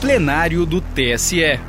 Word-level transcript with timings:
plenário 0.00 0.64
do 0.64 0.80
TSE. 0.80 1.60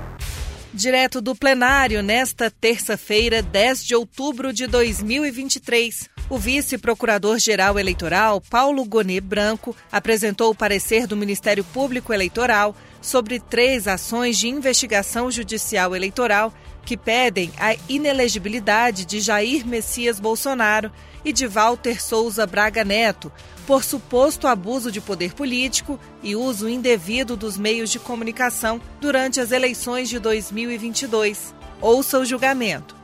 Direto 0.73 1.19
do 1.19 1.35
plenário, 1.35 2.01
nesta 2.01 2.49
terça-feira, 2.49 3.41
10 3.41 3.85
de 3.85 3.93
outubro 3.93 4.53
de 4.53 4.67
2023, 4.67 6.09
o 6.29 6.37
vice-procurador-geral 6.37 7.77
eleitoral, 7.77 8.39
Paulo 8.39 8.85
Gonê 8.85 9.19
Branco, 9.19 9.75
apresentou 9.91 10.49
o 10.49 10.55
parecer 10.55 11.05
do 11.07 11.17
Ministério 11.17 11.61
Público 11.61 12.13
Eleitoral 12.13 12.73
sobre 13.01 13.37
três 13.37 13.85
ações 13.85 14.37
de 14.37 14.47
investigação 14.47 15.29
judicial 15.29 15.93
eleitoral 15.93 16.53
que 16.85 16.95
pedem 16.95 17.51
a 17.59 17.75
inelegibilidade 17.89 19.03
de 19.03 19.19
Jair 19.19 19.67
Messias 19.67 20.21
Bolsonaro 20.21 20.89
e 21.23 21.31
de 21.31 21.47
Walter 21.47 22.01
Souza 22.01 22.45
Braga 22.45 22.83
Neto 22.83 23.31
por 23.65 23.83
suposto 23.83 24.47
abuso 24.47 24.91
de 24.91 24.99
poder 24.99 25.33
político 25.33 25.99
e 26.21 26.35
uso 26.35 26.67
indevido 26.67 27.35
dos 27.35 27.57
meios 27.57 27.89
de 27.89 27.99
comunicação 27.99 28.81
durante 28.99 29.39
as 29.39 29.51
eleições 29.51 30.09
de 30.09 30.19
2022. 30.19 31.53
Ouça 31.79 32.19
o 32.19 32.25
julgamento. 32.25 32.95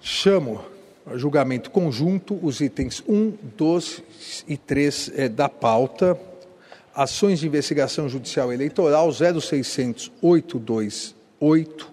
Chamo 0.00 0.64
a 1.06 1.16
julgamento 1.16 1.70
conjunto 1.70 2.38
os 2.42 2.60
itens 2.60 3.02
1, 3.06 3.34
2 3.56 4.02
e 4.48 4.56
3 4.56 5.12
é, 5.14 5.28
da 5.28 5.48
pauta. 5.48 6.18
Ações 6.94 7.40
de 7.40 7.46
investigação 7.46 8.08
judicial 8.08 8.52
eleitoral 8.52 9.10
0600 9.12 10.12
828 10.22 11.92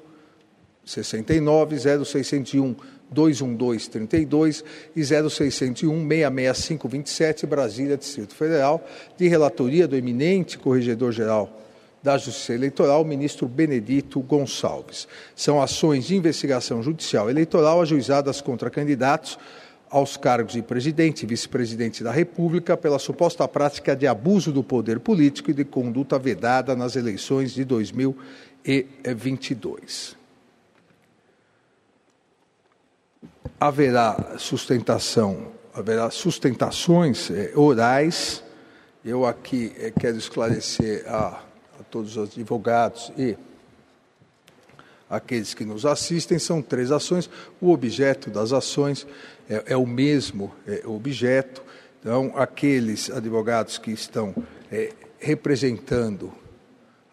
69 0.86 1.78
0601 2.06 2.76
21232 3.12 4.64
e 4.96 5.04
0601 5.04 6.08
66527, 6.08 7.46
Brasília, 7.46 7.98
Distrito 7.98 8.34
Federal, 8.34 8.84
de 9.18 9.28
relatoria 9.28 9.88
do 9.88 9.96
eminente 9.96 10.58
Corregedor-Geral 10.58 11.62
da 12.02 12.18
Justiça 12.18 12.54
Eleitoral, 12.54 13.04
ministro 13.06 13.48
Benedito 13.48 14.20
Gonçalves. 14.22 15.08
São 15.36 15.62
ações 15.62 16.06
de 16.06 16.16
investigação 16.16 16.82
judicial 16.82 17.30
eleitoral 17.30 17.80
ajuizadas 17.82 18.42
contra 18.42 18.72
candidatos 18.72 19.38
aos 19.90 20.18
cargos 20.18 20.54
de 20.54 20.62
presidente 20.62 21.24
e 21.24 21.28
vice-presidente 21.28 22.04
da 22.04 22.12
República 22.12 22.78
pela 22.78 22.98
suposta 22.98 23.46
prática 23.48 23.96
de 23.96 24.08
abuso 24.08 24.52
do 24.52 24.64
poder 24.64 25.00
político 25.02 25.52
e 25.52 25.54
de 25.54 25.66
conduta 25.66 26.18
vedada 26.18 26.76
nas 26.76 26.96
eleições 26.96 27.54
de 27.54 27.64
2022. 27.66 30.21
Haverá 33.62 34.40
sustentação, 34.40 35.52
haverá 35.72 36.10
sustentações 36.10 37.30
é, 37.30 37.52
orais. 37.56 38.44
Eu 39.06 39.24
aqui 39.24 39.72
é, 39.78 39.92
quero 39.92 40.18
esclarecer 40.18 41.06
a, 41.08 41.44
a 41.80 41.84
todos 41.92 42.18
os 42.18 42.34
advogados 42.34 43.12
e 43.16 43.38
aqueles 45.08 45.54
que 45.54 45.64
nos 45.64 45.86
assistem, 45.86 46.40
são 46.40 46.60
três 46.60 46.92
ações. 46.92 47.30
O 47.62 47.72
objeto 47.72 48.32
das 48.32 48.52
ações 48.52 49.06
é, 49.48 49.74
é 49.74 49.78
o 49.78 49.86
mesmo 49.86 50.52
é, 50.66 50.82
objeto. 50.88 51.62
Então, 52.00 52.34
aqueles 52.36 53.12
advogados 53.12 53.78
que 53.78 53.92
estão 53.92 54.34
é, 54.72 54.92
representando 55.20 56.34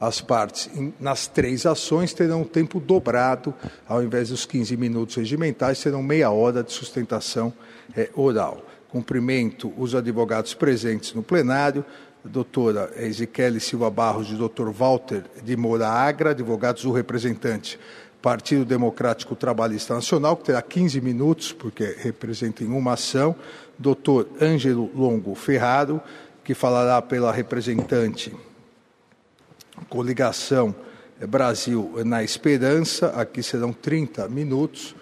as 0.01 0.21
partes 0.21 0.71
nas 1.01 1.27
três 1.27 1.67
ações 1.67 2.13
terão 2.13 2.45
tempo 2.45 2.79
dobrado, 2.79 3.53
ao 3.87 4.03
invés 4.03 4.29
dos 4.29 4.47
15 4.47 4.77
minutos 4.77 5.17
regimentais, 5.17 5.79
serão 5.79 6.03
meia 6.03 6.31
hora 6.31 6.63
de 6.63 6.73
sustentação 6.73 7.53
é, 7.97 8.09
oral. 8.15 8.65
Cumprimento 8.89 9.73
os 9.77 9.95
advogados 9.95 10.55
presentes 10.55 11.13
no 11.15 11.23
plenário, 11.23 11.85
a 12.25 12.29
doutora 12.29 12.93
Ezequiel 12.97 13.59
Silva 13.61 13.91
Barros 13.91 14.29
e 14.29 14.35
o 14.35 14.39
doutor 14.39 14.71
Walter 14.73 15.25
de 15.43 15.57
Moura 15.57 15.89
Agra, 15.89 16.31
advogados 16.31 16.83
do 16.85 16.93
representante 16.93 17.79
Partido 18.23 18.65
Democrático 18.65 19.37
Trabalhista 19.37 19.95
Nacional, 19.95 20.37
que 20.37 20.45
terá 20.45 20.63
15 20.63 21.01
minutos, 21.01 21.53
porque 21.53 21.97
representem 21.99 22.67
uma 22.69 22.95
ação, 22.95 23.35
doutor 23.79 24.29
Ângelo 24.41 24.91
Longo 24.95 25.35
Ferraro, 25.35 26.01
que 26.45 26.55
falará 26.55 27.01
pela 27.03 27.31
representante 27.31 28.33
coligação 29.89 30.75
Brasil 31.27 31.93
na 32.05 32.23
Esperança, 32.23 33.09
aqui 33.09 33.43
serão 33.43 33.73
30 33.73 34.29
minutos. 34.29 34.95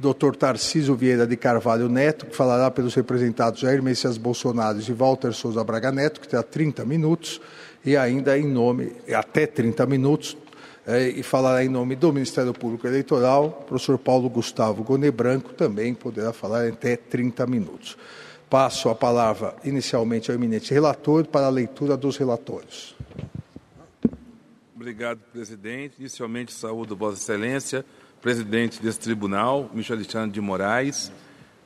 Dr. 0.00 0.36
Tarcísio 0.38 0.94
Vieira 0.94 1.26
de 1.26 1.36
Carvalho 1.36 1.88
Neto, 1.88 2.26
que 2.26 2.36
falará 2.36 2.70
pelos 2.70 2.94
representados 2.94 3.60
Jair 3.60 3.82
Messias 3.82 4.16
Bolsonaro 4.16 4.78
e 4.78 4.92
Walter 4.92 5.32
Souza 5.32 5.64
Braga 5.64 5.90
Neto, 5.90 6.20
que 6.20 6.28
terá 6.28 6.42
30 6.42 6.84
minutos, 6.84 7.40
e 7.84 7.96
ainda 7.96 8.38
em 8.38 8.46
nome, 8.46 8.92
até 9.12 9.44
30 9.44 9.84
minutos, 9.86 10.36
é, 10.86 11.08
e 11.08 11.22
falará 11.24 11.64
em 11.64 11.68
nome 11.68 11.96
do 11.96 12.12
Ministério 12.12 12.54
Público 12.54 12.86
Eleitoral, 12.86 13.64
professor 13.66 13.98
Paulo 13.98 14.30
Gustavo 14.30 14.84
Gone 14.84 15.10
Branco, 15.10 15.52
também 15.52 15.92
poderá 15.92 16.32
falar 16.32 16.68
até 16.68 16.96
30 16.96 17.44
minutos. 17.48 17.98
Passo 18.48 18.88
a 18.88 18.94
palavra 18.94 19.56
inicialmente 19.64 20.30
ao 20.30 20.36
eminente 20.36 20.72
relator 20.72 21.26
para 21.26 21.46
a 21.46 21.50
leitura 21.50 21.96
dos 21.96 22.16
relatórios. 22.16 22.96
Obrigado, 24.80 25.18
presidente. 25.32 25.96
Inicialmente, 25.98 26.52
saúdo 26.52 26.94
Vossa 26.94 27.16
Excelência, 27.16 27.84
presidente 28.22 28.80
desse 28.80 29.00
tribunal, 29.00 29.68
Michel 29.74 29.96
Alexandre 29.96 30.30
de 30.30 30.40
Moraes. 30.40 31.10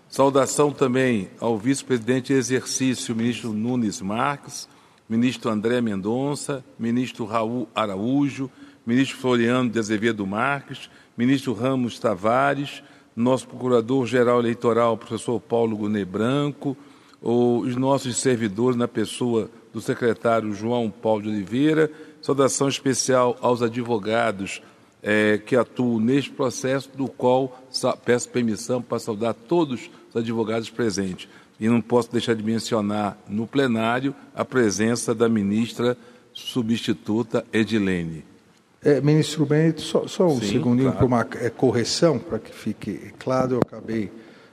Saudação 0.09 0.73
também 0.73 1.29
ao 1.39 1.59
vice-presidente 1.59 2.33
em 2.33 2.37
exercício, 2.37 3.15
ministro 3.15 3.53
Nunes 3.53 4.01
Marques, 4.01 4.67
ministro 5.07 5.51
André 5.51 5.83
Mendonça, 5.83 6.65
ministro 6.79 7.27
Raul 7.27 7.69
Araújo, 7.75 8.51
ministro 8.87 9.19
Floriano 9.19 9.69
de 9.69 9.79
Azevedo 9.79 10.27
Marques, 10.27 10.89
ministro 11.15 11.53
Ramos 11.53 11.99
Tavares, 11.99 12.83
nosso 13.15 13.47
procurador-geral 13.47 14.41
eleitoral, 14.41 14.97
professor 14.97 15.39
Paulo 15.39 15.77
Gunê 15.77 16.07
Branco, 16.07 16.75
os 17.21 17.77
nossos 17.77 18.17
servidores 18.17 18.75
na 18.75 18.89
pessoa 18.89 19.51
do 19.73 19.81
secretário 19.81 20.53
João 20.53 20.91
Paulo 20.91 21.23
de 21.23 21.29
Oliveira, 21.29 21.91
Saudação 22.21 22.69
especial 22.69 23.37
aos 23.41 23.63
advogados 23.63 24.63
é, 25.03 25.39
que 25.39 25.57
atuam 25.57 25.99
neste 25.99 26.31
processo, 26.31 26.89
do 26.97 27.09
qual 27.09 27.61
peço 28.05 28.29
permissão 28.29 28.81
para 28.81 29.01
saudar 29.01 29.35
todos 29.35 29.91
os 30.11 30.17
advogados 30.17 30.71
presentes. 30.71 31.29
E 31.59 31.69
não 31.69 31.81
posso 31.81 32.11
deixar 32.13 32.35
de 32.35 32.43
mencionar 32.43 33.19
no 33.29 33.47
plenário 33.47 34.15
a 34.35 34.45
presença 34.45 35.15
da 35.15 35.29
ministra 35.29 35.97
substituta 36.33 37.45
Edilene. 37.53 38.25
É, 38.85 39.01
ministro 39.01 39.47
Benedito, 39.47 39.83
só, 39.83 40.07
só 40.09 40.27
um 40.27 40.41
Sim, 40.41 40.53
segundinho 40.53 40.93
claro. 40.93 40.97
para 40.99 41.07
uma 41.07 41.45
é, 41.45 41.51
correção, 41.51 42.19
para 42.19 42.39
que 42.39 42.53
fique 42.53 43.13
claro, 43.19 43.55
eu 43.55 43.61
acabei 43.61 44.11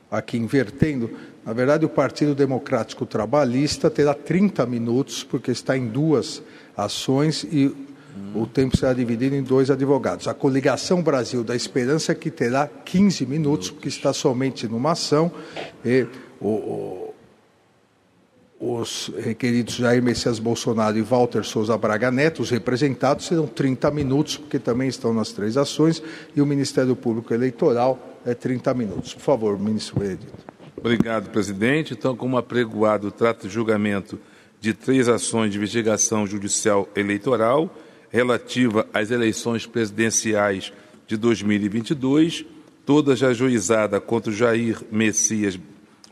aqui 0.09 0.38
invertendo. 0.38 1.09
Na 1.45 1.53
verdade, 1.53 1.85
o 1.85 1.89
Partido 1.89 2.35
Democrático 2.35 3.05
Trabalhista 3.05 3.89
terá 3.89 4.13
30 4.13 4.66
minutos, 4.66 5.23
porque 5.23 5.51
está 5.51 5.77
em 5.77 5.88
duas 5.88 6.41
ações 6.75 7.44
e 7.44 7.73
o 8.35 8.45
tempo 8.45 8.77
será 8.77 8.94
dividido 8.94 9.35
em 9.35 9.41
dois 9.41 9.72
advogados. 9.72 10.27
A 10.27 10.33
coligação 10.33 11.01
Brasil 11.01 11.44
da 11.44 11.55
Esperança 11.55 12.13
que 12.13 12.29
terá 12.29 12.67
15 12.67 13.25
minutos, 13.25 13.72
porque 13.72 13.88
está 13.88 14.13
somente 14.13 14.67
numa 14.67 14.91
ação. 14.91 15.31
E 15.83 16.05
o, 16.39 16.47
o, 16.47 17.13
os 18.59 19.11
requeridos 19.17 19.75
Jair 19.75 20.03
Messias 20.03 20.38
Bolsonaro 20.38 20.97
e 20.97 21.01
Walter 21.01 21.44
Souza 21.44 21.77
Braga 21.77 22.11
Neto, 22.11 22.41
os 22.41 22.50
representados, 22.50 23.25
serão 23.25 23.47
30 23.47 23.89
minutos, 23.91 24.38
porque 24.38 24.59
também 24.59 24.89
estão 24.89 25.13
nas 25.13 25.31
três 25.31 25.56
ações, 25.56 26.03
e 26.35 26.41
o 26.41 26.45
Ministério 26.45 26.95
Público 26.95 27.33
Eleitoral 27.33 27.97
é 28.25 28.33
30 28.33 28.73
minutos. 28.73 29.13
Por 29.13 29.21
favor, 29.21 29.57
ministro 29.57 30.00
Benedito. 30.00 30.59
Obrigado, 30.79 31.29
presidente. 31.29 31.94
Então, 31.94 32.16
como 32.16 32.38
apregoado, 32.38 33.12
trata 33.12 33.47
de 33.47 33.53
julgamento 33.53 34.17
de 34.62 34.73
três 34.73 35.09
ações 35.09 35.51
de 35.51 35.57
investigação 35.57 36.25
judicial 36.25 36.88
eleitoral 36.95 37.69
relativa 38.09 38.88
às 38.94 39.12
eleições 39.12 39.65
presidenciais 39.65 40.71
de 41.06 41.18
2022, 41.18 42.45
todas 42.86 43.21
ajuizadas 43.21 44.01
contra 44.06 44.31
Jair 44.31 44.81
Messias 44.89 45.59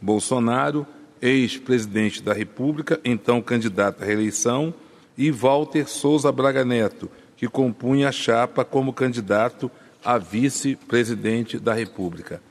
Bolsonaro, 0.01 0.85
ex-presidente 1.21 2.21
da 2.21 2.33
República, 2.33 2.99
então 3.05 3.41
candidato 3.41 4.03
à 4.03 4.05
reeleição, 4.05 4.73
e 5.17 5.31
Walter 5.31 5.87
Souza 5.87 6.31
Braga 6.31 6.65
Neto, 6.65 7.09
que 7.37 7.47
compunha 7.47 8.09
a 8.09 8.11
chapa 8.11 8.65
como 8.65 8.93
candidato 8.93 9.71
a 10.03 10.17
vice-presidente 10.17 11.57
da 11.57 11.73
República. 11.73 12.41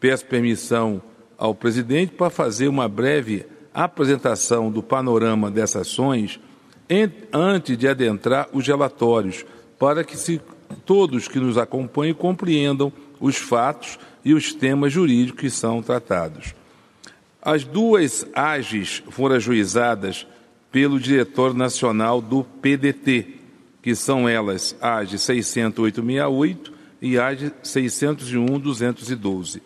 Peço 0.00 0.24
permissão 0.24 1.02
ao 1.38 1.54
presidente 1.54 2.12
para 2.12 2.28
fazer 2.28 2.66
uma 2.68 2.88
breve 2.88 3.46
apresentação 3.72 4.70
do 4.70 4.82
panorama 4.82 5.50
dessas 5.50 5.82
ações 5.82 6.40
antes 7.32 7.78
de 7.78 7.86
adentrar 7.86 8.48
os 8.52 8.66
relatórios, 8.66 9.44
para 9.78 10.02
que 10.02 10.16
se, 10.16 10.40
todos 10.84 11.28
que 11.28 11.38
nos 11.38 11.56
acompanhem 11.56 12.14
compreendam 12.14 12.92
os 13.20 13.36
fatos 13.36 13.98
e 14.24 14.34
os 14.34 14.52
temas 14.52 14.92
jurídicos 14.92 15.40
que 15.40 15.50
são 15.50 15.80
tratados. 15.82 16.54
As 17.40 17.62
duas 17.62 18.26
AGES 18.34 19.04
foram 19.10 19.36
ajuizadas 19.36 20.26
pelo 20.72 20.98
diretor 20.98 21.54
nacional 21.54 22.20
do 22.20 22.42
PDT, 22.42 23.36
que 23.82 23.94
são 23.94 24.28
elas 24.28 24.74
as 24.80 25.08
de 25.08 25.18
60868 25.18 26.72
e 27.00 27.16
as 27.18 27.38
de 27.38 27.50
601-212. 27.62 29.60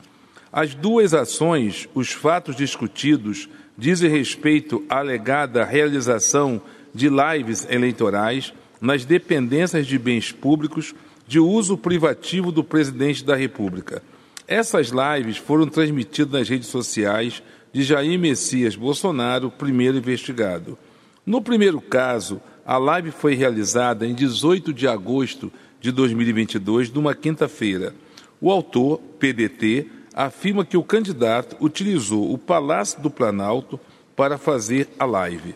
As 0.53 0.75
duas 0.75 1.15
ações, 1.15 1.89
os 1.95 2.13
fatos 2.13 2.55
discutidos, 2.55 3.49
dizem 3.77 4.11
respeito 4.11 4.85
à 4.87 4.99
alegada 4.99 5.65
realização 5.65 6.61
de 6.95 7.09
lives 7.09 7.67
eleitorais 7.71 8.53
nas 8.79 9.07
dependências 9.07 9.87
de 9.87 9.99
bens 9.99 10.31
públicos 10.31 10.95
de 11.27 11.41
uso 11.41 11.79
privativo 11.79 12.53
do 12.53 12.63
presidente 12.63 13.25
da 13.25 13.35
República. 13.35 14.03
Essas 14.47 14.91
lives 14.91 15.39
foram 15.39 15.67
transmitidas 15.67 16.41
nas 16.41 16.49
redes 16.51 16.69
sociais 16.69 17.43
de 17.73 17.83
Jair 17.83 18.19
Messias 18.19 18.77
Bolsonaro, 18.77 19.51
primeiro 19.51 19.97
investigado. 19.97 20.77
No 21.25 21.41
primeiro 21.41 21.81
caso, 21.81 22.43
a 22.67 22.77
live 22.77 23.11
foi 23.11 23.35
realizada 23.35 24.07
em 24.07 24.15
18 24.15 24.75
de 24.75 24.87
agosto 24.87 25.51
de 25.81 25.91
2022, 25.91 26.93
numa 26.93 27.15
quinta-feira. 27.15 27.95
O 28.39 28.51
autor, 28.51 28.99
PDT, 29.19 29.87
afirma 30.15 30.65
que 30.65 30.77
o 30.77 30.83
candidato 30.83 31.57
utilizou 31.61 32.33
o 32.33 32.39
Palácio 32.39 33.01
do 33.01 33.11
Planalto 33.11 33.79
para 34.15 34.39
fazer 34.39 34.89
a 34.99 35.05
live. 35.05 35.55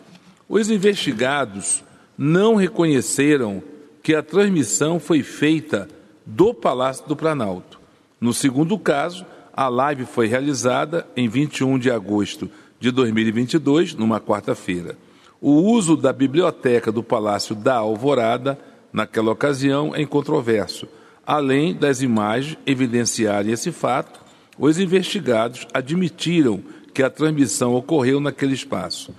Os 0.49 0.69
investigados 0.69 1.83
não 2.17 2.55
reconheceram 2.55 3.61
que 4.01 4.15
a 4.15 4.23
transmissão 4.23 4.99
foi 4.99 5.21
feita 5.21 5.87
do 6.25 6.53
Palácio 6.53 7.07
do 7.07 7.15
Planalto. 7.15 7.79
No 8.19 8.33
segundo 8.33 8.77
caso, 8.79 9.25
a 9.53 9.67
live 9.67 10.05
foi 10.05 10.27
realizada 10.27 11.05
em 11.15 11.27
21 11.27 11.77
de 11.77 11.91
agosto 11.91 12.49
de 12.79 12.91
2022, 12.91 13.95
numa 13.95 14.19
quarta-feira. 14.19 14.97
O 15.39 15.51
uso 15.51 15.95
da 15.95 16.11
biblioteca 16.11 16.91
do 16.91 17.03
Palácio 17.03 17.55
da 17.55 17.75
Alvorada, 17.75 18.57
naquela 18.91 19.31
ocasião, 19.31 19.95
é 19.95 20.01
incontroverso. 20.01 20.87
Além 21.25 21.75
das 21.75 22.01
imagens 22.01 22.57
evidenciarem 22.65 23.51
esse 23.51 23.71
fato, 23.71 24.26
os 24.57 24.79
investigados 24.79 25.67
admitiram 25.73 26.63
que 26.93 27.03
a 27.03 27.09
transmissão 27.09 27.75
ocorreu 27.75 28.19
naquele 28.19 28.53
espaço. 28.53 29.13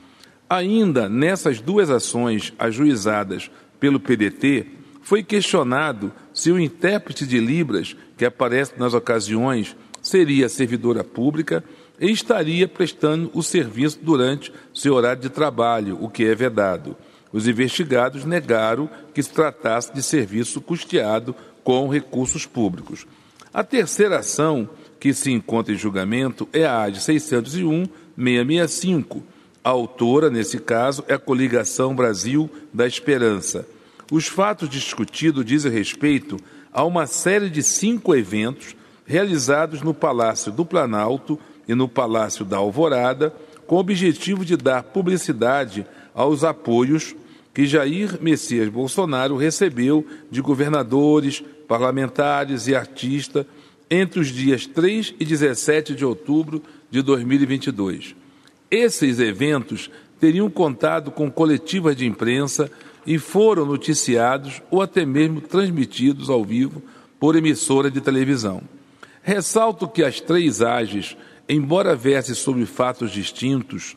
Ainda 0.49 1.09
nessas 1.09 1.61
duas 1.61 1.91
ações 1.91 2.53
ajuizadas 2.59 3.51
pelo 3.79 4.01
PDT, 4.01 4.67
foi 5.03 5.23
questionado 5.23 6.13
se 6.35 6.51
o 6.51 6.59
intérprete 6.59 7.27
de 7.27 7.39
Libras, 7.39 7.97
que 8.17 8.25
aparece 8.25 8.73
nas 8.77 8.95
ocasiões, 8.95 9.77
seria 10.03 10.49
servidora 10.49 11.05
pública 11.05 11.63
e 12.01 12.11
estaria 12.11 12.67
prestando 12.69 13.31
o 13.35 13.43
serviço 13.43 13.99
durante 14.03 14.53
seu 14.75 14.95
horário 14.95 15.23
de 15.23 15.29
trabalho, 15.29 15.99
o 16.01 16.09
que 16.09 16.25
é 16.25 16.35
vedado. 16.35 16.97
Os 17.33 17.47
investigados 17.47 18.25
negaram 18.25 18.89
que 19.15 19.23
se 19.23 19.31
tratasse 19.31 19.93
de 19.93 20.03
serviço 20.03 20.61
custeado 20.61 21.35
com 21.63 21.89
recursos 21.89 22.47
públicos. 22.47 23.07
A 23.53 23.63
terceira 23.63 24.19
ação 24.19 24.69
que 24.99 25.15
se 25.15 25.31
encontra 25.31 25.73
em 25.73 25.77
julgamento 25.77 26.49
é 26.53 26.65
a 26.65 26.83
AD 26.83 26.99
601-665. 26.99 29.23
A 29.63 29.71
autora, 29.71 30.29
nesse 30.31 30.59
caso, 30.59 31.05
é 31.09 31.15
a 31.15 31.19
Coligação 31.19 31.95
Brasil 31.95 32.51
da 32.73 32.87
Esperança. 32.87 33.67
Os 34.11 34.27
fatos 34.27 34.69
discutidos 34.69 35.45
dizem 35.45 35.71
respeito 35.71 36.39
a 36.73 36.85
uma 36.85 37.07
série 37.07 37.51
de 37.51 37.63
cinco 37.63 38.15
eventos 38.15 38.75
realizados 39.05 39.83
no 39.83 39.93
Palácio 39.93 40.53
do 40.53 40.65
Planalto 40.65 41.39
e 41.67 41.75
no 41.75 41.89
Palácio 41.89 42.45
da 42.45 42.57
Alvorada, 42.57 43.35
com 43.67 43.77
o 43.77 43.81
objetivo 43.81 44.45
de 44.45 44.57
dar 44.57 44.83
publicidade 44.83 45.87
aos 46.15 46.45
apoios 46.45 47.15
que 47.53 47.67
Jair 47.67 48.19
Messias 48.21 48.69
Bolsonaro 48.69 49.37
recebeu 49.37 50.07
de 50.31 50.41
governadores, 50.41 51.43
parlamentares 51.67 52.69
e 52.69 52.75
artistas 52.75 53.45
entre 53.91 54.21
os 54.21 54.29
dias 54.29 54.67
3 54.67 55.15
e 55.19 55.25
17 55.25 55.95
de 55.95 56.05
outubro 56.05 56.63
de 56.91 57.03
2022. 57.03 58.15
Esses 58.71 59.19
eventos 59.19 59.91
teriam 60.21 60.51
contado 60.51 61.11
com 61.11 61.31
coletivas 61.31 61.97
de 61.97 62.07
imprensa 62.07 62.71
e 63.07 63.19
foram 63.19 63.65
noticiados 63.65 64.61
ou 64.71 64.83
até 64.83 65.07
mesmo 65.07 65.41
transmitidos 65.41 66.29
ao 66.29 66.45
vivo 66.45 66.83
por 67.19 67.37
emissora 67.37 67.91
de 67.91 68.01
televisão. 68.01 68.63
Ressalto 69.23 69.89
que 69.89 70.03
as 70.03 70.21
três 70.21 70.61
AGES, 70.63 71.17
embora 71.49 71.97
versem 71.97 72.35
sobre 72.35 72.67
fatos 72.67 73.11
distintos, 73.11 73.97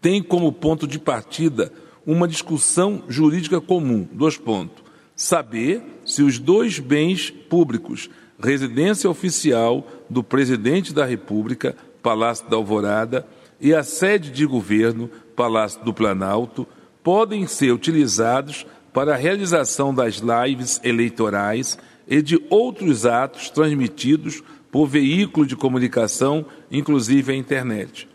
têm 0.00 0.22
como 0.22 0.52
ponto 0.52 0.86
de 0.86 0.98
partida 0.98 1.72
uma 2.06 2.26
discussão 2.26 3.02
jurídica 3.08 3.60
comum. 3.60 4.08
Dois 4.12 4.36
pontos. 4.36 4.82
Saber 5.14 5.82
se 6.04 6.22
os 6.22 6.38
dois 6.38 6.78
bens 6.78 7.30
públicos 7.30 8.08
residência 8.38 9.10
oficial 9.10 9.86
do 10.08 10.22
presidente 10.22 10.94
da 10.94 11.04
República, 11.04 11.76
Palácio 12.02 12.48
da 12.48 12.56
Alvorada, 12.56 13.26
e 13.60 13.74
a 13.74 13.82
sede 13.82 14.30
de 14.30 14.46
governo, 14.46 15.10
Palácio 15.34 15.82
do 15.84 15.92
Planalto, 15.92 16.66
podem 17.02 17.46
ser 17.46 17.72
utilizados 17.72 18.66
para 18.92 19.14
a 19.14 19.16
realização 19.16 19.92
das 19.94 20.16
lives 20.16 20.80
eleitorais 20.84 21.78
e 22.06 22.22
de 22.22 22.40
outros 22.48 23.04
atos 23.04 23.50
transmitidos 23.50 24.42
por 24.70 24.86
veículo 24.86 25.46
de 25.46 25.56
comunicação, 25.56 26.46
inclusive 26.70 27.32
a 27.32 27.36
internet. 27.36 28.08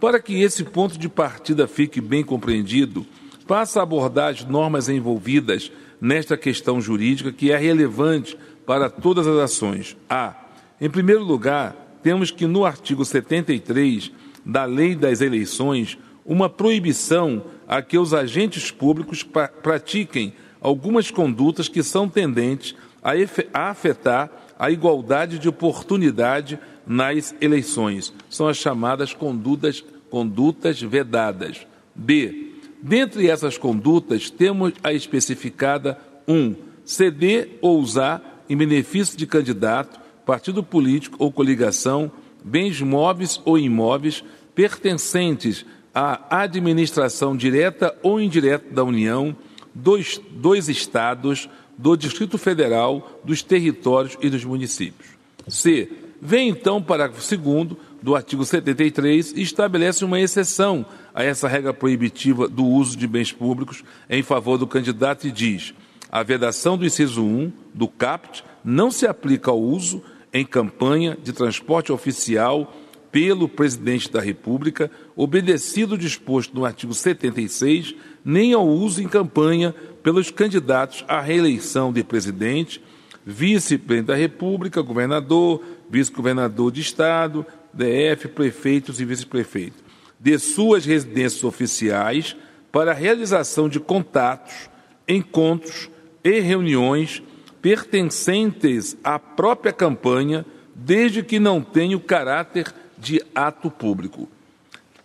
Para 0.00 0.20
que 0.20 0.40
esse 0.40 0.64
ponto 0.64 0.98
de 0.98 1.08
partida 1.08 1.66
fique 1.66 2.00
bem 2.00 2.24
compreendido, 2.24 3.06
passa 3.46 3.80
a 3.80 3.82
abordar 3.82 4.32
as 4.32 4.44
normas 4.44 4.88
envolvidas 4.88 5.72
nesta 6.00 6.36
questão 6.36 6.80
jurídica 6.80 7.32
que 7.32 7.50
é 7.50 7.56
relevante 7.56 8.36
para 8.68 8.90
todas 8.90 9.26
as 9.26 9.38
ações. 9.38 9.96
A. 10.10 10.34
Em 10.78 10.90
primeiro 10.90 11.24
lugar, 11.24 11.74
temos 12.02 12.30
que 12.30 12.46
no 12.46 12.66
artigo 12.66 13.02
73 13.02 14.12
da 14.44 14.66
Lei 14.66 14.94
das 14.94 15.22
Eleições 15.22 15.96
uma 16.22 16.50
proibição 16.50 17.42
a 17.66 17.80
que 17.80 17.96
os 17.96 18.12
agentes 18.12 18.70
públicos 18.70 19.22
pratiquem 19.62 20.34
algumas 20.60 21.10
condutas 21.10 21.66
que 21.66 21.82
são 21.82 22.10
tendentes 22.10 22.76
a, 23.02 23.12
a 23.54 23.70
afetar 23.70 24.30
a 24.58 24.70
igualdade 24.70 25.38
de 25.38 25.48
oportunidade 25.48 26.58
nas 26.86 27.34
eleições. 27.40 28.12
São 28.28 28.48
as 28.48 28.58
chamadas 28.58 29.14
condutas, 29.14 29.82
condutas 30.10 30.78
vedadas. 30.82 31.66
B. 31.94 32.52
Dentre 32.82 33.30
essas 33.30 33.56
condutas, 33.56 34.28
temos 34.28 34.74
a 34.84 34.92
especificada 34.92 35.98
1. 36.28 36.34
Um, 36.34 36.54
ceder 36.84 37.58
ou 37.60 37.80
usar 37.80 38.37
em 38.48 38.56
benefício 38.56 39.16
de 39.16 39.26
candidato, 39.26 40.00
partido 40.24 40.62
político 40.62 41.16
ou 41.18 41.32
coligação, 41.32 42.10
bens 42.44 42.80
móveis 42.80 43.40
ou 43.44 43.58
imóveis 43.58 44.24
pertencentes 44.54 45.64
à 45.94 46.42
administração 46.42 47.36
direta 47.36 47.96
ou 48.02 48.20
indireta 48.20 48.72
da 48.72 48.84
União, 48.84 49.36
dos, 49.74 50.20
dos 50.30 50.68
estados, 50.68 51.48
do 51.76 51.96
Distrito 51.96 52.36
Federal, 52.36 53.20
dos 53.24 53.42
territórios 53.42 54.16
e 54.20 54.28
dos 54.28 54.44
municípios. 54.44 55.08
C. 55.48 55.90
Vem 56.20 56.48
então 56.48 56.78
o 56.78 56.82
parágrafo 56.82 57.36
2 57.36 57.76
do 58.02 58.16
artigo 58.16 58.44
73 58.44 59.32
e 59.36 59.42
estabelece 59.42 60.04
uma 60.04 60.20
exceção 60.20 60.84
a 61.14 61.22
essa 61.22 61.48
regra 61.48 61.72
proibitiva 61.72 62.48
do 62.48 62.64
uso 62.64 62.96
de 62.96 63.06
bens 63.06 63.32
públicos 63.32 63.84
em 64.10 64.22
favor 64.22 64.58
do 64.58 64.66
candidato 64.66 65.26
e 65.26 65.30
diz: 65.30 65.72
a 66.10 66.22
vedação 66.22 66.76
do 66.76 66.86
inciso 66.86 67.22
1 67.22 67.52
do 67.74 67.88
CAPT 67.88 68.44
não 68.64 68.90
se 68.90 69.06
aplica 69.06 69.50
ao 69.50 69.60
uso 69.60 70.02
em 70.32 70.44
campanha 70.44 71.16
de 71.22 71.32
transporte 71.32 71.92
oficial 71.92 72.74
pelo 73.10 73.48
presidente 73.48 74.10
da 74.10 74.20
República, 74.20 74.90
obedecido 75.16 75.94
o 75.94 75.98
disposto 75.98 76.54
no 76.54 76.64
artigo 76.64 76.92
76, 76.92 77.94
nem 78.24 78.52
ao 78.52 78.66
uso 78.66 79.02
em 79.02 79.08
campanha 79.08 79.74
pelos 80.02 80.30
candidatos 80.30 81.04
à 81.08 81.20
reeleição 81.20 81.92
de 81.92 82.04
presidente, 82.04 82.82
vice-presidente 83.24 84.06
da 84.06 84.14
República, 84.14 84.82
governador, 84.82 85.62
vice-governador 85.90 86.70
de 86.70 86.80
Estado, 86.80 87.44
DF, 87.72 88.28
prefeitos 88.28 89.00
e 89.00 89.04
vice-prefeitos, 89.04 89.82
de 90.20 90.38
suas 90.38 90.84
residências 90.84 91.44
oficiais 91.44 92.36
para 92.70 92.90
a 92.90 92.94
realização 92.94 93.68
de 93.68 93.80
contatos, 93.80 94.68
encontros, 95.06 95.88
e 96.36 96.40
reuniões 96.40 97.22
pertencentes 97.62 98.96
à 99.02 99.18
própria 99.18 99.72
campanha, 99.72 100.44
desde 100.74 101.22
que 101.22 101.38
não 101.38 101.60
tenha 101.60 101.96
o 101.96 102.00
caráter 102.00 102.72
de 102.96 103.22
ato 103.34 103.70
público. 103.70 104.28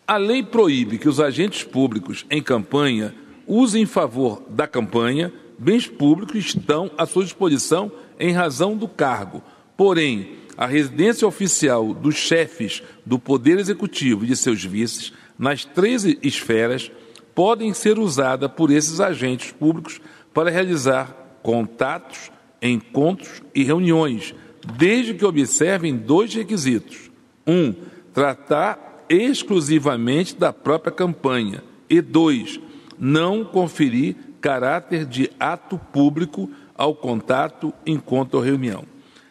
A 0.06 0.18
lei 0.18 0.44
proíbe 0.44 0.98
que 0.98 1.08
os 1.08 1.20
agentes 1.20 1.64
públicos 1.64 2.26
em 2.30 2.42
campanha 2.42 3.16
usem 3.48 3.84
em 3.84 3.86
favor 3.86 4.44
da 4.50 4.68
campanha 4.68 5.32
bens 5.58 5.88
públicos 5.88 6.34
que 6.34 6.58
estão 6.58 6.92
à 6.98 7.06
sua 7.06 7.24
disposição 7.24 7.92
em 8.20 8.32
razão 8.32 8.76
do 8.76 8.88
cargo. 8.88 9.42
Porém, 9.78 10.36
a 10.58 10.66
residência 10.66 11.28
oficial 11.28 11.94
dos 11.94 12.16
chefes 12.16 12.84
do 13.06 13.18
Poder 13.18 13.58
Executivo 13.58 14.24
e 14.24 14.28
de 14.28 14.36
seus 14.36 14.64
vices, 14.64 15.14
nas 15.38 15.66
três 15.66 16.04
esferas, 16.22 16.92
podem 17.34 17.74
ser 17.74 17.98
usada 17.98 18.48
por 18.48 18.70
esses 18.70 19.00
agentes 19.00 19.52
públicos 19.52 20.00
para 20.34 20.50
realizar 20.50 21.40
contatos, 21.42 22.32
encontros 22.62 23.42
e 23.54 23.64
reuniões, 23.64 24.34
desde 24.78 25.14
que 25.14 25.26
observem 25.26 25.96
dois 25.96 26.34
requisitos: 26.34 27.12
um, 27.46 27.74
tratar 28.14 29.06
exclusivamente 29.10 30.36
da 30.36 30.52
própria 30.52 30.92
campanha, 30.92 31.64
e 31.90 32.02
dois, 32.02 32.60
não 32.98 33.44
conferir 33.44 34.16
caráter 34.42 35.06
de 35.06 35.30
ato 35.40 35.78
público 35.78 36.50
ao 36.76 36.96
contato, 36.96 37.74
encontro 37.86 38.40
ou 38.40 38.44
reunião. 38.44 38.84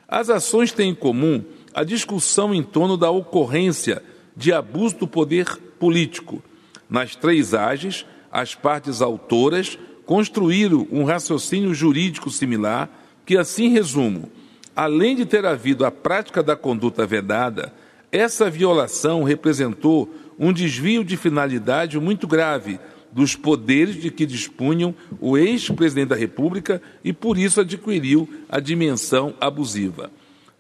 As 0.06 0.30
ações 0.30 0.72
têm 0.72 0.90
em 0.90 0.94
comum 0.94 1.42
a 1.74 1.84
discussão 1.84 2.54
em 2.54 2.62
torno 2.62 2.96
da 2.96 3.10
ocorrência 3.10 4.02
de 4.36 4.52
abuso 4.52 4.96
do 4.96 5.08
poder 5.08 5.46
político. 5.78 6.42
Nas 6.88 7.16
três 7.16 7.54
AGES, 7.54 8.06
as 8.30 8.54
partes 8.54 9.02
autoras 9.02 9.78
construíram 10.12 10.86
um 10.92 11.04
raciocínio 11.04 11.72
jurídico 11.72 12.28
similar 12.28 12.90
que, 13.24 13.34
assim 13.38 13.68
resumo, 13.68 14.30
além 14.76 15.16
de 15.16 15.24
ter 15.24 15.46
havido 15.46 15.86
a 15.86 15.90
prática 15.90 16.42
da 16.42 16.54
conduta 16.54 17.06
vedada, 17.06 17.72
essa 18.12 18.50
violação 18.50 19.22
representou 19.22 20.14
um 20.38 20.52
desvio 20.52 21.02
de 21.02 21.16
finalidade 21.16 21.98
muito 21.98 22.26
grave 22.26 22.78
dos 23.10 23.34
poderes 23.34 23.94
de 23.94 24.10
que 24.10 24.26
dispunham 24.26 24.94
o 25.18 25.38
ex-presidente 25.38 26.08
da 26.08 26.16
República 26.16 26.82
e, 27.02 27.10
por 27.10 27.38
isso, 27.38 27.62
adquiriu 27.62 28.28
a 28.50 28.60
dimensão 28.60 29.34
abusiva. 29.40 30.10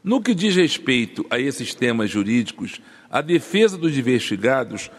No 0.02 0.22
que 0.22 0.34
diz 0.34 0.56
respeito 0.56 1.26
a 1.28 1.38
esses 1.38 1.74
temas 1.74 2.08
jurídicos, 2.10 2.80
a 3.10 3.20
defesa 3.20 3.76
dos 3.76 3.98
investigados 3.98 4.90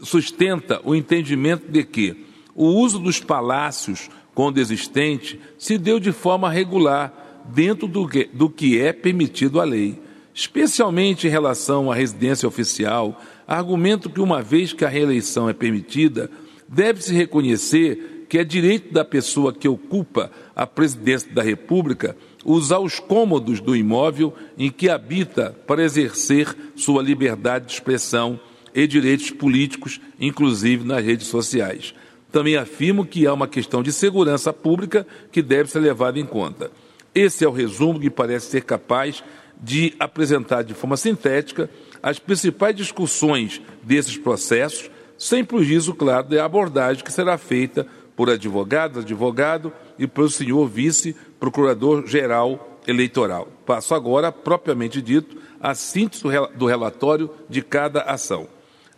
sustenta 0.00 0.80
o 0.84 0.94
entendimento 0.94 1.68
de 1.68 1.82
que 1.82 2.29
o 2.60 2.66
uso 2.66 2.98
dos 2.98 3.18
palácios 3.18 4.10
quando 4.34 4.58
existente 4.58 5.40
se 5.56 5.78
deu 5.78 5.98
de 5.98 6.12
forma 6.12 6.50
regular 6.50 7.42
dentro 7.46 7.88
do 7.88 8.06
que, 8.06 8.28
do 8.34 8.50
que 8.50 8.78
é 8.78 8.92
permitido 8.92 9.58
à 9.58 9.64
lei, 9.64 9.98
especialmente 10.34 11.26
em 11.26 11.30
relação 11.30 11.90
à 11.90 11.94
residência 11.94 12.46
oficial, 12.46 13.18
argumento 13.48 14.10
que, 14.10 14.20
uma 14.20 14.42
vez 14.42 14.74
que 14.74 14.84
a 14.84 14.90
reeleição 14.90 15.48
é 15.48 15.54
permitida, 15.54 16.30
deve-se 16.68 17.14
reconhecer 17.14 18.26
que 18.28 18.36
é 18.36 18.44
direito 18.44 18.92
da 18.92 19.06
pessoa 19.06 19.54
que 19.54 19.66
ocupa 19.66 20.30
a 20.54 20.66
presidência 20.66 21.32
da 21.32 21.42
República 21.42 22.14
usar 22.44 22.78
os 22.78 23.00
cômodos 23.00 23.58
do 23.58 23.74
imóvel 23.74 24.34
em 24.58 24.70
que 24.70 24.90
habita 24.90 25.56
para 25.66 25.82
exercer 25.82 26.54
sua 26.76 27.02
liberdade 27.02 27.68
de 27.68 27.72
expressão 27.72 28.38
e 28.74 28.86
direitos 28.86 29.30
políticos, 29.30 29.98
inclusive 30.20 30.84
nas 30.84 31.02
redes 31.02 31.26
sociais. 31.26 31.94
Também 32.30 32.56
afirmo 32.56 33.04
que 33.04 33.26
há 33.26 33.34
uma 33.34 33.48
questão 33.48 33.82
de 33.82 33.92
segurança 33.92 34.52
pública 34.52 35.06
que 35.32 35.42
deve 35.42 35.70
ser 35.70 35.80
levada 35.80 36.18
em 36.18 36.26
conta. 36.26 36.70
Esse 37.14 37.44
é 37.44 37.48
o 37.48 37.52
resumo 37.52 37.98
que 37.98 38.08
parece 38.08 38.50
ser 38.50 38.62
capaz 38.62 39.22
de 39.60 39.94
apresentar 39.98 40.62
de 40.62 40.74
forma 40.74 40.96
sintética 40.96 41.68
as 42.02 42.18
principais 42.18 42.74
discussões 42.74 43.60
desses 43.82 44.16
processos, 44.16 44.90
sem 45.18 45.44
prejuízo, 45.44 45.94
claro, 45.94 46.28
da 46.28 46.44
abordagem 46.44 47.04
que 47.04 47.12
será 47.12 47.36
feita 47.36 47.86
por 48.16 48.30
advogados, 48.30 49.04
advogado 49.04 49.72
e 49.98 50.06
pelo 50.06 50.30
senhor 50.30 50.66
vice-procurador-geral 50.66 52.78
eleitoral. 52.86 53.48
Passo 53.66 53.94
agora, 53.94 54.32
propriamente 54.32 55.02
dito, 55.02 55.36
a 55.60 55.74
síntese 55.74 56.22
do 56.54 56.66
relatório 56.66 57.30
de 57.48 57.62
cada 57.62 58.02
ação. 58.02 58.48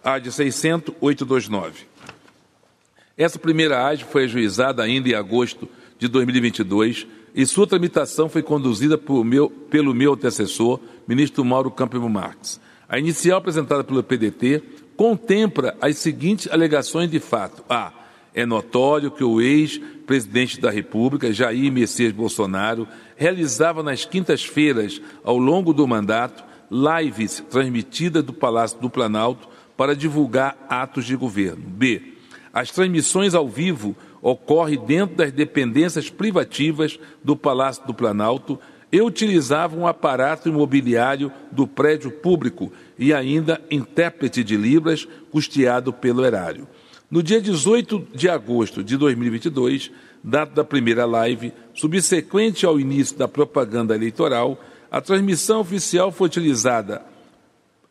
A 0.02 0.18
de 0.18 0.30
600.829. 0.30 1.91
Essa 3.22 3.38
primeira 3.38 3.86
AGE 3.86 4.04
foi 4.04 4.24
ajuizada 4.24 4.82
ainda 4.82 5.08
em 5.08 5.14
agosto 5.14 5.68
de 5.96 6.08
2022 6.08 7.06
e 7.32 7.46
sua 7.46 7.68
tramitação 7.68 8.28
foi 8.28 8.42
conduzida 8.42 9.00
meu, 9.24 9.48
pelo 9.48 9.94
meu 9.94 10.14
antecessor, 10.14 10.80
ministro 11.06 11.44
Mauro 11.44 11.70
Campbell 11.70 12.08
Marques. 12.08 12.60
A 12.88 12.98
inicial 12.98 13.38
apresentada 13.38 13.84
pelo 13.84 14.02
PDT 14.02 14.60
contempla 14.96 15.76
as 15.80 15.98
seguintes 15.98 16.48
alegações 16.50 17.08
de 17.08 17.20
fato. 17.20 17.62
A. 17.70 17.92
É 18.34 18.44
notório 18.44 19.12
que 19.12 19.22
o 19.22 19.40
ex-presidente 19.40 20.60
da 20.60 20.72
República, 20.72 21.32
Jair 21.32 21.70
Messias 21.70 22.12
Bolsonaro, 22.12 22.88
realizava 23.14 23.84
nas 23.84 24.04
quintas-feiras, 24.04 25.00
ao 25.22 25.38
longo 25.38 25.72
do 25.72 25.86
mandato, 25.86 26.42
lives 26.68 27.40
transmitidas 27.48 28.24
do 28.24 28.32
Palácio 28.32 28.80
do 28.80 28.90
Planalto 28.90 29.48
para 29.76 29.94
divulgar 29.94 30.56
atos 30.68 31.04
de 31.04 31.14
governo. 31.14 31.62
B. 31.68 32.11
As 32.52 32.70
transmissões 32.70 33.34
ao 33.34 33.48
vivo 33.48 33.96
ocorrem 34.20 34.78
dentro 34.84 35.16
das 35.16 35.32
dependências 35.32 36.10
privativas 36.10 36.98
do 37.24 37.36
Palácio 37.36 37.86
do 37.86 37.94
Planalto 37.94 38.58
e 38.90 39.00
utilizavam 39.00 39.80
um 39.80 39.86
aparato 39.86 40.50
imobiliário 40.50 41.32
do 41.50 41.66
prédio 41.66 42.10
público 42.10 42.70
e 42.98 43.14
ainda 43.14 43.60
intérprete 43.70 44.44
de 44.44 44.54
Libras 44.54 45.08
custeado 45.30 45.92
pelo 45.92 46.24
erário. 46.24 46.68
No 47.10 47.22
dia 47.22 47.40
18 47.40 48.08
de 48.14 48.28
agosto 48.28 48.84
de 48.84 48.96
2022, 48.96 49.90
data 50.22 50.54
da 50.54 50.64
primeira 50.64 51.06
live, 51.06 51.52
subsequente 51.74 52.66
ao 52.66 52.78
início 52.78 53.16
da 53.16 53.26
propaganda 53.26 53.94
eleitoral, 53.94 54.58
a 54.90 55.00
transmissão 55.00 55.60
oficial 55.60 56.12
foi 56.12 56.26
utilizada, 56.26 57.02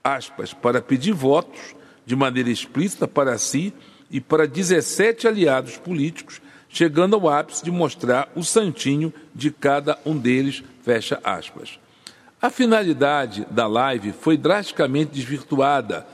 aspas, 0.03 0.53
para 0.53 0.81
pedir 0.81 1.13
votos 1.13 1.75
de 2.05 2.15
maneira 2.15 2.49
explícita 2.49 3.07
para 3.07 3.37
si 3.37 3.73
e 4.11 4.19
para 4.19 4.45
17 4.45 5.27
aliados 5.27 5.77
políticos, 5.77 6.41
chegando 6.67 7.15
ao 7.15 7.29
ápice 7.29 7.63
de 7.63 7.71
mostrar 7.71 8.31
o 8.35 8.43
santinho 8.43 9.13
de 9.33 9.49
cada 9.49 9.97
um 10.05 10.17
deles 10.17 10.63
Fecha 10.83 11.19
aspas. 11.23 11.79
A 12.41 12.49
finalidade 12.49 13.45
da 13.51 13.67
live 13.67 14.11
foi 14.13 14.35
drasticamente 14.35 15.11
desvirtuada 15.11 16.07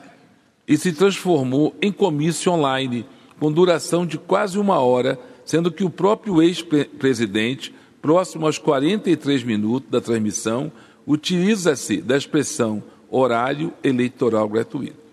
e 0.67 0.77
se 0.77 0.91
transformou 0.91 1.73
em 1.81 1.91
comício 1.91 2.51
online, 2.51 3.05
com 3.39 3.51
duração 3.51 4.05
de 4.05 4.17
quase 4.17 4.59
uma 4.59 4.79
hora, 4.79 5.17
sendo 5.45 5.71
que 5.71 5.85
o 5.85 5.89
próprio 5.89 6.41
ex-presidente, 6.41 7.73
próximo 8.01 8.45
aos 8.45 8.57
43 8.57 9.43
minutos 9.43 9.89
da 9.89 10.01
transmissão, 10.01 10.69
utiliza-se 11.05 12.01
da 12.01 12.17
expressão 12.17 12.83
horário 13.09 13.73
eleitoral 13.81 14.49
gratuito. 14.49 15.06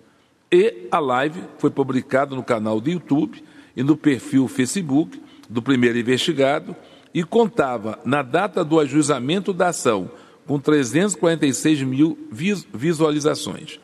E 0.50 0.88
a 0.90 0.98
live 0.98 1.42
foi 1.58 1.70
publicada 1.70 2.34
no 2.34 2.42
canal 2.42 2.80
do 2.80 2.90
YouTube 2.90 3.42
e 3.76 3.82
no 3.82 3.96
perfil 3.96 4.46
Facebook 4.46 5.20
do 5.48 5.60
primeiro 5.60 5.98
investigado 5.98 6.74
e 7.12 7.22
contava, 7.22 7.98
na 8.04 8.22
data 8.22 8.64
do 8.64 8.80
ajuizamento 8.80 9.52
da 9.52 9.68
ação, 9.68 10.10
com 10.46 10.58
346 10.58 11.82
mil 11.82 12.18
visualizações. 12.72 13.78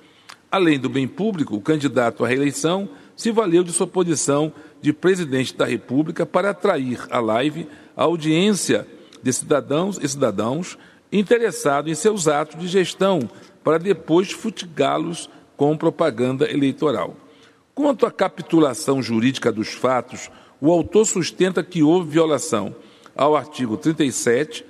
Além 0.50 0.78
do 0.78 0.88
bem 0.88 1.06
público, 1.06 1.54
o 1.54 1.60
candidato 1.60 2.24
à 2.24 2.28
reeleição 2.28 2.88
se 3.14 3.30
valeu 3.30 3.62
de 3.62 3.72
sua 3.72 3.86
posição 3.86 4.52
de 4.80 4.92
presidente 4.92 5.56
da 5.56 5.64
República 5.64 6.26
para 6.26 6.50
atrair 6.50 7.06
à 7.10 7.20
live 7.20 7.68
a 7.96 8.02
audiência 8.02 8.86
de 9.22 9.32
cidadãos 9.32 9.98
e 10.02 10.08
cidadãos 10.08 10.76
interessados 11.12 11.90
em 11.90 11.94
seus 11.94 12.26
atos 12.26 12.58
de 12.58 12.66
gestão, 12.66 13.28
para 13.62 13.78
depois 13.78 14.32
futigá-los 14.32 15.28
com 15.60 15.76
propaganda 15.76 16.50
eleitoral. 16.50 17.14
Quanto 17.74 18.06
à 18.06 18.10
capitulação 18.10 19.02
jurídica 19.02 19.52
dos 19.52 19.68
fatos, 19.68 20.30
o 20.58 20.72
autor 20.72 21.04
sustenta 21.04 21.62
que 21.62 21.82
houve 21.82 22.12
violação 22.12 22.74
ao 23.14 23.36
artigo 23.36 23.76
37, 23.76 24.64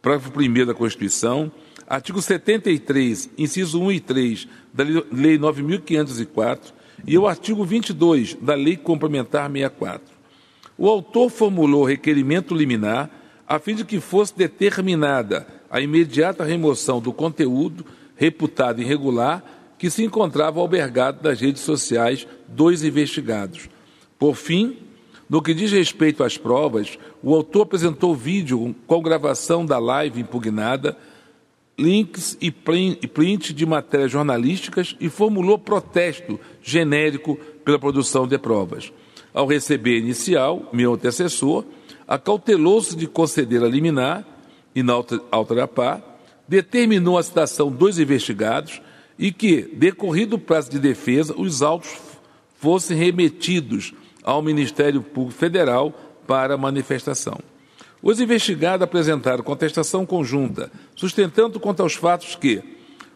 parágrafo 0.00 0.32
1 0.34 0.64
da 0.64 0.72
Constituição, 0.72 1.52
artigo 1.86 2.22
73, 2.22 3.28
inciso 3.36 3.78
1 3.82 3.92
e 3.92 4.00
3 4.00 4.48
da 4.72 4.82
Lei 4.84 5.38
9.504 5.38 6.72
e 7.06 7.18
o 7.18 7.26
artigo 7.26 7.62
22 7.62 8.32
da 8.40 8.54
Lei 8.54 8.78
Complementar 8.78 9.52
64. 9.52 10.00
O 10.78 10.88
autor 10.88 11.28
formulou 11.28 11.84
requerimento 11.84 12.54
liminar 12.54 13.10
a 13.46 13.58
fim 13.58 13.74
de 13.74 13.84
que 13.84 14.00
fosse 14.00 14.34
determinada 14.34 15.46
a 15.70 15.78
imediata 15.78 16.42
remoção 16.42 17.02
do 17.02 17.12
conteúdo 17.12 17.84
reputado 18.16 18.80
irregular 18.80 19.51
que 19.82 19.90
se 19.90 20.04
encontrava 20.04 20.60
albergado 20.60 21.28
nas 21.28 21.40
redes 21.40 21.62
sociais 21.62 22.24
dos 22.46 22.84
investigados. 22.84 23.68
Por 24.16 24.36
fim, 24.36 24.76
no 25.28 25.42
que 25.42 25.52
diz 25.52 25.72
respeito 25.72 26.22
às 26.22 26.38
provas, 26.38 26.96
o 27.20 27.34
autor 27.34 27.62
apresentou 27.62 28.14
vídeo 28.14 28.76
com 28.86 29.02
gravação 29.02 29.66
da 29.66 29.80
live 29.80 30.20
impugnada, 30.20 30.96
links 31.76 32.38
e 32.40 32.52
print 32.52 33.52
de 33.52 33.66
matérias 33.66 34.12
jornalísticas 34.12 34.94
e 35.00 35.08
formulou 35.08 35.58
protesto 35.58 36.38
genérico 36.62 37.34
pela 37.64 37.76
produção 37.76 38.24
de 38.24 38.38
provas. 38.38 38.92
Ao 39.34 39.48
receber 39.48 39.98
inicial, 39.98 40.70
meu 40.72 40.94
antecessor 40.94 41.64
acautelou-se 42.06 42.94
de 42.94 43.08
conceder 43.08 43.64
a 43.64 43.68
liminar 43.68 44.24
e, 44.76 44.80
na 44.80 45.02
par, 45.66 46.20
determinou 46.46 47.18
a 47.18 47.22
citação 47.24 47.68
dos 47.68 47.98
investigados 47.98 48.80
e 49.22 49.30
que, 49.30 49.62
decorrido 49.72 50.34
o 50.34 50.38
prazo 50.38 50.68
de 50.68 50.80
defesa, 50.80 51.32
os 51.38 51.62
autos 51.62 51.96
fossem 52.58 52.96
remetidos 52.96 53.94
ao 54.20 54.42
Ministério 54.42 55.00
Público 55.00 55.38
Federal 55.38 55.92
para 56.26 56.56
manifestação. 56.56 57.38
Os 58.02 58.18
investigados 58.18 58.82
apresentaram 58.82 59.44
contestação 59.44 60.04
conjunta, 60.04 60.72
sustentando 60.96 61.60
quanto 61.60 61.84
aos 61.84 61.94
fatos 61.94 62.34
que 62.34 62.64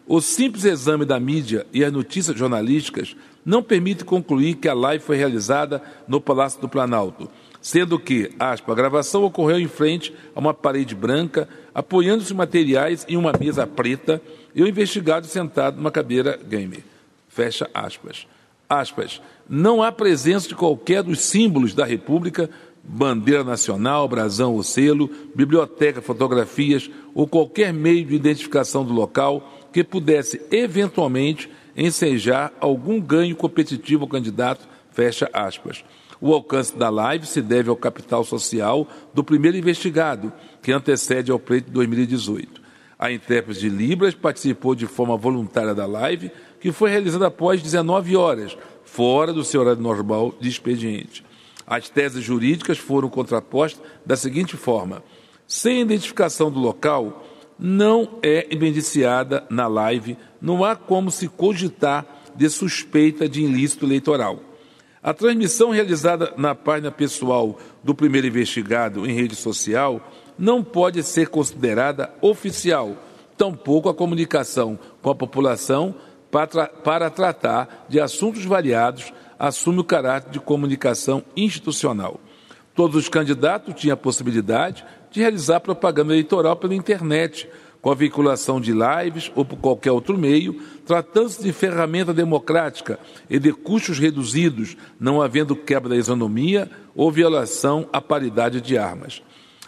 o 0.07 0.21
simples 0.21 0.63
exame 0.63 1.03
da 1.03 1.19
mídia 1.19 1.67
e 1.73 1.83
as 1.83 1.91
notícias 1.91 2.37
jornalísticas 2.37 3.13
não 3.45 3.61
permite 3.61 4.05
concluir 4.05 4.55
que 4.55 4.69
a 4.69 4.73
live 4.73 5.03
foi 5.03 5.17
realizada 5.17 5.83
no 6.07 6.21
Palácio 6.21 6.61
do 6.61 6.69
Planalto, 6.69 7.29
sendo 7.61 7.99
que, 7.99 8.31
aspa, 8.39 8.71
a 8.71 8.75
gravação 8.75 9.25
ocorreu 9.25 9.59
em 9.59 9.67
frente 9.67 10.13
a 10.33 10.39
uma 10.39 10.53
parede 10.53 10.95
branca, 10.95 11.49
apoiando-se 11.75 12.33
materiais 12.33 13.05
em 13.09 13.17
uma 13.17 13.33
mesa 13.37 13.67
preta 13.67 14.21
e 14.57 14.63
o 14.63 14.67
investigado 14.67 15.27
sentado 15.27 15.77
numa 15.77 15.91
cadeira 15.91 16.35
gamer. 16.35 16.83
Fecha 17.29 17.69
aspas. 17.75 18.25
Aspas. 18.67 19.21
Não 19.47 19.83
há 19.83 19.91
presença 19.91 20.47
de 20.47 20.55
qualquer 20.55 21.03
dos 21.03 21.21
símbolos 21.21 21.75
da 21.75 21.85
República, 21.85 22.49
bandeira 22.83 23.43
nacional, 23.43 24.07
brasão 24.07 24.55
ou 24.55 24.63
selo, 24.63 25.11
biblioteca, 25.35 26.01
fotografias 26.01 26.89
ou 27.13 27.27
qualquer 27.27 27.71
meio 27.71 28.03
de 28.03 28.15
identificação 28.15 28.83
do 28.83 28.93
local 28.93 29.47
que 29.71 29.83
pudesse 29.83 30.41
eventualmente 30.49 31.47
ensejar 31.75 32.51
algum 32.59 32.99
ganho 32.99 33.35
competitivo 33.35 34.05
ao 34.05 34.09
candidato, 34.09 34.67
fecha 34.91 35.29
aspas. 35.33 35.85
O 36.19 36.33
alcance 36.33 36.75
da 36.75 36.89
live 36.89 37.27
se 37.27 37.43
deve 37.43 37.69
ao 37.69 37.75
capital 37.75 38.23
social 38.23 38.87
do 39.13 39.23
primeiro 39.23 39.55
investigado, 39.55 40.33
que 40.63 40.71
antecede 40.71 41.31
ao 41.31 41.37
pleito 41.37 41.67
de 41.67 41.73
2018. 41.73 42.65
A 42.99 43.11
intérprete 43.11 43.59
de 43.59 43.69
Libras 43.69 44.15
participou 44.15 44.73
de 44.73 44.87
forma 44.87 45.15
voluntária 45.15 45.75
da 45.75 45.85
live, 45.85 46.31
que 46.59 46.71
foi 46.71 46.89
realizada 46.89 47.27
após 47.27 47.61
19 47.61 48.15
horas, 48.15 48.57
fora 48.83 49.31
do 49.31 49.43
seu 49.43 49.61
horário 49.61 49.81
normal 49.81 50.33
de 50.39 50.49
expediente. 50.49 51.23
As 51.65 51.89
teses 51.89 52.23
jurídicas 52.23 52.77
foram 52.77 53.09
contrapostas 53.09 53.83
da 54.03 54.15
seguinte 54.15 54.57
forma: 54.57 55.03
sem 55.45 55.81
identificação 55.81 56.49
do 56.49 56.59
local, 56.59 57.23
não 57.59 58.17
é 58.23 58.47
indiciada 58.51 59.45
na 59.49 59.67
live, 59.67 60.17
não 60.41 60.63
há 60.63 60.75
como 60.75 61.11
se 61.11 61.27
cogitar 61.27 62.05
de 62.35 62.49
suspeita 62.49 63.29
de 63.29 63.41
ilícito 63.41 63.85
eleitoral. 63.85 64.39
A 65.01 65.13
transmissão 65.13 65.69
realizada 65.69 66.33
na 66.35 66.55
página 66.55 66.91
pessoal 66.91 67.59
do 67.83 67.93
primeiro 67.93 68.27
investigado 68.27 69.07
em 69.07 69.13
rede 69.13 69.35
social 69.35 70.01
não 70.37 70.63
pode 70.63 71.03
ser 71.03 71.29
considerada 71.29 72.11
oficial, 72.21 72.95
tampouco 73.37 73.89
a 73.89 73.93
comunicação 73.93 74.77
com 75.01 75.09
a 75.09 75.15
população 75.15 75.95
para, 76.31 76.47
tra 76.47 76.67
para 76.67 77.09
tratar 77.09 77.85
de 77.87 77.99
assuntos 77.99 78.43
variados 78.45 79.13
assume 79.39 79.79
o 79.79 79.83
caráter 79.83 80.31
de 80.31 80.39
comunicação 80.39 81.23
institucional. 81.35 82.19
Todos 82.73 82.95
os 82.95 83.09
candidatos 83.09 83.73
tinham 83.75 83.93
a 83.93 83.97
possibilidade 83.97 84.85
de 85.11 85.19
realizar 85.19 85.59
propaganda 85.59 86.13
eleitoral 86.13 86.55
pela 86.55 86.75
internet, 86.75 87.49
com 87.81 87.91
a 87.91 87.95
vinculação 87.95 88.59
de 88.59 88.73
lives 88.73 89.31
ou 89.35 89.45
por 89.45 89.57
qualquer 89.57 89.91
outro 89.91 90.17
meio, 90.17 90.59
tratando-se 90.85 91.41
de 91.41 91.53
ferramenta 91.53 92.13
democrática 92.13 92.99
e 93.29 93.39
de 93.39 93.53
custos 93.53 93.99
reduzidos, 93.99 94.75
não 94.99 95.21
havendo 95.21 95.55
quebra 95.55 95.89
da 95.89 95.95
isonomia 95.95 96.69
ou 96.95 97.11
violação 97.11 97.87
à 97.93 98.01
paridade 98.01 98.59
de 98.59 98.77
armas. 98.77 99.21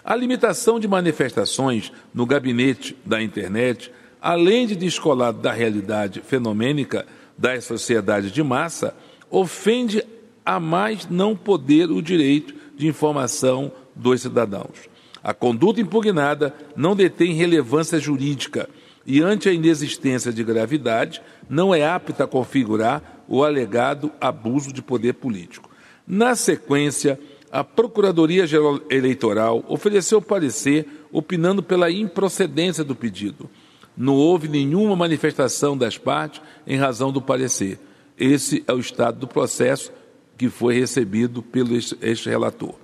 A 0.09 0.15
limitação 0.15 0.79
de 0.79 0.87
manifestações 0.87 1.91
no 2.11 2.25
gabinete 2.25 2.97
da 3.05 3.21
internet, 3.21 3.91
além 4.19 4.65
de 4.65 4.75
descolado 4.75 5.37
da 5.39 5.51
realidade 5.51 6.19
fenomênica 6.21 7.05
das 7.37 7.65
sociedades 7.65 8.31
de 8.31 8.41
massa, 8.41 8.95
ofende 9.29 10.03
a 10.43 10.59
mais 10.59 11.07
não 11.07 11.35
poder 11.35 11.91
o 11.91 12.01
direito 12.01 12.55
de 12.75 12.87
informação 12.87 13.71
dos 13.95 14.23
cidadãos. 14.23 14.89
A 15.23 15.31
conduta 15.31 15.79
impugnada 15.79 16.55
não 16.75 16.95
detém 16.95 17.35
relevância 17.35 17.99
jurídica 17.99 18.67
e, 19.05 19.21
ante 19.21 19.47
a 19.47 19.53
inexistência 19.53 20.33
de 20.33 20.43
gravidade, 20.43 21.21
não 21.47 21.71
é 21.71 21.85
apta 21.85 22.23
a 22.23 22.27
configurar 22.27 23.23
o 23.27 23.43
alegado 23.43 24.11
abuso 24.19 24.73
de 24.73 24.81
poder 24.81 25.13
político. 25.13 25.69
Na 26.07 26.35
sequência, 26.35 27.19
a 27.51 27.63
Procuradoria-Geral 27.63 28.79
Eleitoral 28.89 29.63
ofereceu 29.67 30.21
parecer 30.21 30.87
opinando 31.11 31.63
pela 31.63 31.91
improcedência 31.91 32.83
do 32.83 32.95
pedido. 32.95 33.49
Não 33.97 34.15
houve 34.15 34.47
nenhuma 34.47 34.95
manifestação 34.95 35.77
das 35.77 35.97
partes 35.97 36.41
em 36.65 36.77
razão 36.77 37.11
do 37.11 37.21
parecer. 37.21 37.79
Esse 38.17 38.63
é 38.67 38.73
o 38.73 38.79
estado 38.79 39.19
do 39.19 39.27
processo 39.27 39.91
que 40.37 40.49
foi 40.49 40.79
recebido 40.79 41.41
pelo 41.41 41.75
ex-relator. 42.01 42.75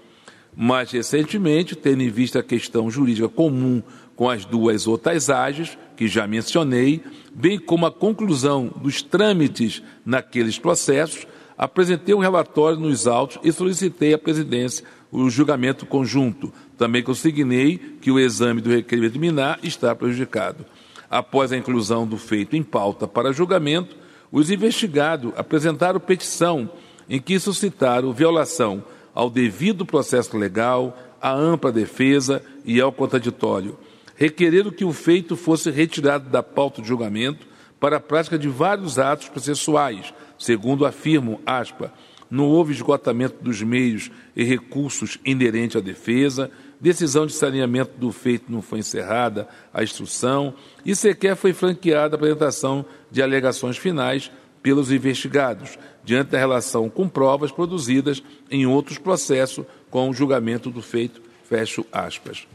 Mais 0.56 0.91
recentemente, 0.91 1.75
tendo 1.75 2.01
em 2.01 2.10
vista 2.10 2.39
a 2.39 2.43
questão 2.43 2.89
jurídica 2.89 3.30
comum 3.30 3.82
com 4.15 4.30
as 4.30 4.45
duas 4.45 4.88
outras 4.88 5.30
ágeis, 5.30 5.78
que 5.95 6.08
já 6.08 6.25
mencionei, 6.25 7.01
bem 7.34 7.60
como 7.60 7.86
a 7.86 7.91
conclusão 7.91 8.73
dos 8.82 9.01
trâmites 9.01 9.84
naqueles 10.06 10.58
processos, 10.58 11.28
apresentei 11.58 12.13
um 12.13 12.20
relatório 12.20 12.80
nos 12.80 13.08
autos 13.08 13.39
e 13.44 13.52
solicitei 13.52 14.13
à 14.13 14.18
presidência 14.18 14.86
o 15.12 15.30
julgamento 15.30 15.86
conjunto. 15.86 16.52
Também 16.78 17.02
consignei 17.02 17.78
que 18.02 18.12
o 18.12 18.20
exame 18.20 18.62
do 18.62 18.70
requerimento 18.70 19.13
liminar 19.13 19.60
está 19.63 19.96
prejudicado. 19.96 20.65
Após 21.10 21.52
a 21.52 21.58
inclusão 21.58 22.06
do 22.06 22.18
feito 22.18 22.56
em 22.56 22.63
pauta 22.63 23.08
para 23.08 23.32
julgamento, 23.32 23.96
os 24.32 24.50
investigados 24.50 25.32
apresentaram 25.38 26.00
petição 26.00 26.70
em 27.10 27.22
que 27.22 27.39
suscitaram 27.39 28.12
violação 28.12 28.84
ao 29.13 29.30
devido 29.30 29.86
processo 29.86 30.38
legal, 30.38 30.98
à 31.22 31.32
ampla 31.32 31.72
defesa 31.72 32.44
e 32.65 32.82
ao 32.82 32.91
contraditório. 32.91 33.78
Requereram 34.15 34.72
que 34.72 34.84
o 34.84 34.91
feito 34.91 35.38
fosse 35.38 35.72
retirado 35.72 36.30
da 36.30 36.44
pauta 36.44 36.82
de 36.82 36.88
julgamento 36.88 37.48
para 37.80 37.98
a 37.98 38.00
prática 38.00 38.38
de 38.38 38.50
vários 38.50 39.00
atos 39.00 39.30
processuais, 39.30 40.13
segundo 40.38 40.86
afirmam, 40.86 41.39
aspa, 41.45 41.93
não 42.30 42.45
houve 42.45 42.74
esgotamento 42.74 43.43
dos 43.43 43.62
meios 43.62 44.12
e 44.36 44.43
recursos 44.43 45.17
inerentes 45.24 45.76
à 45.76 45.80
defesa, 45.80 46.52
decisão 46.80 47.26
de 47.26 47.34
saneamento 47.34 47.98
do 47.98 48.12
feito 48.12 48.52
não 48.52 48.62
foi 48.62 48.80
encerrada, 48.80 49.48
a 49.74 49.84
instrução, 49.84 50.54
e 50.86 50.95
sequer 50.95 51.36
foi 51.36 51.54
franqueada 51.54 52.15
a 52.15 52.17
apresentação 52.17 52.86
de 53.12 53.21
alegações 53.21 53.78
finais 53.78 54.32
pelos 54.62 54.91
investigados, 54.91 55.78
diante 56.04 56.32
da 56.32 56.39
relação 56.39 56.89
com 56.89 57.08
provas 57.08 57.52
produzidas 57.52 58.24
em 58.50 58.65
outros 58.65 58.98
processos 58.98 59.65
com 59.89 60.10
o 60.10 60.13
julgamento 60.13 60.69
do 60.71 60.82
feito. 60.82 61.21
Fecho 61.43 61.86
aspas. 61.91 62.48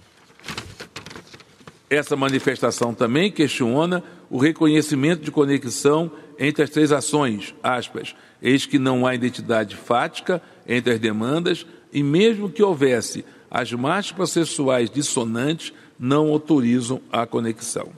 Essa 1.89 2.17
manifestação 2.17 2.93
também 2.93 3.31
questiona 3.31 4.03
o 4.31 4.39
reconhecimento 4.39 5.23
de 5.23 5.31
conexão 5.31 6.11
entre 6.39 6.63
as 6.63 6.71
três 6.71 6.93
ações, 6.93 7.55
aspas, 7.63 8.15
eis 8.41 8.65
que 8.65 8.79
não 8.79 9.07
há 9.07 9.15
identidade 9.15 9.77
fática 9.77 10.41
entre 10.67 10.95
as 10.95 11.01
demandas 11.01 11.67
e 11.93 12.03
mesmo 12.03 12.49
que 12.49 12.63
houvesse, 12.63 13.25
as 13.51 13.73
marcas 13.73 14.13
processuais 14.13 14.89
dissonantes 14.89 15.73
não 15.99 16.29
autorizam 16.29 17.01
a 17.11 17.27
conexão. 17.27 17.91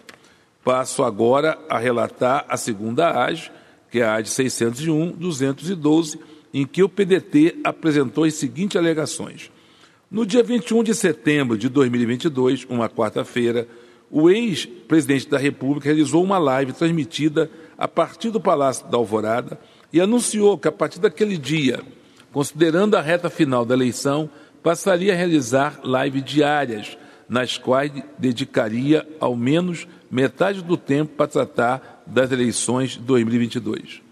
Passo 0.65 1.05
agora 1.05 1.59
a 1.69 1.79
relatar 1.79 2.47
a 2.49 2.57
segunda 2.57 3.25
AGE, 3.25 3.51
que 3.91 4.01
é 4.01 4.05
a 4.05 4.15
AD 4.15 4.29
601-212, 4.29 6.19
em 6.55 6.67
que 6.67 6.83
o 6.83 6.89
PDT 6.89 7.59
apresentou 7.63 8.25
as 8.25 8.35
seguintes 8.35 8.77
alegações. 8.77 9.51
No 10.11 10.25
dia 10.25 10.43
21 10.43 10.83
de 10.83 10.95
setembro 10.95 11.57
de 11.59 11.69
2022, 11.69 12.67
uma 12.69 12.89
quarta-feira, 12.89 13.67
o 14.15 14.29
ex-presidente 14.29 15.27
da 15.31 15.39
República 15.39 15.87
realizou 15.87 16.23
uma 16.23 16.37
live 16.37 16.75
transmitida 16.75 17.51
a 17.79 17.89
partir 17.89 18.31
do 18.31 18.39
Palácio 18.39 18.87
da 18.89 18.99
Alvorada 18.99 19.59
e 19.91 20.03
anunciou 20.03 20.59
que, 20.59 20.69
a 20.69 20.73
partir 20.73 21.01
daquele 21.01 21.39
dia, 21.39 21.81
considerando 22.31 22.95
a 22.95 23.01
reta 23.01 23.31
final 23.31 23.65
da 23.65 23.75
eleição, 23.75 24.29
passaria 24.63 25.15
a 25.15 25.17
realizar 25.17 25.81
lives 25.83 26.25
diárias, 26.25 26.99
nas 27.27 27.57
quais 27.57 27.91
dedicaria 28.19 29.09
ao 29.19 29.35
menos 29.35 29.89
metade 30.11 30.63
do 30.63 30.77
tempo 30.77 31.15
para 31.17 31.27
tratar 31.27 32.03
das 32.07 32.31
eleições 32.31 32.91
de 32.91 33.01
2022. 33.01 34.03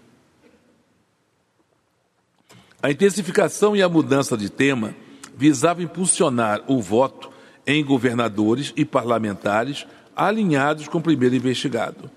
A 2.81 2.89
intensificação 2.89 3.75
e 3.75 3.83
a 3.83 3.87
mudança 3.87 4.35
de 4.35 4.49
tema 4.49 4.95
visava 5.37 5.83
impulsionar 5.83 6.63
o 6.67 6.81
voto 6.81 7.30
em 7.65 7.83
governadores 7.83 8.73
e 8.75 8.83
parlamentares 8.85 9.85
alinhados 10.15 10.87
com 10.87 10.97
o 10.97 11.01
primeiro 11.01 11.35
investigado. 11.35 12.09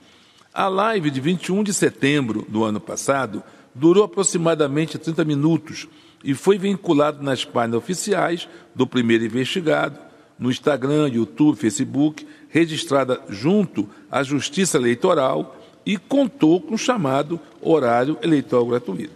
A 0.53 0.69
live 0.69 1.11
de 1.11 1.21
21 1.21 1.63
de 1.65 1.75
setembro 1.75 2.45
do 2.49 2.65
ano 2.65 2.81
passado 2.81 3.43
durou 3.75 4.05
aproximadamente 4.05 4.99
30 4.99 5.25
minutos 5.25 5.89
e 6.23 6.33
foi 6.33 6.57
vinculado 6.57 7.23
nas 7.23 7.45
páginas 7.45 7.79
oficiais 7.79 8.49
do 8.75 8.87
primeiro 8.87 9.25
investigado, 9.25 9.99
no 10.39 10.51
Instagram, 10.51 11.09
YouTube, 11.09 11.57
Facebook, 11.57 12.27
registrada 12.49 13.21
junto 13.29 13.89
à 14.11 14.23
Justiça 14.23 14.79
Eleitoral 14.79 15.57
e 15.85 15.97
contou 15.97 16.61
com 16.61 16.75
o 16.75 16.79
chamado 16.79 17.39
horário 17.61 18.17
eleitoral 18.23 18.67
gratuito. 18.67 19.13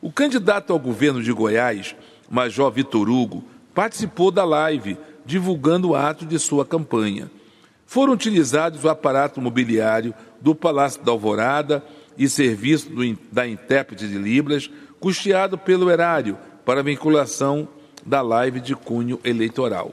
O 0.00 0.12
candidato 0.12 0.72
ao 0.72 0.78
governo 0.78 1.22
de 1.22 1.32
Goiás, 1.32 1.96
Major 2.30 2.70
Vitor 2.70 3.08
Hugo, 3.08 3.44
participou 3.74 4.30
da 4.30 4.44
live 4.44 4.96
divulgando 5.26 5.90
o 5.90 5.94
ato 5.96 6.24
de 6.24 6.38
sua 6.38 6.64
campanha. 6.64 7.30
Foram 7.84 8.12
utilizados 8.12 8.82
o 8.84 8.88
aparato 8.88 9.40
mobiliário 9.40 10.14
do 10.40 10.54
Palácio 10.54 11.02
da 11.02 11.12
Alvorada 11.12 11.84
e 12.16 12.28
serviço 12.28 12.88
do, 12.88 13.18
da 13.30 13.46
intérprete 13.46 14.08
de 14.08 14.16
Libras, 14.16 14.70
custeado 14.98 15.58
pelo 15.58 15.90
erário 15.90 16.38
para 16.64 16.82
vinculação 16.82 17.68
da 18.04 18.22
live 18.22 18.60
de 18.60 18.74
cunho 18.74 19.20
eleitoral. 19.24 19.92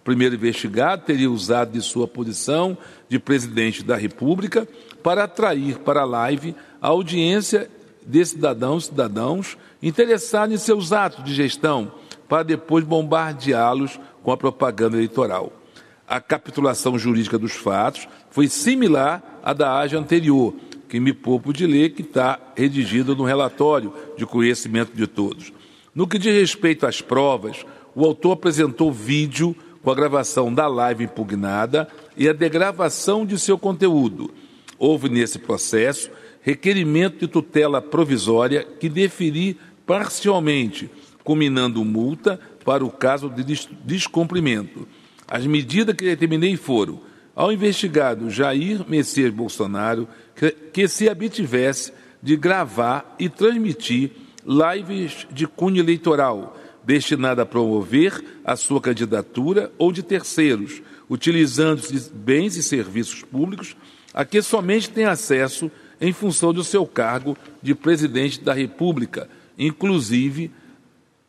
O 0.00 0.04
primeiro 0.04 0.36
investigado 0.36 1.04
teria 1.04 1.30
usado 1.30 1.72
de 1.72 1.82
sua 1.82 2.08
posição 2.08 2.78
de 3.08 3.18
presidente 3.18 3.84
da 3.84 3.96
República 3.96 4.66
para 5.02 5.24
atrair 5.24 5.78
para 5.80 6.02
a 6.02 6.06
live 6.06 6.54
a 6.80 6.88
audiência 6.88 7.68
de 8.06 8.24
cidadãos 8.24 8.84
e 8.84 8.86
cidadãos 8.86 9.58
interessados 9.82 10.54
em 10.54 10.58
seus 10.58 10.92
atos 10.92 11.22
de 11.24 11.34
gestão, 11.34 11.92
para 12.28 12.42
depois 12.42 12.84
bombardeá-los 12.84 13.98
com 14.22 14.30
a 14.30 14.36
propaganda 14.36 14.96
eleitoral. 14.96 15.52
A 16.06 16.20
capitulação 16.20 16.98
jurídica 16.98 17.38
dos 17.38 17.52
fatos 17.52 18.08
foi 18.30 18.48
similar 18.48 19.40
à 19.42 19.52
da 19.52 19.78
age 19.78 19.96
anterior, 19.96 20.54
que 20.88 20.98
me 20.98 21.12
poupo 21.12 21.52
de 21.52 21.66
ler, 21.66 21.90
que 21.90 22.02
está 22.02 22.38
redigida 22.56 23.14
no 23.14 23.24
relatório 23.24 23.92
de 24.16 24.24
conhecimento 24.24 24.94
de 24.94 25.06
todos. 25.06 25.52
No 25.94 26.06
que 26.06 26.18
diz 26.18 26.34
respeito 26.34 26.86
às 26.86 27.00
provas, 27.00 27.64
o 27.94 28.04
autor 28.04 28.32
apresentou 28.32 28.92
vídeo 28.92 29.54
com 29.82 29.90
a 29.90 29.94
gravação 29.94 30.52
da 30.52 30.66
live 30.66 31.04
impugnada 31.04 31.88
e 32.16 32.28
a 32.28 32.32
degravação 32.32 33.26
de 33.26 33.38
seu 33.38 33.58
conteúdo. 33.58 34.30
Houve 34.78 35.08
nesse 35.08 35.38
processo 35.38 36.10
requerimento 36.40 37.18
de 37.20 37.28
tutela 37.28 37.82
provisória 37.82 38.64
que 38.64 38.88
deferi 38.88 39.58
parcialmente, 39.86 40.90
culminando 41.28 41.84
multa 41.84 42.40
para 42.64 42.82
o 42.82 42.90
caso 42.90 43.28
de 43.28 43.44
descumprimento. 43.84 44.88
As 45.28 45.44
medidas 45.44 45.94
que 45.94 46.06
determinei 46.06 46.56
foram 46.56 47.02
ao 47.36 47.52
investigado 47.52 48.30
Jair 48.30 48.82
Messias 48.88 49.30
Bolsonaro 49.30 50.08
que, 50.34 50.50
que 50.50 50.88
se 50.88 51.06
abstivesse 51.06 51.92
de 52.22 52.34
gravar 52.34 53.14
e 53.18 53.28
transmitir 53.28 54.12
lives 54.42 55.26
de 55.30 55.46
cunho 55.46 55.82
eleitoral 55.82 56.56
destinada 56.82 57.42
a 57.42 57.46
promover 57.46 58.24
a 58.42 58.56
sua 58.56 58.80
candidatura 58.80 59.70
ou 59.76 59.92
de 59.92 60.02
terceiros, 60.02 60.80
utilizando-se 61.10 62.10
bens 62.10 62.56
e 62.56 62.62
serviços 62.62 63.22
públicos 63.22 63.76
a 64.14 64.24
que 64.24 64.40
somente 64.40 64.88
tem 64.88 65.04
acesso 65.04 65.70
em 66.00 66.10
função 66.10 66.54
do 66.54 66.64
seu 66.64 66.86
cargo 66.86 67.36
de 67.62 67.74
presidente 67.74 68.40
da 68.40 68.54
República, 68.54 69.28
inclusive 69.58 70.50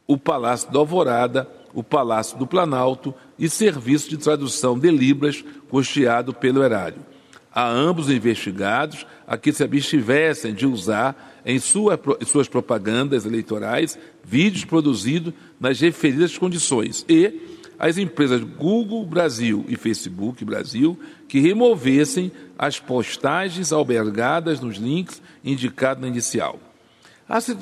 o 0.10 0.18
Palácio 0.18 0.72
da 0.72 0.80
Alvorada, 0.80 1.48
o 1.72 1.84
Palácio 1.84 2.36
do 2.36 2.48
Planalto 2.48 3.14
e 3.38 3.48
serviço 3.48 4.10
de 4.10 4.18
tradução 4.18 4.78
de 4.78 4.90
Libras 4.90 5.46
custeado 5.70 6.34
pelo 6.34 6.64
erário. 6.64 7.06
A 7.54 7.70
ambos 7.70 8.10
investigados 8.10 9.06
a 9.28 9.38
que 9.38 9.54
se 9.54 9.64
abstivessem 9.64 10.52
de 10.52 10.66
usar 10.66 11.40
em, 11.46 11.60
sua, 11.60 12.00
suas 12.26 12.48
propagandas 12.48 13.24
eleitorais 13.24 14.00
vídeos 14.24 14.66
produzidos 14.66 15.32
nas 15.60 15.80
referidas 15.80 16.36
condições 16.36 17.06
e 17.08 17.60
as 17.78 18.00
empresas 18.00 18.42
Google 18.42 19.06
Brasil 19.06 19.64
e 19.68 19.76
Facebook 19.76 20.44
Brasil 20.44 21.00
que 21.28 21.40
removessem 21.40 22.32
as 22.58 22.80
postagens 22.80 23.72
albergadas 23.72 24.60
nos 24.60 24.78
links 24.78 25.22
indicados 25.44 26.02
na 26.02 26.08
inicial. 26.08 26.60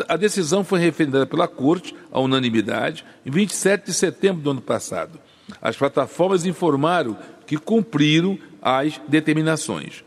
A 0.08 0.16
decisão 0.16 0.64
foi 0.64 0.80
referendada 0.80 1.26
pela 1.26 1.46
Corte, 1.46 1.94
à 2.10 2.22
unanimidade, 2.22 3.04
em 3.26 3.30
27 3.30 3.88
de 3.88 3.94
setembro 3.94 4.42
do 4.42 4.52
ano 4.52 4.62
passado. 4.62 5.20
As 5.62 5.76
plataformas 5.76 6.46
informaram 6.46 7.18
que 7.46 7.58
cumpriram 7.58 8.40
as 8.62 9.00
determinações. 9.10 10.06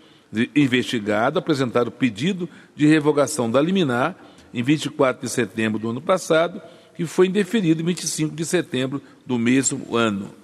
Investigado, 0.57 1.39
apresentaram 1.39 1.91
pedido 1.91 2.49
de 2.75 2.87
revogação 2.87 3.51
da 3.51 3.61
liminar 3.61 4.17
em 4.55 4.63
24 4.63 5.27
de 5.27 5.31
setembro 5.31 5.79
do 5.79 5.91
ano 5.91 6.01
passado, 6.01 6.61
que 6.95 7.05
foi 7.05 7.27
indeferido 7.27 7.83
em 7.83 7.85
25 7.85 8.35
de 8.35 8.45
setembro 8.47 9.03
do 9.27 9.39
mesmo 9.39 9.95
ano. 9.95 10.35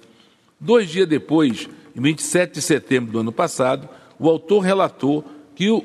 Dois 0.59 0.89
dias 0.89 1.07
depois, 1.07 1.67
em 1.95 2.01
27 2.01 2.55
de 2.55 2.61
setembro 2.61 3.11
do 3.11 3.19
ano 3.19 3.31
passado, 3.31 3.89
o 4.19 4.29
autor 4.29 4.59
relatou 4.59 5.23
que 5.55 5.69
o, 5.69 5.83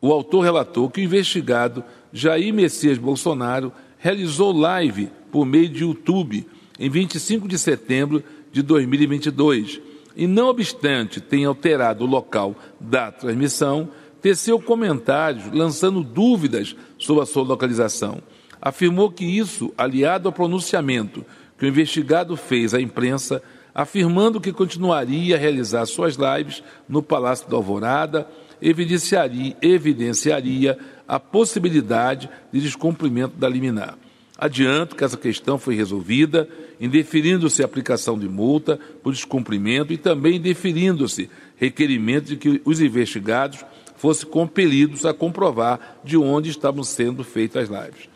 o 0.00 0.12
autor 0.12 0.40
relatou 0.42 0.90
que 0.90 1.00
o 1.00 1.04
investigado 1.04 1.84
Jair 2.12 2.52
Messias 2.52 2.98
Bolsonaro 2.98 3.72
realizou 3.98 4.52
live 4.52 5.08
por 5.30 5.46
meio 5.46 5.68
de 5.68 5.82
YouTube 5.82 6.46
em 6.78 6.90
25 6.90 7.48
de 7.48 7.58
setembro 7.58 8.22
de 8.52 8.62
2022 8.62 9.80
e, 10.16 10.26
não 10.26 10.48
obstante 10.48 11.20
tenha 11.20 11.48
alterado 11.48 12.04
o 12.04 12.08
local 12.08 12.54
da 12.78 13.10
transmissão, 13.10 13.88
teceu 14.20 14.60
comentários 14.60 15.50
lançando 15.52 16.02
dúvidas 16.02 16.76
sobre 16.98 17.22
a 17.22 17.26
sua 17.26 17.42
localização. 17.42 18.22
Afirmou 18.60 19.10
que 19.10 19.24
isso, 19.24 19.72
aliado 19.76 20.28
ao 20.28 20.32
pronunciamento 20.32 21.24
que 21.58 21.64
o 21.64 21.68
investigado 21.68 22.36
fez 22.36 22.74
à 22.74 22.80
imprensa, 22.80 23.42
afirmando 23.74 24.40
que 24.40 24.52
continuaria 24.52 25.36
a 25.36 25.38
realizar 25.38 25.86
suas 25.86 26.16
lives 26.16 26.62
no 26.88 27.02
Palácio 27.02 27.48
da 27.48 27.56
Alvorada, 27.56 28.28
evidenciaria, 28.62 29.56
evidenciaria 29.60 30.78
a 31.06 31.18
possibilidade 31.18 32.30
de 32.52 32.60
descumprimento 32.60 33.36
da 33.36 33.48
liminar. 33.48 33.98
Adianto 34.38 34.96
que 34.96 35.04
essa 35.04 35.16
questão 35.16 35.58
foi 35.58 35.74
resolvida, 35.74 36.48
indeferindo-se 36.80 37.62
a 37.62 37.64
aplicação 37.64 38.18
de 38.18 38.28
multa 38.28 38.78
por 39.02 39.12
descumprimento 39.12 39.92
e 39.92 39.98
também 39.98 40.36
indeferindo-se 40.36 41.28
requerimento 41.56 42.26
de 42.26 42.36
que 42.36 42.62
os 42.64 42.80
investigados 42.80 43.64
fossem 43.96 44.28
compelidos 44.28 45.04
a 45.04 45.14
comprovar 45.14 45.98
de 46.02 46.16
onde 46.16 46.50
estavam 46.50 46.82
sendo 46.82 47.22
feitas 47.22 47.70
as 47.70 47.84
lives. 47.84 48.08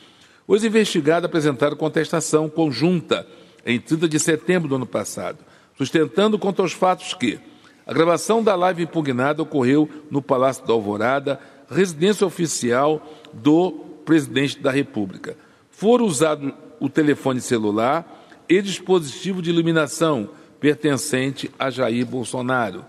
Os 0.48 0.64
investigados 0.64 1.26
apresentaram 1.26 1.76
contestação 1.76 2.48
conjunta 2.48 3.26
em 3.64 3.78
30 3.78 4.09
de 4.09 4.18
setembro 4.18 4.68
do 4.68 4.76
ano 4.76 4.87
passado, 4.87 5.38
sustentando 5.76 6.38
contra 6.38 6.64
os 6.64 6.72
fatos 6.72 7.14
que 7.14 7.38
a 7.87 7.94
gravação 7.94 8.42
da 8.42 8.57
live 8.57 8.83
impugnada 8.83 9.42
ocorreu 9.42 9.88
no 10.11 10.20
Palácio 10.20 10.66
da 10.66 10.72
Alvorada, 10.72 11.38
residência 11.70 12.27
oficial 12.27 13.01
do 13.33 13.70
presidente 14.05 14.59
da 14.59 14.72
República. 14.72 15.37
Foram 15.70 16.05
usados 16.05 16.53
o 16.81 16.88
telefone 16.88 17.40
celular 17.40 18.27
e 18.49 18.61
dispositivo 18.61 19.40
de 19.40 19.51
iluminação 19.51 20.31
pertencente 20.59 21.49
a 21.57 21.70
Jair 21.70 22.05
Bolsonaro. 22.05 22.85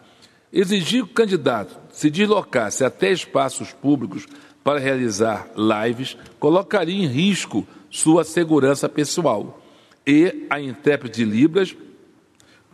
Exigir 0.52 1.04
que 1.04 1.12
o 1.12 1.14
candidato 1.14 1.78
se 1.92 2.10
deslocasse 2.10 2.84
até 2.84 3.12
espaços 3.12 3.72
públicos 3.72 4.26
para 4.64 4.80
realizar 4.80 5.48
lives 5.56 6.18
colocaria 6.40 7.04
em 7.04 7.08
risco 7.08 7.68
sua 7.90 8.24
segurança 8.24 8.90
pessoal. 8.90 9.62
E 10.06 10.48
a 10.50 10.60
intérprete 10.60 11.18
de 11.18 11.26
Libras 11.26 11.76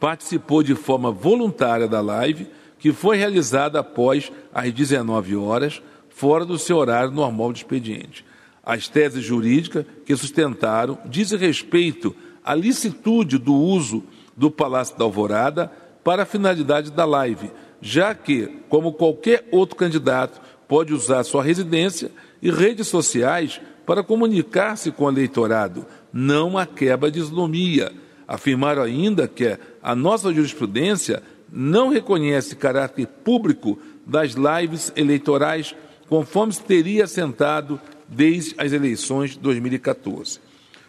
participou 0.04 0.62
de 0.62 0.76
forma 0.76 1.14
voluntária 1.14 1.88
da 1.88 2.02
live, 2.02 2.50
que 2.78 2.92
foi 2.92 3.16
realizada 3.16 3.80
após 3.80 4.34
as 4.54 4.70
19 4.74 5.38
horas, 5.38 5.82
fora 6.10 6.44
do 6.44 6.60
seu 6.60 6.76
horário 6.76 7.10
normal 7.10 7.54
de 7.54 7.60
expediente. 7.60 8.26
As 8.62 8.90
teses 8.90 9.24
jurídicas 9.24 9.86
que 10.06 10.14
sustentaram 10.14 10.98
dizem 11.06 11.40
respeito 11.40 12.14
à 12.44 12.54
licitude 12.54 13.38
do 13.38 13.56
uso 13.56 14.04
do 14.36 14.52
Palácio 14.52 14.98
da 14.98 15.06
Alvorada 15.06 15.72
para 16.04 16.24
a 16.24 16.26
finalidade 16.26 16.92
da 16.92 17.06
live, 17.06 17.50
já 17.82 18.14
que, 18.14 18.60
como 18.68 18.92
qualquer 18.92 19.48
outro 19.54 19.78
candidato, 19.78 20.42
pode 20.68 20.94
usar 20.94 21.24
sua 21.24 21.42
residência 21.42 22.12
e 22.42 22.52
redes 22.52 22.90
sociais 22.90 23.62
para 23.86 24.04
comunicar-se 24.04 24.92
com 24.92 25.06
o 25.06 25.10
eleitorado, 25.10 25.86
não 26.12 26.58
a 26.58 26.66
quebra 26.66 27.10
de 27.10 27.20
isonomia 27.20 28.04
Afirmaram 28.28 28.84
ainda 28.84 29.28
que 29.28 29.58
a 29.84 29.94
nossa 29.94 30.34
jurisprudência 30.34 31.22
não 31.52 31.90
reconhece 31.90 32.56
caráter 32.56 33.06
público 33.06 33.78
das 34.08 34.32
lives 34.32 34.94
eleitorais, 34.96 35.76
conforme 36.08 36.54
se 36.54 36.64
teria 36.64 37.04
assentado 37.04 37.80
desde 38.08 38.56
as 38.58 38.72
eleições 38.72 39.32
de 39.32 39.40
2014. 39.40 40.40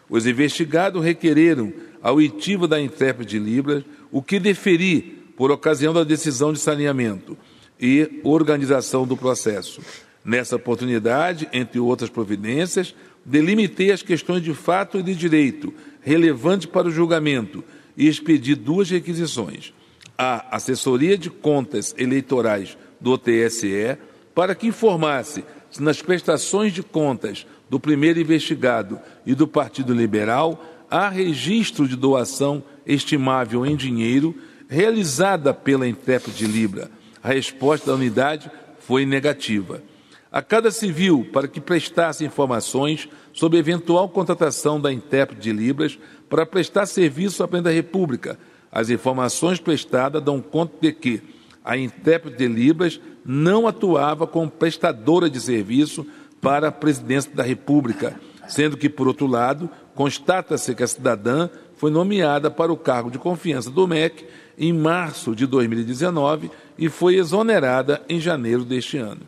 Os 0.08 0.26
investigados 0.26 1.04
requereram 1.04 1.72
a 2.02 2.12
oitiva 2.12 2.68
da 2.68 2.80
intérprete 2.80 3.32
de 3.32 3.38
Libras, 3.38 3.84
o 4.12 4.22
que 4.22 4.38
deferi 4.38 5.24
por 5.36 5.50
ocasião 5.50 5.92
da 5.92 6.04
decisão 6.04 6.52
de 6.52 6.60
saneamento 6.60 7.36
e 7.80 8.20
organização 8.22 9.06
do 9.06 9.16
processo. 9.16 9.80
Nessa 10.24 10.56
oportunidade, 10.56 11.48
entre 11.52 11.80
outras 11.80 12.08
providências, 12.08 12.94
delimitei 13.24 13.90
as 13.90 14.02
questões 14.02 14.42
de 14.42 14.54
fato 14.54 14.98
e 14.98 15.02
de 15.02 15.14
direito 15.14 15.74
relevante 16.00 16.68
para 16.68 16.88
o 16.88 16.90
julgamento 16.90 17.64
e 17.96 18.08
expedi 18.08 18.54
duas 18.54 18.90
requisições. 18.90 19.72
A 20.16 20.56
assessoria 20.56 21.18
de 21.18 21.30
contas 21.30 21.94
eleitorais 21.98 22.76
do 23.00 23.18
TSE 23.18 23.98
para 24.34 24.54
que 24.54 24.66
informasse 24.66 25.44
se 25.70 25.82
nas 25.82 26.00
prestações 26.00 26.72
de 26.72 26.82
contas 26.82 27.46
do 27.68 27.80
primeiro 27.80 28.20
investigado 28.20 29.00
e 29.26 29.34
do 29.34 29.48
Partido 29.48 29.92
Liberal 29.92 30.64
há 30.90 31.08
registro 31.08 31.88
de 31.88 31.96
doação 31.96 32.62
estimável 32.86 33.66
em 33.66 33.74
dinheiro 33.74 34.34
realizada 34.68 35.52
pela 35.52 35.88
intérprete 35.88 36.46
Libra. 36.46 36.90
A 37.22 37.28
resposta 37.28 37.86
da 37.86 37.94
unidade 37.94 38.50
foi 38.78 39.04
negativa. 39.04 39.82
A 40.30 40.42
cada 40.42 40.70
civil 40.70 41.28
para 41.32 41.48
que 41.48 41.60
prestasse 41.60 42.24
informações 42.24 43.08
sobre 43.32 43.58
eventual 43.58 44.08
contratação 44.08 44.80
da 44.80 44.92
intérprete 44.92 45.42
de 45.42 45.52
Libras 45.52 45.98
para 46.34 46.44
prestar 46.44 46.84
serviço 46.86 47.44
à 47.44 47.46
Presidente 47.46 47.70
da 47.70 47.76
República. 47.76 48.36
As 48.72 48.90
informações 48.90 49.60
prestadas 49.60 50.20
dão 50.20 50.40
conta 50.40 50.74
de 50.80 50.92
que 50.92 51.22
a 51.64 51.76
intérprete 51.76 52.38
de 52.38 52.48
Libras 52.48 53.00
não 53.24 53.68
atuava 53.68 54.26
como 54.26 54.50
prestadora 54.50 55.30
de 55.30 55.40
serviço 55.40 56.04
para 56.40 56.66
a 56.66 56.72
Presidência 56.72 57.30
da 57.32 57.44
República, 57.44 58.18
sendo 58.48 58.76
que, 58.76 58.88
por 58.88 59.06
outro 59.06 59.28
lado, 59.28 59.70
constata-se 59.94 60.74
que 60.74 60.82
a 60.82 60.88
cidadã 60.88 61.48
foi 61.76 61.92
nomeada 61.92 62.50
para 62.50 62.72
o 62.72 62.76
cargo 62.76 63.12
de 63.12 63.18
confiança 63.20 63.70
do 63.70 63.86
MEC 63.86 64.26
em 64.58 64.72
março 64.72 65.36
de 65.36 65.46
2019 65.46 66.50
e 66.76 66.88
foi 66.88 67.14
exonerada 67.14 68.02
em 68.08 68.18
janeiro 68.18 68.64
deste 68.64 68.98
ano. 68.98 69.20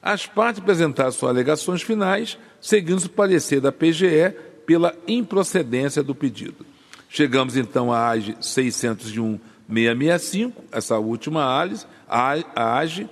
As 0.00 0.26
partes 0.26 0.62
apresentaram 0.62 1.12
suas 1.12 1.30
alegações 1.30 1.82
finais, 1.82 2.38
seguindo 2.58 3.04
o 3.04 3.10
parecer 3.10 3.60
da 3.60 3.70
PGE 3.70 4.34
pela 4.68 4.94
improcedência 5.08 6.00
do 6.02 6.14
pedido. 6.14 6.66
Chegamos 7.08 7.56
então 7.56 7.90
à 7.90 8.10
AGE 8.10 8.34
601-665, 8.34 10.52
essa 10.70 10.98
última 10.98 11.58
AGE, 11.58 11.86
a 12.06 12.76
AGE 12.76 13.08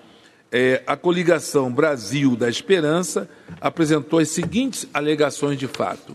é, 0.52 0.82
a 0.86 0.94
coligação 0.98 1.72
Brasil 1.72 2.36
da 2.36 2.50
Esperança 2.50 3.26
apresentou 3.58 4.18
as 4.18 4.28
seguintes 4.28 4.86
alegações 4.92 5.58
de 5.58 5.66
fato. 5.66 6.14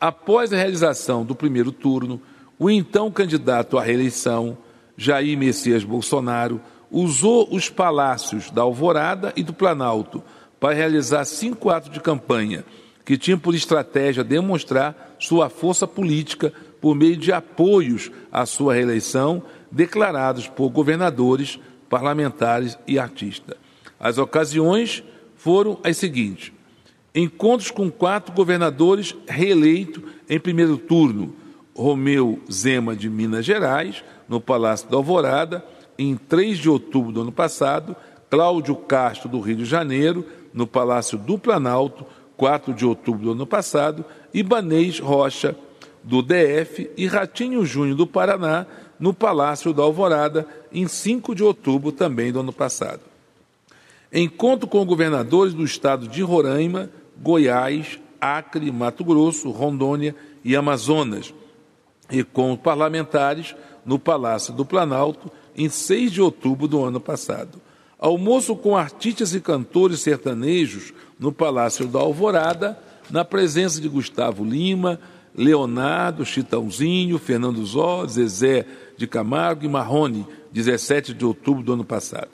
Após 0.00 0.52
a 0.52 0.56
realização 0.56 1.24
do 1.24 1.36
primeiro 1.36 1.70
turno, 1.70 2.20
o 2.58 2.68
então 2.68 3.12
candidato 3.12 3.78
à 3.78 3.82
reeleição, 3.84 4.58
Jair 4.96 5.38
Messias 5.38 5.84
Bolsonaro, 5.84 6.60
usou 6.90 7.46
os 7.54 7.70
palácios 7.70 8.50
da 8.50 8.62
Alvorada 8.62 9.32
e 9.36 9.44
do 9.44 9.52
Planalto 9.52 10.20
para 10.58 10.74
realizar 10.74 11.24
cinco 11.24 11.70
atos 11.70 11.92
de 11.92 12.00
campanha 12.00 12.64
que 13.04 13.18
tinham 13.18 13.38
por 13.38 13.54
estratégia 13.54 14.24
demonstrar 14.24 15.16
sua 15.18 15.48
força 15.48 15.86
política 15.86 16.52
por 16.80 16.94
meio 16.94 17.16
de 17.16 17.32
apoios 17.32 18.10
à 18.32 18.46
sua 18.46 18.74
reeleição 18.74 19.42
declarados 19.70 20.46
por 20.46 20.70
governadores, 20.70 21.58
parlamentares 21.88 22.78
e 22.86 22.98
artistas. 22.98 23.56
As 23.98 24.18
ocasiões 24.18 25.02
foram 25.36 25.78
as 25.82 25.96
seguintes: 25.96 26.52
encontros 27.14 27.70
com 27.70 27.90
quatro 27.90 28.32
governadores 28.34 29.14
reeleitos 29.26 30.02
em 30.28 30.38
primeiro 30.38 30.78
turno, 30.78 31.34
Romeu 31.74 32.40
Zema 32.50 32.94
de 32.94 33.10
Minas 33.10 33.44
Gerais, 33.44 34.02
no 34.28 34.40
Palácio 34.40 34.88
da 34.88 34.96
Alvorada, 34.96 35.64
em 35.98 36.16
3 36.16 36.58
de 36.58 36.68
outubro 36.68 37.12
do 37.12 37.22
ano 37.22 37.32
passado, 37.32 37.94
Cláudio 38.30 38.74
Castro, 38.76 39.28
do 39.28 39.40
Rio 39.40 39.56
de 39.56 39.64
Janeiro, 39.64 40.24
no 40.52 40.66
Palácio 40.66 41.18
do 41.18 41.38
Planalto, 41.38 42.04
4 42.36 42.74
de 42.74 42.84
outubro 42.84 43.24
do 43.24 43.32
ano 43.32 43.46
passado, 43.46 44.04
Ibanês 44.32 44.98
Rocha, 44.98 45.56
do 46.02 46.22
DF, 46.22 46.90
e 46.96 47.06
Ratinho 47.06 47.64
Júnior, 47.64 47.96
do 47.96 48.06
Paraná, 48.06 48.66
no 48.98 49.14
Palácio 49.14 49.72
da 49.72 49.82
Alvorada, 49.82 50.46
em 50.72 50.86
5 50.86 51.34
de 51.34 51.42
outubro 51.42 51.90
também 51.92 52.32
do 52.32 52.40
ano 52.40 52.52
passado. 52.52 53.00
Encontro 54.12 54.68
com 54.68 54.84
governadores 54.84 55.54
do 55.54 55.64
estado 55.64 56.06
de 56.06 56.22
Roraima, 56.22 56.90
Goiás, 57.20 57.98
Acre, 58.20 58.70
Mato 58.70 59.04
Grosso, 59.04 59.50
Rondônia 59.50 60.14
e 60.44 60.54
Amazonas, 60.54 61.34
e 62.10 62.22
com 62.22 62.56
parlamentares 62.56 63.56
no 63.84 63.98
Palácio 63.98 64.52
do 64.52 64.64
Planalto, 64.64 65.30
em 65.56 65.68
6 65.68 66.12
de 66.12 66.22
outubro 66.22 66.68
do 66.68 66.84
ano 66.84 67.00
passado. 67.00 67.60
Almoço 67.98 68.54
com 68.54 68.76
artistas 68.76 69.34
e 69.34 69.40
cantores 69.40 70.00
sertanejos 70.00 70.92
no 71.18 71.32
Palácio 71.32 71.86
da 71.86 71.98
Alvorada, 71.98 72.78
na 73.10 73.24
presença 73.24 73.80
de 73.80 73.88
Gustavo 73.88 74.44
Lima, 74.44 74.98
Leonardo, 75.34 76.24
Chitãozinho, 76.24 77.18
Fernando 77.18 77.64
Zó, 77.64 78.06
Zezé 78.06 78.66
de 78.96 79.06
Camargo 79.06 79.64
e 79.64 79.68
Marrone, 79.68 80.26
17 80.52 81.12
de 81.12 81.24
outubro 81.24 81.62
do 81.62 81.72
ano 81.72 81.84
passado. 81.84 82.30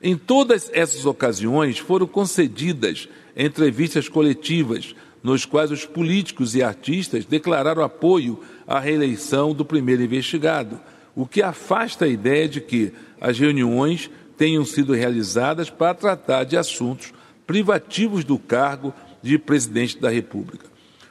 Em 0.00 0.16
todas 0.16 0.70
essas 0.72 1.04
ocasiões 1.06 1.78
foram 1.78 2.06
concedidas 2.06 3.08
entrevistas 3.36 4.08
coletivas, 4.08 4.94
nos 5.22 5.44
quais 5.44 5.72
os 5.72 5.84
políticos 5.84 6.54
e 6.54 6.62
artistas 6.62 7.24
declararam 7.24 7.82
apoio 7.82 8.40
à 8.66 8.78
reeleição 8.78 9.52
do 9.52 9.64
primeiro 9.64 10.02
investigado, 10.02 10.78
o 11.14 11.26
que 11.26 11.42
afasta 11.42 12.04
a 12.04 12.08
ideia 12.08 12.48
de 12.48 12.60
que 12.60 12.92
as 13.20 13.38
reuniões 13.38 14.08
tenham 14.36 14.64
sido 14.64 14.92
realizadas 14.92 15.70
para 15.70 15.94
tratar 15.94 16.44
de 16.44 16.56
assuntos 16.56 17.12
privativos 17.46 18.24
do 18.24 18.38
cargo 18.38 18.92
de 19.22 19.38
presidente 19.38 19.98
da 19.98 20.10
República. 20.10 20.66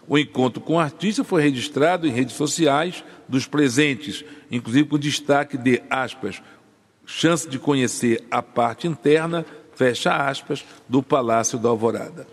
O 0.08 0.18
encontro 0.18 0.62
com 0.62 0.76
o 0.76 0.80
artista 0.80 1.24
foi 1.24 1.42
registrado 1.42 2.08
em 2.08 2.12
redes 2.12 2.36
sociais 2.36 3.04
dos 3.28 3.48
presentes, 3.48 4.24
inclusive 4.52 4.88
com 4.88 5.00
destaque 5.00 5.58
de 5.58 5.82
aspas, 5.90 6.42
chance 7.06 7.48
de 7.48 7.58
conhecer 7.58 8.24
a 8.30 8.42
parte 8.42 8.88
interna, 8.88 9.46
fecha 9.74 10.16
aspas, 10.16 10.64
do 10.88 11.02
Palácio 11.02 11.58
da 11.58 11.70
Alvorada. 11.70 12.28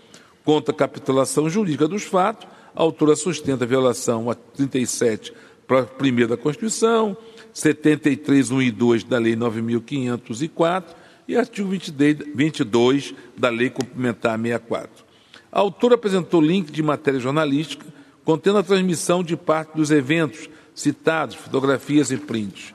Contra 0.44 0.74
a 0.74 0.76
capitulação 0.76 1.48
jurídica 1.48 1.88
dos 1.88 2.02
fatos, 2.02 2.46
a 2.74 2.82
autora 2.82 3.16
sustenta 3.16 3.64
a 3.64 3.66
violação 3.66 4.30
a 4.30 4.34
37 4.34 5.32
para 5.66 5.84
primeiro 5.84 6.30
da 6.30 6.36
Constituição, 6.36 7.16
73, 7.54 8.50
1 8.50 8.62
e 8.62 8.70
2 8.70 9.04
da 9.04 9.18
Lei 9.18 9.36
9.504 9.36 11.01
e 11.32 11.36
artigo 11.36 11.68
22 11.68 13.14
da 13.36 13.48
Lei 13.48 13.70
Complementar 13.70 14.38
64. 14.38 15.04
A 15.50 15.60
autora 15.60 15.94
apresentou 15.94 16.40
link 16.40 16.70
de 16.70 16.82
matéria 16.82 17.18
jornalística 17.18 17.86
contendo 18.24 18.58
a 18.58 18.62
transmissão 18.62 19.22
de 19.22 19.36
parte 19.36 19.74
dos 19.74 19.90
eventos 19.90 20.48
citados, 20.74 21.34
fotografias 21.34 22.10
e 22.10 22.18
prints. 22.18 22.74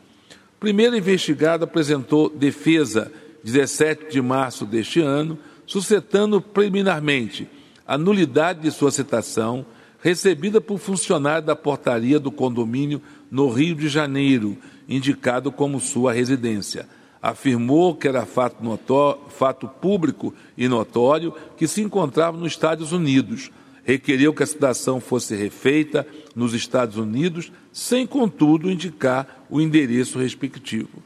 O 0.56 0.60
primeiro 0.60 0.98
investigado 0.98 1.64
apresentou 1.64 2.30
defesa 2.30 3.12
17 3.44 4.12
de 4.12 4.22
março 4.22 4.66
deste 4.66 5.00
ano, 5.00 5.38
suscitando 5.66 6.42
preliminarmente 6.42 7.48
a 7.88 7.98
nulidade 7.98 8.62
de 8.62 8.72
sua 8.72 8.92
citação, 8.92 9.66
recebida 10.02 10.60
por 10.60 10.80
funcionário 10.80 11.46
da 11.46 11.56
portaria 11.56 12.20
do 12.20 12.32
condomínio 12.32 13.02
no 13.30 13.50
Rio 13.50 13.76
de 13.76 13.88
Janeiro, 13.88 14.58
indicado 14.90 15.52
como 15.52 15.80
sua 15.80 16.12
residência. 16.12 16.88
Afirmou 17.22 17.96
que 17.96 18.08
era 18.08 18.26
fato, 18.26 18.64
notório, 18.64 19.22
fato 19.30 19.68
público 19.68 20.34
e 20.58 20.68
notório 20.68 21.34
que 21.56 21.68
se 21.68 21.82
encontrava 21.82 22.38
nos 22.38 22.52
Estados 22.52 22.92
Unidos. 22.92 23.52
Requeriu 23.84 24.34
que 24.34 24.44
a 24.44 24.48
citação 24.48 25.00
fosse 25.00 25.36
refeita 25.36 26.06
nos 26.36 26.54
Estados 26.54 26.98
Unidos, 26.98 27.52
sem, 27.72 28.06
contudo, 28.06 28.70
indicar 28.70 29.46
o 29.50 29.62
endereço 29.62 30.20
respectivo. 30.20 31.02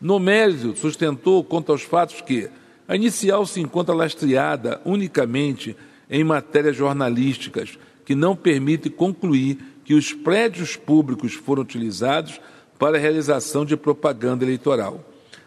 No 0.00 0.18
mérito, 0.18 0.76
sustentou 0.78 1.42
quanto 1.42 1.72
aos 1.72 1.82
fatos 1.82 2.20
que 2.20 2.50
a 2.86 2.94
inicial 2.94 3.46
se 3.46 3.60
encontra 3.60 3.94
lastreada 3.94 4.80
unicamente 4.84 5.76
em 6.08 6.22
matérias 6.22 6.76
jornalísticas, 6.76 7.78
que 8.04 8.14
não 8.14 8.36
permite 8.36 8.88
concluir 8.88 9.58
que 9.84 9.94
os 9.94 10.12
prédios 10.12 10.76
públicos 10.76 11.34
foram 11.34 11.62
utilizados 11.62 12.40
para 12.78 12.96
a 12.96 13.00
realização 13.00 13.64
de 13.64 13.76
propaganda 13.76 14.44
eleitoral. 14.44 15.04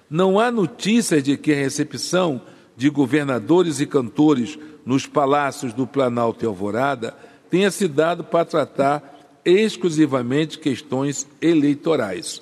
Não 0.09 0.39
há 0.39 0.49
notícias 0.49 1.21
de 1.21 1.37
que 1.37 1.51
a 1.51 1.55
recepção 1.55 2.41
de 2.75 2.89
governadores 2.89 3.79
e 3.79 3.85
cantores 3.85 4.57
nos 4.85 5.05
palácios 5.05 5.73
do 5.73 5.85
Planalto 5.85 6.43
e 6.43 6.47
Alvorada 6.47 7.15
tenha 7.49 7.69
se 7.69 7.87
dado 7.87 8.23
para 8.23 8.45
tratar 8.45 9.41
exclusivamente 9.45 10.57
questões 10.57 11.27
eleitorais. 11.41 12.41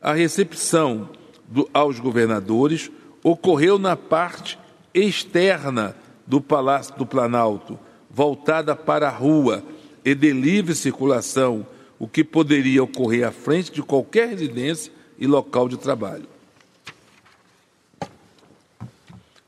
A 0.00 0.12
recepção 0.12 1.08
do, 1.48 1.68
aos 1.74 1.98
governadores 1.98 2.90
ocorreu 3.22 3.78
na 3.78 3.96
parte 3.96 4.58
externa 4.94 5.96
do 6.26 6.40
Palácio 6.40 6.94
do 6.96 7.06
Planalto, 7.06 7.78
voltada 8.10 8.76
para 8.76 9.08
a 9.08 9.10
rua 9.10 9.62
e 10.04 10.14
de 10.14 10.32
livre 10.32 10.74
circulação, 10.74 11.66
o 11.98 12.06
que 12.06 12.22
poderia 12.22 12.82
ocorrer 12.82 13.26
à 13.26 13.32
frente 13.32 13.72
de 13.72 13.82
qualquer 13.82 14.28
residência 14.28 14.92
e 15.18 15.26
local 15.26 15.68
de 15.68 15.76
trabalho. 15.76 16.35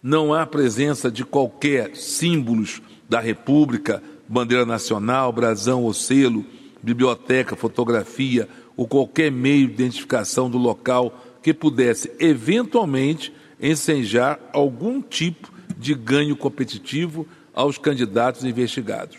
Não 0.02 0.32
há 0.32 0.46
presença 0.46 1.10
de 1.10 1.24
qualquer 1.24 1.96
símbolos 1.96 2.80
da 3.08 3.18
República, 3.18 4.02
bandeira 4.28 4.64
nacional, 4.64 5.32
brasão 5.32 5.82
ou 5.82 5.92
selo, 5.92 6.44
biblioteca, 6.82 7.56
fotografia 7.56 8.48
ou 8.76 8.86
qualquer 8.86 9.32
meio 9.32 9.66
de 9.66 9.74
identificação 9.74 10.48
do 10.48 10.56
local 10.56 11.12
que 11.42 11.52
pudesse 11.52 12.12
eventualmente 12.20 13.32
ensejar 13.60 14.38
algum 14.52 15.02
tipo 15.02 15.52
de 15.76 15.94
ganho 15.94 16.36
competitivo 16.36 17.26
aos 17.52 17.76
candidatos 17.76 18.44
investigados. 18.44 19.18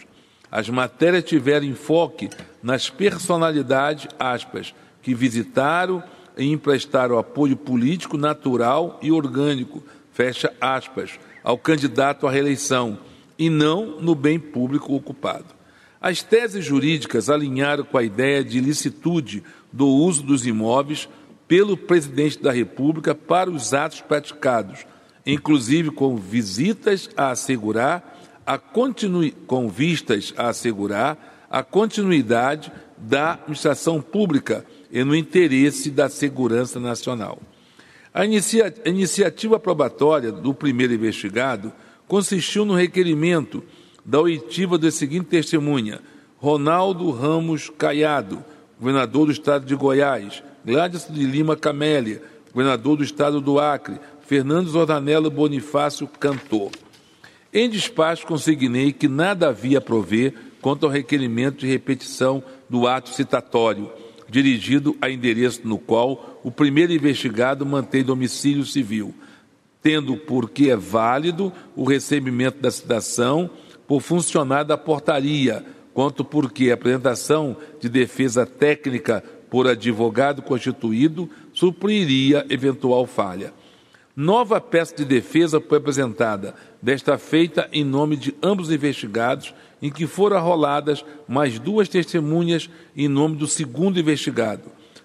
As 0.50 0.70
matérias 0.70 1.26
tiveram 1.26 1.65
enfoque 1.65 2.30
nas 2.63 2.89
personalidades, 2.89 4.08
aspas, 4.18 4.74
que 5.02 5.13
visitaram 5.13 6.02
e 6.38 6.46
emprestaram 6.46 7.18
apoio 7.18 7.58
político 7.58 8.18
natural 8.18 8.98
e 9.02 9.12
orgânico, 9.12 9.84
fecha 10.19 10.51
aspas, 10.60 11.17
ao 11.41 11.58
candidato 11.58 12.27
à 12.27 12.32
reeleição, 12.32 12.99
e 13.38 13.49
não 13.49 14.01
no 14.01 14.13
bem 14.13 14.38
público 14.38 14.93
ocupado. 14.93 15.45
As 16.01 16.21
teses 16.21 16.65
jurídicas 16.65 17.29
alinharam 17.29 17.86
com 17.86 17.97
a 17.97 18.03
ideia 18.03 18.43
de 18.43 18.60
licitude 18.60 19.41
do 19.71 19.88
uso 19.88 20.21
dos 20.21 20.45
imóveis 20.45 21.08
pelo 21.47 21.77
presidente 21.77 22.38
da 22.38 22.51
República 22.51 23.15
para 23.15 23.49
os 23.49 23.73
atos 23.73 24.01
praticados, 24.01 24.86
inclusive 25.25 25.89
com 25.89 26.17
visitas 26.17 27.10
a 27.15 27.29
assegurar 27.29 28.19
a 28.45 28.58
continui, 28.58 29.32
com 29.47 29.69
vistas 29.69 30.34
a 30.36 30.49
assegurar 30.49 31.47
a 31.49 31.63
continuidade 31.63 32.69
da 32.97 33.36
administração 33.36 34.01
pública 34.01 34.65
e 34.91 35.01
no 35.01 35.15
interesse 35.15 35.89
da 35.89 36.10
segurança 36.10 36.77
nacional. 36.77 37.39
A, 38.13 38.26
inicia, 38.26 38.74
a 38.86 38.89
iniciativa 38.89 39.60
probatória 39.60 40.32
do 40.32 40.54
primeiro 40.54 40.93
investigado 40.93 41.72
consistiu 42.08 42.65
no 42.65 42.74
requerimento 42.74 43.63
da 44.04 44.19
oitiva 44.19 44.78
da 44.78 44.89
seguinte 44.89 45.28
testemunha: 45.28 46.02
Ronaldo 46.38 47.12
Ramos 47.12 47.69
Caiado, 47.69 48.43
governador 48.80 49.28
do 49.28 49.32
estado 49.32 49.65
de 49.65 49.76
Goiás, 49.76 50.41
Gladys 50.65 51.08
de 51.10 51.24
Lima 51.24 51.56
Camélia, 51.56 52.22
governador 52.52 52.98
do 52.98 53.04
estado 53.04 53.39
do 53.39 53.60
Acre, 53.60 54.00
Fernando 54.26 54.69
Zordanello 54.69 55.30
Bonifácio, 55.30 56.08
cantor. 56.08 56.72
Em 57.54 57.69
despacho, 57.69 58.28
consignei 58.28 58.91
que 58.91 59.08
nada 59.08 59.50
havia 59.50 59.80
a 59.80 59.82
prover 59.82 60.34
quanto 60.62 60.86
ao 60.86 60.91
requerimento 60.91 61.60
de 61.60 61.67
repetição 61.67 62.43
do 62.69 62.88
ato 62.88 63.10
citatório, 63.10 63.89
dirigido 64.30 64.96
a 65.02 65.10
endereço 65.10 65.62
no 65.63 65.78
qual 65.78 66.39
o 66.44 66.52
primeiro 66.52 66.94
investigado 66.94 67.65
mantém 67.65 68.04
domicílio 68.04 68.65
civil, 68.65 69.13
tendo 69.82 70.15
por 70.18 70.50
que 70.50 70.70
é 70.70 70.76
válido 70.76 71.52
o 71.76 71.84
recebimento 71.84 72.60
da 72.60 72.72
citação 72.72 73.50
por 73.88 74.02
funcionar 74.02 74.63
da 74.63 74.78
portaria, 74.78 75.65
quanto 75.94 76.24
porque 76.24 76.70
a 76.70 76.76
apresentação 76.76 77.58
de 77.80 77.89
defesa 77.89 78.46
técnica 78.46 79.24
por 79.50 79.68
advogado 79.68 80.42
constituído 80.42 81.30
supriria 81.52 82.46
eventual 82.50 83.08
falha. 83.08 83.52
Nova 84.15 84.60
peça 84.60 84.96
de 84.96 85.06
defesa 85.06 85.62
foi 85.62 85.78
apresentada, 85.78 86.54
desta 86.82 87.18
feita 87.18 87.70
em 87.72 87.84
nome 87.84 88.15
de 88.15 88.36
ambos 88.44 88.70
investigados, 88.70 89.54
em 89.82 89.89
que 89.89 90.08
foram 90.08 90.38
arroladas 90.38 91.04
mais 91.28 91.60
duas 91.60 91.88
testemunhas 91.88 92.70
em 92.96 93.08
nome 93.08 93.36
do 93.36 93.48
segundo 93.48 94.00
investigado. 94.00 94.63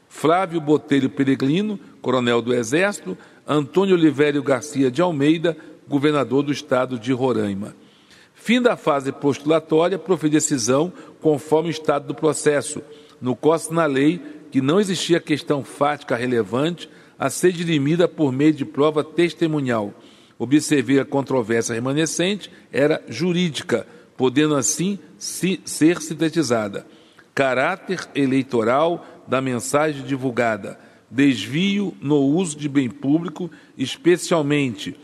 Flávio 0.08 0.60
Botelho 0.60 1.10
Peregrino, 1.10 1.78
coronel 2.00 2.40
do 2.40 2.54
Exército, 2.54 3.16
Antônio 3.46 3.94
Olivério 3.94 4.42
Garcia 4.42 4.90
de 4.90 5.02
Almeida, 5.02 5.56
governador 5.88 6.42
do 6.42 6.52
estado 6.52 6.98
de 6.98 7.12
Roraima. 7.12 7.74
Fim 8.32 8.60
da 8.60 8.76
fase 8.76 9.10
postulatória, 9.10 9.98
profere 9.98 10.32
decisão 10.32 10.92
conforme 11.20 11.68
o 11.68 11.70
estado 11.70 12.06
do 12.06 12.14
processo, 12.14 12.82
no 13.20 13.34
costo 13.34 13.72
na 13.72 13.86
lei 13.86 14.20
que 14.50 14.60
não 14.60 14.78
existia 14.78 15.18
questão 15.18 15.64
fática 15.64 16.14
relevante 16.14 16.88
a 17.18 17.30
ser 17.30 17.52
dirimida 17.52 18.06
por 18.06 18.32
meio 18.32 18.52
de 18.52 18.64
prova 18.64 19.02
testemunhal. 19.02 19.92
Observei 20.38 20.98
a 20.98 21.04
controvérsia 21.04 21.74
remanescente 21.74 22.50
era 22.72 23.02
jurídica, 23.08 23.86
podendo 24.16 24.54
assim 24.54 24.98
si, 25.18 25.60
ser 25.64 26.00
sintetizada. 26.00 26.86
Caráter 27.34 28.08
eleitoral 28.14 29.04
da 29.26 29.40
mensagem 29.40 30.04
divulgada, 30.04 30.78
desvio 31.10 31.94
no 32.00 32.18
uso 32.18 32.56
de 32.56 32.68
bem 32.68 32.88
público, 32.88 33.50
especialmente 33.76 34.96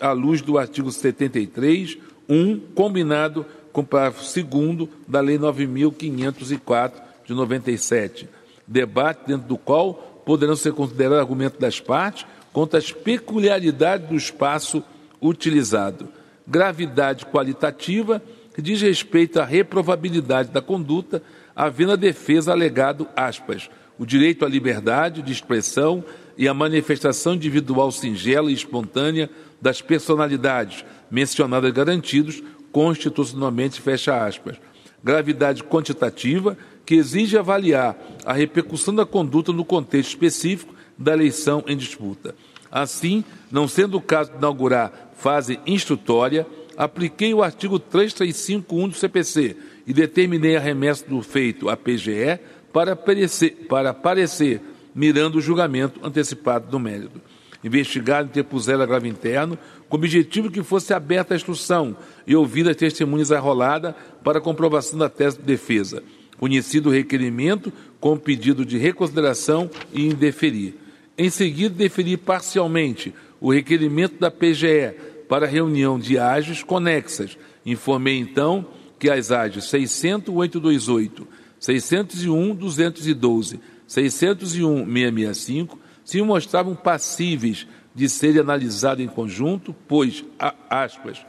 à 0.00 0.12
luz 0.12 0.42
do 0.42 0.58
artigo 0.58 0.90
73 0.90 1.96
1, 2.28 2.60
combinado 2.74 3.46
com 3.72 3.80
o 3.80 3.86
parágrafo 3.86 4.22
2 4.22 4.88
da 5.06 5.20
Lei 5.20 5.38
9.504 5.38 6.92
de 7.24 7.34
97. 7.34 8.28
Debate 8.66 9.26
dentro 9.26 9.46
do 9.46 9.56
qual 9.56 9.94
poderão 10.24 10.56
ser 10.56 10.72
considerados 10.72 11.20
argumentos 11.20 11.58
das 11.58 11.80
partes 11.80 12.26
quanto 12.52 12.76
às 12.76 12.92
peculiaridades 12.92 14.08
do 14.08 14.16
espaço 14.16 14.82
utilizado. 15.20 16.08
Gravidade 16.46 17.26
qualitativa 17.26 18.22
que 18.54 18.62
diz 18.62 18.80
respeito 18.80 19.40
à 19.40 19.44
reprovabilidade 19.44 20.50
da 20.50 20.60
conduta, 20.60 21.22
havendo 21.54 21.92
a 21.92 21.96
defesa 21.96 22.52
alegado, 22.52 23.08
aspas, 23.16 23.70
o 23.98 24.06
direito 24.06 24.44
à 24.44 24.48
liberdade 24.48 25.22
de 25.22 25.32
expressão 25.32 26.04
e 26.36 26.48
à 26.48 26.54
manifestação 26.54 27.34
individual 27.34 27.90
singela 27.92 28.50
e 28.50 28.54
espontânea 28.54 29.30
das 29.60 29.80
personalidades, 29.80 30.84
mencionadas 31.10 31.70
garantidos 31.72 32.42
constitucionalmente, 32.72 33.80
fecha 33.80 34.24
aspas. 34.24 34.56
Gravidade 35.04 35.62
quantitativa, 35.62 36.56
que 36.84 36.94
exige 36.94 37.38
avaliar 37.38 37.96
a 38.24 38.32
repercussão 38.32 38.94
da 38.94 39.06
conduta 39.06 39.52
no 39.52 39.64
contexto 39.64 40.10
específico 40.10 40.74
da 40.98 41.12
eleição 41.12 41.62
em 41.66 41.76
disputa. 41.76 42.34
Assim, 42.70 43.24
não 43.50 43.68
sendo 43.68 43.98
o 43.98 44.00
caso 44.00 44.32
de 44.32 44.38
inaugurar 44.38 45.10
fase 45.16 45.60
instrutória, 45.66 46.46
apliquei 46.76 47.32
o 47.34 47.42
artigo 47.42 47.78
3351 47.78 48.88
do 48.88 48.94
CPC 48.94 49.56
e 49.86 49.92
determinei 49.92 50.56
a 50.56 50.60
remessa 50.60 51.06
do 51.06 51.22
feito 51.22 51.68
à 51.68 51.76
PGE 51.76 52.38
para 52.72 52.92
aparecer, 52.92 53.66
para 53.68 53.90
aparecer 53.90 54.60
mirando 54.94 55.38
o 55.38 55.40
julgamento 55.40 56.00
antecipado 56.04 56.70
do 56.70 56.78
mérito. 56.78 57.20
Investigado 57.64 58.28
interpuseram 58.28 58.82
agravo 58.82 59.06
interno, 59.06 59.56
com 59.88 59.96
o 59.96 59.98
objetivo 59.98 60.50
que 60.50 60.62
fosse 60.62 60.92
aberta 60.92 61.34
a 61.34 61.36
instrução 61.36 61.96
e 62.26 62.34
ouvida 62.34 62.70
as 62.70 62.76
testemunhas 62.76 63.30
arrolada 63.30 63.94
para 64.24 64.40
comprovação 64.40 64.98
da 64.98 65.08
tese 65.08 65.38
de 65.38 65.44
defesa. 65.44 66.02
Conhecido 66.38 66.88
o 66.88 66.92
requerimento 66.92 67.72
com 68.00 68.16
pedido 68.16 68.64
de 68.64 68.78
reconsideração 68.78 69.70
e 69.92 70.06
indeferir. 70.06 70.74
Em 71.16 71.30
seguida, 71.30 71.74
deferi 71.74 72.16
parcialmente 72.16 73.14
o 73.40 73.52
requerimento 73.52 74.18
da 74.18 74.30
PGE 74.30 74.94
para 75.32 75.46
reunião 75.46 75.98
de 75.98 76.18
ágios 76.18 76.62
conexas. 76.62 77.38
Informei 77.64 78.18
então 78.18 78.66
que 78.98 79.08
as 79.08 79.32
ágios 79.32 79.70
60828, 79.70 81.26
601 81.58 82.54
212, 82.54 83.58
601 83.86 84.84
665 84.84 85.78
se 86.04 86.20
mostravam 86.20 86.74
passíveis 86.74 87.66
de 87.94 88.10
serem 88.10 88.42
analisados 88.42 89.02
em 89.02 89.08
conjunto, 89.08 89.74
pois, 89.88 90.22
aspas, 90.68 91.24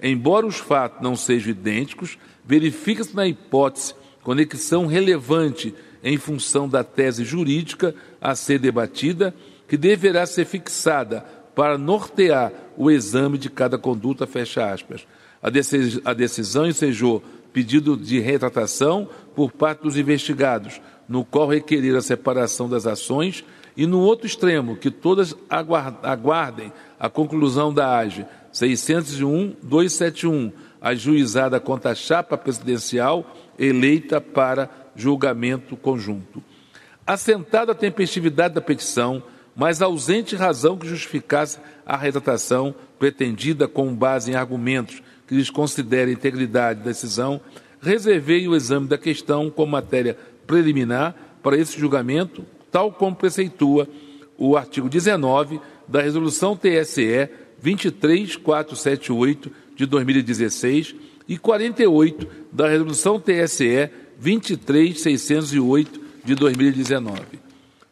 embora 0.00 0.46
os 0.46 0.58
fatos 0.58 1.02
não 1.02 1.16
sejam 1.16 1.50
idênticos, 1.50 2.16
verifica-se 2.44 3.16
na 3.16 3.26
hipótese 3.26 3.92
conexão 4.22 4.86
relevante 4.86 5.74
em 6.04 6.16
função 6.16 6.68
da 6.68 6.84
tese 6.84 7.24
jurídica 7.24 7.92
a 8.20 8.36
ser 8.36 8.60
debatida, 8.60 9.34
que 9.66 9.76
deverá 9.76 10.26
ser 10.26 10.44
fixada 10.44 11.37
para 11.58 11.76
nortear 11.76 12.52
o 12.76 12.88
exame 12.88 13.36
de 13.36 13.50
cada 13.50 13.76
conduta, 13.76 14.28
fecha 14.28 14.72
aspas. 14.72 15.04
A 16.04 16.14
decisão 16.14 16.68
ensejou 16.68 17.20
pedido 17.52 17.96
de 17.96 18.20
retratação 18.20 19.08
por 19.34 19.50
parte 19.50 19.82
dos 19.82 19.96
investigados, 19.96 20.80
no 21.08 21.24
qual 21.24 21.48
requerer 21.48 21.96
a 21.96 22.00
separação 22.00 22.68
das 22.68 22.86
ações 22.86 23.44
e 23.76 23.88
no 23.88 23.98
outro 23.98 24.24
extremo, 24.24 24.76
que 24.76 24.88
todas 24.88 25.34
aguardem 25.50 26.72
a 26.96 27.10
conclusão 27.10 27.74
da 27.74 27.98
AGE 27.98 28.24
601-271, 28.54 30.52
ajuizada 30.80 31.58
contra 31.58 31.90
a 31.90 31.94
chapa 31.96 32.38
presidencial 32.38 33.34
eleita 33.58 34.20
para 34.20 34.70
julgamento 34.94 35.76
conjunto. 35.76 36.40
Assentada 37.04 37.72
a 37.72 37.74
tempestividade 37.74 38.54
da 38.54 38.60
petição, 38.60 39.24
mas 39.58 39.82
ausente 39.82 40.36
razão 40.36 40.78
que 40.78 40.86
justificasse 40.86 41.58
a 41.84 41.96
retratação 41.96 42.72
pretendida 42.96 43.66
com 43.66 43.92
base 43.92 44.30
em 44.30 44.36
argumentos 44.36 45.02
que 45.26 45.34
lhes 45.34 45.50
considere 45.50 46.12
a 46.12 46.14
integridade 46.14 46.78
da 46.78 46.84
decisão, 46.86 47.40
reservei 47.82 48.46
o 48.46 48.54
exame 48.54 48.86
da 48.86 48.96
questão 48.96 49.50
como 49.50 49.72
matéria 49.72 50.16
preliminar 50.46 51.12
para 51.42 51.58
esse 51.58 51.76
julgamento 51.76 52.46
tal 52.70 52.92
como 52.92 53.16
preceitua 53.16 53.88
o 54.38 54.56
artigo 54.56 54.88
19 54.88 55.60
da 55.88 56.00
Resolução 56.02 56.56
TSE 56.56 57.28
23478 57.60 59.50
de 59.74 59.86
2016 59.86 60.94
e 61.26 61.36
48 61.36 62.28
da 62.52 62.68
Resolução 62.68 63.18
TSE 63.18 63.90
23608 64.20 66.00
de 66.24 66.36
2019. 66.36 67.20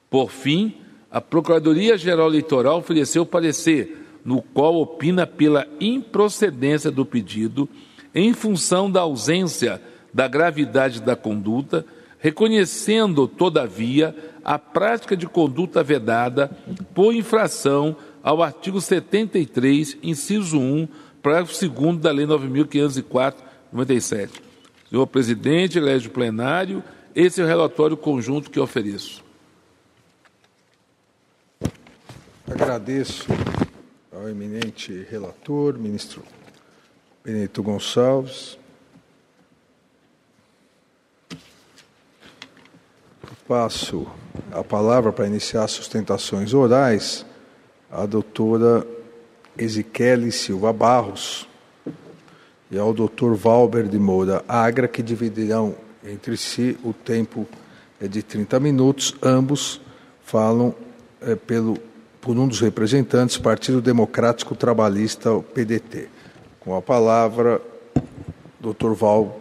Por 0.08 0.30
fim, 0.30 0.85
a 1.10 1.20
Procuradoria-Geral 1.20 2.28
Eleitoral 2.28 2.78
ofereceu 2.78 3.24
parecer 3.24 4.06
no 4.24 4.42
qual 4.42 4.74
opina 4.76 5.26
pela 5.26 5.66
improcedência 5.80 6.90
do 6.90 7.06
pedido 7.06 7.68
em 8.14 8.32
função 8.32 8.90
da 8.90 9.02
ausência 9.02 9.80
da 10.12 10.26
gravidade 10.26 11.00
da 11.00 11.14
conduta, 11.14 11.84
reconhecendo, 12.18 13.28
todavia, 13.28 14.16
a 14.42 14.58
prática 14.58 15.16
de 15.16 15.26
conduta 15.26 15.82
vedada 15.82 16.50
por 16.94 17.14
infração 17.14 17.94
ao 18.22 18.42
artigo 18.42 18.80
73, 18.80 19.98
inciso 20.02 20.58
1, 20.58 20.88
parágrafo 21.22 21.68
2 21.68 21.98
da 21.98 22.10
Lei 22.10 22.26
9.504, 22.26 23.34
97. 23.72 24.42
Senhor 24.88 25.06
presidente, 25.06 25.78
elege 25.78 26.08
o 26.08 26.10
plenário, 26.10 26.82
esse 27.14 27.40
é 27.40 27.44
o 27.44 27.46
relatório 27.46 27.96
conjunto 27.96 28.50
que 28.50 28.58
ofereço. 28.58 29.25
Agradeço 32.48 33.26
ao 34.12 34.28
eminente 34.28 35.04
relator, 35.10 35.76
ministro 35.76 36.22
Benedito 37.24 37.60
Gonçalves. 37.60 38.56
Passo 43.48 44.06
a 44.52 44.62
palavra 44.62 45.12
para 45.12 45.26
iniciar 45.26 45.64
as 45.64 45.72
sustentações 45.72 46.54
orais 46.54 47.26
à 47.90 48.06
doutora 48.06 48.86
Ezequiele 49.58 50.30
Silva 50.30 50.72
Barros 50.72 51.48
e 52.70 52.78
ao 52.78 52.94
doutor 52.94 53.34
Valber 53.34 53.88
de 53.88 53.98
Moura 53.98 54.44
Agra, 54.46 54.86
que 54.86 55.02
dividirão 55.02 55.74
entre 56.04 56.36
si 56.36 56.78
o 56.84 56.92
tempo 56.92 57.44
de 58.00 58.22
30 58.22 58.60
minutos. 58.60 59.16
Ambos 59.20 59.80
falam 60.22 60.72
é, 61.20 61.34
pelo 61.34 61.76
por 62.26 62.36
um 62.36 62.48
dos 62.48 62.58
representantes, 62.58 63.38
Partido 63.38 63.80
Democrático 63.80 64.56
Trabalhista, 64.56 65.30
o 65.30 65.44
PDT. 65.44 66.08
Com 66.58 66.74
a 66.74 66.82
palavra, 66.82 67.62
Dr. 68.58 68.94
Val 68.94 69.40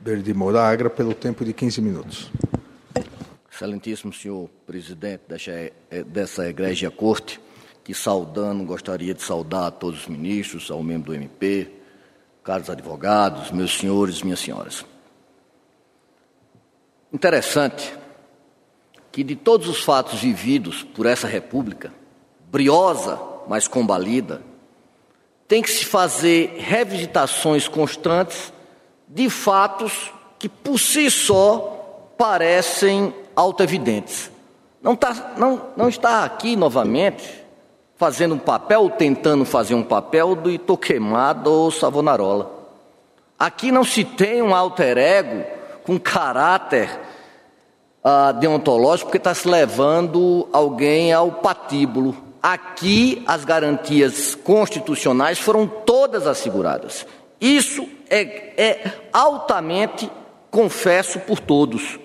de 0.00 0.34
Moragra, 0.34 0.90
pelo 0.90 1.14
tempo 1.14 1.44
de 1.44 1.52
15 1.52 1.80
minutos. 1.80 2.28
Excelentíssimo 3.48 4.12
senhor 4.12 4.50
presidente 4.66 5.22
dessa 6.08 6.48
egrégia 6.48 6.90
corte, 6.90 7.40
que 7.84 7.94
saudando, 7.94 8.64
gostaria 8.64 9.14
de 9.14 9.22
saudar 9.22 9.68
a 9.68 9.70
todos 9.70 10.00
os 10.00 10.08
ministros, 10.08 10.72
ao 10.72 10.82
membro 10.82 11.12
do 11.12 11.14
MP, 11.14 11.70
caros 12.42 12.68
advogados, 12.68 13.52
meus 13.52 13.78
senhores, 13.78 14.24
minhas 14.24 14.40
senhoras. 14.40 14.84
Interessante 17.12 17.96
que 19.12 19.22
de 19.22 19.36
todos 19.36 19.68
os 19.68 19.84
fatos 19.84 20.20
vividos 20.20 20.82
por 20.82 21.06
essa 21.06 21.28
república, 21.28 21.92
briosa, 22.50 23.18
mas 23.46 23.68
combalida, 23.68 24.42
tem 25.46 25.62
que 25.62 25.70
se 25.70 25.84
fazer 25.84 26.56
revisitações 26.58 27.66
constantes 27.66 28.52
de 29.06 29.30
fatos 29.30 30.12
que 30.38 30.48
por 30.48 30.78
si 30.78 31.10
só 31.10 32.12
parecem 32.18 33.14
autoevidentes. 33.34 34.30
Não, 34.82 34.94
tá, 34.94 35.34
não, 35.36 35.62
não 35.76 35.88
está 35.88 36.24
aqui 36.24 36.54
novamente 36.54 37.44
fazendo 37.96 38.34
um 38.34 38.38
papel, 38.38 38.90
tentando 38.90 39.44
fazer 39.44 39.74
um 39.74 39.82
papel 39.82 40.36
do 40.36 40.50
Itoquemado 40.50 41.50
ou 41.50 41.70
Savonarola. 41.70 42.52
Aqui 43.38 43.72
não 43.72 43.84
se 43.84 44.04
tem 44.04 44.42
um 44.42 44.54
alter 44.54 44.98
ego 44.98 45.44
com 45.84 45.98
caráter 45.98 46.88
uh, 48.04 48.32
deontológico, 48.34 49.06
porque 49.06 49.18
está 49.18 49.34
se 49.34 49.48
levando 49.48 50.48
alguém 50.52 51.12
ao 51.12 51.32
patíbulo 51.32 52.27
Aqui 52.42 53.22
as 53.26 53.44
garantias 53.44 54.34
constitucionais 54.34 55.38
foram 55.38 55.66
todas 55.66 56.26
asseguradas. 56.26 57.06
Isso 57.40 57.88
é, 58.08 58.52
é 58.56 58.92
altamente 59.12 60.10
confesso 60.50 61.18
por 61.20 61.40
todos. 61.40 61.98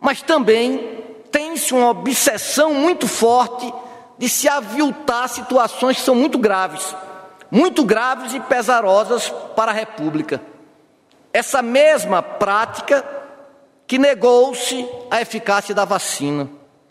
Mas 0.00 0.22
também 0.22 1.04
tem-se 1.30 1.74
uma 1.74 1.90
obsessão 1.90 2.74
muito 2.74 3.06
forte 3.06 3.72
de 4.18 4.28
se 4.28 4.48
aviltar 4.48 5.28
situações 5.28 5.96
que 5.96 6.02
são 6.02 6.14
muito 6.14 6.38
graves, 6.38 6.94
muito 7.50 7.84
graves 7.84 8.34
e 8.34 8.40
pesarosas 8.40 9.30
para 9.54 9.70
a 9.70 9.74
República. 9.74 10.40
Essa 11.32 11.62
mesma 11.62 12.22
prática 12.22 13.04
que 13.86 13.98
negou-se 13.98 14.88
a 15.10 15.20
eficácia 15.20 15.74
da 15.74 15.84
vacina, 15.84 16.48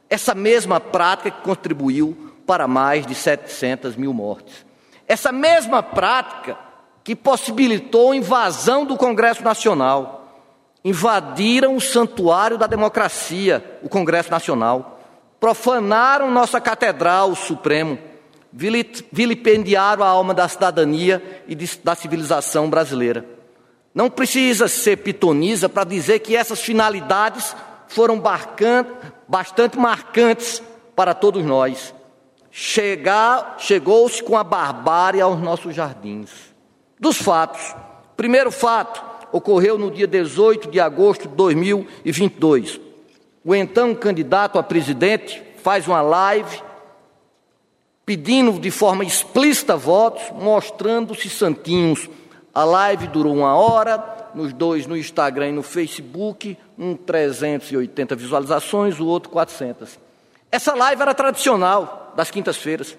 essa 0.10 0.34
mesma 0.34 0.80
prática 0.80 1.32
que 1.32 1.42
contribuiu 1.42 2.29
para 2.50 2.68
mais 2.68 3.06
de 3.06 3.14
700 3.14 3.96
mil 3.96 4.12
mortes. 4.12 4.66
Essa 5.08 5.32
mesma 5.32 5.84
prática 5.84 6.58
que 7.04 7.16
possibilitou 7.16 8.12
a 8.12 8.16
invasão 8.16 8.86
do 8.86 8.98
Congresso 8.98 9.44
Nacional, 9.44 10.34
invadiram 10.84 11.76
o 11.76 11.80
santuário 11.80 12.58
da 12.58 12.66
democracia, 12.66 13.64
o 13.84 13.88
Congresso 13.88 14.32
Nacional, 14.32 15.00
profanaram 15.40 16.32
nossa 16.32 16.60
Catedral, 16.60 17.30
o 17.30 17.36
Supremo, 17.36 18.00
vilipendiaram 18.52 20.04
a 20.04 20.08
alma 20.08 20.34
da 20.34 20.48
cidadania 20.48 21.44
e 21.48 21.54
da 21.84 21.94
civilização 21.94 22.68
brasileira. 22.68 23.28
Não 23.94 24.10
precisa 24.10 24.68
ser 24.68 24.98
pitoniza 24.98 25.70
para 25.70 25.84
dizer 25.84 26.18
que 26.18 26.36
essas 26.36 26.60
finalidades 26.60 27.56
foram 27.88 28.20
bastante 29.28 29.78
marcantes 29.78 30.64
para 30.96 31.14
todos 31.14 31.46
nós. 31.46 31.94
Chegou-se 32.52 34.24
com 34.24 34.38
a 34.38 34.44
barbárie 34.44 35.22
aos 35.22 35.40
nossos 35.40 35.76
jardins. 35.76 36.30
Dos 37.00 37.18
fatos. 37.18 37.76
Primeiro 38.18 38.52
fato 38.52 39.04
ocorreu 39.32 39.78
no 39.78 39.92
dia 39.92 40.08
18 40.08 40.70
de 40.70 40.80
agosto 40.80 41.28
de 41.28 41.36
2022. 41.36 42.80
O 43.44 43.56
então 43.56 43.96
candidato 43.96 44.60
a 44.60 44.64
presidente 44.64 45.42
faz 45.64 45.88
uma 45.88 46.02
live 46.02 46.62
pedindo 48.06 48.60
de 48.60 48.72
forma 48.72 49.04
explícita 49.04 49.78
votos, 49.78 50.24
mostrando-se 50.32 51.30
santinhos. 51.30 52.10
A 52.54 52.64
live 52.64 53.08
durou 53.08 53.36
uma 53.36 53.56
hora, 53.56 54.04
nos 54.34 54.52
dois 54.52 54.88
no 54.88 54.98
Instagram 54.98 55.50
e 55.50 55.52
no 55.52 55.62
Facebook, 55.62 56.58
um 56.78 56.96
380 56.96 58.16
visualizações, 58.16 59.00
o 59.00 59.06
outro 59.06 59.30
400. 59.30 60.00
Essa 60.52 60.74
live 60.74 61.02
era 61.02 61.14
tradicional 61.14 62.09
das 62.20 62.30
quintas-feiras. 62.30 62.98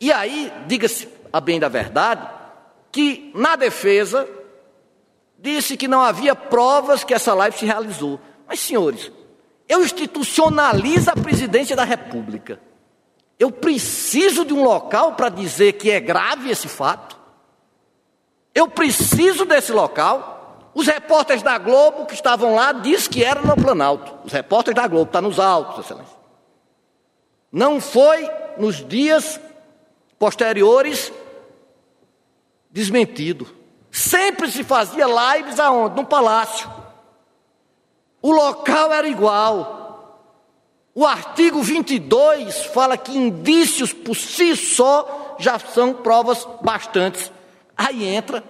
E 0.00 0.12
aí, 0.12 0.52
diga-se 0.68 1.08
a 1.32 1.40
bem 1.40 1.58
da 1.58 1.68
verdade, 1.68 2.30
que 2.92 3.32
na 3.34 3.56
defesa 3.56 4.28
disse 5.36 5.76
que 5.76 5.88
não 5.88 6.00
havia 6.00 6.36
provas 6.36 7.02
que 7.02 7.12
essa 7.12 7.34
live 7.34 7.58
se 7.58 7.66
realizou. 7.66 8.20
Mas, 8.46 8.60
senhores, 8.60 9.10
eu 9.68 9.82
institucionalizo 9.82 11.10
a 11.10 11.14
presidência 11.14 11.74
da 11.74 11.82
República. 11.82 12.60
Eu 13.36 13.50
preciso 13.50 14.44
de 14.44 14.54
um 14.54 14.62
local 14.62 15.14
para 15.14 15.28
dizer 15.28 15.72
que 15.72 15.90
é 15.90 15.98
grave 15.98 16.50
esse 16.50 16.68
fato. 16.68 17.18
Eu 18.54 18.68
preciso 18.68 19.44
desse 19.44 19.72
local. 19.72 20.70
Os 20.72 20.86
repórteres 20.86 21.42
da 21.42 21.58
Globo 21.58 22.06
que 22.06 22.14
estavam 22.14 22.54
lá 22.54 22.70
dizem 22.70 23.10
que 23.10 23.24
era 23.24 23.40
no 23.40 23.56
Planalto. 23.56 24.24
Os 24.24 24.32
repórteres 24.32 24.80
da 24.80 24.86
Globo, 24.86 25.08
está 25.08 25.20
nos 25.20 25.40
autos, 25.40 25.84
excelência. 25.84 26.19
Não 27.52 27.80
foi 27.80 28.30
nos 28.56 28.86
dias 28.86 29.40
posteriores 30.18 31.12
desmentido. 32.70 33.46
Sempre 33.90 34.50
se 34.50 34.62
fazia 34.62 35.06
lives 35.06 35.58
aonde? 35.58 35.96
No 35.96 36.06
palácio. 36.06 36.70
O 38.22 38.30
local 38.30 38.92
era 38.92 39.08
igual. 39.08 39.78
O 40.94 41.06
artigo 41.06 41.62
22 41.62 42.66
fala 42.66 42.96
que 42.96 43.16
indícios 43.16 43.92
por 43.92 44.14
si 44.14 44.56
só 44.56 45.36
já 45.38 45.58
são 45.58 45.94
provas 45.94 46.46
bastantes. 46.62 47.32
Aí 47.76 48.04
entra 48.04 48.44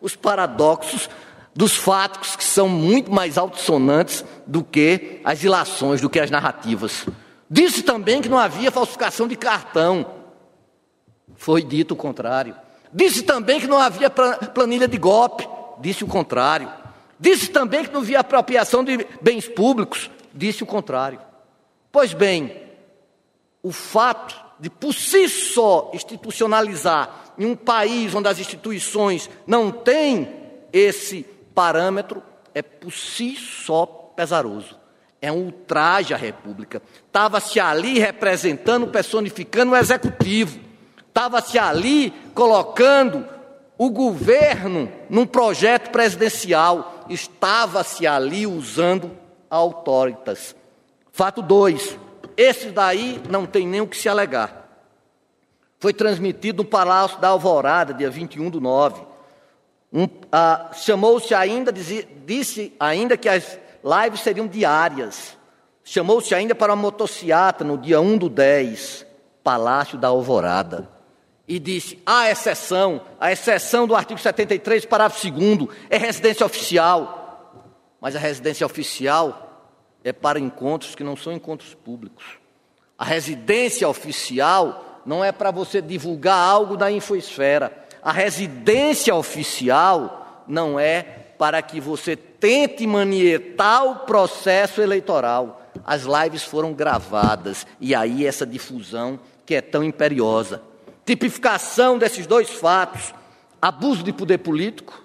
os 0.00 0.14
paradoxos 0.14 1.10
dos 1.54 1.74
fatos 1.74 2.36
que 2.36 2.44
são 2.44 2.68
muito 2.68 3.10
mais 3.10 3.36
altissonantes 3.36 4.24
do 4.46 4.62
que 4.62 5.20
as 5.24 5.42
ilações, 5.42 6.00
do 6.00 6.08
que 6.08 6.20
as 6.20 6.30
narrativas. 6.30 7.06
Disse 7.48 7.82
também 7.82 8.20
que 8.20 8.28
não 8.28 8.38
havia 8.38 8.70
falsificação 8.70 9.28
de 9.28 9.36
cartão. 9.36 10.06
Foi 11.36 11.62
dito 11.62 11.92
o 11.92 11.96
contrário. 11.96 12.56
Disse 12.92 13.22
também 13.22 13.60
que 13.60 13.66
não 13.66 13.78
havia 13.78 14.10
planilha 14.10 14.88
de 14.88 14.98
golpe. 14.98 15.48
Disse 15.80 16.02
o 16.04 16.08
contrário. 16.08 16.70
Disse 17.18 17.48
também 17.48 17.84
que 17.84 17.92
não 17.92 18.00
havia 18.00 18.20
apropriação 18.20 18.84
de 18.84 19.06
bens 19.20 19.48
públicos. 19.48 20.10
Disse 20.34 20.62
o 20.62 20.66
contrário. 20.66 21.20
Pois 21.92 22.12
bem, 22.12 22.62
o 23.62 23.72
fato 23.72 24.44
de 24.58 24.70
por 24.70 24.92
si 24.92 25.28
só 25.28 25.90
institucionalizar 25.94 27.34
em 27.38 27.46
um 27.46 27.56
país 27.56 28.14
onde 28.14 28.28
as 28.28 28.38
instituições 28.38 29.30
não 29.46 29.70
têm 29.70 30.28
esse 30.72 31.22
parâmetro 31.54 32.22
é 32.54 32.62
por 32.62 32.92
si 32.92 33.36
só 33.36 33.86
pesaroso. 33.86 34.78
É 35.26 35.32
um 35.32 35.46
ultraje 35.46 36.14
à 36.14 36.16
República. 36.16 36.80
Estava-se 37.04 37.58
ali 37.58 37.98
representando, 37.98 38.86
personificando 38.86 39.72
o 39.72 39.76
executivo. 39.76 40.60
Estava-se 41.08 41.58
ali 41.58 42.12
colocando 42.32 43.26
o 43.76 43.90
governo 43.90 44.88
num 45.10 45.26
projeto 45.26 45.90
presidencial. 45.90 47.04
estava-se 47.10 48.06
ali 48.06 48.46
usando 48.46 49.10
autoritas. 49.50 50.54
Fato 51.10 51.42
2. 51.42 51.98
Esse 52.36 52.70
daí 52.70 53.20
não 53.28 53.46
tem 53.46 53.66
nem 53.66 53.80
o 53.80 53.88
que 53.88 53.96
se 53.96 54.08
alegar. 54.08 54.78
Foi 55.80 55.92
transmitido 55.92 56.62
no 56.62 56.68
Palácio 56.68 57.20
da 57.20 57.30
Alvorada, 57.30 57.92
dia 57.92 58.10
21 58.10 58.48
do 58.48 58.60
9. 58.60 59.02
Um, 59.92 60.06
ah, 60.30 60.70
Chamou-se 60.72 61.34
ainda, 61.34 61.72
disse, 61.72 62.06
disse 62.24 62.72
ainda 62.78 63.16
que 63.16 63.28
as 63.28 63.65
lives 63.86 64.20
seriam 64.20 64.48
diárias. 64.48 65.36
Chamou-se 65.84 66.34
ainda 66.34 66.54
para 66.54 66.72
uma 66.72 66.82
motociata 66.82 67.62
no 67.62 67.78
dia 67.78 68.00
1 68.00 68.18
do 68.18 68.28
10, 68.28 69.06
Palácio 69.44 69.96
da 69.96 70.08
Alvorada. 70.08 70.90
E 71.46 71.60
disse: 71.60 72.02
a 72.04 72.28
exceção, 72.28 73.00
a 73.20 73.30
exceção 73.30 73.86
do 73.86 73.94
artigo 73.94 74.18
73, 74.18 74.84
parágrafo 74.84 75.30
2, 75.30 75.68
é 75.88 75.96
residência 75.96 76.44
oficial. 76.44 77.62
Mas 78.00 78.16
a 78.16 78.18
residência 78.18 78.66
oficial 78.66 79.70
é 80.02 80.12
para 80.12 80.40
encontros 80.40 80.96
que 80.96 81.04
não 81.04 81.16
são 81.16 81.32
encontros 81.32 81.72
públicos. 81.72 82.24
A 82.98 83.04
residência 83.04 83.88
oficial 83.88 85.02
não 85.06 85.24
é 85.24 85.30
para 85.30 85.52
você 85.52 85.80
divulgar 85.80 86.36
algo 86.36 86.76
da 86.76 86.90
infoesfera. 86.90 87.86
A 88.02 88.10
residência 88.10 89.14
oficial 89.14 90.44
não 90.48 90.78
é 90.78 91.25
para 91.38 91.60
que 91.62 91.80
você 91.80 92.16
tente 92.16 92.86
manietar 92.86 93.84
o 93.84 93.96
processo 94.00 94.80
eleitoral 94.80 95.62
as 95.84 96.02
lives 96.02 96.42
foram 96.42 96.72
gravadas 96.72 97.66
e 97.80 97.94
aí 97.94 98.26
essa 98.26 98.46
difusão 98.46 99.18
que 99.44 99.54
é 99.54 99.60
tão 99.60 99.82
imperiosa. 99.84 100.62
Tipificação 101.04 101.98
desses 101.98 102.26
dois 102.26 102.50
fatos: 102.50 103.14
abuso 103.60 104.02
de 104.02 104.12
poder 104.12 104.38
político, 104.38 105.04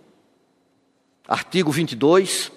artigo 1.27 1.71
22. 1.71 2.51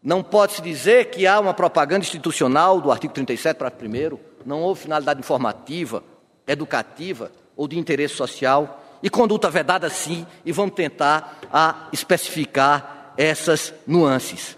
Não 0.00 0.22
pode-se 0.22 0.62
dizer 0.62 1.06
que 1.06 1.26
há 1.26 1.40
uma 1.40 1.52
propaganda 1.52 2.04
institucional 2.04 2.80
do 2.80 2.90
artigo 2.90 3.12
37, 3.12 3.56
para 3.56 3.70
primeiro, 3.70 4.20
não 4.46 4.62
houve 4.62 4.82
finalidade 4.82 5.18
informativa, 5.18 6.04
educativa 6.46 7.32
ou 7.56 7.66
de 7.66 7.76
interesse 7.76 8.14
social, 8.14 8.77
e 9.02 9.08
conduta 9.08 9.50
vedada 9.50 9.88
sim, 9.88 10.26
e 10.44 10.52
vamos 10.52 10.74
tentar 10.74 11.40
a 11.52 11.88
especificar 11.92 13.12
essas 13.16 13.74
nuances. 13.86 14.56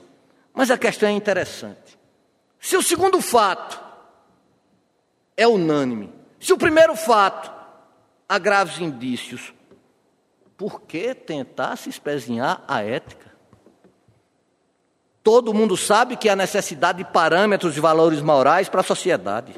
Mas 0.53 0.71
a 0.71 0.79
questão 0.79 1.09
é 1.09 1.13
interessante. 1.13 1.99
Se 2.59 2.77
o 2.77 2.83
segundo 2.83 3.21
fato 3.21 3.81
é 5.37 5.47
unânime, 5.47 6.13
se 6.39 6.53
o 6.53 6.59
primeiro 6.59 6.95
fato 6.95 7.51
há 8.29 8.39
graves 8.39 8.79
indícios, 8.79 9.55
por 10.57 10.83
que 10.83 11.15
tentar 11.15 11.77
se 11.77 11.89
espezinhar 11.89 12.63
a 12.69 12.83
ética? 12.83 13.31
Todo 15.23 15.55
mundo 15.55 15.77
sabe 15.77 16.17
que 16.17 16.29
há 16.29 16.37
necessidade 16.37 16.99
de 16.99 17.11
parâmetros 17.11 17.77
e 17.77 17.81
valores 17.81 18.21
morais 18.21 18.69
para 18.69 18.81
a 18.81 18.85
sociedade. 18.85 19.55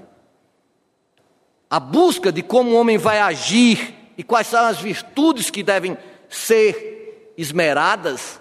A 1.70 1.80
busca 1.80 2.30
de 2.30 2.42
como 2.42 2.70
o 2.70 2.74
homem 2.74 2.98
vai 2.98 3.18
agir 3.18 4.01
e 4.22 4.24
quais 4.24 4.46
são 4.46 4.64
as 4.64 4.80
virtudes 4.80 5.50
que 5.50 5.64
devem 5.64 5.98
ser 6.28 7.34
esmeradas 7.36 8.38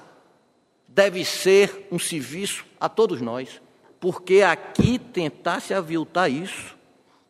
deve 0.88 1.26
ser 1.26 1.88
um 1.92 1.98
serviço 1.98 2.64
a 2.80 2.88
todos 2.88 3.20
nós 3.20 3.60
porque 4.00 4.44
aqui 4.44 5.00
tentasse 5.00 5.74
aviltar 5.74 6.30
isso. 6.30 6.78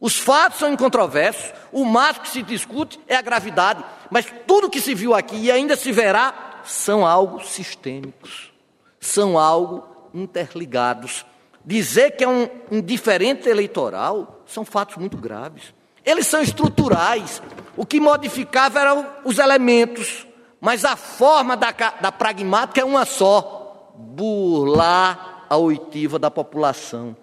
Os 0.01 0.17
fatos 0.17 0.59
são 0.59 0.73
incontroversos, 0.73 1.53
o 1.71 1.85
máximo 1.85 2.23
que 2.25 2.29
se 2.29 2.43
discute 2.43 2.99
é 3.07 3.15
a 3.15 3.21
gravidade, 3.21 3.85
mas 4.09 4.25
tudo 4.45 4.69
que 4.69 4.81
se 4.81 4.93
viu 4.93 5.13
aqui 5.13 5.37
e 5.37 5.49
ainda 5.49 5.77
se 5.77 5.93
verá 5.93 6.61
são 6.65 7.07
algo 7.07 7.41
sistêmicos, 7.41 8.51
são 8.99 9.39
algo 9.39 9.85
interligados. 10.13 11.25
Dizer 11.63 12.17
que 12.17 12.25
é 12.25 12.27
um 12.27 12.49
indiferente 12.69 13.47
eleitoral 13.47 14.43
são 14.45 14.65
fatos 14.65 14.97
muito 14.97 15.15
graves. 15.15 15.73
Eles 16.03 16.27
são 16.27 16.41
estruturais. 16.41 17.41
O 17.75 17.85
que 17.85 17.99
modificava 17.99 18.79
eram 18.79 19.07
os 19.23 19.39
elementos, 19.39 20.27
mas 20.59 20.83
a 20.83 20.95
forma 20.95 21.55
da, 21.55 21.71
da 21.71 22.11
pragmática 22.11 22.81
é 22.81 22.85
uma 22.85 23.05
só: 23.05 23.93
burlar 23.95 25.45
a 25.49 25.57
oitiva 25.57 26.17
da 26.19 26.29
população. 26.29 27.15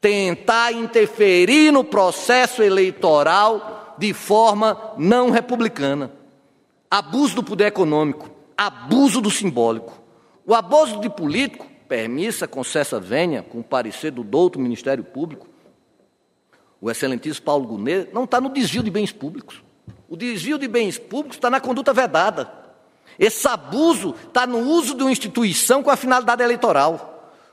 Tentar 0.00 0.72
interferir 0.72 1.70
no 1.70 1.84
processo 1.84 2.62
eleitoral 2.62 3.94
de 3.98 4.14
forma 4.14 4.94
não 4.96 5.30
republicana. 5.30 6.10
Abuso 6.90 7.36
do 7.36 7.42
poder 7.42 7.66
econômico, 7.66 8.30
abuso 8.56 9.20
do 9.20 9.30
simbólico. 9.30 9.92
O 10.46 10.54
abuso 10.54 11.00
de 11.00 11.10
político, 11.10 11.66
permissa, 11.86 12.48
concessa 12.48 12.98
venha, 12.98 13.42
com 13.42 13.62
parecer 13.62 14.10
do 14.10 14.24
douto 14.24 14.58
Ministério 14.58 15.04
Público, 15.04 15.46
o 16.80 16.90
excelentíssimo 16.90 17.44
Paulo 17.44 17.66
Gunê, 17.66 18.06
não 18.12 18.24
está 18.24 18.40
no 18.40 18.48
desvio 18.48 18.82
de 18.82 18.90
bens 18.90 19.12
públicos. 19.12 19.62
O 20.08 20.16
desvio 20.16 20.58
de 20.58 20.66
bens 20.66 20.98
públicos 20.98 21.36
está 21.36 21.50
na 21.50 21.60
conduta 21.60 21.92
vedada. 21.92 22.50
Esse 23.18 23.46
abuso 23.46 24.14
está 24.26 24.46
no 24.46 24.58
uso 24.58 24.94
de 24.94 25.02
uma 25.02 25.12
instituição 25.12 25.82
com 25.82 25.90
a 25.90 25.96
finalidade 25.96 26.42
eleitoral 26.42 27.10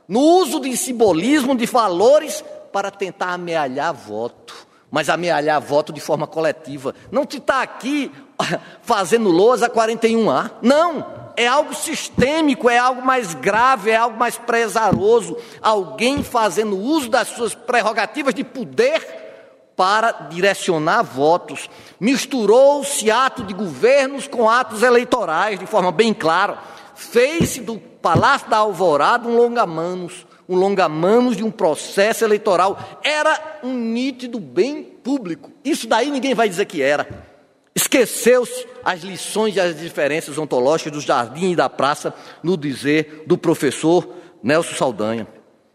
no 0.07 0.21
uso 0.21 0.59
de 0.59 0.75
simbolismo, 0.78 1.55
de 1.55 1.65
valores, 1.65 2.43
para 2.71 2.89
tentar 2.89 3.34
amealhar 3.34 3.93
voto, 3.93 4.67
mas 4.89 5.09
amealhar 5.09 5.59
voto 5.59 5.91
de 5.91 5.99
forma 5.99 6.25
coletiva. 6.25 6.95
Não 7.11 7.25
te 7.25 7.38
está 7.38 7.61
aqui 7.61 8.11
fazendo 8.82 9.30
lousa 9.30 9.69
41A. 9.69 10.51
Não, 10.61 11.26
é 11.38 11.45
algo 11.45 11.73
sistêmico, 11.75 12.67
é 12.67 12.79
algo 12.79 13.05
mais 13.05 13.35
grave, 13.35 13.91
é 13.91 13.95
algo 13.95 14.17
mais 14.17 14.39
presaroso. 14.39 15.38
Alguém 15.61 16.23
fazendo 16.23 16.75
uso 16.75 17.09
das 17.09 17.27
suas 17.27 17.53
prerrogativas 17.53 18.33
de 18.33 18.43
poder 18.43 19.71
para 19.75 20.11
direcionar 20.31 21.03
votos. 21.03 21.69
Misturou-se 21.99 23.11
ato 23.11 23.43
de 23.43 23.53
governos 23.53 24.27
com 24.27 24.49
atos 24.49 24.81
eleitorais 24.81 25.59
de 25.59 25.67
forma 25.67 25.91
bem 25.91 26.11
clara. 26.11 26.57
Fez-se 26.95 27.61
do 27.61 27.77
Palácio 27.77 28.49
da 28.49 28.57
Alvorada 28.57 29.29
um 29.29 29.38
longa-manos, 29.38 30.25
um 30.49 30.55
longa-manos 30.55 31.38
de 31.38 31.43
um 31.43 31.51
processo 31.51 32.25
eleitoral. 32.25 32.79
Era 33.03 33.59
um 33.61 33.73
nítido 33.73 34.39
bem 34.39 34.83
público. 34.83 35.51
Isso 35.63 35.88
daí 35.88 36.09
ninguém 36.09 36.33
vai 36.33 36.49
dizer 36.49 36.65
que 36.65 36.81
era. 36.81 37.36
Esqueceu-se 37.78 38.65
as 38.84 39.01
lições 39.01 39.55
e 39.55 39.59
as 39.59 39.80
diferenças 39.80 40.36
ontológicas 40.36 40.91
do 40.91 40.99
jardim 40.99 41.51
e 41.51 41.55
da 41.55 41.69
praça 41.69 42.11
no 42.41 42.57
dizer 42.57 43.21
do 43.28 43.38
professor 43.38 44.15
Nelson 44.41 44.73
Saldanha, 44.73 45.28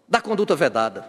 da 0.08 0.20
conduta 0.20 0.56
vedada. 0.56 1.08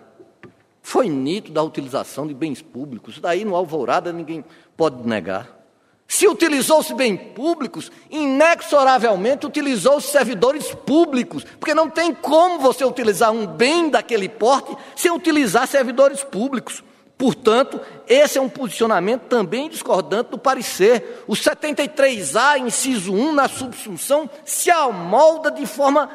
Foi 0.83 1.09
nítido 1.09 1.55
da 1.55 1.63
utilização 1.63 2.27
de 2.27 2.33
bens 2.35 2.61
públicos. 2.61 3.19
Daí 3.19 3.43
no 3.43 3.55
Alvorada 3.55 4.13
ninguém 4.13 4.45
pode 4.77 5.07
negar. 5.07 5.65
Se 6.07 6.27
utilizou-se 6.27 6.93
bem 6.93 7.17
públicos, 7.17 7.91
inexoravelmente 8.11 9.47
utilizou-se 9.47 10.11
servidores 10.11 10.75
públicos, 10.75 11.43
porque 11.59 11.73
não 11.73 11.89
tem 11.89 12.13
como 12.13 12.59
você 12.59 12.85
utilizar 12.85 13.31
um 13.31 13.47
bem 13.47 13.89
daquele 13.89 14.29
porte 14.29 14.77
sem 14.95 15.11
utilizar 15.11 15.65
servidores 15.65 16.23
públicos. 16.23 16.83
Portanto, 17.23 17.79
esse 18.05 18.37
é 18.37 18.41
um 18.41 18.49
posicionamento 18.49 19.21
também 19.29 19.69
discordante 19.69 20.31
do 20.31 20.37
parecer. 20.37 21.23
O 21.25 21.31
73A, 21.31 22.59
inciso 22.59 23.13
1, 23.13 23.31
na 23.31 23.47
subsunção, 23.47 24.29
se 24.43 24.69
amolda 24.69 25.49
de 25.49 25.65
forma 25.65 26.09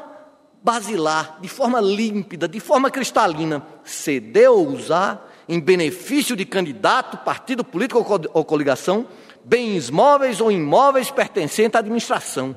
basilar, 0.62 1.38
de 1.40 1.48
forma 1.48 1.80
límpida, 1.80 2.46
de 2.46 2.60
forma 2.60 2.90
cristalina. 2.90 3.66
Ceder 3.82 4.50
ou 4.50 4.68
usar 4.68 5.32
em 5.48 5.58
benefício 5.58 6.36
de 6.36 6.44
candidato, 6.44 7.16
partido 7.24 7.64
político 7.64 8.04
ou 8.34 8.44
coligação 8.44 9.06
bens 9.42 9.88
móveis 9.88 10.42
ou 10.42 10.52
imóveis 10.52 11.10
pertencentes 11.10 11.74
à 11.74 11.78
administração, 11.78 12.54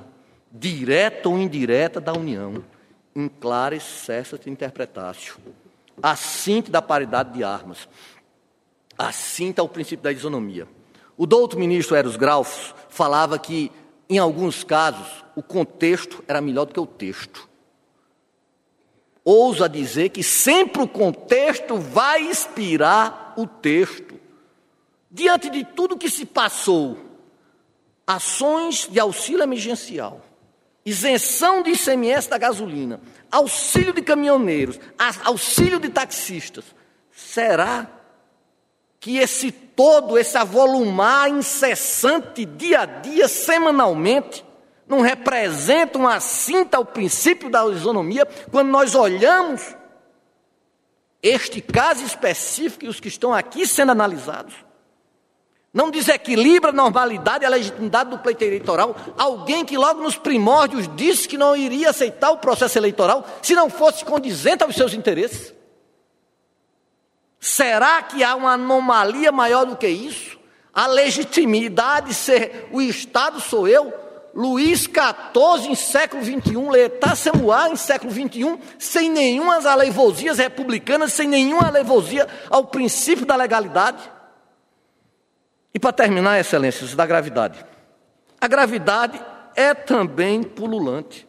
direta 0.52 1.30
ou 1.30 1.38
indireta 1.38 2.02
da 2.02 2.12
União. 2.12 2.62
Em 3.16 3.30
clara 3.30 3.78
de 3.78 4.50
interpretácio. 4.50 5.38
Assim 6.04 6.62
da 6.62 6.82
paridade 6.82 7.34
de 7.34 7.46
armas. 7.46 7.88
Assim 8.98 9.50
está 9.50 9.64
o 9.64 9.70
princípio 9.70 10.04
da 10.04 10.12
isonomia. 10.12 10.68
O 11.18 11.26
douto 11.26 11.58
ministro 11.58 11.96
Eros 11.96 12.16
Graus 12.16 12.74
falava 12.90 13.38
que, 13.38 13.72
em 14.10 14.18
alguns 14.18 14.64
casos, 14.64 15.24
o 15.36 15.44
contexto 15.44 16.24
era 16.28 16.42
melhor 16.42 16.66
do 16.66 16.74
que 16.74 16.80
o 16.80 16.86
texto. 16.86 17.50
Ousa 19.24 19.70
dizer 19.70 20.10
que 20.10 20.24
sempre 20.24 20.82
o 20.82 20.88
contexto 20.88 21.78
vai 21.78 22.24
inspirar 22.24 23.34
o 23.38 23.46
texto. 23.46 24.20
Diante 25.10 25.50
de 25.50 25.64
tudo 25.64 25.98
que 25.98 26.10
se 26.10 26.26
passou, 26.26 26.98
ações 28.08 28.88
de 28.90 29.00
auxílio 29.00 29.44
emergencial, 29.44 30.22
isenção 30.86 31.62
de 31.62 31.72
ICMS 31.72 32.30
da 32.30 32.38
gasolina, 32.38 33.00
auxílio 33.32 33.94
de 33.94 34.02
caminhoneiros, 34.02 34.80
auxílio 35.24 35.80
de 35.80 35.90
taxistas, 35.90 36.66
será 37.12 37.86
que 37.86 38.01
esse 39.10 39.52
todo, 39.52 40.18
esse 40.18 40.38
avolumar 40.38 41.30
incessante, 41.30 42.46
dia 42.46 42.82
a 42.82 42.86
dia, 42.86 43.28
semanalmente, 43.28 44.46
não 44.88 45.02
representa 45.02 45.98
uma 45.98 46.20
cinta 46.20 46.78
ao 46.78 46.86
princípio 46.86 47.50
da 47.50 47.66
isonomia 47.66 48.28
quando 48.52 48.70
nós 48.70 48.94
olhamos 48.94 49.76
este 51.24 51.62
caso 51.62 52.04
específico 52.04 52.86
e 52.86 52.88
os 52.88 53.00
que 53.00 53.08
estão 53.08 53.34
aqui 53.34 53.66
sendo 53.66 53.92
analisados? 53.92 54.54
Não 55.74 55.90
desequilibra 55.90 56.70
a 56.72 56.74
normalidade 56.74 57.44
e 57.44 57.48
a 57.48 57.50
legitimidade 57.50 58.10
do 58.10 58.20
pleito 58.20 58.44
eleitoral. 58.44 58.96
Alguém 59.18 59.64
que 59.64 59.78
logo 59.78 60.02
nos 60.02 60.18
primórdios 60.18 60.90
disse 60.96 61.28
que 61.28 61.38
não 61.38 61.56
iria 61.56 61.92
aceitar 61.92 62.32
o 62.32 62.38
processo 62.38 62.78
eleitoral 62.78 63.26
se 63.42 63.56
não 63.56 63.70
fosse 63.70 64.04
condizente 64.04 64.64
aos 64.64 64.76
seus 64.76 64.94
interesses. 64.94 65.54
Será 67.42 68.04
que 68.04 68.24
há 68.24 68.36
uma 68.36 68.52
anomalia 68.52 69.32
maior 69.32 69.66
do 69.66 69.76
que 69.76 69.88
isso? 69.88 70.40
A 70.72 70.86
legitimidade 70.86 72.14
ser 72.14 72.70
o 72.72 72.80
Estado 72.80 73.40
sou 73.42 73.68
eu, 73.68 73.92
Luís 74.34 74.82
XIV 74.82 75.72
em 75.72 75.74
século 75.74 76.24
XXI, 76.24 76.70
Letá 76.70 77.16
Samuá 77.16 77.68
em 77.68 77.76
século 77.76 78.12
XXI, 78.12 78.60
sem 78.78 79.10
nenhuma 79.10 79.56
aleivosias 79.68 80.38
republicanas, 80.38 81.14
sem 81.14 81.28
nenhuma 81.28 81.68
aleivosia 81.68 82.28
ao 82.48 82.66
princípio 82.66 83.26
da 83.26 83.36
legalidade. 83.36 84.08
E 85.74 85.80
para 85.80 85.92
terminar, 85.92 86.40
excelências, 86.40 86.94
da 86.94 87.08
gravidade. 87.08 87.66
A 88.40 88.48
gravidade 88.48 89.20
é 89.56 89.74
também 89.74 90.44
pululante. 90.44 91.28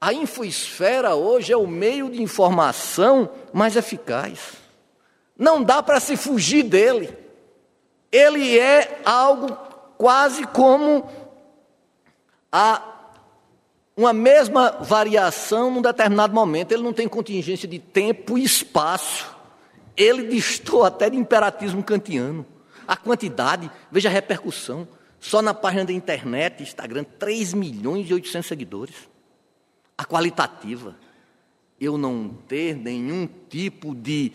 A 0.00 0.12
infoesfera 0.12 1.16
hoje 1.16 1.52
é 1.52 1.56
o 1.56 1.66
meio 1.66 2.08
de 2.08 2.22
informação 2.22 3.30
mais 3.52 3.74
eficaz. 3.74 4.52
Não 5.36 5.62
dá 5.62 5.82
para 5.82 5.98
se 5.98 6.16
fugir 6.16 6.62
dele. 6.62 7.12
Ele 8.10 8.58
é 8.58 9.00
algo 9.04 9.56
quase 9.96 10.46
como 10.46 11.08
a 12.50 12.94
uma 13.96 14.12
mesma 14.12 14.70
variação 14.80 15.72
num 15.72 15.82
determinado 15.82 16.32
momento. 16.32 16.70
Ele 16.70 16.84
não 16.84 16.92
tem 16.92 17.08
contingência 17.08 17.66
de 17.66 17.80
tempo 17.80 18.38
e 18.38 18.44
espaço. 18.44 19.36
Ele 19.96 20.28
distou 20.28 20.84
até 20.84 21.10
de 21.10 21.16
imperatismo 21.16 21.82
kantiano. 21.82 22.46
A 22.86 22.96
quantidade, 22.96 23.68
veja 23.90 24.08
a 24.08 24.12
repercussão. 24.12 24.86
Só 25.18 25.42
na 25.42 25.52
página 25.52 25.86
da 25.86 25.92
internet, 25.92 26.62
Instagram, 26.62 27.04
3 27.18 27.52
milhões 27.52 28.08
e 28.08 28.14
800 28.14 28.46
seguidores. 28.46 29.07
A 29.98 30.04
qualitativa, 30.04 30.94
eu 31.80 31.98
não 31.98 32.28
ter 32.46 32.76
nenhum 32.76 33.28
tipo 33.48 33.94
de, 33.94 34.32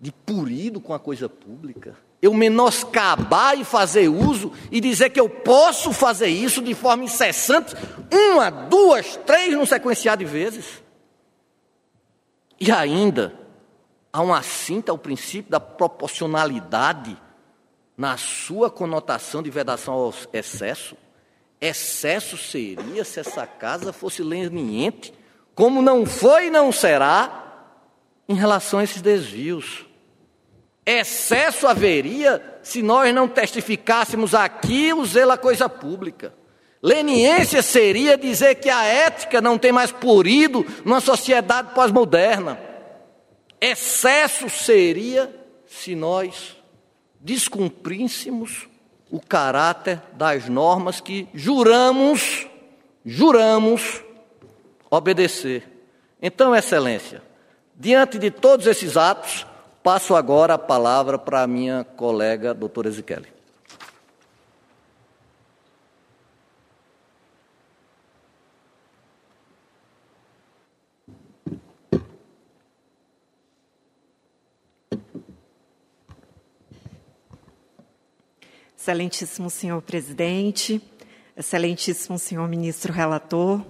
de 0.00 0.10
purido 0.10 0.80
com 0.80 0.92
a 0.92 0.98
coisa 0.98 1.28
pública. 1.28 1.96
Eu 2.20 2.34
menoscabar 2.34 3.56
e 3.56 3.64
fazer 3.64 4.08
uso 4.08 4.52
e 4.72 4.80
dizer 4.80 5.10
que 5.10 5.20
eu 5.20 5.28
posso 5.28 5.92
fazer 5.92 6.26
isso 6.26 6.60
de 6.60 6.74
forma 6.74 7.04
incessante, 7.04 7.76
uma, 8.10 8.50
duas, 8.50 9.16
três, 9.24 9.54
num 9.54 9.64
sequenciado 9.64 10.24
de 10.24 10.30
vezes. 10.30 10.82
E 12.58 12.72
ainda, 12.72 13.38
há 14.12 14.22
uma 14.22 14.42
cinta 14.42 14.90
ao 14.90 14.98
princípio 14.98 15.50
da 15.50 15.60
proporcionalidade 15.60 17.16
na 17.96 18.16
sua 18.16 18.70
conotação 18.70 19.42
de 19.42 19.50
vedação 19.50 19.94
ao 19.94 20.14
excesso. 20.32 20.96
Excesso 21.60 22.36
seria 22.36 23.04
se 23.04 23.20
essa 23.20 23.46
casa 23.46 23.92
fosse 23.92 24.22
leniente, 24.22 25.14
como 25.54 25.80
não 25.80 26.04
foi 26.04 26.46
e 26.46 26.50
não 26.50 26.72
será 26.72 27.44
em 28.28 28.34
relação 28.34 28.80
a 28.80 28.84
esses 28.84 29.00
desvios. 29.00 29.86
Excesso 30.84 31.66
haveria 31.66 32.58
se 32.62 32.82
nós 32.82 33.14
não 33.14 33.26
testificássemos 33.26 34.34
aqui 34.34 34.92
o 34.92 35.04
zelo 35.04 35.32
à 35.32 35.38
coisa 35.38 35.68
pública. 35.68 36.34
Leniência 36.82 37.62
seria 37.62 38.18
dizer 38.18 38.56
que 38.56 38.68
a 38.68 38.84
ética 38.84 39.40
não 39.40 39.56
tem 39.56 39.72
mais 39.72 39.90
purido 39.90 40.66
numa 40.84 41.00
sociedade 41.00 41.74
pós-moderna. 41.74 42.60
Excesso 43.58 44.50
seria 44.50 45.34
se 45.66 45.94
nós 45.94 46.56
descumpríssemos 47.18 48.68
o 49.14 49.20
caráter 49.20 50.02
das 50.14 50.48
normas 50.48 51.00
que 51.00 51.28
juramos, 51.32 52.48
juramos 53.06 54.02
obedecer. 54.90 55.62
Então, 56.20 56.52
Excelência, 56.52 57.22
diante 57.76 58.18
de 58.18 58.28
todos 58.32 58.66
esses 58.66 58.96
atos, 58.96 59.46
passo 59.84 60.16
agora 60.16 60.54
a 60.54 60.58
palavra 60.58 61.16
para 61.16 61.42
a 61.42 61.46
minha 61.46 61.84
colega 61.84 62.52
doutora 62.52 62.88
Ezequiel. 62.88 63.22
Excelentíssimo 78.84 79.48
senhor 79.48 79.80
presidente, 79.80 80.78
excelentíssimo 81.34 82.18
senhor 82.18 82.46
ministro 82.46 82.92
relator, 82.92 83.64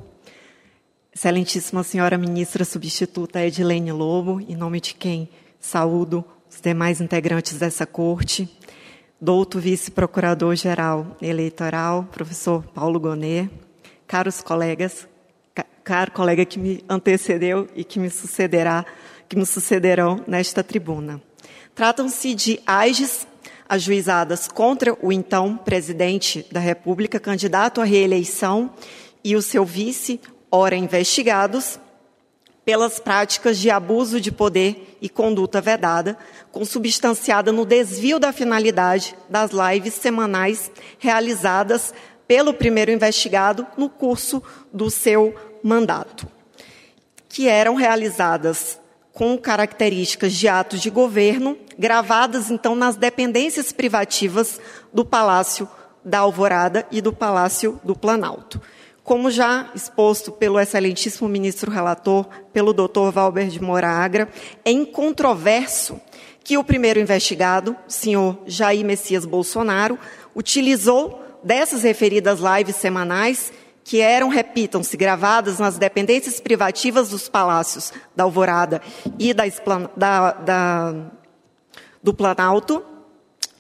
excelentíssima 1.15 1.85
senhora 1.85 2.19
ministra 2.19 2.65
substituta 2.65 3.41
Edilene 3.41 3.93
Lobo, 3.93 4.41
em 4.41 4.57
nome 4.57 4.81
de 4.81 4.93
quem 4.93 5.29
saúdo 5.61 6.25
os 6.51 6.61
demais 6.61 7.01
integrantes 7.01 7.57
dessa 7.61 7.87
corte, 7.87 8.49
douto 9.21 9.61
vice-procurador-geral 9.61 11.17
eleitoral, 11.23 12.09
professor 12.11 12.65
Paulo 12.75 12.99
Gonet, 12.99 13.49
caros 14.09 14.41
colegas, 14.41 15.07
caro 15.85 16.11
colega 16.11 16.45
que 16.45 16.59
me 16.59 16.85
antecedeu 16.89 17.69
e 17.77 17.85
que 17.85 18.01
me 18.01 18.11
sucederá, 18.11 18.85
que 19.29 19.37
me 19.37 19.47
sucederão 19.47 20.25
nesta 20.27 20.65
tribuna. 20.65 21.23
Tratam-se 21.73 22.35
de 22.35 22.61
AIGES 22.67 23.29
ajuizadas 23.69 24.49
contra 24.49 24.97
o 25.01 25.13
então 25.13 25.57
presidente 25.57 26.47
da 26.51 26.61
República, 26.61 27.19
candidato 27.19 27.81
à 27.81 27.85
reeleição, 27.85 28.71
e 29.23 29.35
o 29.37 29.43
seu 29.43 29.65
vice, 29.65 30.21
ora 30.51 30.77
investigados, 30.77 31.79
pelas 32.65 32.99
práticas 32.99 33.59
de 33.59 33.71
abuso 33.71 34.21
de 34.21 34.33
poder 34.33 34.97
e 35.01 35.09
conduta 35.09 35.61
vedada, 35.61 36.17
consubstanciada 36.51 37.53
no 37.53 37.65
desvio 37.65 38.19
da 38.19 38.33
finalidade 38.33 39.15
das 39.29 39.51
lives 39.51 39.95
semanais 39.95 40.71
realizadas 40.99 41.93
pelo 42.27 42.55
primeiro 42.55 42.91
investigado 42.91 43.67
no 43.77 43.91
curso 43.91 44.43
do 44.73 44.91
seu 44.91 45.35
mandato, 45.63 46.27
que 47.29 47.49
eram 47.49 47.75
realizadas 47.75 48.79
com 49.15 49.39
características 49.39 50.33
de 50.35 50.49
atos 50.49 50.83
de 50.83 50.91
governo, 50.91 51.57
gravadas 51.79 52.51
então 52.51 52.75
nas 52.75 52.97
dependências 52.97 53.71
privativas 53.71 54.61
do 54.93 55.05
Palácio 55.05 55.69
da 56.05 56.19
Alvorada 56.19 56.85
e 56.91 57.01
do 57.01 57.13
Palácio 57.13 57.81
do 57.85 57.95
Planalto. 57.95 58.61
Como 59.05 59.31
já 59.31 59.71
exposto 59.75 60.33
pelo 60.33 60.59
excelentíssimo 60.59 61.29
ministro 61.29 61.71
relator, 61.71 62.27
pelo 62.53 62.73
doutor 62.73 63.13
Valber 63.13 63.47
de 63.49 63.63
Moragra, 63.63 64.29
é 64.65 64.71
incontroverso 64.73 66.01
que 66.43 66.59
o 66.59 66.65
primeiro 66.65 66.99
investigado, 66.99 67.77
senhor 67.87 68.39
Jair 68.47 68.85
Messias 68.85 69.25
Bolsonaro, 69.25 69.99
utilizou 70.35 71.23
dessas 71.43 71.83
referidas 71.85 72.41
lives 72.41 72.77
semanais 72.77 73.53
que 73.85 74.01
eram, 74.01 74.29
repitam-se, 74.31 74.97
gravadas 74.97 75.59
nas 75.59 75.77
dependências 75.77 76.41
privativas 76.41 77.11
dos 77.11 77.29
palácios 77.29 77.93
da 78.17 78.25
Alvorada 78.25 78.81
e 79.19 79.35
da, 79.35 79.45
da, 79.95 80.33
da, 80.33 80.95
do 82.03 82.15
Planalto, 82.15 82.83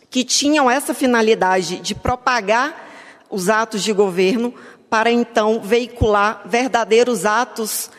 que 0.08 0.24
tinham 0.24 0.70
essa 0.70 0.94
finalidade 0.94 1.78
de 1.78 1.94
propagar 1.94 2.88
os 3.28 3.50
atos 3.50 3.82
de 3.82 3.92
governo 3.92 4.54
para 4.88 5.10
então 5.10 5.60
veicular 5.60 6.42
verdadeiros 6.46 7.26
atos 7.26 7.90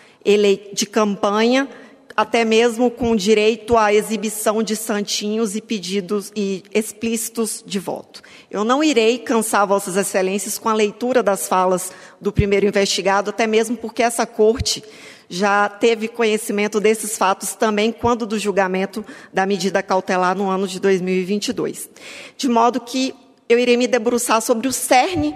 de 0.74 0.86
campanha 0.88 1.70
até 2.16 2.46
mesmo 2.46 2.90
com 2.90 3.16
direito 3.16 3.76
à 3.76 3.94
exibição 3.94 4.64
de 4.64 4.76
santinhos 4.76 5.56
e 5.56 5.62
pedidos 5.62 6.32
e 6.36 6.64
explícitos 6.74 7.62
de 7.66 7.78
voto. 7.78 8.22
Eu 8.50 8.64
não 8.64 8.84
irei 8.84 9.20
cansar 9.20 9.68
vossas 9.68 9.98
excelências 9.98 10.58
com 10.58 10.70
a 10.70 10.74
leitura 10.74 11.22
das 11.22 11.48
falas 11.48 11.92
do 12.22 12.32
primeiro 12.32 12.66
investigado, 12.66 13.32
até 13.32 13.46
mesmo 13.46 13.76
porque 13.76 14.02
essa 14.02 14.26
corte 14.26 14.82
já 15.28 15.68
teve 15.68 16.08
conhecimento 16.08 16.80
desses 16.80 17.18
fatos 17.18 17.54
também 17.54 17.92
quando 17.92 18.26
do 18.26 18.40
julgamento 18.40 19.04
da 19.34 19.46
medida 19.46 19.84
cautelar 19.84 20.38
no 20.38 20.50
ano 20.50 20.68
de 20.68 20.80
2022. 20.80 21.90
De 22.38 22.48
modo 22.48 22.80
que 22.80 23.14
eu 23.50 23.60
irei 23.60 23.76
me 23.76 23.88
debruçar 23.88 24.42
sobre 24.42 24.68
o 24.68 24.74
cerne 24.74 25.36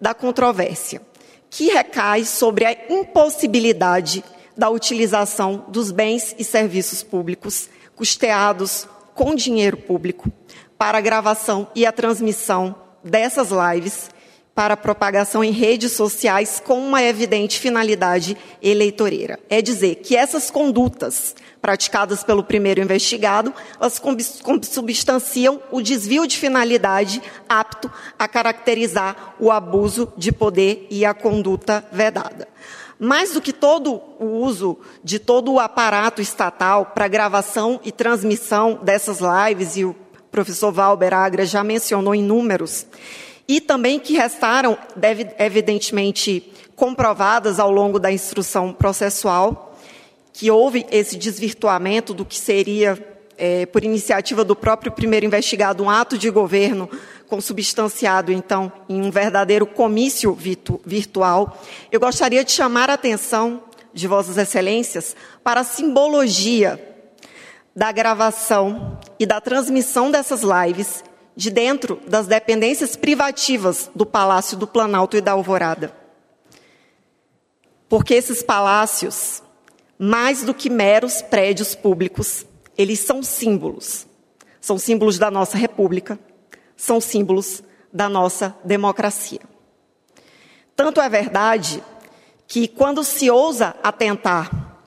da 0.00 0.12
controvérsia, 0.12 1.00
que 1.48 1.68
recai 1.68 2.24
sobre 2.24 2.64
a 2.66 2.76
impossibilidade 2.90 4.22
da 4.58 4.68
utilização 4.68 5.64
dos 5.68 5.92
bens 5.92 6.34
e 6.36 6.42
serviços 6.42 7.04
públicos 7.04 7.70
custeados 7.94 8.88
com 9.14 9.34
dinheiro 9.34 9.76
público 9.76 10.30
para 10.76 10.98
a 10.98 11.00
gravação 11.00 11.68
e 11.74 11.86
a 11.86 11.92
transmissão 11.92 12.74
dessas 13.02 13.50
lives 13.50 14.10
para 14.58 14.76
propagação 14.76 15.44
em 15.44 15.52
redes 15.52 15.92
sociais 15.92 16.60
com 16.64 16.80
uma 16.80 17.00
evidente 17.00 17.60
finalidade 17.60 18.36
eleitoreira. 18.60 19.38
É 19.48 19.62
dizer, 19.62 19.96
que 19.96 20.16
essas 20.16 20.50
condutas 20.50 21.36
praticadas 21.62 22.24
pelo 22.24 22.42
primeiro 22.42 22.80
investigado, 22.80 23.54
elas 23.80 24.02
substanciam 24.62 25.62
o 25.70 25.80
desvio 25.80 26.26
de 26.26 26.36
finalidade 26.36 27.22
apto 27.48 27.88
a 28.18 28.26
caracterizar 28.26 29.36
o 29.38 29.52
abuso 29.52 30.12
de 30.16 30.32
poder 30.32 30.88
e 30.90 31.04
a 31.04 31.14
conduta 31.14 31.84
vedada. 31.92 32.48
Mais 32.98 33.32
do 33.32 33.40
que 33.40 33.52
todo 33.52 34.00
o 34.18 34.24
uso 34.24 34.78
de 35.04 35.18
todo 35.18 35.52
o 35.52 35.60
aparato 35.60 36.20
estatal 36.20 36.86
para 36.86 37.06
gravação 37.06 37.80
e 37.84 37.92
transmissão 37.92 38.80
dessas 38.82 39.18
lives, 39.20 39.76
e 39.76 39.84
o 39.84 39.94
professor 40.30 40.72
Valber 40.72 41.14
Agra 41.14 41.46
já 41.46 41.62
mencionou 41.62 42.14
em 42.14 42.22
números, 42.22 42.86
e 43.46 43.60
também 43.60 44.00
que 44.00 44.14
restaram, 44.14 44.76
deve, 44.96 45.28
evidentemente, 45.38 46.52
comprovadas 46.74 47.58
ao 47.58 47.70
longo 47.70 47.98
da 47.98 48.10
instrução 48.10 48.72
processual, 48.72 49.76
que 50.32 50.50
houve 50.50 50.84
esse 50.90 51.16
desvirtuamento 51.16 52.12
do 52.12 52.24
que 52.24 52.38
seria, 52.38 52.98
é, 53.36 53.64
por 53.66 53.84
iniciativa 53.84 54.44
do 54.44 54.54
próprio 54.54 54.90
primeiro 54.92 55.24
investigado, 55.24 55.82
um 55.82 55.90
ato 55.90 56.18
de 56.18 56.30
governo 56.30 56.90
consubstanciado, 57.28 58.32
então, 58.32 58.72
em 58.88 59.02
um 59.02 59.10
verdadeiro 59.10 59.66
comício 59.66 60.32
virtu 60.32 60.80
virtual. 60.84 61.62
Eu 61.92 62.00
gostaria 62.00 62.42
de 62.42 62.50
chamar 62.50 62.90
a 62.90 62.94
atenção 62.94 63.62
de 63.92 64.08
Vossas 64.08 64.36
Excelências 64.36 65.14
para 65.44 65.60
a 65.60 65.64
simbologia 65.64 66.84
da 67.74 67.92
gravação 67.92 68.98
e 69.18 69.26
da 69.26 69.40
transmissão 69.40 70.10
dessas 70.10 70.42
lives 70.42 71.04
de 71.36 71.50
dentro 71.50 72.00
das 72.08 72.26
dependências 72.26 72.96
privativas 72.96 73.88
do 73.94 74.04
Palácio 74.04 74.56
do 74.56 74.66
Planalto 74.66 75.16
e 75.16 75.20
da 75.20 75.32
Alvorada. 75.32 75.94
Porque 77.88 78.14
esses 78.14 78.42
palácios, 78.42 79.42
mais 79.96 80.42
do 80.42 80.52
que 80.52 80.68
meros 80.68 81.22
prédios 81.22 81.76
públicos, 81.76 82.44
eles 82.76 82.98
são 82.98 83.22
símbolos. 83.22 84.06
São 84.60 84.76
símbolos 84.76 85.18
da 85.18 85.30
nossa 85.30 85.56
República, 85.56 86.18
são 86.78 87.00
símbolos 87.00 87.62
da 87.92 88.08
nossa 88.08 88.56
democracia. 88.64 89.40
Tanto 90.76 91.00
é 91.00 91.08
verdade 91.08 91.82
que, 92.46 92.68
quando 92.68 93.02
se 93.02 93.28
ousa 93.28 93.74
atentar 93.82 94.78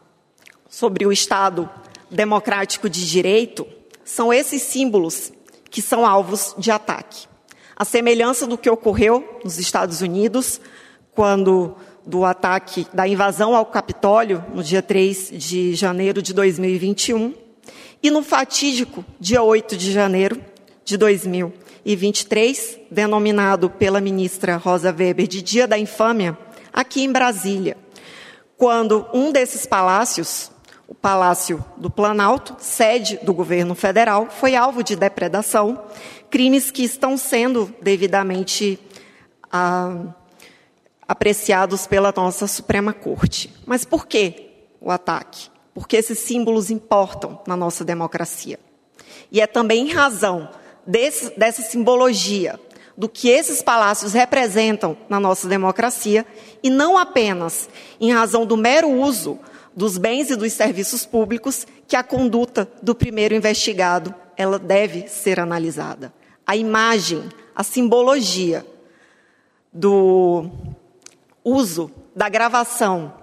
sobre 0.70 1.06
o 1.06 1.12
Estado 1.12 1.70
democrático 2.10 2.90
de 2.90 3.08
direito, 3.08 3.68
são 4.06 4.34
esses 4.34 4.62
símbolos 4.62 5.34
que 5.70 5.82
são 5.82 6.06
alvos 6.06 6.56
de 6.58 6.72
ataque. 6.72 7.28
A 7.76 7.84
semelhança 7.84 8.48
do 8.48 8.58
que 8.58 8.70
ocorreu 8.70 9.40
nos 9.44 9.60
Estados 9.60 10.02
Unidos, 10.02 10.62
quando 11.12 11.76
do 12.06 12.24
ataque, 12.24 12.88
da 12.94 13.08
invasão 13.08 13.56
ao 13.56 13.66
Capitólio, 13.66 14.44
no 14.54 14.64
dia 14.64 14.82
3 14.82 15.32
de 15.34 15.76
janeiro 15.76 16.22
de 16.22 16.34
2021, 16.34 17.34
e 18.02 18.10
no 18.10 18.24
fatídico 18.24 19.06
dia 19.20 19.44
8 19.44 19.76
de 19.78 19.92
janeiro 19.92 20.42
de 20.84 20.98
2023, 21.84 22.80
denominado 22.92 23.70
pela 23.70 24.00
ministra 24.00 24.56
Rosa 24.56 24.92
Weber 24.92 25.28
de 25.28 25.42
Dia 25.42 25.68
da 25.68 25.78
Infâmia, 25.78 26.38
aqui 26.72 27.04
em 27.04 27.12
Brasília, 27.12 27.76
quando 28.56 29.08
um 29.12 29.32
desses 29.32 29.66
palácios, 29.66 30.52
o 30.88 30.94
Palácio 30.94 31.64
do 31.78 31.90
Planalto, 31.90 32.56
sede 32.60 33.18
do 33.24 33.34
governo 33.34 33.74
federal, 33.74 34.28
foi 34.30 34.56
alvo 34.56 34.84
de 34.84 34.96
depredação, 34.96 35.82
crimes 36.30 36.70
que 36.70 36.84
estão 36.84 37.18
sendo 37.18 37.74
devidamente 37.82 38.80
ah, 39.52 40.14
apreciados 41.08 41.88
pela 41.88 42.14
nossa 42.16 42.46
Suprema 42.46 42.94
Corte. 42.94 43.52
Mas 43.66 43.84
por 43.84 44.06
que 44.06 44.52
o 44.80 44.92
ataque? 44.92 45.50
Porque 45.74 45.98
esses 45.98 46.20
símbolos 46.20 46.70
importam 46.70 47.42
na 47.48 47.56
nossa 47.58 47.84
democracia. 47.84 48.60
E 49.32 49.42
é 49.42 49.48
também 49.48 49.88
em 49.88 49.94
razão 49.94 50.50
desse, 50.86 51.38
dessa 51.38 51.62
simbologia 51.62 52.60
do 52.98 53.10
que 53.10 53.30
esses 53.30 53.62
palácios 53.62 54.14
representam 54.14 54.98
na 55.10 55.20
nossa 55.20 55.48
democracia, 55.48 56.26
e 56.62 56.70
não 56.70 56.98
apenas 56.98 57.70
em 58.00 58.12
razão 58.12 58.46
do 58.46 58.56
mero 58.56 58.90
uso 58.90 59.40
dos 59.76 59.98
bens 59.98 60.30
e 60.30 60.36
dos 60.36 60.54
serviços 60.54 61.06
públicos 61.06 61.66
que 61.88 61.96
a 61.96 62.04
conduta 62.04 62.70
do 62.82 62.94
primeiro 62.94 63.34
investigado 63.34 64.14
ela 64.36 64.60
deve 64.60 65.08
ser 65.08 65.40
analisada. 65.40 66.14
A 66.46 66.56
imagem, 66.56 67.24
a 67.56 67.64
simbologia 67.64 68.66
do 69.72 70.50
uso 71.44 71.92
da 72.16 72.28
gravação 72.28 73.14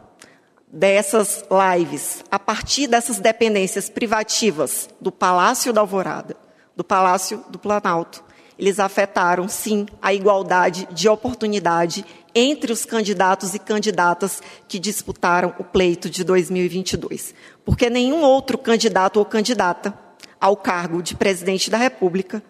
dessas 0.67 1.45
lives 1.77 2.25
a 2.31 2.39
partir 2.39 2.87
dessas 2.87 3.19
dependências 3.19 3.89
privativas 3.89 4.89
do 5.01 5.13
Palácio 5.13 5.73
da 5.73 5.81
Alvorada, 5.81 6.37
do 6.79 6.85
Palácio 6.85 7.45
do 7.51 7.59
Planalto, 7.59 8.23
eles 8.57 8.79
afetaram 8.79 9.49
sim 9.49 9.85
a 10.01 10.15
igualdade 10.15 10.87
de 10.93 11.09
oportunidade 11.09 12.07
entre 12.33 12.73
os 12.73 12.85
candidatos 12.85 13.53
e 13.53 13.59
candidatas 13.59 14.41
que 14.69 14.79
disputaram 14.79 15.53
o 15.59 15.65
pleito 15.65 16.09
de 16.09 16.23
2022. 16.23 17.35
Porque 17.65 17.91
nenhum 17.91 18.23
outro 18.23 18.57
candidato 18.57 19.17
ou 19.17 19.25
candidata 19.25 19.93
ao 20.41 20.57
cargo 20.57 21.03
de 21.03 21.17
presidente 21.17 21.69
da 21.69 21.79
República 21.79 22.41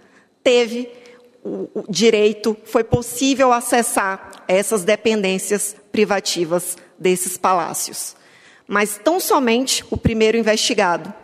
teve 0.44 0.92
o, 1.42 1.84
direito, 1.88 2.54
foi 2.66 2.84
possível 2.84 3.50
acessar 3.50 4.44
essas 4.46 4.84
dependências 4.84 5.74
privativas 5.90 6.76
desses 6.98 7.38
palácios. 7.38 8.14
Mas 8.66 9.00
tão 9.02 9.18
somente 9.18 9.82
o 9.90 9.96
primeiro 9.96 10.36
investigado, 10.36 11.14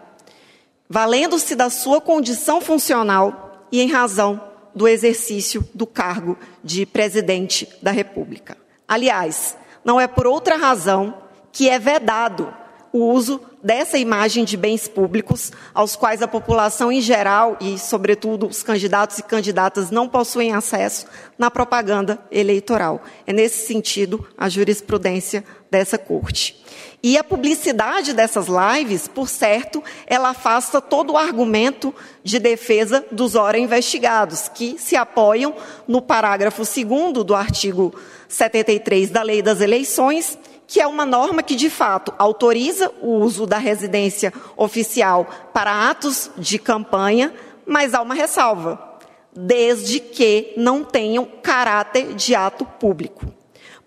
valendo-se 0.89 1.55
da 1.55 1.71
sua 1.71 2.01
condição 2.01 2.61
funcional 2.61 3.67
e 3.71 3.81
em 3.81 3.91
razão 3.91 4.41
do 4.75 4.89
exercício 4.89 5.67
do 5.75 5.87
cargo 5.87 6.37
de 6.63 6.85
presidente 6.85 7.69
da 7.81 7.91
República. 7.91 8.57
Aliás, 8.87 9.57
não 9.85 10.01
é 10.01 10.07
por 10.07 10.27
outra 10.27 10.57
razão 10.57 11.15
que 11.53 11.69
é 11.69 11.79
vedado 11.79 12.53
o 12.93 13.11
uso 13.13 13.41
dessa 13.65 13.97
imagem 13.97 14.45
de 14.45 14.59
bens 14.59 14.87
públicos, 14.87 15.51
aos 15.73 15.97
quais 15.97 16.21
a 16.21 16.29
população 16.29 16.93
em 16.93 17.01
geral 17.01 17.57
e, 17.59 17.79
sobretudo, 17.79 18.47
os 18.47 18.63
candidatos 18.63 19.19
e 19.19 19.23
candidatas 19.23 19.91
não 19.91 20.07
possuem 20.07 20.53
acesso 20.53 21.07
na 21.39 21.51
propaganda 21.51 22.19
eleitoral. 22.31 23.03
É 23.27 23.33
nesse 23.33 23.67
sentido 23.67 24.29
a 24.37 24.51
jurisprudência 24.51 25.43
dessa 25.71 25.97
corte. 25.97 26.63
E 27.03 27.19
a 27.19 27.25
publicidade 27.25 28.13
dessas 28.13 28.47
lives, 28.47 29.09
por 29.09 29.29
certo, 29.29 29.83
ela 30.07 30.31
afasta 30.31 30.81
todo 30.81 31.15
o 31.15 31.19
argumento 31.19 31.95
de 32.23 32.39
defesa 32.39 33.05
dos 33.11 33.35
ora 33.35 33.59
investigados, 33.59 34.49
que 34.49 34.77
se 34.79 34.97
apoiam 34.97 35.55
no 35.89 36.01
parágrafo 36.01 36.63
2 36.63 37.25
do 37.25 37.35
artigo 37.35 37.95
73 38.29 39.11
da 39.11 39.23
Lei 39.23 39.43
das 39.43 39.61
Eleições, 39.61 40.39
que 40.75 40.81
é 40.81 40.87
uma 40.89 41.07
norma 41.07 41.41
que, 41.41 41.55
de 41.55 41.71
fato, 41.71 42.13
autoriza 42.19 42.91
o 43.01 43.21
uso 43.21 43.47
da 43.47 43.59
residência 43.59 44.33
oficial 44.57 45.25
para 45.53 45.89
atos 45.89 46.33
de 46.37 46.59
campanha, 46.59 47.33
mas 47.65 47.95
há 47.95 48.03
uma 48.03 48.13
ressalva, 48.13 48.99
desde 49.33 50.01
que 50.01 50.53
não 50.57 50.83
tenham 50.83 51.29
caráter 51.41 52.13
de 52.15 52.35
ato 52.35 52.65
público. 52.65 53.25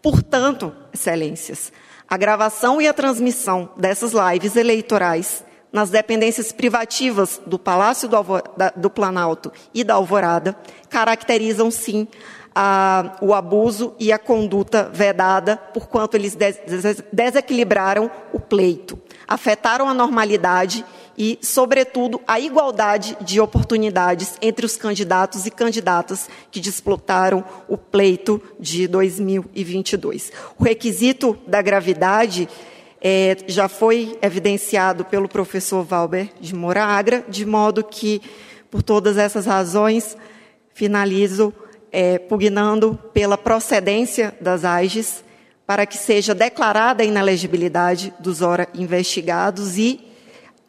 Portanto, 0.01 0.73
excelências, 0.93 1.73
a 2.07 2.15
gravação 2.15 2.81
e 2.81 2.87
a 2.87 2.93
transmissão 2.93 3.69
dessas 3.75 4.13
lives 4.13 4.55
eleitorais 4.55 5.43
nas 5.73 5.89
dependências 5.89 6.53
privativas 6.53 7.41
do 7.45 7.59
Palácio 7.59 8.07
do, 8.07 8.17
do 8.77 8.89
Planalto 8.89 9.51
e 9.73 9.83
da 9.83 9.95
Alvorada 9.95 10.55
caracterizam, 10.89 11.69
sim, 11.69 12.07
a, 12.59 13.17
o 13.21 13.35
abuso 13.35 13.93
e 13.99 14.11
a 14.11 14.17
conduta 14.17 14.89
vedada, 14.91 15.57
por 15.57 15.87
quanto 15.87 16.15
eles 16.15 16.33
des 16.33 16.59
desequilibraram 17.13 18.09
o 18.33 18.39
pleito, 18.39 18.99
afetaram 19.27 19.87
a 19.87 19.93
normalidade 19.93 20.83
e, 21.15 21.37
sobretudo, 21.39 22.19
a 22.27 22.39
igualdade 22.39 23.15
de 23.21 23.39
oportunidades 23.39 24.37
entre 24.41 24.65
os 24.65 24.75
candidatos 24.75 25.45
e 25.45 25.51
candidatas 25.51 26.27
que 26.49 26.59
disputaram 26.59 27.45
o 27.67 27.77
pleito 27.77 28.41
de 28.59 28.87
2022. 28.87 30.31
O 30.57 30.63
requisito 30.63 31.37
da 31.45 31.61
gravidade 31.61 32.49
é, 32.99 33.37
já 33.45 33.67
foi 33.67 34.17
evidenciado 34.19 35.05
pelo 35.05 35.29
professor 35.29 35.83
Valber 35.83 36.31
de 36.41 36.55
Moura 36.55 36.83
Agra, 36.83 37.23
de 37.29 37.45
modo 37.45 37.83
que, 37.83 38.19
por 38.71 38.81
todas 38.81 39.15
essas 39.15 39.45
razões, 39.45 40.17
finalizo 40.73 41.53
é, 41.99 42.19
pugnando 42.19 42.93
pela 43.11 43.35
procedência 43.35 44.31
das 44.39 44.63
AIGES 44.63 45.23
para 45.65 45.83
que 45.83 45.97
seja 45.97 46.35
declarada 46.35 47.01
a 47.01 47.05
inelegibilidade 47.07 48.13
dos 48.19 48.43
ora 48.43 48.69
investigados 48.75 49.79
e 49.79 50.07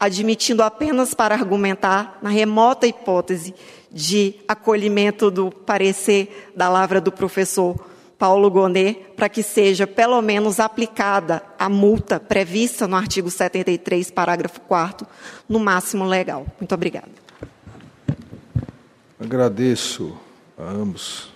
admitindo 0.00 0.62
apenas 0.62 1.12
para 1.12 1.34
argumentar 1.34 2.18
na 2.22 2.30
remota 2.30 2.86
hipótese 2.86 3.54
de 3.92 4.36
acolhimento 4.48 5.30
do 5.30 5.50
parecer 5.50 6.50
da 6.56 6.70
lavra 6.70 6.98
do 6.98 7.12
professor 7.12 7.78
Paulo 8.16 8.50
Gonet 8.50 8.94
para 9.14 9.28
que 9.28 9.42
seja 9.42 9.86
pelo 9.86 10.22
menos 10.22 10.58
aplicada 10.58 11.42
a 11.58 11.68
multa 11.68 12.18
prevista 12.18 12.88
no 12.88 12.96
artigo 12.96 13.30
73, 13.30 14.10
parágrafo 14.12 14.62
4 14.62 15.06
no 15.46 15.58
máximo 15.58 16.06
legal. 16.06 16.46
Muito 16.58 16.74
obrigada. 16.74 17.10
Agradeço 19.20 20.26
a 20.58 20.64
ambos 20.64 21.32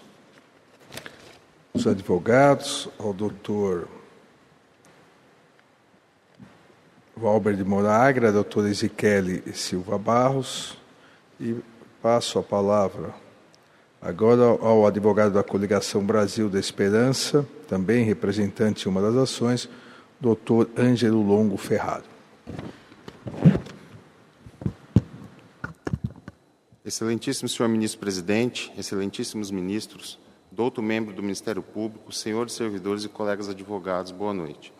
os 1.73 1.87
advogados, 1.87 2.89
ao 2.99 3.14
doutor 3.14 3.89
Valber 7.16 7.55
de 7.55 7.64
Moragra, 7.64 8.29
a 8.29 8.33
doutora 8.33 8.68
Ezequiele 8.68 9.43
Silva 9.55 9.97
Barros, 9.97 10.77
e 11.41 11.57
passo 12.03 12.39
a 12.39 12.43
palavra 12.43 13.14
agora 14.03 14.43
ao 14.43 14.85
advogado 14.85 15.33
da 15.33 15.45
Coligação 15.45 16.05
Brasil 16.05 16.51
da 16.51 16.59
Esperança, 16.59 17.47
também 17.68 18.05
representante 18.05 18.83
de 18.83 18.89
uma 18.89 19.01
das 19.01 19.14
ações, 19.14 19.68
doutor 20.20 20.68
Ângelo 20.77 21.23
Longo 21.23 21.57
Ferraro. 21.57 22.05
Excelentíssimo 26.85 27.49
senhor 27.49 27.68
ministro-presidente, 27.68 28.72
excelentíssimos 28.76 29.53
ministros, 29.53 30.18
douto 30.51 30.83
membro 30.83 31.14
do 31.14 31.22
Ministério 31.22 31.62
Público, 31.62 32.11
senhores 32.11 32.55
servidores 32.55 33.05
e 33.05 33.09
colegas 33.09 33.49
advogados, 33.49 34.11
boa 34.11 34.35
noite. 34.35 34.72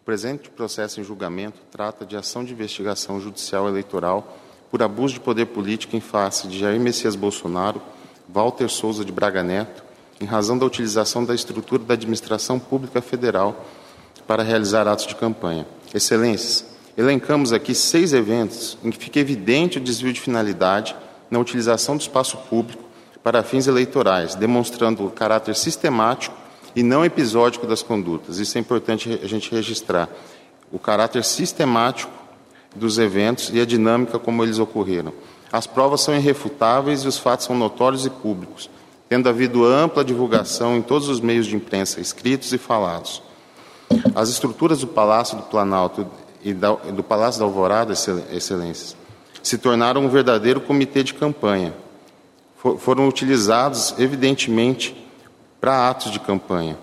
O 0.00 0.04
presente 0.06 0.48
processo 0.48 1.02
em 1.02 1.04
julgamento 1.04 1.60
trata 1.70 2.06
de 2.06 2.16
ação 2.16 2.42
de 2.42 2.54
investigação 2.54 3.20
judicial 3.20 3.68
eleitoral 3.68 4.38
por 4.70 4.82
abuso 4.82 5.12
de 5.12 5.20
poder 5.20 5.48
político 5.48 5.94
em 5.94 6.00
face 6.00 6.48
de 6.48 6.58
Jair 6.58 6.80
Messias 6.80 7.14
Bolsonaro, 7.14 7.82
Walter 8.26 8.70
Souza 8.70 9.04
de 9.04 9.12
Braga 9.12 9.42
Neto, 9.42 9.84
em 10.18 10.24
razão 10.24 10.56
da 10.56 10.64
utilização 10.64 11.26
da 11.26 11.34
estrutura 11.34 11.84
da 11.84 11.92
administração 11.92 12.58
pública 12.58 13.02
federal 13.02 13.66
para 14.26 14.42
realizar 14.42 14.88
atos 14.88 15.06
de 15.06 15.14
campanha. 15.14 15.66
Excelências, 15.92 16.64
elencamos 16.96 17.52
aqui 17.52 17.74
seis 17.74 18.14
eventos 18.14 18.78
em 18.82 18.90
que 18.90 18.96
fica 18.96 19.20
evidente 19.20 19.76
o 19.76 19.82
desvio 19.82 20.14
de 20.14 20.22
finalidade 20.22 20.96
na 21.30 21.38
utilização 21.38 21.96
do 21.96 22.00
espaço 22.00 22.36
público 22.48 22.82
para 23.22 23.42
fins 23.42 23.66
eleitorais, 23.66 24.34
demonstrando 24.34 25.06
o 25.06 25.10
caráter 25.10 25.54
sistemático 25.54 26.34
e 26.74 26.82
não 26.82 27.04
episódico 27.04 27.66
das 27.66 27.82
condutas. 27.82 28.38
Isso 28.38 28.56
é 28.56 28.60
importante 28.60 29.20
a 29.22 29.26
gente 29.26 29.50
registrar. 29.50 30.08
O 30.72 30.78
caráter 30.78 31.24
sistemático 31.24 32.12
dos 32.74 32.98
eventos 32.98 33.50
e 33.52 33.60
a 33.60 33.66
dinâmica 33.66 34.18
como 34.18 34.42
eles 34.42 34.58
ocorreram. 34.58 35.12
As 35.52 35.66
provas 35.66 36.00
são 36.00 36.14
irrefutáveis 36.14 37.02
e 37.02 37.08
os 37.08 37.18
fatos 37.18 37.46
são 37.46 37.56
notórios 37.56 38.06
e 38.06 38.10
públicos, 38.10 38.70
tendo 39.08 39.28
havido 39.28 39.64
ampla 39.64 40.04
divulgação 40.04 40.76
em 40.76 40.82
todos 40.82 41.08
os 41.08 41.20
meios 41.20 41.46
de 41.46 41.56
imprensa, 41.56 42.00
escritos 42.00 42.52
e 42.52 42.58
falados. 42.58 43.20
As 44.14 44.28
estruturas 44.28 44.80
do 44.80 44.86
Palácio 44.86 45.36
do 45.36 45.42
Planalto 45.42 46.06
e 46.44 46.54
do 46.54 47.02
Palácio 47.02 47.40
da 47.40 47.44
Alvorada, 47.44 47.92
excelências, 47.92 48.96
se 49.42 49.58
tornaram 49.58 50.04
um 50.04 50.08
verdadeiro 50.08 50.60
comitê 50.60 51.02
de 51.02 51.14
campanha. 51.14 51.74
foram 52.78 53.08
utilizados, 53.08 53.94
evidentemente, 53.98 54.94
para 55.60 55.88
atos 55.88 56.10
de 56.12 56.20
campanha. 56.20 56.78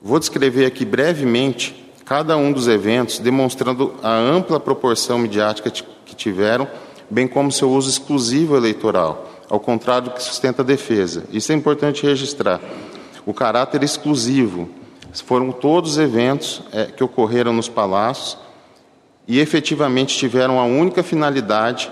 Vou 0.00 0.18
descrever 0.18 0.66
aqui 0.66 0.84
brevemente 0.84 1.84
cada 2.04 2.36
um 2.36 2.52
dos 2.52 2.68
eventos, 2.68 3.18
demonstrando 3.18 3.94
a 4.02 4.14
ampla 4.14 4.60
proporção 4.60 5.18
midiática 5.18 5.70
que 5.70 6.14
tiveram, 6.14 6.68
bem 7.08 7.26
como 7.26 7.50
seu 7.50 7.70
uso 7.70 7.88
exclusivo 7.88 8.56
eleitoral, 8.56 9.30
ao 9.48 9.58
contrário 9.58 10.08
do 10.08 10.14
que 10.14 10.22
sustenta 10.22 10.62
a 10.62 10.64
defesa. 10.64 11.24
Isso 11.32 11.50
é 11.50 11.54
importante 11.54 12.06
registrar. 12.06 12.60
O 13.26 13.32
caráter 13.32 13.82
exclusivo 13.82 14.68
foram 15.24 15.50
todos 15.50 15.92
os 15.92 15.98
eventos 15.98 16.62
é, 16.72 16.86
que 16.86 17.02
ocorreram 17.02 17.52
nos 17.52 17.68
palácios 17.68 18.36
e 19.26 19.40
efetivamente 19.40 20.16
tiveram 20.16 20.60
a 20.60 20.64
única 20.64 21.02
finalidade 21.02 21.90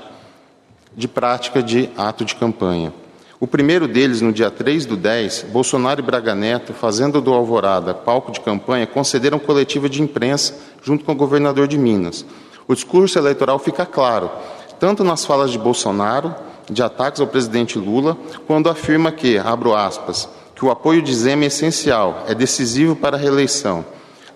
de 0.94 1.08
prática 1.08 1.62
de 1.62 1.88
ato 1.96 2.24
de 2.24 2.34
campanha. 2.34 2.92
O 3.40 3.46
primeiro 3.46 3.88
deles, 3.88 4.20
no 4.20 4.32
dia 4.32 4.50
3 4.50 4.86
do 4.86 4.96
10, 4.96 5.46
Bolsonaro 5.50 6.00
e 6.00 6.04
Braga 6.04 6.34
Neto, 6.34 6.72
fazendo 6.72 7.20
do 7.20 7.32
Alvorada 7.32 7.92
palco 7.92 8.30
de 8.30 8.40
campanha, 8.40 8.86
concederam 8.86 9.38
coletiva 9.38 9.88
de 9.88 10.00
imprensa 10.00 10.54
junto 10.80 11.04
com 11.04 11.10
o 11.10 11.16
governador 11.16 11.66
de 11.66 11.76
Minas. 11.76 12.24
O 12.68 12.74
discurso 12.74 13.18
eleitoral 13.18 13.58
fica 13.58 13.84
claro, 13.84 14.30
tanto 14.78 15.02
nas 15.02 15.24
falas 15.24 15.50
de 15.50 15.58
Bolsonaro, 15.58 16.32
de 16.70 16.82
ataques 16.82 17.20
ao 17.20 17.26
presidente 17.26 17.78
Lula, 17.78 18.16
quando 18.46 18.70
afirma 18.70 19.10
que, 19.10 19.36
abro 19.38 19.74
aspas, 19.74 20.28
que 20.54 20.64
o 20.64 20.70
apoio 20.70 21.02
de 21.02 21.12
Zema 21.12 21.42
é 21.42 21.46
essencial, 21.46 22.24
é 22.28 22.34
decisivo 22.36 22.94
para 22.94 23.16
a 23.16 23.20
reeleição. 23.20 23.84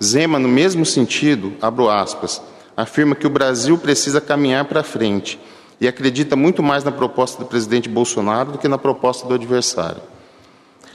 Zema, 0.03 0.36
no 0.36 0.49
mesmo 0.49 0.84
sentido, 0.84 1.53
abro 1.62 1.88
aspas, 1.88 2.42
afirma 2.77 3.14
que 3.14 3.27
o 3.27 3.31
Brasil 3.31 3.79
precisa 3.79 4.20
caminhar 4.20 4.66
para 4.66 4.83
frente 4.83 5.39
e 5.81 5.89
acredita 5.89 6.37
muito 6.37 6.62
mais 6.62 6.85
na 6.85 6.93
proposta 6.93 7.43
do 7.43 7.49
presidente 7.49 7.89
Bolsonaro 7.89 8.53
do 8.53 8.59
que 8.59 8.68
na 8.68 8.79
proposta 8.79 9.27
do 9.27 9.35
adversário. 9.35 10.03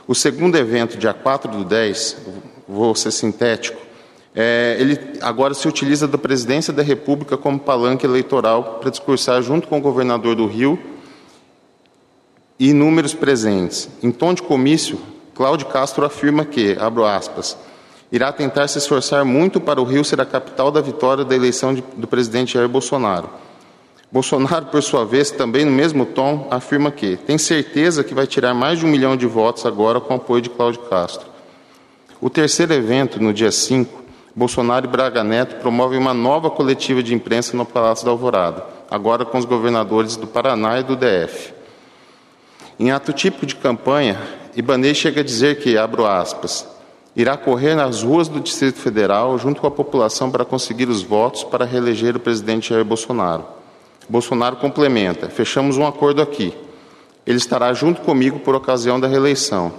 O 0.08 0.14
segundo 0.14 0.58
evento, 0.58 0.98
dia 0.98 1.14
4 1.14 1.52
do 1.52 1.64
10, 1.64 2.18
vou 2.68 2.94
ser 2.96 3.12
sintético, 3.12 3.80
é, 4.34 4.78
ele 4.80 4.98
agora 5.22 5.54
se 5.54 5.68
utiliza 5.68 6.08
da 6.08 6.18
presidência 6.18 6.72
da 6.72 6.82
República 6.82 7.38
como 7.38 7.60
palanque 7.60 8.06
eleitoral 8.06 8.80
para 8.80 8.90
discursar 8.90 9.42
junto 9.42 9.68
com 9.68 9.78
o 9.78 9.82
governador 9.82 10.36
do 10.36 10.48
Rio 10.48 10.80
e 12.58 12.70
inúmeros 12.70 13.14
presentes. 13.14 13.90
Em 14.02 14.10
tom 14.10 14.34
de 14.34 14.42
comício, 14.42 15.00
Cláudio 15.36 15.68
Castro 15.68 16.06
afirma 16.06 16.46
que, 16.46 16.78
abro 16.80 17.06
aspas, 17.06 17.58
irá 18.12 18.32
tentar 18.32 18.68
se 18.68 18.78
esforçar 18.78 19.24
muito 19.24 19.62
para 19.62 19.82
o 19.82 19.86
Rio 19.86 20.04
ser 20.04 20.20
a 20.20 20.26
capital 20.26 20.70
da 20.70 20.82
vitória 20.82 21.24
da 21.24 21.36
eleição 21.36 21.74
de, 21.74 21.84
do 21.96 22.06
presidente 22.08 22.54
Jair 22.54 22.68
Bolsonaro. 22.68 23.30
Bolsonaro, 24.12 24.66
por 24.66 24.84
sua 24.84 25.06
vez, 25.06 25.32
também 25.32 25.64
no 25.64 25.72
mesmo 25.72 26.06
tom, 26.06 26.48
afirma 26.52 26.92
que 26.92 27.16
tem 27.16 27.38
certeza 27.38 28.04
que 28.04 28.14
vai 28.14 28.28
tirar 28.28 28.54
mais 28.54 28.80
de 28.80 28.86
um 28.86 28.90
milhão 28.90 29.16
de 29.16 29.26
votos 29.26 29.66
agora 29.66 30.02
com 30.02 30.16
o 30.16 30.18
apoio 30.18 30.42
de 30.42 30.50
Cláudio 30.50 30.82
Castro. 30.82 31.30
O 32.20 32.30
terceiro 32.30 32.74
evento, 32.74 33.24
no 33.24 33.34
dia 33.34 33.52
5, 33.52 34.02
Bolsonaro 34.36 34.86
e 34.86 34.90
Braga 34.90 35.24
Neto 35.24 35.62
promovem 35.62 35.98
uma 35.98 36.14
nova 36.14 36.50
coletiva 36.50 37.02
de 37.02 37.14
imprensa 37.14 37.56
no 37.56 37.66
Palácio 37.66 38.04
da 38.06 38.12
Alvorada, 38.12 38.66
agora 38.90 39.24
com 39.24 39.38
os 39.38 39.46
governadores 39.46 40.18
do 40.18 40.28
Paraná 40.28 40.80
e 40.80 40.84
do 40.84 40.98
DF. 40.98 41.54
Em 42.78 42.92
ato 42.92 43.14
típico 43.14 43.46
de 43.46 43.56
campanha, 43.56 44.20
Ibanez 44.56 44.98
chega 44.98 45.22
a 45.22 45.24
dizer 45.24 45.60
que, 45.60 45.78
abro 45.78 46.06
aspas, 46.06 46.68
irá 47.16 47.36
correr 47.36 47.76
nas 47.76 48.04
ruas 48.04 48.28
do 48.28 48.40
Distrito 48.40 48.80
Federal 48.80 49.38
junto 49.38 49.62
com 49.62 49.68
a 49.68 49.72
população 49.72 50.32
para 50.32 50.46
conseguir 50.46 50.90
os 50.90 51.02
votos 51.04 51.44
para 51.44 51.66
reeleger 51.66 52.16
o 52.16 52.20
presidente 52.20 52.70
Jair 52.70 52.86
Bolsonaro. 52.86 53.46
Bolsonaro 54.10 54.58
complementa: 54.58 55.30
fechamos 55.30 55.78
um 55.78 55.86
acordo 55.86 56.22
aqui. 56.22 56.54
Ele 57.26 57.38
estará 57.38 57.74
junto 57.74 58.02
comigo 58.02 58.40
por 58.40 58.56
ocasião 58.56 59.00
da 59.00 59.08
reeleição. 59.08 59.74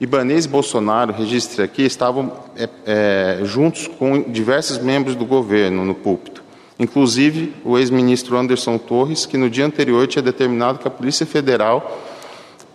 Ibanez 0.00 0.46
e 0.46 0.48
Bolsonaro, 0.48 1.12
registre 1.12 1.62
aqui, 1.62 1.82
estavam 1.82 2.32
é, 2.56 2.68
é, 2.84 3.40
juntos 3.44 3.86
com 3.86 4.20
diversos 4.20 4.78
membros 4.78 5.14
do 5.14 5.24
governo 5.24 5.84
no 5.84 5.94
púlpito, 5.94 6.42
inclusive 6.76 7.54
o 7.64 7.78
ex-ministro 7.78 8.36
Anderson 8.36 8.78
Torres, 8.78 9.26
que 9.26 9.36
no 9.36 9.48
dia 9.48 9.64
anterior 9.64 10.08
tinha 10.08 10.22
determinado 10.22 10.80
que 10.80 10.88
a 10.88 10.90
Polícia 10.90 11.24
Federal 11.24 12.00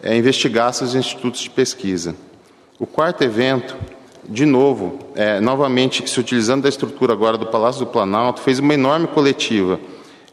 é, 0.02 0.16
investigasse 0.16 0.86
os 0.86 0.96
institutos 0.96 1.42
de 1.42 1.50
pesquisa. 1.50 2.16
O 2.80 2.86
quarto 2.86 3.23
evento, 3.23 3.75
de 4.30 4.45
novo, 4.45 4.99
é, 5.15 5.39
novamente 5.39 6.07
se 6.07 6.19
utilizando 6.19 6.61
da 6.61 6.69
estrutura 6.69 7.11
agora 7.11 7.36
do 7.36 7.47
Palácio 7.47 7.84
do 7.84 7.91
Planalto, 7.91 8.39
fez 8.39 8.59
uma 8.59 8.75
enorme 8.75 9.07
coletiva, 9.07 9.80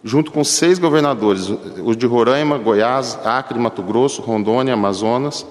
junto 0.02 0.30
com 0.30 0.44
seis 0.44 0.78
governadores, 0.78 1.50
os 1.82 1.96
de 1.96 2.04
Roraima, 2.04 2.58
Goiás, 2.58 3.18
Acre, 3.24 3.58
Mato 3.58 3.82
Grosso, 3.82 4.20
Rondônia, 4.20 4.74
Amazonas, 4.74 5.46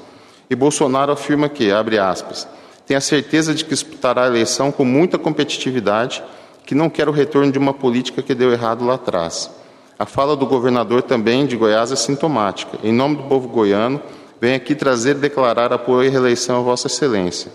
e 0.47 0.55
Bolsonaro 0.55 1.11
afirma 1.11 1.49
que, 1.49 1.71
abre 1.71 1.97
aspas, 1.97 2.47
tem 2.85 2.95
a 2.95 3.01
certeza 3.01 3.55
de 3.55 3.63
que 3.63 3.71
disputará 3.71 4.25
a 4.25 4.27
eleição 4.27 4.71
com 4.71 4.85
muita 4.85 5.17
competitividade, 5.17 6.23
que 6.63 6.75
não 6.75 6.91
quer 6.91 7.09
o 7.09 7.11
retorno 7.11 7.51
de 7.51 7.57
uma 7.57 7.73
política 7.73 8.21
que 8.21 8.35
deu 8.35 8.51
errado 8.51 8.85
lá 8.85 8.93
atrás. 8.93 9.49
A 9.97 10.05
fala 10.05 10.35
do 10.35 10.45
governador 10.45 11.01
também 11.01 11.47
de 11.47 11.57
Goiás 11.57 11.91
é 11.91 11.95
sintomática. 11.95 12.77
Em 12.83 12.93
nome 12.93 13.15
do 13.15 13.23
povo 13.23 13.47
goiano, 13.47 13.99
venho 14.43 14.57
aqui 14.57 14.75
trazer 14.75 15.15
e 15.15 15.19
declarar 15.19 15.71
apoio 15.71 16.05
e 16.05 16.09
reeleição 16.09 16.57
a 16.57 16.61
Vossa 16.61 16.87
Excelência. 16.87 17.49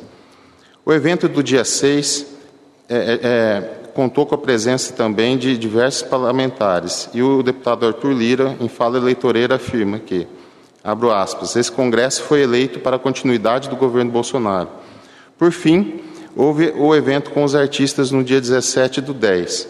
O 0.86 0.90
evento 0.90 1.28
do 1.28 1.42
dia 1.42 1.62
6 1.62 2.24
é, 2.88 2.96
é, 2.96 3.20
é, 3.22 3.60
contou 3.92 4.24
com 4.24 4.34
a 4.34 4.38
presença 4.38 4.94
também 4.94 5.36
de 5.36 5.58
diversos 5.58 6.00
parlamentares 6.00 7.10
e 7.12 7.22
o 7.22 7.42
deputado 7.42 7.86
Arthur 7.86 8.12
Lira, 8.12 8.56
em 8.58 8.70
fala 8.70 8.96
eleitoreira, 8.96 9.56
afirma 9.56 9.98
que, 9.98 10.26
abro 10.82 11.12
aspas, 11.12 11.56
esse 11.56 11.70
Congresso 11.70 12.22
foi 12.22 12.40
eleito 12.40 12.80
para 12.80 12.96
a 12.96 12.98
continuidade 12.98 13.68
do 13.68 13.76
governo 13.76 14.10
Bolsonaro. 14.10 14.70
Por 15.36 15.52
fim, 15.52 16.00
houve 16.34 16.72
o 16.74 16.94
evento 16.94 17.32
com 17.32 17.44
os 17.44 17.54
artistas 17.54 18.10
no 18.10 18.24
dia 18.24 18.40
17 18.40 19.02
do 19.02 19.12
10, 19.12 19.68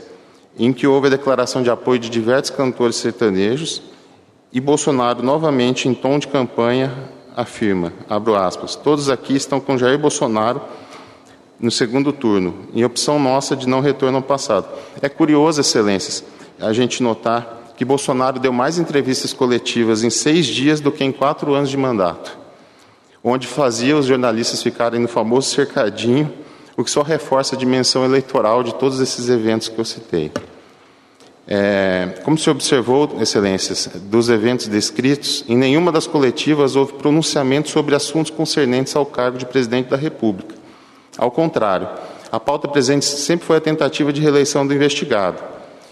em 0.56 0.72
que 0.72 0.86
houve 0.86 1.08
a 1.08 1.10
declaração 1.10 1.64
de 1.64 1.70
apoio 1.70 1.98
de 1.98 2.08
diversos 2.08 2.50
cantores 2.54 2.94
sertanejos 2.94 3.82
e 4.52 4.60
Bolsonaro, 4.60 5.22
novamente 5.22 5.88
em 5.88 5.94
tom 5.94 6.18
de 6.18 6.26
campanha, 6.26 6.92
afirma, 7.36 7.92
abro 8.08 8.34
aspas, 8.34 8.74
todos 8.74 9.10
aqui 9.10 9.36
estão 9.36 9.60
com 9.60 9.78
Jair 9.78 9.98
Bolsonaro 9.98 10.60
no 11.60 11.70
segundo 11.70 12.12
turno, 12.12 12.54
em 12.74 12.84
opção 12.84 13.18
nossa 13.18 13.54
de 13.54 13.68
não 13.68 13.80
retorno 13.80 14.18
ao 14.18 14.22
passado. 14.22 14.68
É 15.02 15.08
curioso, 15.08 15.60
excelências, 15.60 16.24
a 16.60 16.72
gente 16.72 17.02
notar 17.02 17.72
que 17.76 17.84
Bolsonaro 17.84 18.40
deu 18.40 18.52
mais 18.52 18.78
entrevistas 18.78 19.32
coletivas 19.32 20.02
em 20.02 20.10
seis 20.10 20.46
dias 20.46 20.80
do 20.80 20.90
que 20.90 21.04
em 21.04 21.12
quatro 21.12 21.54
anos 21.54 21.70
de 21.70 21.76
mandato, 21.76 22.36
onde 23.22 23.46
fazia 23.46 23.96
os 23.96 24.06
jornalistas 24.06 24.62
ficarem 24.62 25.00
no 25.00 25.08
famoso 25.08 25.50
cercadinho, 25.50 26.32
o 26.76 26.82
que 26.82 26.90
só 26.90 27.02
reforça 27.02 27.54
a 27.54 27.58
dimensão 27.58 28.04
eleitoral 28.04 28.64
de 28.64 28.74
todos 28.74 28.98
esses 28.98 29.28
eventos 29.28 29.68
que 29.68 29.78
eu 29.78 29.84
citei. 29.84 30.32
É, 31.50 32.10
como 32.24 32.36
se 32.36 32.50
observou, 32.50 33.16
excelências, 33.22 33.88
dos 34.02 34.28
eventos 34.28 34.68
descritos, 34.68 35.42
em 35.48 35.56
nenhuma 35.56 35.90
das 35.90 36.06
coletivas 36.06 36.76
houve 36.76 36.92
pronunciamento 36.92 37.70
sobre 37.70 37.94
assuntos 37.94 38.30
concernentes 38.30 38.94
ao 38.94 39.06
cargo 39.06 39.38
de 39.38 39.46
presidente 39.46 39.88
da 39.88 39.96
República. 39.96 40.54
Ao 41.16 41.30
contrário, 41.30 41.88
a 42.30 42.38
pauta 42.38 42.68
presente 42.68 43.06
sempre 43.06 43.46
foi 43.46 43.56
a 43.56 43.60
tentativa 43.62 44.12
de 44.12 44.20
reeleição 44.20 44.66
do 44.66 44.74
investigado. 44.74 45.42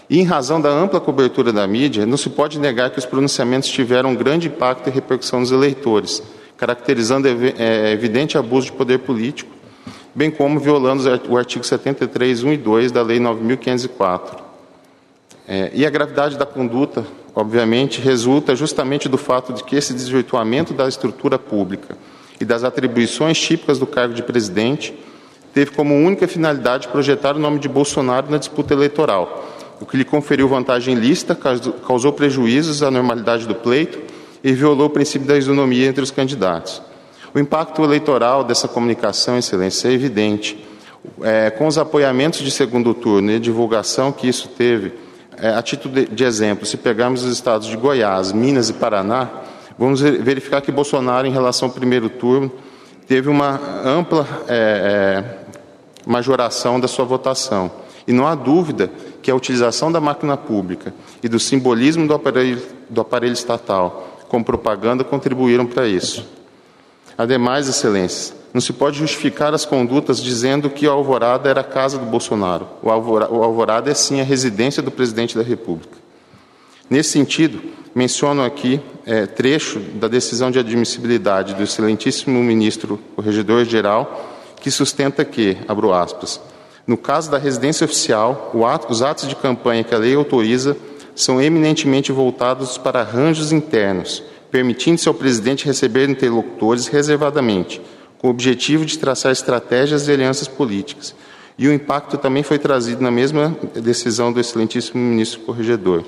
E, 0.07 0.19
em 0.19 0.23
razão 0.23 0.61
da 0.61 0.69
ampla 0.69 1.01
cobertura 1.01 1.51
da 1.51 1.65
mídia, 1.65 2.05
não 2.05 2.17
se 2.17 2.29
pode 2.29 2.59
negar 2.59 2.91
que 2.91 2.99
os 2.99 3.05
pronunciamentos 3.05 3.67
tiveram 3.67 4.11
um 4.11 4.15
grande 4.15 4.47
impacto 4.47 4.87
e 4.87 4.91
repercussão 4.91 5.39
nos 5.39 5.51
eleitores, 5.51 6.21
caracterizando 6.55 7.27
é, 7.27 7.91
evidente 7.91 8.37
abuso 8.37 8.67
de 8.67 8.73
poder 8.73 8.99
político, 8.99 9.51
bem 10.13 10.29
como 10.29 10.59
violando 10.59 11.03
o 11.27 11.35
artigo 11.35 11.65
73, 11.65 12.43
1 12.43 12.53
e 12.53 12.57
2 12.57 12.91
da 12.91 13.01
Lei 13.01 13.19
9.504. 13.19 14.46
É, 15.47 15.71
e 15.73 15.85
a 15.85 15.89
gravidade 15.89 16.37
da 16.37 16.45
conduta, 16.45 17.05
obviamente, 17.33 18.01
resulta 18.01 18.53
justamente 18.53 19.07
do 19.07 19.17
fato 19.17 19.53
de 19.53 19.63
que 19.63 19.77
esse 19.77 19.93
desvirtuamento 19.93 20.73
da 20.73 20.89
estrutura 20.89 21.39
pública 21.39 21.97
e 22.39 22.43
das 22.43 22.65
atribuições 22.65 23.39
típicas 23.39 23.79
do 23.79 23.87
cargo 23.87 24.13
de 24.13 24.21
presidente 24.23 24.93
teve 25.53 25.71
como 25.71 25.95
única 25.95 26.27
finalidade 26.27 26.89
projetar 26.89 27.35
o 27.37 27.39
nome 27.39 27.59
de 27.59 27.69
Bolsonaro 27.69 28.29
na 28.29 28.37
disputa 28.37 28.73
eleitoral, 28.73 29.47
o 29.79 29.85
que 29.85 29.95
lhe 29.95 30.03
conferiu 30.03 30.49
vantagem 30.49 30.95
lícita, 30.95 31.37
causou 31.87 32.11
prejuízos 32.11 32.83
à 32.83 32.91
normalidade 32.91 33.47
do 33.47 33.55
pleito 33.55 33.99
e 34.43 34.51
violou 34.51 34.87
o 34.87 34.89
princípio 34.89 35.27
da 35.27 35.37
isonomia 35.37 35.87
entre 35.87 36.03
os 36.03 36.11
candidatos. 36.11 36.81
O 37.33 37.39
impacto 37.39 37.83
eleitoral 37.83 38.43
dessa 38.43 38.67
comunicação, 38.67 39.37
Excelência, 39.37 39.87
é 39.87 39.93
evidente. 39.93 40.65
É, 41.21 41.49
com 41.51 41.67
os 41.67 41.77
apoiamentos 41.77 42.41
de 42.41 42.51
segundo 42.51 42.93
turno 42.93 43.31
e 43.31 43.35
a 43.35 43.39
divulgação 43.39 44.11
que 44.11 44.27
isso 44.27 44.49
teve, 44.49 45.06
é, 45.39 45.49
a 45.49 45.61
título 45.61 45.93
de, 45.93 46.05
de 46.05 46.23
exemplo, 46.23 46.65
se 46.65 46.77
pegarmos 46.77 47.23
os 47.23 47.31
estados 47.31 47.67
de 47.67 47.77
Goiás, 47.77 48.31
Minas 48.31 48.69
e 48.69 48.73
Paraná, 48.73 49.29
vamos 49.77 50.01
verificar 50.01 50.61
que 50.61 50.71
Bolsonaro, 50.71 51.27
em 51.27 51.31
relação 51.31 51.67
ao 51.67 51.73
primeiro 51.73 52.09
turno, 52.09 52.51
teve 53.07 53.29
uma 53.29 53.59
ampla 53.85 54.27
é, 54.47 54.55
é, 54.55 55.47
majoração 56.05 56.79
da 56.79 56.87
sua 56.87 57.05
votação. 57.05 57.71
E 58.07 58.13
não 58.13 58.25
há 58.25 58.35
dúvida 58.35 58.89
que 59.21 59.29
a 59.29 59.35
utilização 59.35 59.91
da 59.91 59.99
máquina 59.99 60.37
pública 60.37 60.93
e 61.21 61.27
do 61.27 61.39
simbolismo 61.39 62.07
do 62.07 62.13
aparelho, 62.13 62.61
do 62.89 63.01
aparelho 63.01 63.33
estatal 63.33 64.07
como 64.27 64.43
propaganda 64.43 65.03
contribuíram 65.03 65.65
para 65.65 65.87
isso. 65.87 66.25
Ademais, 67.17 67.67
excelências, 67.67 68.33
não 68.53 68.61
se 68.61 68.73
pode 68.73 68.97
justificar 68.97 69.53
as 69.53 69.65
condutas 69.65 70.21
dizendo 70.21 70.69
que 70.69 70.87
a 70.87 70.91
Alvorada 70.91 71.49
era 71.49 71.61
a 71.61 71.63
casa 71.63 71.97
do 71.97 72.05
Bolsonaro. 72.05 72.67
O 72.81 72.89
Alvorada, 72.89 73.33
o 73.33 73.43
Alvorada 73.43 73.91
é 73.91 73.93
sim 73.93 74.21
a 74.21 74.23
residência 74.23 74.81
do 74.81 74.91
presidente 74.91 75.37
da 75.37 75.43
República. 75.43 75.97
Nesse 76.89 77.09
sentido, 77.09 77.61
menciono 77.93 78.43
aqui 78.43 78.79
é, 79.05 79.25
trecho 79.25 79.79
da 79.79 80.07
decisão 80.07 80.49
de 80.49 80.59
admissibilidade 80.59 81.53
do 81.53 81.63
excelentíssimo 81.63 82.41
ministro 82.41 82.99
corregedor-geral, 83.15 84.35
que 84.61 84.71
sustenta 84.71 85.25
que, 85.25 85.57
abro 85.67 85.93
aspas, 85.93 86.39
no 86.85 86.95
caso 86.95 87.29
da 87.29 87.37
residência 87.37 87.83
oficial, 87.83 88.53
ato, 88.65 88.91
os 88.91 89.01
atos 89.01 89.27
de 89.27 89.35
campanha 89.35 89.83
que 89.83 89.93
a 89.93 89.97
lei 89.97 90.15
autoriza 90.15 90.77
são 91.13 91.41
eminentemente 91.41 92.11
voltados 92.11 92.77
para 92.77 93.01
arranjos 93.01 93.51
internos, 93.51 94.23
permitindo-se 94.49 95.07
ao 95.07 95.13
presidente 95.13 95.65
receber 95.65 96.07
interlocutores 96.07 96.87
reservadamente, 96.87 97.81
com 98.19 98.27
o 98.27 98.31
objetivo 98.31 98.85
de 98.85 98.97
traçar 98.97 99.31
estratégias 99.31 100.07
e 100.07 100.11
alianças 100.11 100.47
políticas. 100.47 101.15
E 101.57 101.67
o 101.67 101.73
impacto 101.73 102.17
também 102.17 102.43
foi 102.43 102.59
trazido 102.59 103.01
na 103.01 103.09
mesma 103.09 103.55
decisão 103.73 104.31
do 104.31 104.39
excelentíssimo 104.39 105.01
ministro 105.01 105.41
corregedor. 105.41 106.03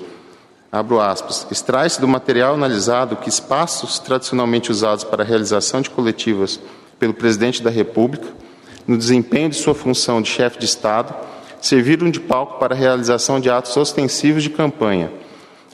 Abro 0.70 1.00
aspas. 1.00 1.46
Extrai-se 1.50 2.00
do 2.00 2.06
material 2.06 2.54
analisado 2.54 3.16
que 3.16 3.28
espaços 3.28 3.98
tradicionalmente 3.98 4.70
usados 4.70 5.02
para 5.02 5.24
a 5.24 5.26
realização 5.26 5.80
de 5.80 5.90
coletivas 5.90 6.60
pelo 7.00 7.12
presidente 7.12 7.62
da 7.62 7.70
República, 7.70 8.28
no 8.86 8.96
desempenho 8.96 9.48
de 9.48 9.56
sua 9.56 9.74
função 9.74 10.22
de 10.22 10.28
chefe 10.28 10.58
de 10.58 10.66
Estado, 10.66 11.12
serviram 11.60 12.10
de 12.10 12.20
palco 12.20 12.58
para 12.58 12.74
a 12.74 12.78
realização 12.78 13.40
de 13.40 13.50
atos 13.50 13.76
ostensivos 13.76 14.42
de 14.42 14.50
campanha, 14.50 15.10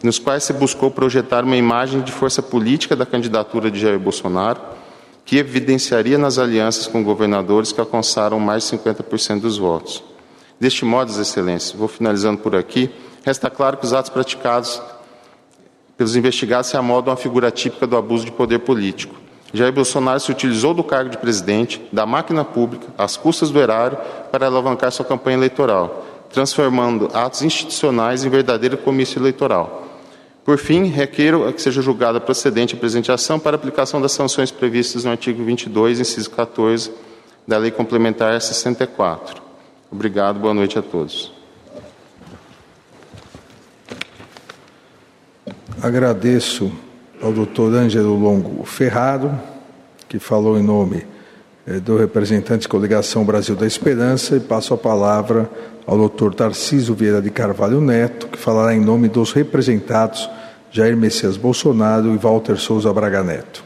nos 0.02 0.18
quais 0.18 0.44
se 0.44 0.52
buscou 0.52 0.90
projetar 0.90 1.44
uma 1.44 1.56
imagem 1.56 2.00
de 2.00 2.12
força 2.12 2.42
política 2.42 2.96
da 2.96 3.04
candidatura 3.04 3.70
de 3.70 3.78
Jair 3.78 3.98
Bolsonaro, 3.98 4.60
que 5.26 5.38
evidenciaria 5.38 6.16
nas 6.16 6.38
alianças 6.38 6.86
com 6.86 7.02
governadores 7.02 7.72
que 7.72 7.80
alcançaram 7.80 8.38
mais 8.38 8.62
de 8.62 8.78
50% 8.78 9.40
dos 9.40 9.58
votos. 9.58 10.02
Deste 10.58 10.84
modo, 10.84 11.10
Excelências, 11.10 11.72
vou 11.72 11.88
finalizando 11.88 12.38
por 12.38 12.54
aqui, 12.54 12.90
resta 13.24 13.50
claro 13.50 13.76
que 13.76 13.84
os 13.84 13.92
atos 13.92 14.08
praticados 14.08 14.80
pelos 15.96 16.14
investigados 16.14 16.70
se 16.70 16.76
amodam 16.76 17.12
à 17.12 17.16
figura 17.16 17.50
típica 17.50 17.88
do 17.88 17.96
abuso 17.96 18.24
de 18.24 18.30
poder 18.30 18.60
político. 18.60 19.16
Jair 19.52 19.72
Bolsonaro 19.72 20.20
se 20.20 20.30
utilizou 20.30 20.72
do 20.72 20.84
cargo 20.84 21.10
de 21.10 21.18
presidente, 21.18 21.82
da 21.92 22.06
máquina 22.06 22.44
pública, 22.44 22.86
às 22.96 23.16
custas 23.16 23.50
do 23.50 23.58
erário, 23.58 23.98
para 24.30 24.46
alavancar 24.46 24.92
sua 24.92 25.04
campanha 25.04 25.36
eleitoral, 25.36 26.04
transformando 26.32 27.10
atos 27.12 27.42
institucionais 27.42 28.24
em 28.24 28.28
verdadeiro 28.28 28.78
comício 28.78 29.18
eleitoral. 29.18 29.85
Por 30.46 30.58
fim, 30.58 30.84
requeiro 30.84 31.52
que 31.52 31.60
seja 31.60 31.82
julgada 31.82 32.20
procedente 32.20 32.76
a 32.76 32.78
presente 32.78 33.10
ação 33.10 33.36
para 33.36 33.56
aplicação 33.56 34.00
das 34.00 34.12
sanções 34.12 34.52
previstas 34.52 35.02
no 35.02 35.10
artigo 35.10 35.42
22, 35.42 35.98
inciso 35.98 36.30
14 36.30 36.92
da 37.48 37.58
Lei 37.58 37.72
Complementar 37.72 38.40
64. 38.40 39.42
Obrigado, 39.90 40.38
boa 40.38 40.54
noite 40.54 40.78
a 40.78 40.82
todos. 40.82 41.32
Agradeço 45.82 46.70
ao 47.20 47.32
doutor 47.32 47.74
Ângelo 47.74 48.16
Longo 48.16 48.64
Ferraro, 48.64 49.36
que 50.08 50.20
falou 50.20 50.56
em 50.56 50.62
nome 50.62 51.04
eh, 51.66 51.80
do 51.80 51.96
representante 51.96 52.62
de 52.62 52.68
coligação 52.68 53.24
Brasil 53.24 53.56
da 53.56 53.66
Esperança, 53.66 54.36
e 54.36 54.40
passo 54.40 54.72
a 54.72 54.78
palavra 54.78 55.50
ao 55.84 55.98
doutor 55.98 56.32
Tarcísio 56.32 56.94
Vieira 56.94 57.20
de 57.20 57.30
Carvalho 57.30 57.80
Neto, 57.80 58.28
que 58.28 58.38
falará 58.38 58.76
em 58.76 58.80
nome 58.80 59.08
dos 59.08 59.32
representados 59.32 60.35
Jair 60.76 60.94
Messias 60.94 61.38
Bolsonaro 61.38 62.14
e 62.14 62.18
Walter 62.18 62.58
Souza 62.58 62.92
Braga 62.92 63.22
Neto. 63.24 63.64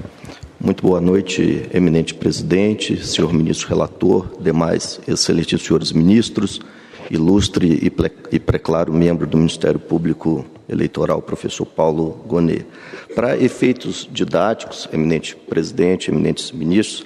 Muito 0.60 0.84
boa 0.84 1.00
noite, 1.00 1.68
eminente 1.74 2.14
presidente, 2.14 3.04
senhor 3.04 3.32
ministro 3.32 3.66
relator, 3.66 4.28
demais 4.38 5.00
excelentes 5.08 5.60
senhores 5.60 5.90
ministros, 5.90 6.60
ilustre 7.10 7.92
e 8.30 8.38
preclaro 8.38 8.92
membro 8.92 9.26
do 9.26 9.36
Ministério 9.36 9.80
Público 9.80 10.46
Eleitoral, 10.68 11.20
professor 11.20 11.66
Paulo 11.66 12.10
Gonet. 12.28 12.64
Para 13.12 13.36
efeitos 13.36 14.08
didáticos, 14.12 14.88
eminente 14.92 15.34
presidente, 15.34 16.12
eminentes 16.12 16.52
ministros, 16.52 17.04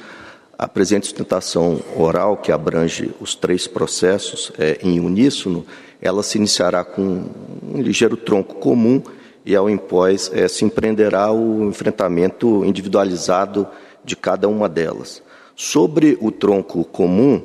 a 0.58 0.68
presente 0.68 1.06
sustentação 1.06 1.80
oral, 1.96 2.36
que 2.36 2.52
abrange 2.52 3.10
os 3.22 3.34
três 3.34 3.66
processos 3.66 4.52
é, 4.58 4.78
em 4.82 5.00
uníssono, 5.00 5.64
ela 6.02 6.22
se 6.22 6.36
iniciará 6.36 6.84
com 6.84 7.24
um 7.72 7.80
ligeiro 7.80 8.18
tronco 8.18 8.56
comum 8.56 9.02
e, 9.44 9.54
ao 9.54 9.68
impós, 9.68 10.30
é, 10.32 10.48
se 10.48 10.64
empreenderá 10.64 11.30
o 11.32 11.68
enfrentamento 11.68 12.64
individualizado 12.64 13.66
de 14.04 14.16
cada 14.16 14.48
uma 14.48 14.68
delas. 14.68 15.22
Sobre 15.54 16.18
o 16.20 16.30
tronco 16.30 16.84
comum, 16.84 17.42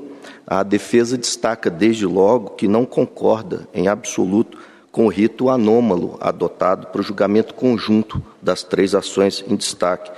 a 0.48 0.64
defesa 0.64 1.18
destaca 1.18 1.70
desde 1.70 2.06
logo 2.06 2.52
que 2.52 2.68
não 2.68 2.86
concorda 2.86 3.68
em 3.74 3.88
absoluto 3.88 4.58
com 4.92 5.06
o 5.06 5.10
rito 5.10 5.50
anômalo 5.50 6.18
adotado 6.20 6.88
para 6.88 7.02
o 7.02 7.04
julgamento 7.04 7.54
conjunto 7.54 8.22
das 8.42 8.64
três 8.64 8.96
ações 8.96 9.44
em 9.48 9.56
destaque. 9.56 10.12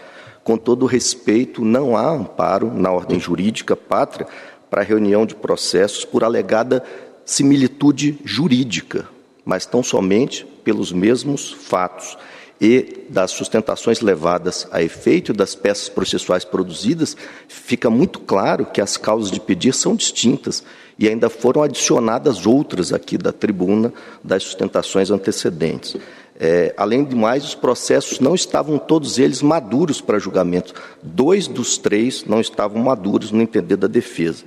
Com 0.43 0.57
todo 0.57 0.85
respeito, 0.85 1.63
não 1.63 1.97
há 1.97 2.09
amparo 2.09 2.71
na 2.73 2.91
ordem 2.91 3.19
jurídica 3.19 3.75
pátria 3.75 4.25
para 4.69 4.83
reunião 4.83 5.25
de 5.25 5.35
processos 5.35 6.05
por 6.05 6.23
alegada 6.23 6.83
similitude 7.25 8.17
jurídica, 8.23 9.07
mas 9.43 9.65
tão 9.65 9.83
somente 9.83 10.47
pelos 10.63 10.91
mesmos 10.91 11.51
fatos 11.51 12.17
e 12.61 13.05
das 13.09 13.31
sustentações 13.31 14.01
levadas 14.01 14.67
a 14.71 14.83
efeito 14.83 15.33
das 15.33 15.55
peças 15.55 15.89
processuais 15.89 16.45
produzidas, 16.45 17.17
fica 17.47 17.89
muito 17.89 18.19
claro 18.19 18.67
que 18.67 18.79
as 18.79 18.97
causas 18.97 19.31
de 19.31 19.39
pedir 19.39 19.73
são 19.73 19.95
distintas 19.95 20.63
e 20.99 21.09
ainda 21.09 21.27
foram 21.27 21.63
adicionadas 21.63 22.45
outras 22.45 22.93
aqui 22.93 23.17
da 23.17 23.31
tribuna 23.31 23.91
das 24.23 24.43
sustentações 24.43 25.09
antecedentes. 25.09 25.97
É, 26.39 26.73
além 26.75 27.03
de 27.03 27.15
mais, 27.15 27.43
os 27.43 27.53
processos 27.53 28.19
não 28.19 28.33
estavam 28.33 28.77
todos 28.79 29.19
eles 29.19 29.41
maduros 29.41 30.01
para 30.01 30.17
julgamento. 30.17 30.73
Dois 31.03 31.47
dos 31.47 31.77
três 31.77 32.25
não 32.25 32.41
estavam 32.41 32.81
maduros 32.81 33.31
no 33.31 33.41
entender 33.41 33.75
da 33.75 33.87
defesa. 33.87 34.43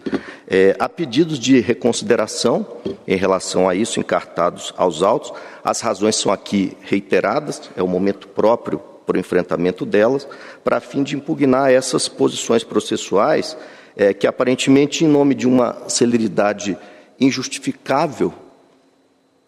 É, 0.49 0.75
há 0.79 0.89
pedidos 0.89 1.39
de 1.39 1.61
reconsideração 1.61 2.67
em 3.07 3.17
relação 3.17 3.69
a 3.69 3.75
isso, 3.75 4.01
encartados 4.01 4.75
aos 4.77 5.03
autos. 5.03 5.33
As 5.63 5.81
razões 5.81 6.17
são 6.17 6.33
aqui 6.33 6.77
reiteradas, 6.81 7.71
é 7.77 7.83
o 7.83 7.89
momento 7.89 8.27
próprio 8.29 8.81
para 9.07 9.17
o 9.17 9.21
enfrentamento 9.21 9.85
delas, 9.85 10.27
para 10.65 10.81
fim 10.81 11.03
de 11.03 11.15
impugnar 11.15 11.71
essas 11.71 12.09
posições 12.09 12.65
processuais 12.65 13.57
é, 13.97 14.13
que, 14.13 14.27
aparentemente, 14.27 15.05
em 15.05 15.09
nome 15.09 15.35
de 15.35 15.47
uma 15.47 15.89
celeridade 15.89 16.77
injustificável, 17.21 18.33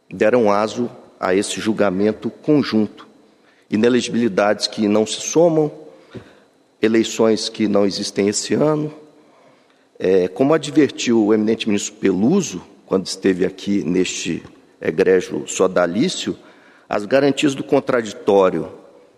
deram 0.08 0.52
aso 0.52 0.88
a 1.18 1.34
esse 1.34 1.60
julgamento 1.60 2.30
conjunto. 2.30 3.06
Inelegibilidades 3.70 4.66
que 4.66 4.86
não 4.86 5.06
se 5.06 5.20
somam, 5.20 5.72
eleições 6.80 7.48
que 7.48 7.66
não 7.66 7.84
existem 7.84 8.28
esse 8.28 8.54
ano. 8.54 8.92
É, 9.98 10.28
como 10.28 10.54
advertiu 10.54 11.24
o 11.24 11.34
eminente 11.34 11.68
ministro 11.68 11.94
Peluso, 11.94 12.62
quando 12.86 13.06
esteve 13.06 13.44
aqui 13.44 13.82
neste 13.82 14.42
egrégio 14.80 15.46
sodalício, 15.48 16.36
as 16.88 17.04
garantias 17.04 17.54
do 17.54 17.64
contraditório 17.64 18.68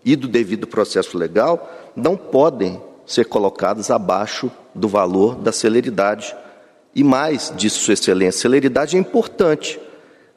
e 0.03 0.15
do 0.15 0.27
devido 0.27 0.65
processo 0.65 1.17
legal 1.17 1.91
não 1.95 2.15
podem 2.15 2.81
ser 3.05 3.25
colocadas 3.25 3.91
abaixo 3.91 4.51
do 4.73 4.87
valor 4.87 5.35
da 5.35 5.51
celeridade. 5.51 6.35
E 6.95 7.03
mais, 7.03 7.53
disse 7.55 7.79
Sua 7.79 7.93
Excelência, 7.93 8.41
celeridade 8.41 8.95
é 8.95 8.99
importante, 8.99 9.79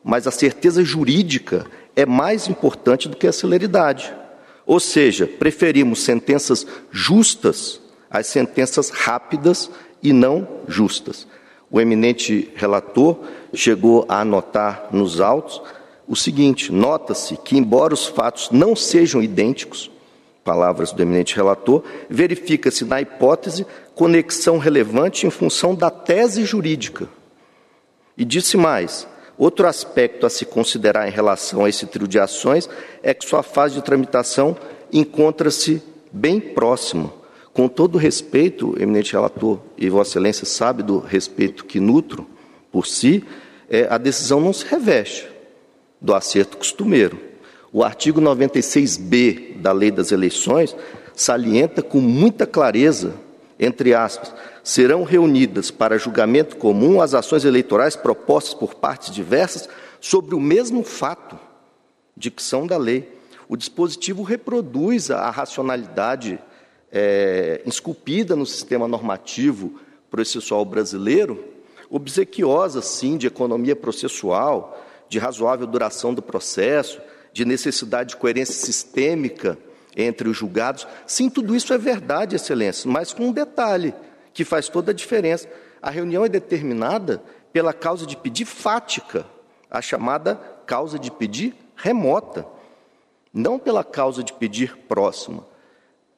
mas 0.02 0.26
a 0.26 0.30
certeza 0.30 0.84
jurídica 0.84 1.66
é 1.94 2.04
mais 2.04 2.48
importante 2.48 3.08
do 3.08 3.16
que 3.16 3.26
a 3.26 3.32
celeridade. 3.32 4.12
Ou 4.66 4.80
seja, 4.80 5.26
preferimos 5.26 6.02
sentenças 6.02 6.66
justas 6.90 7.80
às 8.10 8.26
sentenças 8.26 8.90
rápidas 8.90 9.70
e 10.02 10.12
não 10.12 10.46
justas. 10.68 11.26
O 11.70 11.80
eminente 11.80 12.50
relator 12.54 13.18
chegou 13.54 14.04
a 14.08 14.20
anotar 14.20 14.88
nos 14.92 15.20
autos 15.20 15.62
o 16.06 16.14
seguinte: 16.14 16.70
nota-se 16.70 17.36
que, 17.36 17.56
embora 17.56 17.94
os 17.94 18.06
fatos 18.06 18.50
não 18.50 18.76
sejam 18.76 19.22
idênticos, 19.22 19.90
palavras 20.44 20.92
do 20.92 21.00
eminente 21.00 21.34
relator, 21.34 21.82
verifica-se 22.10 22.84
na 22.84 23.00
hipótese 23.00 23.66
conexão 23.94 24.58
relevante 24.58 25.26
em 25.26 25.30
função 25.30 25.74
da 25.74 25.90
tese 25.90 26.44
jurídica. 26.44 27.08
E 28.16 28.24
disse 28.24 28.56
mais: 28.56 29.06
Outro 29.38 29.66
aspecto 29.66 30.26
a 30.26 30.30
se 30.30 30.44
considerar 30.44 31.08
em 31.08 31.10
relação 31.10 31.64
a 31.64 31.68
esse 31.68 31.86
trio 31.86 32.06
de 32.06 32.18
ações 32.18 32.68
é 33.02 33.14
que 33.14 33.28
sua 33.28 33.42
fase 33.42 33.74
de 33.74 33.82
tramitação 33.82 34.56
encontra-se 34.92 35.82
bem 36.12 36.38
próxima. 36.38 37.12
Com 37.52 37.68
todo 37.68 37.98
respeito, 37.98 38.74
eminente 38.80 39.12
relator, 39.12 39.60
e 39.76 39.88
Vossa 39.90 40.10
Excelência 40.10 40.46
sabe 40.46 40.82
do 40.82 40.98
respeito 40.98 41.64
que 41.64 41.80
nutro 41.80 42.26
por 42.70 42.86
si, 42.86 43.24
é, 43.68 43.86
a 43.90 43.98
decisão 43.98 44.40
não 44.40 44.52
se 44.52 44.64
reveste 44.64 45.28
do 46.00 46.14
acerto 46.14 46.56
costumeiro. 46.56 47.18
O 47.72 47.82
artigo 47.82 48.20
96b 48.20 49.56
da 49.58 49.72
Lei 49.72 49.90
das 49.90 50.12
Eleições 50.12 50.74
salienta 51.14 51.82
com 51.82 52.00
muita 52.00 52.46
clareza, 52.46 53.14
entre 53.58 53.94
aspas, 53.94 54.34
serão 54.62 55.02
reunidas 55.02 55.70
para 55.70 55.98
julgamento 55.98 56.56
comum 56.56 57.00
as 57.00 57.14
ações 57.14 57.44
eleitorais 57.44 57.96
propostas 57.96 58.54
por 58.54 58.74
partes 58.74 59.10
diversas 59.10 59.68
sobre 60.00 60.34
o 60.34 60.40
mesmo 60.40 60.84
fato, 60.84 61.38
dicção 62.16 62.66
da 62.66 62.76
lei. 62.76 63.18
O 63.48 63.56
dispositivo 63.56 64.22
reproduz 64.22 65.10
a 65.10 65.30
racionalidade 65.30 66.38
é, 66.90 67.62
esculpida 67.66 68.36
no 68.36 68.46
sistema 68.46 68.86
normativo 68.86 69.80
processual 70.10 70.64
brasileiro, 70.64 71.42
obsequiosa, 71.90 72.80
sim, 72.82 73.16
de 73.16 73.26
economia 73.26 73.74
processual, 73.74 74.82
de 75.08 75.18
razoável 75.18 75.66
duração 75.66 76.14
do 76.14 76.22
processo, 76.22 77.00
de 77.32 77.44
necessidade 77.44 78.10
de 78.10 78.16
coerência 78.16 78.54
sistêmica 78.54 79.58
entre 79.96 80.28
os 80.28 80.36
julgados. 80.36 80.86
Sim, 81.06 81.28
tudo 81.28 81.54
isso 81.54 81.72
é 81.72 81.78
verdade, 81.78 82.36
Excelência, 82.36 82.90
mas 82.90 83.12
com 83.12 83.26
um 83.26 83.32
detalhe 83.32 83.94
que 84.32 84.44
faz 84.44 84.68
toda 84.68 84.90
a 84.90 84.94
diferença. 84.94 85.48
A 85.80 85.90
reunião 85.90 86.24
é 86.24 86.28
determinada 86.28 87.22
pela 87.52 87.72
causa 87.72 88.06
de 88.06 88.16
pedir 88.16 88.44
fática, 88.44 89.26
a 89.70 89.80
chamada 89.80 90.36
causa 90.66 90.98
de 90.98 91.10
pedir 91.10 91.54
remota, 91.76 92.46
não 93.32 93.58
pela 93.58 93.84
causa 93.84 94.22
de 94.22 94.32
pedir 94.32 94.76
próxima. 94.88 95.46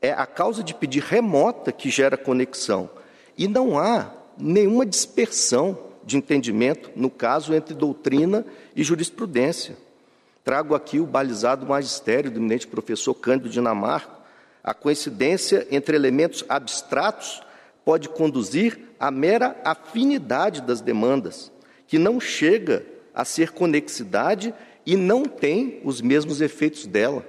É 0.00 0.12
a 0.12 0.26
causa 0.26 0.62
de 0.62 0.74
pedir 0.74 1.02
remota 1.02 1.72
que 1.72 1.90
gera 1.90 2.16
conexão. 2.16 2.90
E 3.36 3.48
não 3.48 3.78
há 3.78 4.12
nenhuma 4.36 4.84
dispersão 4.84 5.78
de 6.04 6.16
entendimento, 6.16 6.90
no 6.94 7.08
caso, 7.08 7.54
entre 7.54 7.74
doutrina 7.74 8.44
e 8.76 8.84
jurisprudência. 8.84 9.76
Trago 10.44 10.74
aqui 10.74 11.00
o 11.00 11.06
balizado 11.06 11.66
magistério 11.66 12.30
do 12.30 12.38
eminente 12.38 12.66
professor 12.66 13.14
Cândido 13.14 13.48
Dinamarca, 13.48 14.12
a 14.62 14.74
coincidência 14.74 15.66
entre 15.70 15.96
elementos 15.96 16.44
abstratos 16.48 17.42
pode 17.84 18.08
conduzir 18.08 18.78
à 18.98 19.10
mera 19.10 19.56
afinidade 19.64 20.62
das 20.62 20.80
demandas, 20.80 21.52
que 21.86 21.98
não 21.98 22.18
chega 22.18 22.84
a 23.14 23.24
ser 23.24 23.52
conexidade 23.52 24.54
e 24.86 24.96
não 24.96 25.24
tem 25.24 25.80
os 25.84 26.00
mesmos 26.00 26.40
efeitos 26.40 26.86
dela. 26.86 27.24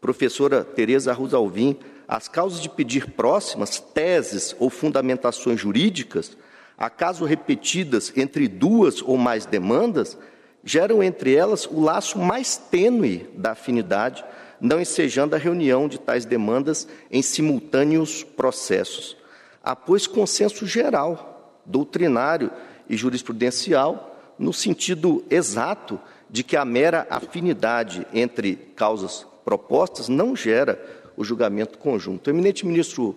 Professora 0.00 0.64
Tereza 0.64 1.12
Arruz 1.12 1.32
Alvim, 1.32 1.78
as 2.06 2.28
causas 2.28 2.60
de 2.60 2.68
pedir 2.68 3.10
próximas, 3.12 3.78
teses 3.78 4.54
ou 4.58 4.68
fundamentações 4.68 5.60
jurídicas, 5.60 6.36
acaso 6.76 7.24
repetidas 7.24 8.12
entre 8.16 8.48
duas 8.48 9.00
ou 9.00 9.16
mais 9.16 9.46
demandas, 9.46 10.18
geram 10.62 11.02
entre 11.02 11.34
elas 11.34 11.66
o 11.66 11.80
laço 11.80 12.18
mais 12.18 12.56
tênue 12.56 13.26
da 13.34 13.52
afinidade, 13.52 14.24
não 14.60 14.80
ensejando 14.80 15.34
a 15.34 15.38
reunião 15.38 15.88
de 15.88 15.98
tais 15.98 16.24
demandas 16.24 16.88
em 17.10 17.22
simultâneos 17.22 18.24
processos 18.24 19.16
pois, 19.72 20.06
consenso 20.06 20.66
geral, 20.66 21.60
doutrinário 21.64 22.50
e 22.88 22.96
jurisprudencial, 22.96 24.34
no 24.38 24.52
sentido 24.52 25.24
exato 25.30 25.98
de 26.28 26.42
que 26.42 26.56
a 26.56 26.64
mera 26.64 27.06
afinidade 27.08 28.06
entre 28.12 28.56
causas 28.74 29.24
propostas 29.44 30.08
não 30.08 30.34
gera 30.34 30.82
o 31.16 31.24
julgamento 31.24 31.78
conjunto. 31.78 32.26
O 32.26 32.30
eminente 32.30 32.66
ministro 32.66 33.16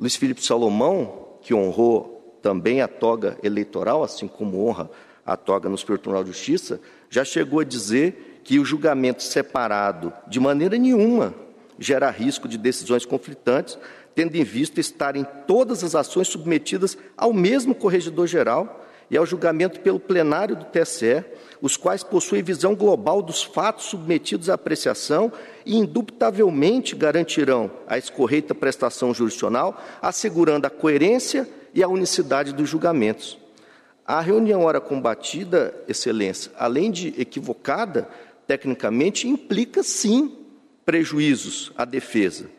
Luiz 0.00 0.16
Felipe 0.16 0.44
Salomão, 0.44 1.36
que 1.42 1.54
honrou 1.54 2.38
também 2.40 2.80
a 2.80 2.88
toga 2.88 3.38
eleitoral, 3.42 4.02
assim 4.02 4.26
como 4.26 4.66
honra 4.66 4.90
a 5.24 5.36
toga 5.36 5.68
no 5.68 5.76
Superior 5.76 5.98
Tribunal 5.98 6.24
de 6.24 6.30
Justiça, 6.30 6.80
já 7.08 7.24
chegou 7.24 7.60
a 7.60 7.64
dizer 7.64 8.40
que 8.44 8.58
o 8.58 8.64
julgamento 8.64 9.22
separado, 9.22 10.12
de 10.26 10.38
maneira 10.38 10.76
nenhuma, 10.76 11.34
gera 11.78 12.10
risco 12.10 12.46
de 12.46 12.58
decisões 12.58 13.06
conflitantes, 13.06 13.78
tendo 14.14 14.36
em 14.36 14.44
vista 14.44 14.80
estarem 14.80 15.26
todas 15.46 15.82
as 15.82 15.94
ações 15.94 16.28
submetidas 16.28 16.96
ao 17.16 17.32
mesmo 17.32 17.74
corregedor 17.74 18.26
geral 18.26 18.84
e 19.10 19.16
ao 19.16 19.26
julgamento 19.26 19.80
pelo 19.80 20.00
plenário 20.00 20.56
do 20.56 20.64
TSE, 20.64 21.24
os 21.60 21.76
quais 21.76 22.02
possuem 22.02 22.42
visão 22.42 22.74
global 22.74 23.20
dos 23.20 23.42
fatos 23.42 23.86
submetidos 23.86 24.48
à 24.48 24.54
apreciação 24.54 25.32
e 25.64 25.76
indubitavelmente 25.76 26.96
garantirão 26.96 27.70
a 27.86 27.98
escorreita 27.98 28.54
prestação 28.54 29.12
jurisdicional, 29.12 29.82
assegurando 30.00 30.66
a 30.66 30.70
coerência 30.70 31.48
e 31.74 31.82
a 31.82 31.88
unicidade 31.88 32.52
dos 32.52 32.68
julgamentos. 32.68 33.38
A 34.06 34.20
reunião 34.20 34.62
hora 34.62 34.80
combatida, 34.80 35.74
Excelência, 35.88 36.52
além 36.58 36.90
de 36.90 37.14
equivocada 37.18 38.08
tecnicamente, 38.46 39.26
implica 39.26 39.82
sim 39.82 40.36
prejuízos 40.84 41.72
à 41.76 41.84
defesa 41.84 42.53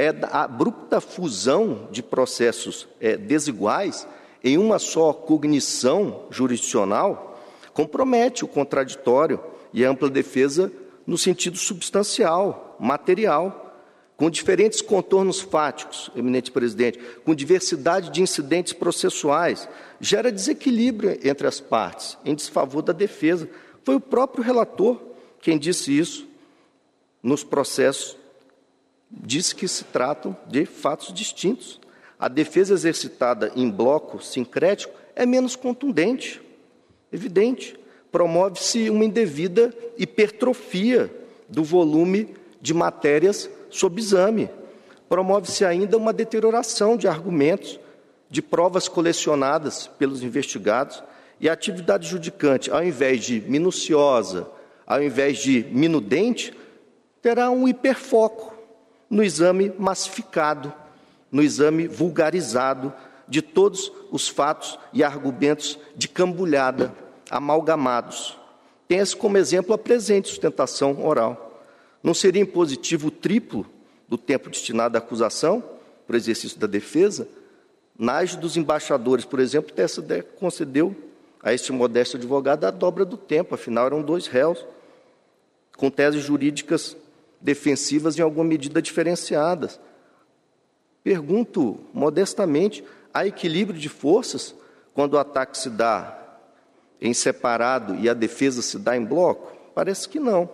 é 0.00 0.14
a 0.30 0.44
abrupta 0.44 0.98
fusão 0.98 1.88
de 1.90 2.02
processos 2.02 2.88
é, 2.98 3.18
desiguais 3.18 4.08
em 4.42 4.56
uma 4.56 4.78
só 4.78 5.12
cognição 5.12 6.24
jurisdicional 6.30 7.38
compromete 7.74 8.44
o 8.44 8.48
contraditório 8.48 9.38
e 9.74 9.84
a 9.84 9.90
ampla 9.90 10.08
defesa 10.08 10.72
no 11.06 11.18
sentido 11.18 11.58
substancial, 11.58 12.76
material, 12.80 13.76
com 14.16 14.30
diferentes 14.30 14.80
contornos 14.80 15.40
fáticos, 15.40 16.10
eminente 16.16 16.50
presidente, 16.50 16.98
com 17.24 17.34
diversidade 17.34 18.10
de 18.10 18.22
incidentes 18.22 18.72
processuais, 18.72 19.68
gera 20.00 20.32
desequilíbrio 20.32 21.18
entre 21.22 21.46
as 21.46 21.60
partes, 21.60 22.16
em 22.24 22.34
desfavor 22.34 22.82
da 22.82 22.92
defesa. 22.92 23.48
Foi 23.84 23.94
o 23.96 24.00
próprio 24.00 24.42
relator 24.42 25.00
quem 25.40 25.58
disse 25.58 25.96
isso 25.96 26.26
nos 27.22 27.44
processos 27.44 28.19
diz 29.10 29.52
que 29.52 29.66
se 29.66 29.84
tratam 29.84 30.36
de 30.46 30.64
fatos 30.64 31.12
distintos. 31.12 31.80
A 32.18 32.28
defesa 32.28 32.74
exercitada 32.74 33.50
em 33.56 33.68
bloco 33.70 34.22
sincrético 34.22 34.94
é 35.16 35.26
menos 35.26 35.56
contundente, 35.56 36.40
evidente. 37.12 37.78
Promove-se 38.12 38.90
uma 38.90 39.04
indevida 39.04 39.74
hipertrofia 39.96 41.10
do 41.48 41.64
volume 41.64 42.34
de 42.60 42.74
matérias 42.74 43.48
sob 43.70 44.00
exame. 44.00 44.50
Promove-se 45.08 45.64
ainda 45.64 45.96
uma 45.96 46.12
deterioração 46.12 46.96
de 46.96 47.08
argumentos, 47.08 47.80
de 48.28 48.40
provas 48.40 48.88
colecionadas 48.88 49.88
pelos 49.98 50.22
investigados 50.22 51.02
e 51.40 51.48
a 51.48 51.52
atividade 51.52 52.06
judicante, 52.06 52.70
ao 52.70 52.84
invés 52.84 53.24
de 53.24 53.40
minuciosa, 53.40 54.46
ao 54.86 55.02
invés 55.02 55.38
de 55.38 55.66
minudente, 55.72 56.54
terá 57.22 57.50
um 57.50 57.66
hiperfoco 57.66 58.59
no 59.10 59.24
exame 59.24 59.72
massificado, 59.76 60.72
no 61.30 61.42
exame 61.42 61.88
vulgarizado 61.88 62.94
de 63.26 63.42
todos 63.42 63.92
os 64.10 64.28
fatos 64.28 64.78
e 64.92 65.02
argumentos 65.02 65.78
de 65.96 66.08
cambulhada, 66.08 66.94
amalgamados. 67.28 68.38
Pense 68.86 69.14
como 69.14 69.36
exemplo 69.36 69.74
a 69.74 69.78
presente 69.78 70.28
sustentação 70.28 71.04
oral. 71.04 71.62
Não 72.02 72.14
seria 72.14 72.42
impositivo 72.42 73.08
o 73.08 73.10
triplo 73.10 73.66
do 74.08 74.16
tempo 74.16 74.48
destinado 74.48 74.96
à 74.96 74.98
acusação, 74.98 75.62
para 76.06 76.14
o 76.14 76.16
exercício 76.16 76.58
da 76.58 76.66
defesa? 76.66 77.28
Na 77.96 78.24
dos 78.24 78.56
embaixadores, 78.56 79.24
por 79.24 79.38
exemplo, 79.38 79.72
TSD 79.72 80.22
concedeu 80.22 80.96
a 81.42 81.52
este 81.52 81.70
modesto 81.70 82.16
advogado 82.16 82.64
a 82.64 82.70
dobra 82.70 83.04
do 83.04 83.16
tempo, 83.16 83.54
afinal 83.54 83.86
eram 83.86 84.02
dois 84.02 84.26
réus, 84.26 84.64
com 85.76 85.88
teses 85.88 86.24
jurídicas 86.24 86.96
defensivas 87.40 88.18
em 88.18 88.22
alguma 88.22 88.44
medida 88.44 88.82
diferenciadas. 88.82 89.80
Pergunto 91.02 91.78
modestamente: 91.92 92.84
há 93.12 93.26
equilíbrio 93.26 93.78
de 93.78 93.88
forças 93.88 94.54
quando 94.92 95.14
o 95.14 95.18
ataque 95.18 95.56
se 95.56 95.70
dá 95.70 96.16
em 97.00 97.14
separado 97.14 97.94
e 97.96 98.08
a 98.08 98.14
defesa 98.14 98.60
se 98.60 98.78
dá 98.78 98.96
em 98.96 99.04
bloco? 99.04 99.56
Parece 99.74 100.08
que 100.08 100.20
não. 100.20 100.48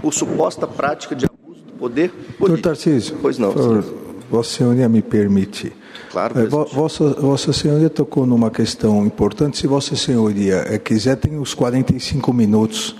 por 0.00 0.12
suposta 0.12 0.66
prática 0.66 1.14
de 1.14 1.26
abuso 1.26 1.60
do 1.62 1.74
poder 1.74 2.10
político. 2.10 2.46
Doutor 2.46 2.62
Tarcísio, 2.62 3.16
pois 3.20 3.38
não. 3.38 3.52
Favor, 3.52 3.84
Vossa 4.30 4.56
Senhoria 4.56 4.88
me 4.88 5.02
permite. 5.02 5.70
Claro, 6.10 6.40
é, 6.40 6.46
Vossa, 6.46 7.10
Vossa 7.10 7.52
Senhoria 7.52 7.90
tocou 7.90 8.24
numa 8.26 8.50
questão 8.50 9.06
importante. 9.06 9.58
Se 9.58 9.66
Vossa 9.66 9.94
Senhoria 9.94 10.64
é, 10.66 10.78
quiser, 10.78 11.16
tem 11.16 11.38
os 11.38 11.52
45 11.54 12.32
minutos. 12.32 12.96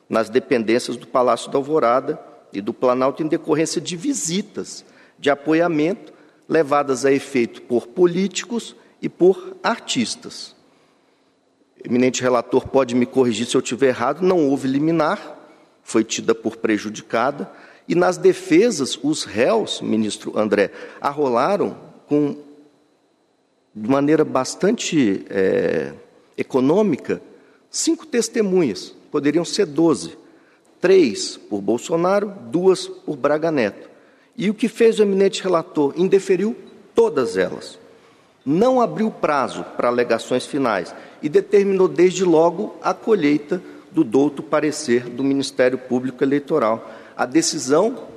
nas 0.09 0.29
dependências 0.29 0.97
do 0.97 1.07
Palácio 1.07 1.51
da 1.51 1.59
Alvorada 1.59 2.19
e 2.53 2.61
do 2.61 2.73
Planalto 2.73 3.23
em 3.23 3.29
decorrência 3.29 3.81
de 3.81 3.97
visitas 3.97 4.85
de 5.19 5.31
apoiamento 5.31 6.12
levadas 6.49 7.05
a 7.05 7.12
efeito 7.12 7.62
por 7.62 7.87
políticos 7.87 8.75
e 9.01 9.09
por 9.09 9.57
artistas. 9.62 10.57
Eminente 11.82 12.23
relator 12.23 12.69
pode 12.69 12.94
me 12.94 13.07
corrigir 13.07 13.47
se 13.47 13.57
eu 13.57 13.61
estiver 13.61 13.89
errado, 13.89 14.23
não 14.23 14.48
houve 14.48 14.69
liminar, 14.69 15.39
foi 15.82 16.05
tida 16.05 16.35
por 16.35 16.57
prejudicada, 16.57 17.51
e 17.89 17.94
nas 17.94 18.16
defesas, 18.16 18.98
os 19.02 19.24
réus, 19.24 19.81
ministro 19.81 20.39
André, 20.39 20.70
arrolaram 21.01 21.77
com, 22.07 22.36
de 23.74 23.89
maneira 23.89 24.24
bastante 24.24 25.24
é, 25.28 25.93
econômica, 26.36 27.20
cinco 27.70 28.07
testemunhas, 28.07 28.94
poderiam 29.11 29.44
ser 29.44 29.66
doze. 29.66 30.19
Três 30.81 31.36
por 31.36 31.61
Bolsonaro, 31.61 32.32
duas 32.47 32.86
por 32.86 33.16
Braga 33.16 33.51
Neto. 33.51 33.90
E 34.36 34.48
o 34.48 34.55
que 34.55 34.69
fez 34.69 34.98
o 34.98 35.02
eminente 35.02 35.43
relator? 35.43 35.93
Indeferiu 35.97 36.57
todas 36.94 37.36
elas. 37.36 37.78
Não 38.47 38.81
abriu 38.81 39.11
prazo 39.11 39.62
para 39.77 39.89
alegações 39.89 40.47
finais 40.47 40.94
e 41.23 41.29
determinou 41.29 41.89
desde 41.89 42.25
logo 42.25 42.77
a 42.83 42.95
colheita 42.95 43.63
do 43.91 44.05
douto 44.05 44.43
parecer 44.43 45.05
do 45.05 45.25
Ministério 45.25 45.77
Público 45.77 46.23
Eleitoral 46.23 46.91
a 47.17 47.27
decisão, 47.27 48.09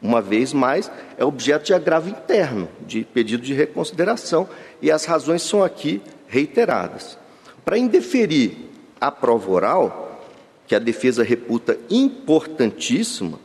uma 0.00 0.20
vez 0.20 0.52
mais, 0.52 0.90
é 1.18 1.24
objeto 1.24 1.64
de 1.64 1.74
agravo 1.74 2.08
interno, 2.08 2.68
de 2.86 3.02
pedido 3.02 3.42
de 3.42 3.54
reconsideração, 3.54 4.48
e 4.80 4.90
as 4.90 5.04
razões 5.04 5.42
são 5.42 5.64
aqui 5.64 6.00
reiteradas. 6.28 7.18
Para 7.64 7.78
indeferir 7.78 8.56
a 9.00 9.10
prova 9.10 9.50
oral, 9.50 10.22
que 10.66 10.74
a 10.74 10.78
defesa 10.78 11.22
reputa 11.24 11.78
importantíssima, 11.90 13.38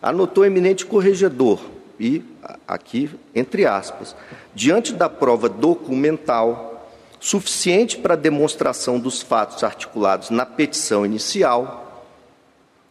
anotou 0.00 0.44
o 0.44 0.46
eminente 0.46 0.86
corregedor 0.86 1.60
e 1.98 2.22
aqui 2.66 3.10
entre 3.34 3.66
aspas, 3.66 4.14
diante 4.54 4.92
da 4.92 5.08
prova 5.08 5.48
documental 5.48 6.77
suficiente 7.20 7.98
para 7.98 8.16
demonstração 8.16 8.98
dos 8.98 9.20
fatos 9.22 9.64
articulados 9.64 10.30
na 10.30 10.46
petição 10.46 11.04
inicial, 11.04 12.06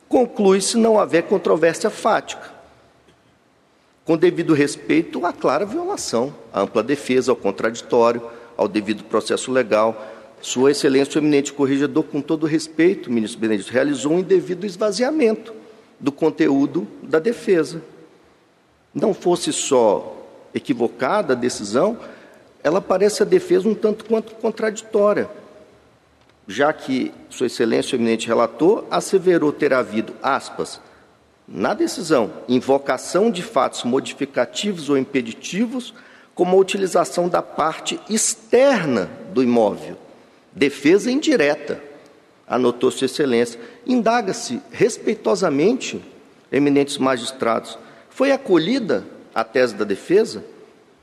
conclui-se 0.07 0.77
não 0.77 0.99
haver 0.99 1.23
controvérsia 1.23 1.89
fática, 1.89 2.51
com 4.05 4.17
devido 4.17 4.53
respeito 4.53 5.25
à 5.25 5.33
clara 5.33 5.65
violação, 5.65 6.33
à 6.53 6.61
ampla 6.61 6.81
defesa, 6.81 7.31
ao 7.31 7.35
contraditório, 7.35 8.21
ao 8.55 8.67
devido 8.67 9.03
processo 9.03 9.51
legal. 9.51 10.13
Sua 10.41 10.71
Excelência 10.71 11.19
o 11.19 11.21
Eminente 11.21 11.51
Corregedor, 11.51 12.03
com 12.03 12.21
todo 12.21 12.45
respeito, 12.45 13.11
ministro 13.11 13.39
Benedito, 13.39 13.69
realizou 13.69 14.13
um 14.13 14.19
indevido 14.19 14.65
esvaziamento 14.65 15.53
do 15.99 16.11
conteúdo 16.11 16.87
da 17.03 17.19
defesa. 17.19 17.81
Não 18.93 19.13
fosse 19.13 19.51
só 19.51 20.15
equivocada 20.53 21.33
a 21.33 21.35
decisão, 21.35 21.97
ela 22.67 22.81
parece 22.81 23.23
a 23.23 23.25
defesa 23.25 23.67
um 23.69 23.73
tanto 23.73 24.03
quanto 24.03 24.35
contraditória, 24.35 25.29
já 26.45 26.73
que 26.73 27.13
Sua 27.29 27.47
Excelência, 27.47 27.95
o 27.95 27.99
eminente 27.99 28.27
relator, 28.27 28.83
asseverou 28.91 29.53
ter 29.53 29.73
havido, 29.73 30.13
aspas, 30.21 30.81
na 31.47 31.73
decisão, 31.73 32.29
invocação 32.47 33.31
de 33.31 33.41
fatos 33.41 33.85
modificativos 33.85 34.89
ou 34.89 34.97
impeditivos, 34.97 35.93
como 36.35 36.57
a 36.57 36.59
utilização 36.59 37.29
da 37.29 37.41
parte 37.41 37.99
externa 38.09 39.09
do 39.33 39.41
imóvel, 39.41 39.97
defesa 40.51 41.09
indireta, 41.09 41.81
anotou 42.45 42.91
Sua 42.91 43.05
Excelência. 43.05 43.59
Indaga-se 43.85 44.61
respeitosamente, 44.71 46.03
eminentes 46.51 46.97
magistrados, 46.97 47.79
foi 48.09 48.33
acolhida 48.33 49.05
a 49.33 49.45
tese 49.45 49.73
da 49.73 49.85
defesa, 49.85 50.43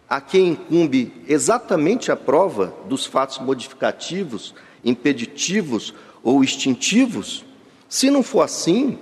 a 0.08 0.20
quem 0.20 0.50
incumbe 0.50 1.12
exatamente 1.26 2.12
a 2.12 2.16
prova 2.16 2.74
dos 2.88 3.06
fatos 3.06 3.38
modificativos, 3.38 4.54
impeditivos 4.84 5.94
ou 6.22 6.44
extintivos? 6.44 7.44
Se 7.88 8.10
não 8.10 8.22
for 8.22 8.42
assim, 8.42 8.98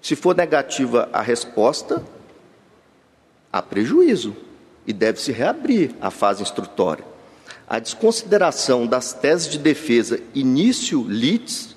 se 0.00 0.16
for 0.16 0.34
negativa 0.34 1.08
a 1.12 1.20
resposta, 1.20 2.02
há 3.52 3.60
prejuízo 3.62 4.34
e 4.86 4.92
deve-se 4.92 5.32
reabrir 5.32 5.94
a 6.00 6.10
fase 6.10 6.42
instrutória. 6.42 7.04
A 7.68 7.78
desconsideração 7.78 8.86
das 8.86 9.12
teses 9.12 9.48
de 9.48 9.58
defesa 9.58 10.20
início 10.34 11.04
litis, 11.08 11.76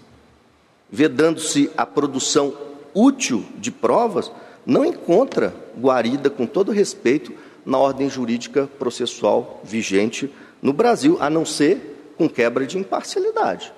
vedando-se 0.89 1.69
a 1.77 1.85
produção 1.85 2.55
útil 2.93 3.45
de 3.57 3.71
provas, 3.71 4.31
não 4.65 4.83
encontra 4.83 5.53
guarida, 5.77 6.29
com 6.29 6.47
todo 6.47 6.71
respeito, 6.71 7.33
na 7.65 7.77
ordem 7.77 8.09
jurídica 8.09 8.69
processual 8.77 9.61
vigente 9.63 10.31
no 10.61 10.71
Brasil, 10.71 11.17
a 11.19 11.29
não 11.29 11.45
ser 11.45 12.13
com 12.17 12.29
quebra 12.29 12.65
de 12.65 12.77
imparcialidade, 12.77 13.73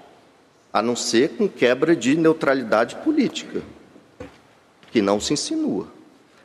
a 0.71 0.81
não 0.81 0.95
ser 0.95 1.29
com 1.29 1.47
quebra 1.47 1.95
de 1.95 2.15
neutralidade 2.15 2.95
política, 2.97 3.61
que 4.91 5.01
não 5.01 5.19
se 5.19 5.33
insinua. 5.33 5.87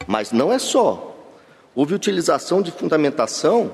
Mas 0.07 0.33
não 0.33 0.53
é 0.53 0.59
só. 0.59 1.17
Houve 1.75 1.95
utilização 1.95 2.61
de 2.61 2.71
fundamentação 2.71 3.73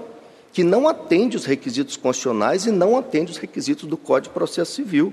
que 0.53 0.65
não 0.65 0.89
atende 0.89 1.36
os 1.36 1.45
requisitos 1.45 1.97
constitucionais 1.97 2.66
e 2.66 2.70
não 2.70 2.97
atende 2.97 3.32
os 3.32 3.39
requisitos 3.39 3.89
do 3.89 3.97
Código 3.97 4.32
de 4.32 4.35
Processo 4.35 4.73
Civil. 4.73 5.12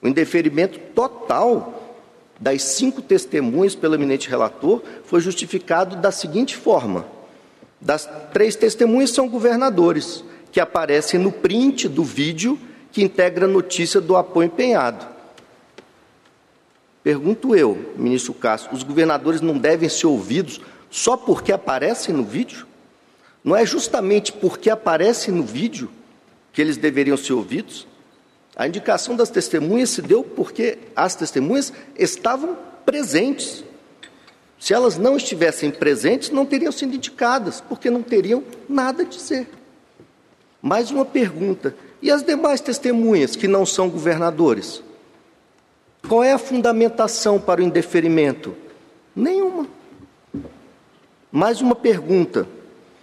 O 0.00 0.08
indeferimento 0.08 0.78
total 0.94 1.96
das 2.38 2.62
cinco 2.62 3.02
testemunhas 3.02 3.74
pelo 3.74 3.94
eminente 3.94 4.28
relator 4.28 4.82
foi 5.04 5.20
justificado 5.20 5.96
da 5.96 6.12
seguinte 6.12 6.56
forma: 6.56 7.04
das 7.80 8.08
três 8.32 8.56
testemunhas 8.56 9.10
são 9.10 9.28
governadores, 9.28 10.24
que 10.50 10.60
aparecem 10.60 11.20
no 11.20 11.30
print 11.30 11.88
do 11.88 12.02
vídeo 12.02 12.58
que 12.90 13.02
integra 13.02 13.44
a 13.44 13.48
notícia 13.48 14.00
do 14.00 14.16
apoio 14.16 14.46
empenhado. 14.46 15.06
Pergunto 17.02 17.54
eu, 17.54 17.94
ministro 17.96 18.34
Castro, 18.34 18.74
os 18.74 18.82
governadores 18.82 19.40
não 19.40 19.56
devem 19.56 19.88
ser 19.88 20.06
ouvidos 20.06 20.60
só 20.90 21.16
porque 21.16 21.52
aparecem 21.52 22.14
no 22.14 22.24
vídeo? 22.24 22.66
Não 23.44 23.54
é 23.54 23.64
justamente 23.64 24.32
porque 24.32 24.68
aparecem 24.68 25.32
no 25.32 25.42
vídeo 25.42 25.90
que 26.52 26.60
eles 26.60 26.76
deveriam 26.76 27.16
ser 27.16 27.34
ouvidos? 27.34 27.86
A 28.56 28.66
indicação 28.66 29.14
das 29.14 29.30
testemunhas 29.30 29.90
se 29.90 30.02
deu 30.02 30.24
porque 30.24 30.78
as 30.96 31.14
testemunhas 31.14 31.72
estavam 31.96 32.58
presentes. 32.84 33.62
Se 34.58 34.74
elas 34.74 34.98
não 34.98 35.16
estivessem 35.16 35.70
presentes, 35.70 36.30
não 36.30 36.44
teriam 36.44 36.72
sido 36.72 36.94
indicadas, 36.94 37.60
porque 37.60 37.90
não 37.90 38.02
teriam 38.02 38.42
nada 38.68 39.02
a 39.02 39.06
dizer. 39.06 39.48
Mais 40.60 40.90
uma 40.90 41.04
pergunta: 41.04 41.74
e 42.02 42.10
as 42.10 42.22
demais 42.22 42.60
testemunhas 42.60 43.36
que 43.36 43.46
não 43.46 43.64
são 43.64 43.88
governadores? 43.88 44.82
Qual 46.08 46.24
é 46.24 46.32
a 46.32 46.38
fundamentação 46.38 47.40
para 47.40 47.60
o 47.60 47.64
indeferimento? 47.64 48.54
Nenhuma. 49.14 49.68
Mais 51.30 51.60
uma 51.60 51.76
pergunta: 51.76 52.48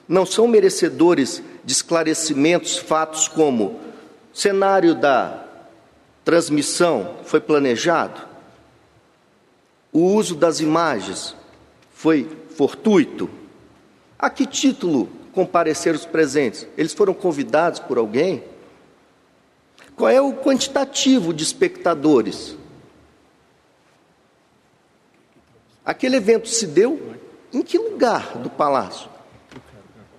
não 0.07 0.25
são 0.25 0.47
merecedores 0.47 1.41
de 1.63 1.71
esclarecimentos 1.71 2.77
fatos 2.77 3.27
como 3.29 3.79
cenário 4.33 4.93
da 4.93 5.45
transmissão 6.25 7.15
foi 7.23 7.39
planejado? 7.39 8.21
O 9.93 10.01
uso 10.01 10.35
das 10.35 10.59
imagens 10.59 11.33
foi 12.05 12.29
fortuito? 12.51 13.27
A 14.19 14.29
que 14.29 14.45
título 14.45 15.09
compareceram 15.33 15.97
os 15.97 16.05
presentes? 16.05 16.67
Eles 16.77 16.93
foram 16.93 17.15
convidados 17.15 17.79
por 17.79 17.97
alguém? 17.97 18.43
Qual 19.95 20.07
é 20.07 20.21
o 20.21 20.31
quantitativo 20.31 21.33
de 21.33 21.41
espectadores? 21.41 22.55
Aquele 25.83 26.17
evento 26.17 26.47
se 26.47 26.67
deu 26.67 27.15
em 27.51 27.63
que 27.63 27.79
lugar 27.79 28.37
do 28.37 28.51
palácio? 28.51 29.09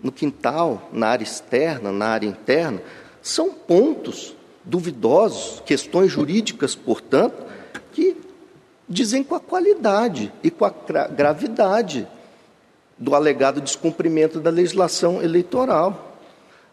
No 0.03 0.11
quintal, 0.11 0.91
na 0.93 1.07
área 1.07 1.23
externa, 1.23 1.93
na 1.93 2.07
área 2.07 2.27
interna? 2.27 2.83
São 3.23 3.53
pontos 3.53 4.35
duvidosos, 4.65 5.63
questões 5.65 6.11
jurídicas, 6.11 6.75
portanto, 6.75 7.47
que 7.93 8.26
dizem 8.89 9.23
com 9.23 9.35
a 9.35 9.41
qualidade 9.41 10.33
e 10.43 10.51
com 10.51 10.65
a 10.65 10.73
gravidade 11.09 12.07
do 12.99 13.15
alegado 13.15 13.61
descumprimento 13.61 14.41
da 14.41 14.51
legislação 14.51 15.23
eleitoral. 15.23 16.19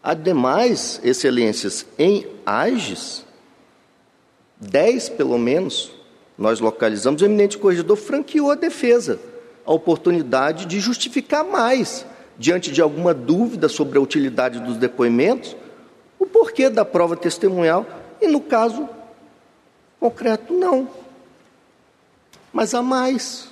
Ademais, 0.02 1.00
excelências, 1.02 1.86
em 1.98 2.26
AGES, 2.44 3.24
dez 4.60 5.08
pelo 5.08 5.38
menos, 5.38 5.90
nós 6.36 6.60
localizamos, 6.60 7.22
o 7.22 7.24
eminente 7.24 7.58
corregedor 7.58 7.96
franqueou 7.96 8.50
a 8.50 8.54
defesa, 8.54 9.18
a 9.64 9.72
oportunidade 9.72 10.66
de 10.66 10.78
justificar 10.80 11.44
mais, 11.44 12.04
diante 12.38 12.70
de 12.70 12.82
alguma 12.82 13.14
dúvida 13.14 13.68
sobre 13.68 13.98
a 13.98 14.00
utilidade 14.00 14.60
dos 14.60 14.76
depoimentos, 14.76 15.56
o 16.18 16.26
porquê 16.26 16.68
da 16.68 16.84
prova 16.84 17.16
testemunhal 17.16 17.86
e, 18.20 18.26
no 18.26 18.40
caso 18.40 18.88
concreto, 20.00 20.52
não. 20.52 20.88
Mas 22.54 22.72
há 22.72 22.80
mais. 22.80 23.48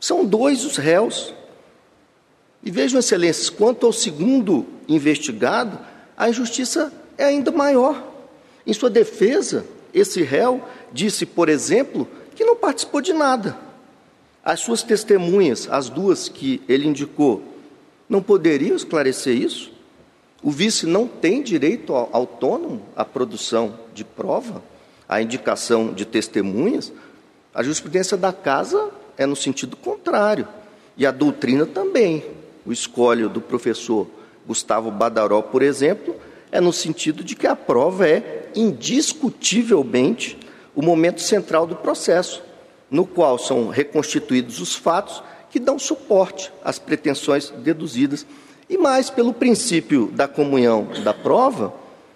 São 0.00 0.26
dois 0.26 0.64
os 0.64 0.76
réus. 0.76 1.32
E 2.62 2.70
vejam, 2.70 2.98
excelências, 2.98 3.48
quanto 3.48 3.86
ao 3.86 3.92
segundo 3.92 4.66
investigado, 4.88 5.78
a 6.16 6.28
injustiça 6.28 6.92
é 7.16 7.24
ainda 7.24 7.52
maior. 7.52 8.04
Em 8.66 8.72
sua 8.72 8.90
defesa, 8.90 9.64
esse 9.94 10.22
réu 10.22 10.62
disse, 10.92 11.24
por 11.24 11.48
exemplo, 11.48 12.06
que 12.34 12.44
não 12.44 12.56
participou 12.56 13.00
de 13.00 13.12
nada. 13.12 13.56
As 14.44 14.60
suas 14.60 14.82
testemunhas, 14.82 15.68
as 15.70 15.88
duas 15.88 16.28
que 16.28 16.60
ele 16.68 16.88
indicou, 16.88 17.42
não 18.08 18.20
poderiam 18.20 18.74
esclarecer 18.74 19.36
isso? 19.36 19.72
O 20.42 20.50
vice 20.50 20.86
não 20.86 21.06
tem 21.06 21.42
direito 21.42 21.94
autônomo 21.94 22.82
à 22.96 23.04
produção 23.04 23.78
de 23.94 24.04
prova, 24.04 24.62
à 25.08 25.22
indicação 25.22 25.92
de 25.92 26.04
testemunhas. 26.04 26.92
A 27.54 27.62
jurisprudência 27.62 28.16
da 28.16 28.32
casa 28.32 28.90
é 29.16 29.26
no 29.26 29.36
sentido 29.36 29.76
contrário. 29.76 30.46
E 30.96 31.06
a 31.06 31.10
doutrina 31.10 31.66
também. 31.66 32.24
O 32.64 32.72
escolho 32.72 33.28
do 33.28 33.40
professor 33.40 34.06
Gustavo 34.46 34.90
Badaró, 34.90 35.42
por 35.42 35.62
exemplo, 35.62 36.14
é 36.52 36.60
no 36.60 36.72
sentido 36.72 37.24
de 37.24 37.34
que 37.34 37.46
a 37.46 37.56
prova 37.56 38.08
é 38.08 38.50
indiscutivelmente 38.54 40.38
o 40.74 40.82
momento 40.82 41.20
central 41.20 41.66
do 41.66 41.76
processo, 41.76 42.42
no 42.90 43.06
qual 43.06 43.38
são 43.38 43.68
reconstituídos 43.68 44.60
os 44.60 44.74
fatos 44.74 45.22
que 45.50 45.58
dão 45.58 45.78
suporte 45.78 46.52
às 46.64 46.78
pretensões 46.78 47.50
deduzidas 47.50 48.26
e 48.70 48.78
mais, 48.78 49.10
pelo 49.10 49.34
princípio 49.34 50.06
da 50.12 50.28
comunhão 50.28 50.86
da 51.02 51.12
prova, 51.12 51.74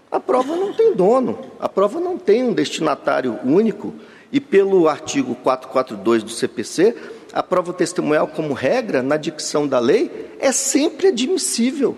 a 0.09 0.20
prova 0.20 0.55
não 0.55 0.73
tem 0.73 0.94
dono, 0.94 1.36
a 1.59 1.69
prova 1.69 1.98
não 1.98 2.16
tem 2.16 2.44
um 2.44 2.52
destinatário 2.52 3.40
único, 3.44 3.93
e 4.35 4.40
pelo 4.40 4.89
artigo 4.89 5.36
442 5.36 6.24
do 6.24 6.31
CPC, 6.31 6.97
a 7.32 7.40
prova 7.40 7.73
testemunhal, 7.73 8.27
como 8.27 8.52
regra, 8.52 9.01
na 9.01 9.16
dicção 9.16 9.65
da 9.65 9.78
lei, 9.78 10.28
é 10.40 10.51
sempre 10.51 11.06
admissível, 11.06 11.97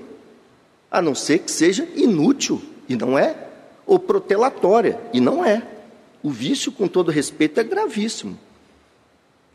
a 0.91 1.01
não 1.01 1.15
ser 1.15 1.39
que 1.39 1.51
seja 1.51 1.89
inútil, 1.97 2.61
e 2.87 2.95
não 2.95 3.19
é, 3.19 3.35
ou 3.87 3.99
protelatória, 3.99 5.01
e 5.15 5.21
não 5.21 5.43
é. 5.43 5.63
O 6.23 6.29
vício, 6.29 6.71
com 6.71 6.87
todo 6.87 7.11
respeito, 7.11 7.59
é 7.59 7.65
gravíssimo. 7.65 8.39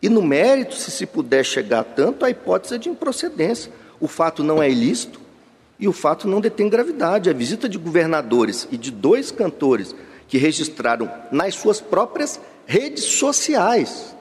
E 0.02 0.10
no 0.10 0.24
mérito, 0.24 0.74
se 0.74 0.90
se 0.90 1.06
puder 1.06 1.45
chegar 1.45 1.84
tanto, 1.84 2.26
a 2.26 2.32
hipótese 2.32 2.74
é 2.74 2.78
de 2.80 2.90
improcedência. 2.90 3.72
O 3.99 4.08
fato 4.08 4.44
não 4.44 4.62
é 4.62 4.68
ilícito 4.68 5.22
e 5.80 5.88
o 5.88 5.94
fato 5.94 6.28
não 6.28 6.41
detém 6.41 6.68
gravidade. 6.68 7.30
A 7.30 7.34
visita 7.34 7.70
de 7.70 7.78
governadores 7.78 8.68
e 8.72 8.78
de 8.78 8.90
dois 8.90 9.30
cantores 9.30 9.94
que 10.28 10.40
registraram 10.40 11.12
nas 11.32 11.53
suas 11.53 11.80
próprias 11.80 12.40
redes 12.72 13.03
sociais 13.03 14.15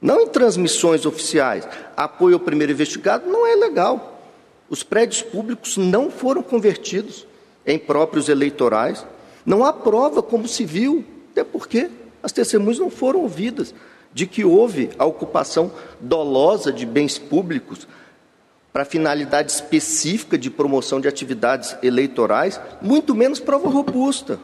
não 0.00 0.20
em 0.20 0.28
transmissões 0.28 1.04
oficiais. 1.04 1.66
Apoio 1.96 2.34
ao 2.34 2.40
primeiro 2.40 2.72
investigado 2.72 3.28
não 3.28 3.44
é 3.44 3.56
legal. 3.56 4.22
Os 4.70 4.84
prédios 4.84 5.20
públicos 5.20 5.76
não 5.76 6.12
foram 6.12 6.40
convertidos 6.40 7.26
em 7.66 7.76
próprios 7.76 8.28
eleitorais. 8.28 9.04
Não 9.44 9.64
há 9.64 9.72
prova 9.72 10.22
como 10.22 10.46
se 10.46 10.64
viu, 10.64 11.04
até 11.32 11.42
porque 11.42 11.90
as 12.22 12.30
testemunhas 12.30 12.78
não 12.78 12.88
foram 12.88 13.22
ouvidas 13.22 13.74
de 14.14 14.24
que 14.24 14.44
houve 14.44 14.90
a 14.96 15.04
ocupação 15.04 15.72
dolosa 15.98 16.72
de 16.72 16.86
bens 16.86 17.18
públicos 17.18 17.88
para 18.72 18.84
finalidade 18.84 19.50
específica 19.50 20.38
de 20.38 20.50
promoção 20.50 21.00
de 21.00 21.08
atividades 21.08 21.76
eleitorais, 21.82 22.60
muito 22.80 23.12
menos 23.12 23.40
prova 23.40 23.68
robusta, 23.68 24.38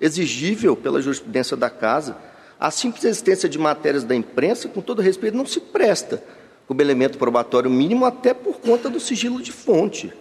exigível 0.00 0.76
pela 0.76 1.00
jurisprudência 1.00 1.56
da 1.56 1.70
Casa. 1.70 2.16
A 2.58 2.70
simples 2.70 3.04
existência 3.04 3.48
de 3.48 3.58
matérias 3.58 4.04
da 4.04 4.14
imprensa, 4.14 4.68
com 4.68 4.80
todo 4.80 5.02
respeito, 5.02 5.36
não 5.36 5.46
se 5.46 5.60
presta 5.60 6.22
como 6.66 6.80
elemento 6.80 7.18
probatório 7.18 7.70
mínimo, 7.70 8.04
até 8.04 8.32
por 8.32 8.58
conta 8.60 8.88
do 8.88 8.98
sigilo 8.98 9.42
de 9.42 9.52
fonte, 9.52 10.12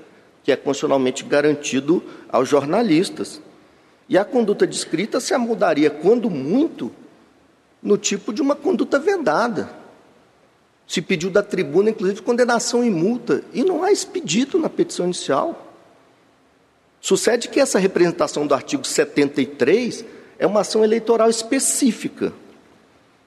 que 0.43 0.51
é 0.51 0.55
constitucionalmente 0.55 1.23
garantido 1.23 2.03
aos 2.29 2.49
jornalistas. 2.49 3.41
E 4.09 4.17
a 4.17 4.25
conduta 4.25 4.67
descrita 4.67 5.19
se 5.19 5.33
amoldaria, 5.33 5.89
quando 5.89 6.29
muito, 6.29 6.91
no 7.81 7.97
tipo 7.97 8.33
de 8.33 8.41
uma 8.41 8.55
conduta 8.55 8.99
vedada. 8.99 9.69
Se 10.85 11.01
pediu 11.01 11.29
da 11.29 11.41
tribuna, 11.41 11.89
inclusive, 11.89 12.21
condenação 12.21 12.83
e 12.83 12.89
multa, 12.89 13.43
e 13.53 13.63
não 13.63 13.83
há 13.83 13.91
expedito 13.91 14.59
na 14.59 14.69
petição 14.69 15.05
inicial. 15.05 15.72
Sucede 17.03 17.49
que 17.49 17.59
essa 17.59 17.77
representação 17.77 18.47
do 18.47 18.53
artigo 18.53 18.87
73 18.87 20.05
é 20.39 20.47
uma 20.47 20.61
ação 20.61 20.85
eleitoral 20.85 21.29
específica, 21.29 22.31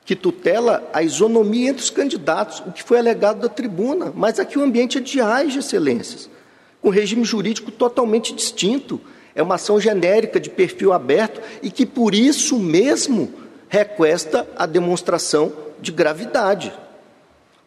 que 0.02 0.16
tutela 0.16 0.82
a 0.94 1.02
isonomia 1.02 1.68
entre 1.68 1.82
os 1.82 1.90
candidatos, 1.90 2.60
o 2.60 2.72
que 2.72 2.82
foi 2.82 2.98
alegado 2.98 3.40
da 3.40 3.50
tribuna, 3.50 4.10
mas 4.16 4.40
aqui 4.40 4.58
o 4.58 4.62
ambiente 4.62 4.96
é 4.96 5.00
de 5.02 5.20
ais, 5.20 5.54
excelências, 5.54 6.30
com 6.80 6.88
regime 6.88 7.22
jurídico 7.22 7.70
totalmente 7.70 8.34
distinto. 8.34 8.98
É 9.34 9.42
uma 9.42 9.56
ação 9.56 9.78
genérica 9.78 10.40
de 10.40 10.48
perfil 10.48 10.94
aberto 10.94 11.42
e 11.62 11.70
que, 11.70 11.84
por 11.84 12.14
isso 12.14 12.58
mesmo, 12.58 13.30
requesta 13.68 14.48
a 14.56 14.64
demonstração 14.64 15.52
de 15.78 15.92
gravidade. 15.92 16.72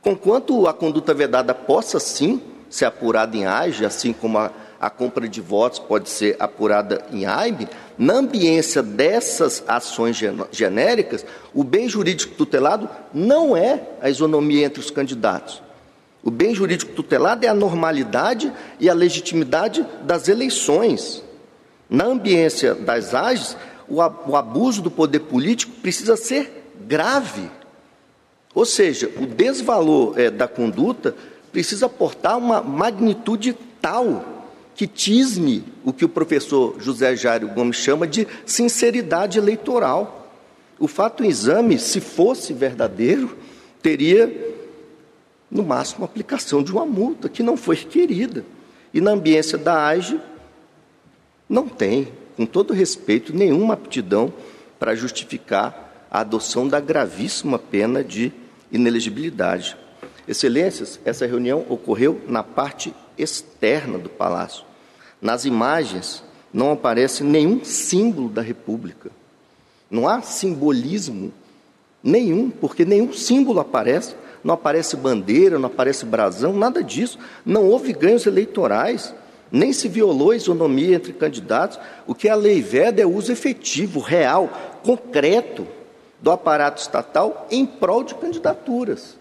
Conquanto 0.02 0.66
a 0.66 0.74
conduta 0.74 1.14
vedada 1.14 1.54
possa, 1.54 2.00
sim, 2.00 2.42
ser 2.68 2.86
apurada 2.86 3.38
em 3.38 3.46
AGE, 3.46 3.86
assim 3.86 4.12
como 4.12 4.40
a, 4.40 4.52
a 4.80 4.90
compra 4.90 5.28
de 5.28 5.42
votos 5.42 5.78
pode 5.80 6.10
ser 6.10 6.38
apurada 6.40 7.06
em 7.12 7.26
AIME, 7.26 7.68
na 7.98 8.14
ambiência 8.14 8.82
dessas 8.82 9.62
ações 9.68 10.18
genéricas, 10.52 11.26
o 11.54 11.64
bem 11.64 11.90
jurídico 11.90 12.36
tutelado 12.36 12.90
não 13.14 13.58
é 13.58 13.82
a 14.02 14.10
isonomia 14.10 14.66
entre 14.66 14.80
os 14.80 14.90
candidatos. 14.90 15.62
O 16.24 16.32
bem 16.32 16.54
jurídico 16.54 16.94
tutelado 16.94 17.46
é 17.46 17.50
a 17.50 17.54
normalidade 17.54 18.52
e 18.80 18.90
a 18.90 18.94
legitimidade 18.94 19.86
das 20.04 20.28
eleições. 20.28 21.24
Na 21.90 22.06
ambiência 22.06 22.74
das 22.74 23.14
AGES, 23.14 23.58
o 23.88 24.36
abuso 24.36 24.82
do 24.82 24.92
poder 24.92 25.20
político 25.20 25.74
precisa 25.82 26.16
ser 26.16 26.64
grave. 26.88 27.50
Ou 28.54 28.66
seja, 28.66 29.10
o 29.18 29.26
desvalor 29.26 30.20
é, 30.20 30.30
da 30.30 30.48
conduta 30.48 31.16
precisa 31.52 31.88
aportar 31.88 32.38
uma 32.38 32.62
magnitude 32.62 33.58
tal 33.82 34.39
que 34.80 34.88
tisne 34.88 35.62
o 35.84 35.92
que 35.92 36.06
o 36.06 36.10
professor 36.10 36.78
José 36.80 37.14
Jairo 37.14 37.50
Gomes 37.50 37.76
chama 37.76 38.08
de 38.08 38.26
sinceridade 38.46 39.38
eleitoral. 39.38 40.34
O 40.80 40.88
fato 40.88 41.22
em 41.22 41.28
exame, 41.28 41.78
se 41.78 42.00
fosse 42.00 42.54
verdadeiro, 42.54 43.38
teria, 43.82 44.56
no 45.52 45.64
máximo, 45.64 46.06
aplicação 46.06 46.64
de 46.64 46.72
uma 46.72 46.86
multa 46.86 47.28
que 47.28 47.44
não 47.44 47.58
foi 47.58 47.76
requerida. 47.76 48.46
E 48.94 49.02
na 49.02 49.12
ambiência 49.12 49.58
da 49.58 49.86
AGE, 49.86 50.18
não 51.50 51.68
tem, 51.68 52.08
com 52.38 52.46
todo 52.46 52.74
respeito, 52.74 53.36
nenhuma 53.36 53.74
aptidão 53.74 54.32
para 54.80 54.96
justificar 54.96 56.08
a 56.10 56.22
adoção 56.22 56.66
da 56.66 56.80
gravíssima 56.80 57.60
pena 57.60 58.02
de 58.02 58.32
inelegibilidade. 58.72 59.76
Excelências, 60.26 61.02
essa 61.04 61.28
reunião 61.28 61.66
ocorreu 61.68 62.22
na 62.30 62.44
parte 62.44 62.94
externa 63.18 63.98
do 63.98 64.08
palácio. 64.08 64.69
Nas 65.22 65.46
imagens 65.46 66.24
não 66.54 66.72
aparece 66.72 67.24
nenhum 67.24 67.64
símbolo 67.64 68.30
da 68.30 68.42
República. 68.42 69.12
Não 69.90 70.08
há 70.08 70.22
simbolismo 70.22 71.34
nenhum, 72.04 72.50
porque 72.50 72.86
nenhum 72.86 73.12
símbolo 73.12 73.60
aparece. 73.60 74.16
Não 74.44 74.54
aparece 74.54 74.96
bandeira, 74.96 75.60
não 75.60 75.68
aparece 75.68 76.06
brasão, 76.06 76.54
nada 76.54 76.82
disso. 76.82 77.20
Não 77.46 77.66
houve 77.66 77.92
ganhos 77.92 78.26
eleitorais, 78.26 79.14
nem 79.52 79.74
se 79.74 79.90
violou 79.90 80.32
a 80.32 80.36
isonomia 80.36 80.96
entre 80.96 81.12
candidatos. 81.12 81.80
O 82.08 82.16
que 82.16 82.30
a 82.30 82.36
lei 82.36 82.62
veda 82.62 83.02
é 83.02 83.06
o 83.06 83.14
uso 83.14 83.32
efetivo, 83.32 84.00
real, 84.00 84.50
concreto 84.84 85.68
do 86.22 86.32
aparato 86.32 86.82
estatal 86.82 87.48
em 87.52 87.66
prol 87.66 88.04
de 88.04 88.16
candidaturas. 88.16 89.18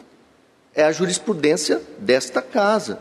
É 0.74 0.84
a 0.84 0.92
jurisprudência 0.92 1.82
desta 1.98 2.40
casa. 2.40 3.00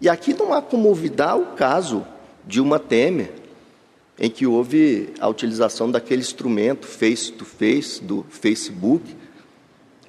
E 0.00 0.08
aqui 0.08 0.32
não 0.32 0.52
há 0.52 0.62
como 0.62 0.88
olvidar 0.88 1.34
o 1.34 1.46
caso 1.56 2.06
Dilma 2.48 2.78
Temer, 2.78 3.30
em 4.18 4.30
que 4.30 4.46
houve 4.46 5.10
a 5.20 5.28
utilização 5.28 5.90
daquele 5.90 6.22
instrumento 6.22 6.86
face-to-face 6.86 8.02
do 8.02 8.24
Facebook, 8.30 9.14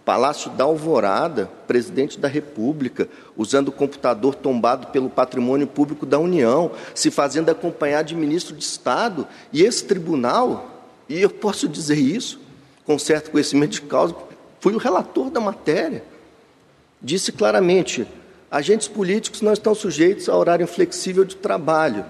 Palácio 0.05 0.49
da 0.51 0.63
Alvorada, 0.63 1.51
presidente 1.67 2.17
da 2.17 2.29
República, 2.29 3.09
usando 3.35 3.67
o 3.67 3.73
computador 3.73 4.35
tombado 4.35 4.87
pelo 4.87 5.09
patrimônio 5.09 5.67
público 5.67 6.05
da 6.05 6.17
União, 6.17 6.71
se 6.95 7.11
fazendo 7.11 7.49
acompanhar 7.49 8.03
de 8.03 8.15
ministro 8.15 8.55
de 8.55 8.63
Estado, 8.63 9.27
e 9.51 9.61
esse 9.61 9.83
tribunal, 9.83 10.87
e 11.09 11.19
eu 11.19 11.29
posso 11.29 11.67
dizer 11.67 11.99
isso 11.99 12.39
com 12.85 12.97
certo 12.97 13.31
conhecimento 13.31 13.73
de 13.73 13.81
causa, 13.81 14.15
fui 14.61 14.73
o 14.73 14.77
relator 14.77 15.29
da 15.29 15.41
matéria, 15.41 16.05
disse 17.01 17.33
claramente: 17.33 18.07
agentes 18.49 18.87
políticos 18.87 19.41
não 19.41 19.51
estão 19.51 19.75
sujeitos 19.75 20.29
a 20.29 20.37
horário 20.37 20.65
flexível 20.65 21.25
de 21.25 21.35
trabalho 21.35 22.05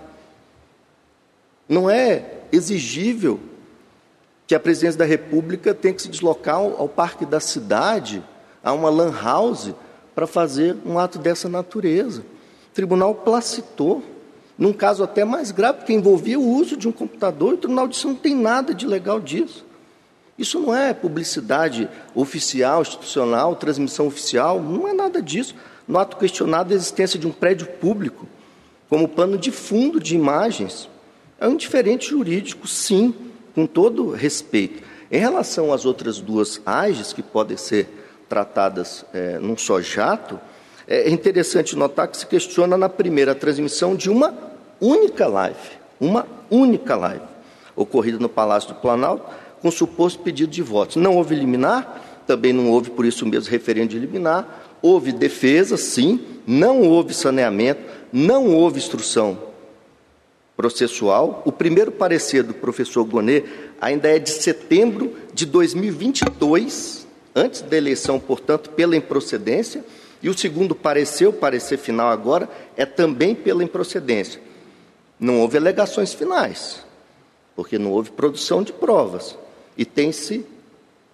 não 1.70 1.88
é 1.88 2.26
exigível 2.52 3.40
que 4.48 4.56
a 4.56 4.60
presidência 4.60 4.98
da 4.98 5.06
República 5.06 5.76
tenha 5.76 5.94
que 5.94 6.02
se 6.02 6.10
deslocar 6.10 6.56
ao, 6.56 6.90
parque 6.90 7.24
da 7.24 7.40
cidade, 7.40 8.24
a 8.64 8.74
uma 8.74 8.90
lan 8.90 9.14
house, 9.14 9.72
para 10.16 10.26
fazer 10.26 10.76
um 10.84 10.98
ato 10.98 11.20
dessa 11.20 11.48
natureza. 11.48 12.22
O 12.22 12.74
tribunal 12.74 13.14
placitou, 13.14 14.04
num 14.58 14.74
caso 14.74 15.04
até 15.04 15.24
mais 15.24 15.52
grave, 15.52 15.78
porque 15.78 15.94
envolvia 15.94 16.40
o 16.40 16.50
uso 16.50 16.76
de 16.76 16.88
um 16.88 16.92
computador, 16.92 17.52
e 17.52 17.54
o 17.54 17.58
tribunal 17.58 17.88
disse 17.88 18.08
não 18.08 18.16
tem 18.16 18.36
nada 18.36 18.74
de 18.74 18.88
legal 18.88 19.20
disso. 19.20 19.64
Isso 20.36 20.60
não 20.60 20.74
é 20.74 20.94
publicidade 20.96 21.88
oficial, 22.16 22.82
institucional, 22.82 23.56
transmissão 23.56 24.08
oficial, 24.08 24.60
não 24.60 24.88
é 24.88 24.94
nada 24.94 25.22
disso. 25.22 25.54
No 25.88 26.00
ato 26.00 26.18
questionado 26.18 26.74
a 26.74 26.76
existência 26.76 27.20
de 27.20 27.28
um 27.28 27.32
prédio 27.32 27.68
público 27.68 28.28
como 28.90 29.08
pano 29.08 29.38
de 29.38 29.52
fundo 29.52 30.00
de 30.00 30.16
imagens 30.16 30.90
é 31.40 31.48
um 31.48 31.56
diferente 31.56 32.10
jurídico, 32.10 32.68
sim, 32.68 33.14
com 33.56 33.66
todo 33.66 34.12
respeito. 34.12 34.84
Em 35.12 35.18
relação 35.18 35.74
às 35.74 35.86
outras 35.86 36.20
duas 36.20 36.62
AGES, 36.66 37.14
que 37.14 37.24
podem 37.24 37.58
ser 37.58 37.88
tratadas 38.28 39.06
é, 39.14 39.40
num 39.40 39.58
só 39.58 39.82
jato, 39.82 40.40
é 40.88 41.10
interessante 41.10 41.76
notar 41.76 42.08
que 42.08 42.18
se 42.18 42.26
questiona 42.26 42.78
na 42.78 42.90
primeira 42.90 43.34
transmissão 43.34 43.96
de 43.96 44.10
uma 44.10 44.34
única 44.82 45.28
live, 45.28 45.58
uma 46.00 46.28
única 46.50 46.96
live, 46.96 47.26
ocorrida 47.76 48.20
no 48.20 48.30
Palácio 48.30 48.70
do 48.70 48.76
Planalto, 48.76 49.26
com 49.62 49.72
suposto 49.72 50.20
pedido 50.20 50.52
de 50.52 50.62
votos. 50.62 50.96
Não 50.96 51.16
houve 51.16 51.36
liminar, 51.36 52.22
também 52.28 52.54
não 52.54 52.70
houve, 52.70 52.92
por 52.92 53.06
isso 53.06 53.26
mesmo, 53.26 53.50
referendo 53.50 53.90
de 53.90 54.00
liminar, 54.00 54.78
houve 54.82 55.12
defesa, 55.12 55.78
sim, 55.78 56.22
não 56.46 56.82
houve 56.82 57.14
saneamento, 57.14 57.82
não 58.12 58.54
houve 58.54 58.78
instrução 58.78 59.49
processual. 60.60 61.42
O 61.46 61.54
primeiro 61.54 61.90
parecer 61.90 62.44
do 62.44 62.54
professor 62.54 63.06
Gonet 63.06 63.46
ainda 63.80 64.10
é 64.10 64.20
de 64.20 64.30
setembro 64.30 65.16
de 65.34 65.46
2022, 65.46 67.08
antes 67.34 67.62
da 67.62 67.78
eleição, 67.78 68.20
portanto, 68.20 68.70
pela 68.72 68.94
improcedência, 68.94 69.86
e 70.22 70.28
o 70.28 70.38
segundo 70.38 70.76
parecer, 70.76 71.28
o 71.28 71.32
parecer 71.32 71.78
final 71.78 72.10
agora, 72.10 72.50
é 72.76 72.86
também 72.86 73.34
pela 73.34 73.64
improcedência. 73.64 74.42
Não 75.18 75.40
houve 75.40 75.56
alegações 75.56 76.14
finais, 76.14 76.86
porque 77.56 77.80
não 77.80 77.94
houve 77.94 78.12
produção 78.12 78.62
de 78.62 78.74
provas. 78.74 79.38
E 79.78 79.86
tem-se 79.86 80.46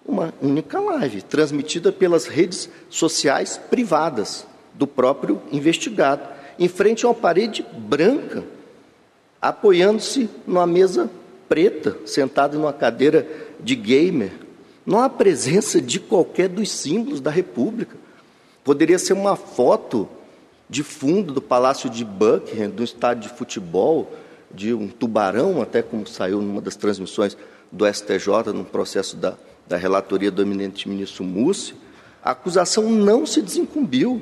uma 0.04 0.34
única 0.42 0.80
live, 0.80 1.22
transmitida 1.22 1.92
pelas 1.92 2.26
redes 2.26 2.68
sociais 2.90 3.60
privadas 3.70 4.44
do 4.74 4.88
próprio 4.88 5.40
investigado, 5.52 6.28
em 6.58 6.66
frente 6.66 7.06
a 7.06 7.10
uma 7.10 7.14
parede 7.14 7.64
branca, 7.72 8.55
apoiando-se 9.48 10.28
numa 10.46 10.66
mesa 10.66 11.10
preta, 11.48 11.96
sentado 12.04 12.58
numa 12.58 12.72
cadeira 12.72 13.26
de 13.60 13.74
gamer. 13.74 14.32
Não 14.84 15.00
há 15.00 15.08
presença 15.08 15.80
de 15.80 16.00
qualquer 16.00 16.48
dos 16.48 16.70
símbolos 16.70 17.20
da 17.20 17.30
República. 17.30 17.96
Poderia 18.64 18.98
ser 18.98 19.12
uma 19.12 19.36
foto 19.36 20.08
de 20.68 20.82
fundo 20.82 21.32
do 21.32 21.40
Palácio 21.40 21.88
de 21.88 22.04
Buckingham, 22.04 22.70
do 22.70 22.82
estádio 22.82 23.30
de 23.30 23.36
futebol, 23.36 24.12
de 24.52 24.74
um 24.74 24.88
tubarão, 24.88 25.62
até 25.62 25.82
como 25.82 26.06
saiu 26.06 26.40
numa 26.40 26.60
das 26.60 26.76
transmissões 26.76 27.36
do 27.70 27.86
STJ, 27.86 28.52
no 28.52 28.64
processo 28.64 29.16
da, 29.16 29.34
da 29.68 29.76
relatoria 29.76 30.30
do 30.30 30.42
eminente 30.42 30.88
ministro 30.88 31.22
Mussi. 31.22 31.74
A 32.22 32.32
acusação 32.32 32.90
não 32.90 33.24
se 33.24 33.40
desincumbiu 33.40 34.20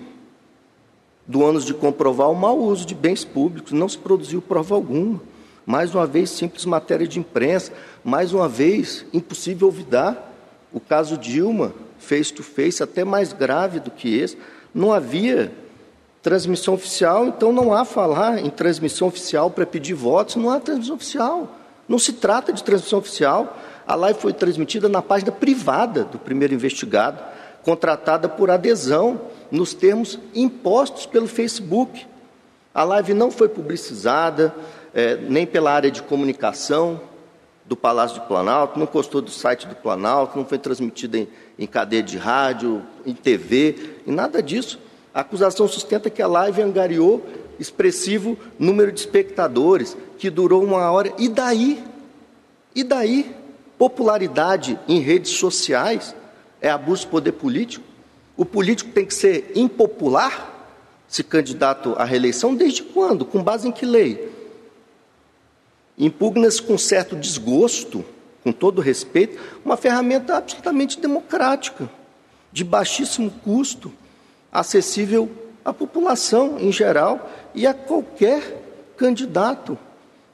do 1.27 1.41
ônus 1.41 1.65
de 1.65 1.73
comprovar 1.73 2.31
o 2.31 2.35
mau 2.35 2.59
uso 2.59 2.85
de 2.85 2.95
bens 2.95 3.25
públicos, 3.25 3.73
não 3.73 3.89
se 3.89 3.99
produziu 3.99 4.43
prova 4.43 4.75
alguma. 4.75 5.21
Mais 5.65 5.95
uma 5.95 6.07
vez, 6.07 6.31
simples 6.31 6.65
matéria 6.67 7.09
de 7.09 7.19
imprensa, 7.19 7.73
mais 8.05 8.35
uma 8.35 8.49
vez, 8.49 9.07
impossível 9.13 9.67
olvidar 9.67 10.33
o 10.73 10.81
caso 10.81 11.17
Dilma, 11.17 11.73
face 11.99 12.33
to 12.33 12.43
face, 12.43 12.83
até 12.83 13.05
mais 13.05 13.33
grave 13.33 13.81
do 13.81 13.91
que 13.91 14.15
esse. 14.15 14.37
Não 14.75 14.93
havia 14.93 15.53
transmissão 16.21 16.75
oficial, 16.75 17.27
então 17.27 17.53
não 17.53 17.73
há 17.73 17.85
falar 17.85 18.45
em 18.45 18.51
transmissão 18.51 19.09
oficial 19.09 19.51
para 19.51 19.65
pedir 19.65 19.95
votos, 19.95 20.37
não 20.37 20.51
há 20.51 20.61
transmissão 20.61 20.97
oficial. 20.97 21.57
Não 21.89 21.99
se 21.99 22.15
trata 22.15 22.53
de 22.53 22.65
transmissão 22.65 22.99
oficial. 22.99 23.59
A 23.87 23.95
live 23.95 24.19
foi 24.19 24.33
transmitida 24.33 24.89
na 24.89 25.01
página 25.01 25.31
privada 25.31 26.05
do 26.05 26.19
primeiro 26.19 26.55
investigado, 26.55 27.19
contratada 27.63 28.29
por 28.29 28.51
adesão 28.51 29.21
nos 29.55 29.73
termos 29.73 30.19
impostos 30.35 31.07
pelo 31.07 31.29
Facebook. 31.29 32.07
A 32.75 32.83
live 32.83 33.15
não 33.15 33.31
foi 33.31 33.49
publicizada, 33.49 34.53
é, 34.93 35.17
nem 35.17 35.47
pela 35.47 35.73
área 35.73 35.91
de 35.91 36.03
comunicação 36.03 37.01
do 37.65 37.77
Palácio 37.77 38.21
do 38.21 38.27
Planalto, 38.27 38.79
não 38.79 38.87
custou 38.87 39.23
do 39.23 39.31
site 39.31 39.67
do 39.67 39.77
Planalto, 39.77 40.37
não 40.37 40.45
foi 40.45 40.59
transmitida 40.59 41.19
em, 41.19 41.29
em 41.59 41.67
cadeia 41.67 42.03
de 42.03 42.19
rádio, 42.19 42.83
em 43.07 43.15
TV, 43.15 43.95
e 44.05 44.11
nada 44.11 44.43
disso. 44.43 44.79
A 45.15 45.21
acusação 45.21 45.69
sustenta 45.69 46.11
que 46.11 46.21
a 46.21 46.27
live 46.27 46.61
angariou 46.61 47.25
expressivo 47.59 48.37
número 48.59 48.91
de 48.91 49.01
espectadores, 49.01 49.97
que 50.19 50.29
durou 50.29 50.65
uma 50.65 50.91
hora. 50.91 51.13
E 51.17 51.29
daí? 51.29 51.83
E 52.75 52.83
daí? 52.83 53.35
Popularidade 53.79 54.79
em 54.89 54.99
redes 54.99 55.33
sociais 55.33 56.15
é 56.61 56.69
abuso 56.69 57.03
de 57.03 57.07
poder 57.09 57.33
político? 57.33 57.94
O 58.37 58.45
político 58.45 58.91
tem 58.91 59.07
que 59.07 59.15
ser 59.15 59.53
impopular, 59.55 60.53
se 61.07 61.23
candidato 61.23 61.95
à 61.97 62.05
reeleição, 62.05 62.55
desde 62.55 62.83
quando? 62.83 63.25
Com 63.25 63.43
base 63.43 63.69
em 63.69 63.73
que 63.73 63.87
lei? 63.87 64.33
Impugna-se 65.97 66.61
com 66.61 66.77
certo 66.77 67.15
desgosto, 67.15 68.05
com 68.43 68.51
todo 68.51 68.81
respeito, 68.81 69.41
uma 69.65 69.77
ferramenta 69.77 70.37
absolutamente 70.37 71.01
democrática, 71.01 71.89
de 72.53 72.65
baixíssimo 72.65 73.31
custo, 73.31 73.93
acessível 74.51 75.31
à 75.65 75.73
população 75.73 76.59
em 76.59 76.73
geral 76.73 77.31
e 77.55 77.67
a 77.67 77.73
qualquer 77.73 78.63
candidato 78.97 79.79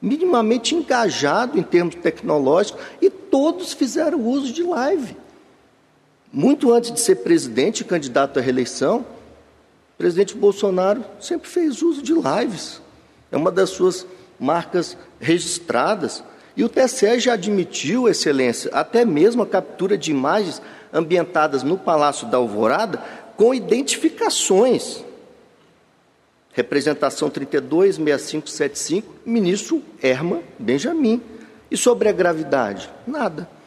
minimamente 0.01 0.73
engajado 0.73 1.59
em 1.59 1.63
termos 1.63 1.93
tecnológicos, 1.95 2.81
e 2.99 3.09
todos 3.09 3.71
fizeram 3.71 4.19
uso 4.19 4.51
de 4.51 4.63
live. 4.63 5.15
Muito 6.33 6.73
antes 6.73 6.91
de 6.91 6.99
ser 7.01 7.17
presidente 7.17 7.81
e 7.81 7.83
candidato 7.83 8.39
à 8.39 8.41
reeleição, 8.41 8.99
o 8.99 9.97
presidente 9.97 10.33
Bolsonaro 10.33 11.03
sempre 11.19 11.49
fez 11.49 11.81
uso 11.81 12.01
de 12.01 12.13
lives. 12.13 12.81
É 13.29 13.35
uma 13.35 13.51
das 13.51 13.71
suas 13.71 14.07
marcas 14.39 14.97
registradas. 15.19 16.23
E 16.55 16.63
o 16.63 16.69
TSE 16.69 17.19
já 17.19 17.33
admitiu, 17.33 18.07
Excelência, 18.07 18.71
até 18.73 19.03
mesmo 19.03 19.43
a 19.43 19.47
captura 19.47 19.97
de 19.97 20.11
imagens 20.11 20.61
ambientadas 20.93 21.63
no 21.63 21.77
Palácio 21.77 22.25
da 22.27 22.37
Alvorada 22.37 23.03
com 23.35 23.53
identificações. 23.53 25.03
Representação 26.53 27.29
326575, 27.29 29.15
ministro 29.25 29.83
Erma 30.01 30.41
Benjamin. 30.57 31.21
E 31.69 31.75
sobre 31.75 32.07
a 32.07 32.13
gravidade? 32.13 32.89
Nada 33.05 33.60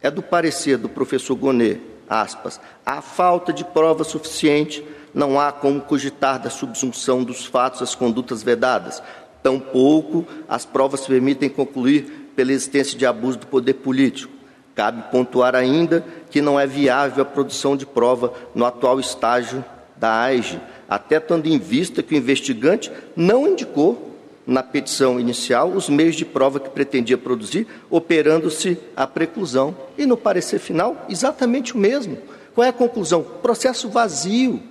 é 0.00 0.10
do 0.10 0.22
parecer 0.22 0.76
do 0.76 0.88
professor 0.88 1.34
Gonet, 1.34 1.80
aspas, 2.08 2.60
a 2.84 3.02
falta 3.02 3.52
de 3.52 3.64
prova 3.64 4.04
suficiente, 4.04 4.84
não 5.12 5.40
há 5.40 5.50
como 5.50 5.80
cogitar 5.80 6.40
da 6.40 6.50
subsunção 6.50 7.24
dos 7.24 7.44
fatos 7.44 7.82
às 7.82 7.94
condutas 7.94 8.42
vedadas. 8.42 9.02
Tampouco 9.42 10.26
as 10.48 10.64
provas 10.64 11.06
permitem 11.06 11.48
concluir 11.48 12.30
pela 12.36 12.52
existência 12.52 12.96
de 12.96 13.04
abuso 13.04 13.38
do 13.38 13.46
poder 13.46 13.74
político. 13.74 14.32
Cabe 14.74 15.10
pontuar 15.10 15.56
ainda 15.56 16.04
que 16.30 16.40
não 16.40 16.58
é 16.58 16.66
viável 16.66 17.22
a 17.22 17.26
produção 17.26 17.76
de 17.76 17.84
prova 17.84 18.32
no 18.54 18.64
atual 18.64 19.00
estágio 19.00 19.64
da 19.96 20.20
AIGE, 20.22 20.60
até 20.88 21.18
tendo 21.18 21.48
em 21.48 21.58
vista 21.58 22.02
que 22.02 22.14
o 22.14 22.16
investigante 22.16 22.92
não 23.16 23.48
indicou 23.48 24.07
na 24.48 24.62
petição 24.62 25.20
inicial 25.20 25.68
os 25.68 25.90
meios 25.90 26.16
de 26.16 26.24
prova 26.24 26.58
que 26.58 26.70
pretendia 26.70 27.18
produzir, 27.18 27.66
operando-se 27.90 28.78
a 28.96 29.06
preclusão. 29.06 29.76
E 29.98 30.06
no 30.06 30.16
parecer 30.16 30.58
final, 30.58 31.04
exatamente 31.06 31.74
o 31.74 31.78
mesmo. 31.78 32.16
Qual 32.54 32.64
é 32.64 32.70
a 32.70 32.72
conclusão? 32.72 33.22
Processo 33.22 33.90
vazio, 33.90 34.62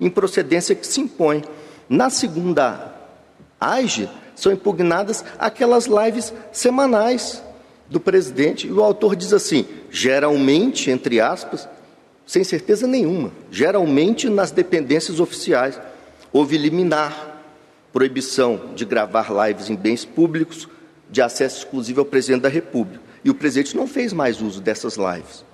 improcedência 0.00 0.74
que 0.74 0.86
se 0.86 1.02
impõe. 1.02 1.44
Na 1.90 2.08
segunda 2.08 2.90
AIGE, 3.60 4.08
são 4.34 4.50
impugnadas 4.50 5.22
aquelas 5.38 5.84
lives 5.84 6.32
semanais 6.50 7.42
do 7.90 8.00
presidente, 8.00 8.66
e 8.66 8.72
o 8.72 8.82
autor 8.82 9.14
diz 9.14 9.34
assim: 9.34 9.66
geralmente, 9.90 10.90
entre 10.90 11.20
aspas, 11.20 11.68
sem 12.26 12.42
certeza 12.42 12.86
nenhuma, 12.86 13.30
geralmente 13.50 14.30
nas 14.30 14.50
dependências 14.50 15.20
oficiais, 15.20 15.78
houve 16.32 16.56
liminar 16.56 17.31
proibição 17.92 18.72
de 18.74 18.84
gravar 18.84 19.28
lives 19.46 19.68
em 19.68 19.76
bens 19.76 20.04
públicos, 20.04 20.68
de 21.10 21.20
acesso 21.20 21.58
exclusivo 21.58 22.00
ao 22.00 22.06
presidente 22.06 22.42
da 22.42 22.48
República. 22.48 23.02
E 23.24 23.30
o 23.30 23.34
presidente 23.34 23.76
não 23.76 23.86
fez 23.86 24.12
mais 24.12 24.40
uso 24.40 24.60
dessas 24.60 24.96
lives. 24.96 25.44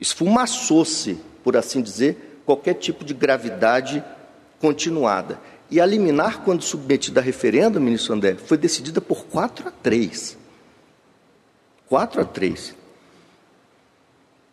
Esfumaçou-se, 0.00 1.18
por 1.42 1.56
assim 1.56 1.82
dizer, 1.82 2.40
qualquer 2.46 2.74
tipo 2.74 3.04
de 3.04 3.12
gravidade 3.12 4.02
continuada. 4.60 5.38
E 5.70 5.80
a 5.80 5.86
liminar, 5.86 6.42
quando 6.42 6.62
submetida 6.62 7.20
a 7.20 7.22
referendo, 7.22 7.80
ministro 7.80 8.14
André, 8.14 8.36
foi 8.36 8.56
decidida 8.56 9.00
por 9.00 9.24
4 9.26 9.68
a 9.68 9.70
3. 9.70 10.38
4 11.88 12.20
a 12.20 12.24
3. 12.24 12.74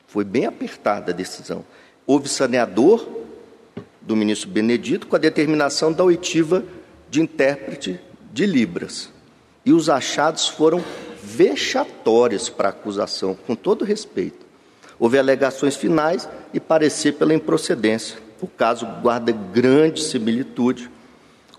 Foi 0.07 0.23
bem 0.23 0.45
apertada 0.45 1.11
a 1.11 1.15
decisão. 1.15 1.64
Houve 2.05 2.27
saneador, 2.27 3.07
do 4.05 4.15
ministro 4.15 4.49
Benedito 4.49 5.07
com 5.07 5.15
a 5.15 5.19
determinação 5.19 5.91
da 5.91 6.03
oitiva 6.03 6.63
de 7.09 7.21
intérprete 7.21 7.99
de 8.31 8.45
Libras. 8.45 9.09
E 9.65 9.71
os 9.71 9.89
achados 9.89 10.47
foram 10.47 10.84
vexatórios 11.23 12.49
para 12.49 12.67
a 12.69 12.71
acusação, 12.71 13.38
com 13.47 13.55
todo 13.55 13.85
respeito. 13.85 14.45
Houve 14.99 15.17
alegações 15.17 15.75
finais 15.75 16.27
e 16.53 16.59
parecer 16.59 17.13
pela 17.13 17.34
improcedência. 17.34 18.17
O 18.41 18.47
caso 18.47 18.85
guarda 19.01 19.31
grande 19.31 20.01
similitude 20.01 20.89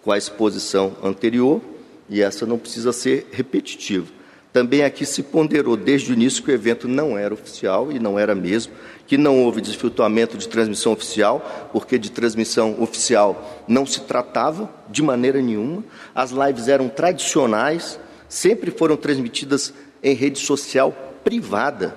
com 0.03 0.13
a 0.13 0.19
exposição 0.19 0.97
anterior 1.03 1.63
e 2.11 2.21
essa 2.21 2.45
não 2.45 2.59
precisa 2.59 2.93
ser 2.93 3.27
repetitiva. 3.33 4.07
Também 4.53 4.85
aqui 4.85 5.05
se 5.05 5.23
ponderou 5.23 5.77
desde 5.77 6.13
o 6.13 6.15
início 6.15 6.43
que 6.43 6.51
o 6.51 6.55
evento 6.55 6.87
não 6.87 7.19
era 7.19 7.35
oficial 7.35 7.91
e 7.91 7.99
não 7.99 8.19
era 8.19 8.35
mesmo, 8.35 8.73
que 9.07 9.19
não 9.19 9.43
houve 9.43 9.61
desfiltramento 9.61 10.39
de 10.39 10.49
transmissão 10.49 10.93
oficial, 10.93 11.69
porque 11.73 11.99
de 11.99 12.11
transmissão 12.11 12.77
oficial 12.81 13.65
não 13.69 13.85
se 13.85 14.01
tratava 14.01 14.71
de 14.89 15.03
maneira 15.03 15.41
nenhuma. 15.41 15.85
As 16.15 16.31
lives 16.31 16.69
eram 16.69 16.89
tradicionais, 16.89 17.99
sempre 18.29 18.71
foram 18.71 18.97
transmitidas 18.97 19.75
em 20.03 20.15
rede 20.15 20.39
social 20.39 20.93
privada, 21.23 21.97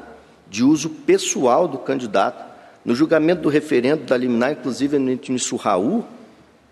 de 0.50 0.64
uso 0.64 0.90
pessoal 0.90 1.68
do 1.68 1.78
candidato. 1.78 2.46
No 2.84 2.96
julgamento 2.96 3.42
do 3.42 3.50
referendo 3.50 4.06
da 4.06 4.16
liminar, 4.16 4.54
inclusive 4.54 4.96
o 4.96 5.00
ministro 5.00 5.58
Raul, 5.58 6.06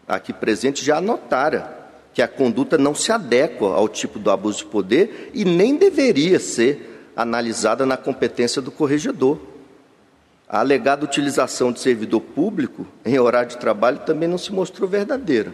aqui 0.07 0.32
presente, 0.32 0.84
já 0.84 0.98
anotara 0.98 1.86
que 2.14 2.22
a 2.22 2.28
conduta 2.28 2.78
não 2.78 2.95
se 2.95 3.12
adequa 3.12 3.66
ao 3.66 3.90
tipo 3.90 4.18
do 4.18 4.32
abuso 4.32 4.60
de 4.60 4.66
poder 4.66 5.32
e 5.34 5.44
nem 5.44 5.76
deveria 5.76 6.40
ser 6.40 7.12
analisada 7.14 7.86
na 7.86 7.98
competência 7.98 8.62
do 8.62 8.72
corregedor. 8.72 9.55
A 10.47 10.59
alegada 10.59 11.05
utilização 11.05 11.72
de 11.72 11.80
servidor 11.80 12.22
público 12.22 12.85
em 13.03 13.17
horário 13.17 13.49
de 13.49 13.57
trabalho 13.57 13.99
também 13.99 14.30
não 14.30 14.38
se 14.38 14.53
mostrou 14.53 14.88
verdadeira. 14.88 15.51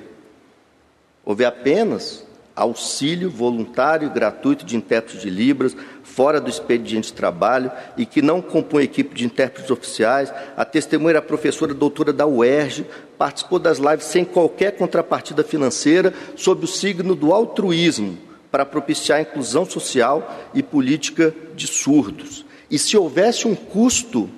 Houve 1.24 1.46
apenas 1.46 2.26
auxílio 2.54 3.30
voluntário 3.30 4.08
e 4.08 4.12
gratuito 4.12 4.66
de 4.66 4.76
intérpretes 4.76 5.22
de 5.22 5.30
Libras 5.30 5.76
fora 6.04 6.42
do 6.42 6.50
expediente 6.50 7.08
de 7.08 7.14
trabalho 7.14 7.72
e 7.96 8.06
que 8.06 8.22
não 8.22 8.42
compõe 8.42 8.84
equipe 8.84 9.16
de 9.16 9.26
intérpretes 9.26 9.72
oficiais. 9.72 10.34
A 10.58 10.66
testemunha 10.66 11.12
era 11.12 11.20
a 11.20 11.24
professora 11.24 11.74
doutora 11.74 12.12
da 12.12 12.28
UERJ, 12.28 12.86
participou 13.18 13.60
das 13.60 13.78
lives 13.78 14.06
sem 14.06 14.26
qualquer 14.26 14.76
contrapartida 14.76 15.44
financeira, 15.44 16.14
sob 16.36 16.66
o 16.66 16.68
signo 16.68 17.16
do 17.16 17.34
altruísmo, 17.34 18.18
para 18.52 18.66
propiciar 18.66 19.20
a 19.20 19.22
inclusão 19.22 19.66
social 19.66 20.50
e 20.54 20.62
política 20.62 21.34
de 21.56 21.66
surdos. 21.66 22.46
E 22.70 22.78
se 22.78 22.98
houvesse 22.98 23.48
um 23.48 23.56
custo 23.56 24.30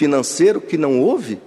financeiro 0.00 0.62
que 0.62 0.78
não 0.78 0.98
houve, 0.98 1.38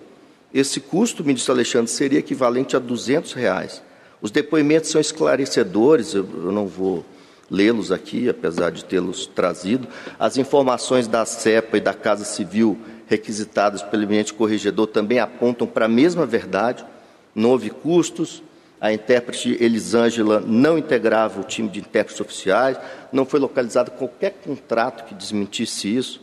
esse 0.53 0.79
custo, 0.79 1.25
ministro 1.25 1.51
Alexandre, 1.51 1.89
seria 1.89 2.19
equivalente 2.19 2.75
a 2.75 2.79
200 2.79 3.33
reais. 3.33 3.81
Os 4.21 4.29
depoimentos 4.29 4.91
são 4.91 5.01
esclarecedores, 5.01 6.13
eu, 6.13 6.23
eu 6.35 6.51
não 6.51 6.67
vou 6.67 7.03
lê-los 7.49 7.91
aqui, 7.91 8.29
apesar 8.29 8.69
de 8.69 8.85
tê-los 8.85 9.25
trazido. 9.25 9.87
As 10.19 10.37
informações 10.37 11.07
da 11.07 11.25
CEPA 11.25 11.77
e 11.77 11.81
da 11.81 11.95
Casa 11.95 12.23
Civil 12.23 12.77
requisitadas 13.07 13.81
pelo 13.81 14.03
eminente 14.03 14.35
corregedor 14.35 14.85
também 14.85 15.17
apontam 15.17 15.65
para 15.65 15.85
a 15.85 15.89
mesma 15.89 16.23
verdade. 16.23 16.85
Não 17.33 17.49
houve 17.49 17.71
custos, 17.71 18.43
a 18.79 18.93
intérprete 18.93 19.57
Elisângela 19.59 20.39
não 20.45 20.77
integrava 20.77 21.41
o 21.41 21.43
time 21.43 21.69
de 21.69 21.79
intérpretes 21.79 22.21
oficiais, 22.21 22.77
não 23.11 23.25
foi 23.25 23.39
localizado 23.39 23.89
qualquer 23.89 24.35
contrato 24.45 25.05
que 25.05 25.15
desmentisse 25.15 25.95
isso. 25.95 26.22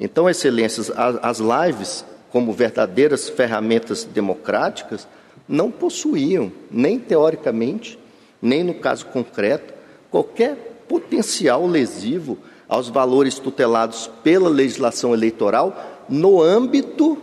Então, 0.00 0.30
excelências, 0.30 0.90
as 0.96 1.40
lives, 1.40 2.06
como 2.30 2.54
verdadeiras 2.54 3.28
ferramentas 3.28 4.02
democráticas, 4.04 5.06
não 5.46 5.70
possuíam, 5.70 6.50
nem 6.70 6.98
teoricamente, 6.98 7.98
nem 8.40 8.64
no 8.64 8.72
caso 8.72 9.04
concreto, 9.06 9.74
qualquer 10.10 10.84
potencial 10.88 11.66
lesivo 11.66 12.38
aos 12.66 12.88
valores 12.88 13.38
tutelados 13.38 14.10
pela 14.24 14.48
legislação 14.48 15.12
eleitoral 15.12 16.06
no 16.08 16.40
âmbito 16.40 17.18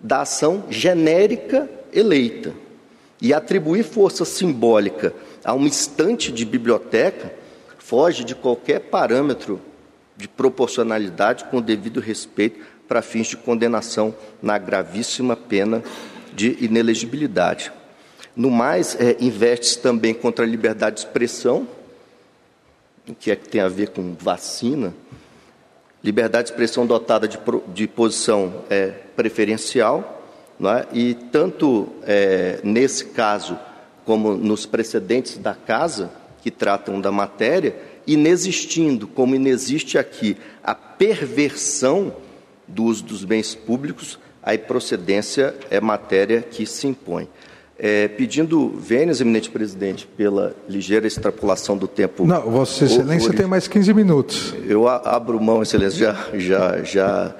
da 0.00 0.22
ação 0.22 0.64
genérica 0.68 1.70
eleita. 1.92 2.52
E 3.22 3.32
atribuir 3.32 3.84
força 3.84 4.24
simbólica 4.24 5.14
a 5.44 5.54
uma 5.54 5.68
estante 5.68 6.32
de 6.32 6.44
biblioteca 6.44 7.32
foge 7.78 8.24
de 8.24 8.34
qualquer 8.34 8.80
parâmetro 8.80 9.60
de 10.20 10.28
proporcionalidade 10.28 11.44
com 11.44 11.60
devido 11.60 12.00
respeito 12.00 12.60
para 12.86 13.02
fins 13.02 13.28
de 13.28 13.36
condenação 13.36 14.14
na 14.42 14.58
gravíssima 14.58 15.36
pena 15.36 15.82
de 16.32 16.56
inelegibilidade. 16.60 17.72
No 18.34 18.50
mais, 18.50 18.96
é, 19.00 19.16
investe-se 19.20 19.78
também 19.78 20.14
contra 20.14 20.44
a 20.44 20.48
liberdade 20.48 20.96
de 20.96 21.02
expressão, 21.02 21.66
o 23.08 23.14
que 23.14 23.30
é 23.30 23.36
que 23.36 23.48
tem 23.48 23.60
a 23.60 23.68
ver 23.68 23.90
com 23.90 24.14
vacina. 24.18 24.94
Liberdade 26.02 26.44
de 26.44 26.52
expressão 26.52 26.86
dotada 26.86 27.28
de, 27.28 27.38
de 27.68 27.86
posição 27.86 28.64
é, 28.70 28.88
preferencial, 29.14 30.22
é? 30.62 30.86
e 30.92 31.14
tanto 31.14 31.88
é, 32.04 32.60
nesse 32.62 33.06
caso 33.06 33.58
como 34.04 34.34
nos 34.34 34.66
precedentes 34.66 35.38
da 35.38 35.54
casa, 35.54 36.10
que 36.42 36.50
tratam 36.50 37.00
da 37.00 37.12
matéria, 37.12 37.76
inexistindo, 38.12 39.06
como 39.06 39.34
inexiste 39.34 39.98
aqui, 39.98 40.36
a 40.62 40.74
perversão 40.74 42.12
do 42.66 42.84
uso 42.84 43.04
dos 43.04 43.24
bens 43.24 43.54
públicos, 43.54 44.18
a 44.42 44.56
procedência 44.56 45.54
é 45.70 45.80
matéria 45.80 46.42
que 46.42 46.66
se 46.66 46.86
impõe. 46.86 47.28
É, 47.82 48.08
pedindo 48.08 48.68
vênias, 48.76 49.22
eminente 49.22 49.48
presidente, 49.48 50.06
pela 50.06 50.54
ligeira 50.68 51.06
extrapolação 51.06 51.78
do 51.78 51.88
tempo. 51.88 52.26
Não, 52.26 52.42
Vossa 52.42 52.84
Excelência 52.84 53.32
tem 53.32 53.46
mais 53.46 53.66
15 53.66 53.94
minutos. 53.94 54.54
Eu 54.66 54.86
abro 54.86 55.40
mão, 55.40 55.62
Excelência, 55.62 55.98
já, 55.98 56.38
já, 56.38 56.82
já 56.82 57.36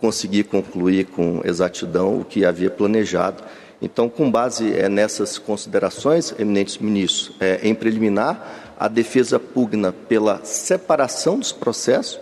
consegui 0.00 0.42
concluir 0.42 1.06
com 1.06 1.40
exatidão 1.44 2.20
o 2.20 2.24
que 2.24 2.44
havia 2.44 2.70
planejado. 2.70 3.44
Então, 3.80 4.08
com 4.08 4.28
base 4.28 4.72
é, 4.72 4.88
nessas 4.88 5.38
considerações, 5.38 6.34
eminentes 6.36 6.78
ministros, 6.78 7.36
é, 7.38 7.60
em 7.62 7.74
preliminar, 7.74 8.67
a 8.78 8.86
defesa 8.86 9.40
pugna 9.40 9.92
pela 9.92 10.44
separação 10.44 11.36
dos 11.36 11.50
processos 11.50 12.20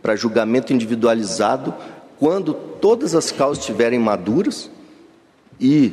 para 0.00 0.14
julgamento 0.14 0.72
individualizado 0.72 1.74
quando 2.16 2.54
todas 2.54 3.14
as 3.16 3.32
causas 3.32 3.58
estiverem 3.58 3.98
maduras 3.98 4.70
e, 5.60 5.92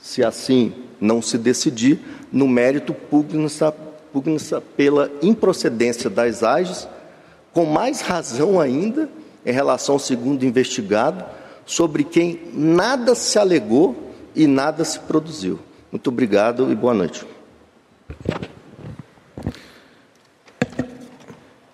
se 0.00 0.24
assim 0.24 0.72
não 1.00 1.22
se 1.22 1.38
decidir, 1.38 2.00
no 2.32 2.48
mérito 2.48 2.92
pugna-se 2.92 3.64
pugna 4.12 4.38
pela 4.76 5.10
improcedência 5.22 6.10
das 6.10 6.42
AGES, 6.42 6.88
com 7.52 7.64
mais 7.64 8.00
razão 8.00 8.60
ainda 8.60 9.08
em 9.44 9.52
relação 9.52 9.94
ao 9.94 9.98
segundo 10.00 10.44
investigado, 10.44 11.24
sobre 11.64 12.02
quem 12.02 12.40
nada 12.52 13.14
se 13.14 13.38
alegou 13.38 14.12
e 14.34 14.46
nada 14.46 14.84
se 14.84 14.98
produziu. 15.00 15.60
Muito 15.92 16.08
obrigado 16.08 16.70
e 16.72 16.74
boa 16.74 16.92
noite. 16.92 17.24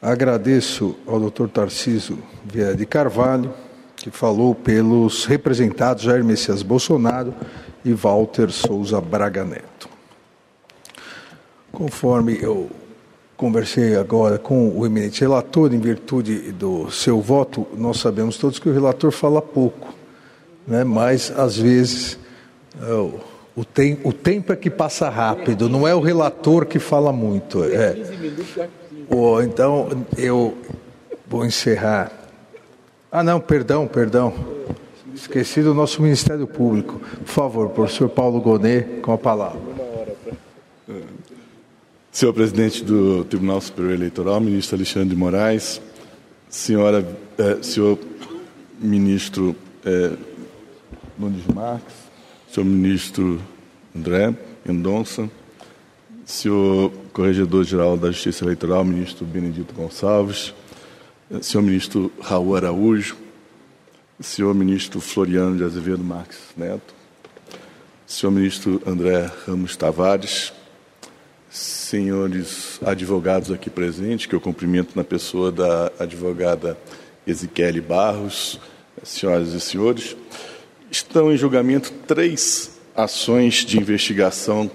Agradeço 0.03 0.97
ao 1.07 1.21
doutor 1.21 1.49
Tarciso 1.49 2.19
Vieira 2.45 2.75
de 2.75 2.85
Carvalho, 2.85 3.55
que 3.95 4.11
falou 4.11 4.53
pelos 4.53 5.27
representados 5.27 6.03
Jair 6.03 6.25
Messias 6.25 6.61
Bolsonaro 6.61 7.33
e 7.85 7.93
Walter 7.93 8.51
Souza 8.51 9.01
Braga 9.01 9.45
Neto. 9.45 9.89
Conforme 11.71 12.37
eu 12.43 12.69
conversei 13.37 13.95
agora 13.95 14.41
com 14.41 14.77
o 14.77 14.85
eminente 14.85 15.21
relator, 15.21 15.73
em 15.73 15.79
virtude 15.79 16.51
do 16.51 16.91
seu 16.91 17.21
voto, 17.21 17.65
nós 17.79 18.01
sabemos 18.01 18.37
todos 18.37 18.59
que 18.59 18.69
o 18.69 18.73
relator 18.73 19.13
fala 19.13 19.41
pouco, 19.41 19.95
né? 20.67 20.83
mas 20.83 21.31
às 21.31 21.57
vezes 21.57 22.19
é, 22.83 22.93
o, 22.93 23.21
o, 23.55 23.65
tem, 23.65 24.01
o 24.03 24.13
tempo 24.13 24.53
é 24.53 24.57
que 24.57 24.69
passa 24.69 25.09
rápido, 25.09 25.69
não 25.69 25.87
é 25.87 25.95
o 25.95 26.01
relator 26.01 26.67
que 26.67 26.81
fala 26.81 27.13
muito. 27.13 27.63
É. 27.63 27.95
Oh, 29.09 29.41
então, 29.41 30.07
eu 30.17 30.57
vou 31.27 31.45
encerrar. 31.45 32.13
Ah, 33.11 33.23
não, 33.23 33.41
perdão, 33.41 33.87
perdão. 33.87 34.35
Esqueci 35.15 35.63
do 35.63 35.75
nosso 35.75 36.01
Ministério 36.03 36.47
Público. 36.47 36.99
Por 36.99 37.27
favor, 37.27 37.69
professor 37.71 38.09
Paulo 38.09 38.41
Gonet, 38.41 39.01
com 39.03 39.13
a 39.13 39.19
palavra. 39.19 39.61
Senhor 42.11 42.33
presidente 42.35 42.85
do 42.85 43.25
Tribunal 43.25 43.61
Superior 43.61 43.95
Eleitoral, 43.95 44.41
ministro 44.41 44.77
Alexandre 44.77 45.09
de 45.11 45.17
Moraes, 45.17 45.81
senhora, 46.49 47.07
eh, 47.39 47.63
senhor 47.63 47.99
ministro 48.79 49.57
eh, 49.85 50.13
Nunes 51.19 51.47
Marques, 51.47 51.95
senhor 52.51 52.67
ministro 52.67 53.41
André 53.97 54.35
Mendonça, 54.65 55.29
senhor 56.27 56.93
Corregedor-Geral 57.13 57.97
da 57.97 58.11
Justiça 58.11 58.45
Eleitoral, 58.45 58.85
ministro 58.85 59.25
Benedito 59.27 59.75
Gonçalves, 59.75 60.55
senhor 61.43 61.63
ministro 61.63 62.11
Raul 62.21 62.57
Araújo, 62.57 63.17
senhor 64.19 64.55
ministro 64.55 65.01
Floriano 65.01 65.57
de 65.57 65.65
Azevedo 65.65 66.03
Marques 66.03 66.39
Neto, 66.57 66.95
senhor 68.07 68.33
ministro 68.33 68.81
André 68.87 69.31
Ramos 69.47 69.77
Tavares, 69.77 70.53
senhores 71.51 72.81
advogados 72.83 73.51
aqui 73.51 73.69
presentes, 73.69 74.25
que 74.25 74.35
eu 74.35 74.41
cumprimento 74.41 74.97
na 74.97 75.05
pessoa 75.05 75.53
da 75.53 75.93
advogada 75.99 76.79
Ezequiele 77.27 77.81
Barros, 77.81 78.59
senhoras 79.03 79.53
e 79.53 79.61
senhores, 79.61 80.17
estão 80.91 81.31
em 81.31 81.37
julgamento 81.37 81.93
três 82.07 82.79
ações 82.97 83.67
de 83.67 83.79
investigação 83.79 84.71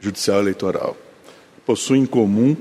judicial 0.00 0.40
eleitoral. 0.40 0.96
Possui 1.64 1.98
em 1.98 2.06
comum 2.06 2.56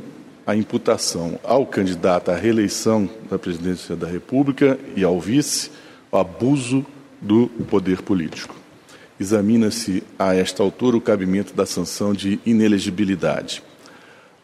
a 0.45 0.55
imputação 0.55 1.39
ao 1.43 1.65
candidato 1.65 2.29
à 2.29 2.35
reeleição 2.35 3.09
da 3.29 3.39
presidência 3.39 3.95
da 3.95 4.07
República 4.07 4.77
e 4.95 5.03
ao 5.03 5.19
vice 5.19 5.71
o 6.11 6.17
abuso 6.17 6.85
do 7.19 7.47
poder 7.69 8.01
político. 8.01 8.55
Examina-se 9.19 10.03
a 10.19 10.35
esta 10.35 10.61
altura 10.61 10.97
o 10.97 11.01
cabimento 11.01 11.53
da 11.53 11.65
sanção 11.65 12.13
de 12.13 12.39
inelegibilidade. 12.45 13.63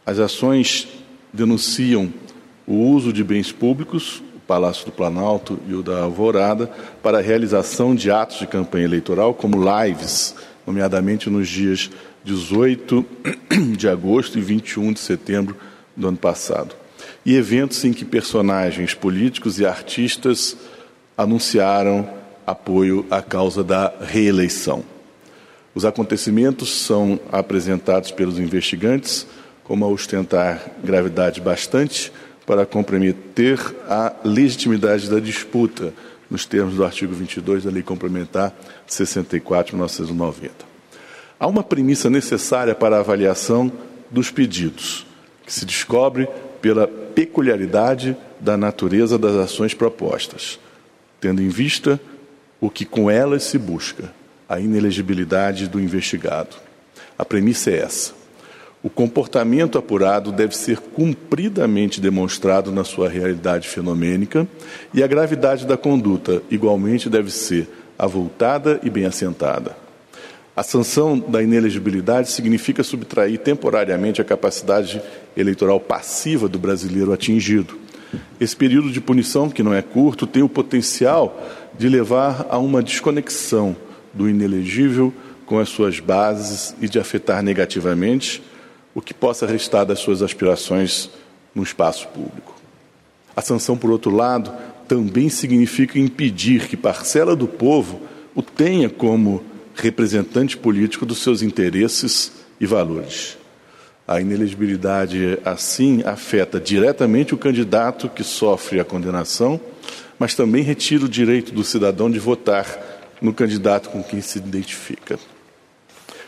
As 0.05 0.17
ações 0.17 0.87
denunciam 1.31 2.11
o 2.65 2.75
uso 2.75 3.11
de 3.11 3.23
bens 3.23 3.51
públicos, 3.51 4.23
o 4.35 4.39
Palácio 4.39 4.85
do 4.85 4.91
Planalto 4.91 5.59
e 5.67 5.73
o 5.73 5.83
da 5.83 6.03
Alvorada, 6.03 6.67
para 7.03 7.19
a 7.19 7.21
realização 7.21 7.93
de 7.93 8.09
atos 8.09 8.39
de 8.39 8.47
campanha 8.47 8.85
eleitoral, 8.85 9.33
como 9.33 9.57
lives, 9.61 10.35
nomeadamente 10.65 11.29
nos 11.29 11.47
dias 11.47 11.89
18 12.23 13.05
de 13.77 13.87
agosto 13.87 14.37
e 14.37 14.41
21 14.41 14.93
de 14.93 14.99
setembro 14.99 15.55
do 15.95 16.07
ano 16.07 16.17
passado. 16.17 16.75
e 17.25 17.35
eventos 17.35 17.83
em 17.83 17.93
que 17.93 18.05
personagens 18.05 18.93
políticos 18.93 19.59
e 19.59 19.65
artistas 19.65 20.55
anunciaram 21.17 22.09
apoio 22.45 23.05
à 23.09 23.21
causa 23.21 23.63
da 23.63 23.93
reeleição. 24.01 24.83
Os 25.73 25.85
acontecimentos 25.85 26.83
são 26.83 27.19
apresentados 27.31 28.11
pelos 28.11 28.39
investigantes 28.39 29.25
como 29.63 29.85
a 29.85 29.87
ostentar 29.87 30.71
gravidade 30.83 31.39
bastante 31.39 32.11
para 32.45 32.65
comprometer 32.65 33.59
a 33.87 34.13
legitimidade 34.23 35.09
da 35.09 35.19
disputa, 35.19 35.93
nos 36.29 36.45
termos 36.45 36.75
do 36.75 36.83
artigo 36.83 37.13
22 37.13 37.63
da 37.63 37.71
Lei 37.71 37.83
Complementar 37.83 38.53
64 38.87 39.71
de 39.71 39.75
1990. 39.75 40.70
Há 41.41 41.47
uma 41.47 41.63
premissa 41.63 42.07
necessária 42.07 42.75
para 42.75 42.97
a 42.97 42.99
avaliação 42.99 43.71
dos 44.11 44.29
pedidos, 44.29 45.07
que 45.43 45.51
se 45.51 45.65
descobre 45.65 46.29
pela 46.61 46.87
peculiaridade 46.87 48.15
da 48.39 48.55
natureza 48.55 49.17
das 49.17 49.33
ações 49.33 49.73
propostas, 49.73 50.59
tendo 51.19 51.41
em 51.41 51.49
vista 51.49 51.99
o 52.59 52.69
que 52.69 52.85
com 52.85 53.09
elas 53.09 53.41
se 53.41 53.57
busca, 53.57 54.13
a 54.47 54.59
inelegibilidade 54.59 55.67
do 55.67 55.79
investigado. 55.79 56.57
A 57.17 57.25
premissa 57.25 57.71
é 57.71 57.79
essa. 57.79 58.13
O 58.83 58.89
comportamento 58.91 59.79
apurado 59.79 60.31
deve 60.31 60.55
ser 60.55 60.77
cumpridamente 60.77 61.99
demonstrado 61.99 62.71
na 62.71 62.83
sua 62.83 63.09
realidade 63.09 63.67
fenomênica 63.67 64.47
e 64.93 65.01
a 65.01 65.07
gravidade 65.07 65.65
da 65.65 65.75
conduta, 65.75 66.43
igualmente, 66.51 67.09
deve 67.09 67.31
ser 67.31 67.67
avultada 67.97 68.79
e 68.83 68.91
bem 68.91 69.05
assentada. 69.05 69.80
A 70.61 70.63
sanção 70.63 71.17
da 71.17 71.41
inelegibilidade 71.41 72.29
significa 72.29 72.83
subtrair 72.83 73.39
temporariamente 73.39 74.21
a 74.21 74.23
capacidade 74.23 75.01
eleitoral 75.35 75.79
passiva 75.79 76.47
do 76.47 76.59
brasileiro 76.59 77.11
atingido. 77.11 77.79
Esse 78.39 78.55
período 78.55 78.91
de 78.91 79.01
punição, 79.01 79.49
que 79.49 79.63
não 79.63 79.73
é 79.73 79.81
curto, 79.81 80.27
tem 80.27 80.43
o 80.43 80.47
potencial 80.47 81.41
de 81.79 81.89
levar 81.89 82.45
a 82.47 82.59
uma 82.59 82.83
desconexão 82.83 83.75
do 84.13 84.29
inelegível 84.29 85.11
com 85.47 85.57
as 85.57 85.67
suas 85.67 85.99
bases 85.99 86.75
e 86.79 86.87
de 86.87 86.99
afetar 86.99 87.41
negativamente 87.41 88.43
o 88.93 89.01
que 89.01 89.15
possa 89.15 89.47
restar 89.47 89.83
das 89.83 89.97
suas 89.97 90.21
aspirações 90.21 91.09
no 91.55 91.63
espaço 91.63 92.07
público. 92.09 92.53
A 93.35 93.41
sanção, 93.41 93.75
por 93.75 93.89
outro 93.89 94.15
lado, 94.15 94.53
também 94.87 95.27
significa 95.27 95.97
impedir 95.97 96.67
que 96.67 96.77
parcela 96.77 97.35
do 97.35 97.47
povo 97.47 97.99
o 98.35 98.43
tenha 98.43 98.91
como 98.91 99.49
representante 99.75 100.57
político 100.57 101.05
dos 101.05 101.19
seus 101.19 101.41
interesses 101.41 102.31
e 102.59 102.65
valores. 102.65 103.37
A 104.07 104.19
inelegibilidade, 104.19 105.39
assim, 105.45 106.03
afeta 106.03 106.59
diretamente 106.59 107.33
o 107.33 107.37
candidato 107.37 108.09
que 108.09 108.23
sofre 108.23 108.79
a 108.79 108.85
condenação, 108.85 109.59
mas 110.19 110.35
também 110.35 110.63
retira 110.63 111.05
o 111.05 111.09
direito 111.09 111.53
do 111.53 111.63
cidadão 111.63 112.09
de 112.09 112.19
votar 112.19 112.65
no 113.21 113.33
candidato 113.33 113.89
com 113.89 114.03
quem 114.03 114.21
se 114.21 114.37
identifica 114.37 115.17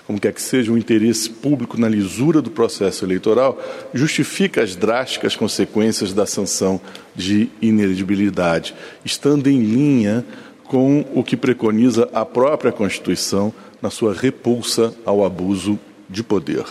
como 0.05 0.19
quer 0.19 0.33
que 0.33 0.41
seja, 0.41 0.71
o 0.71 0.77
interesse 0.77 1.29
público 1.29 1.79
na 1.79 1.87
lisura 1.87 2.41
do 2.41 2.51
processo 2.51 3.05
eleitoral, 3.05 3.61
justifica 3.93 4.61
as 4.61 4.75
drásticas 4.75 5.35
consequências 5.35 6.13
da 6.13 6.25
sanção 6.25 6.79
de 7.15 7.49
ineligibilidade, 7.61 8.75
estando 9.05 9.47
em 9.47 9.61
linha 9.61 10.25
com 10.73 11.05
o 11.13 11.23
que 11.23 11.37
preconiza 11.37 12.09
a 12.11 12.25
própria 12.25 12.71
Constituição 12.71 13.53
na 13.79 13.91
sua 13.91 14.11
repulsa 14.11 14.91
ao 15.05 15.23
abuso 15.23 15.77
de 16.09 16.23
poder. 16.23 16.65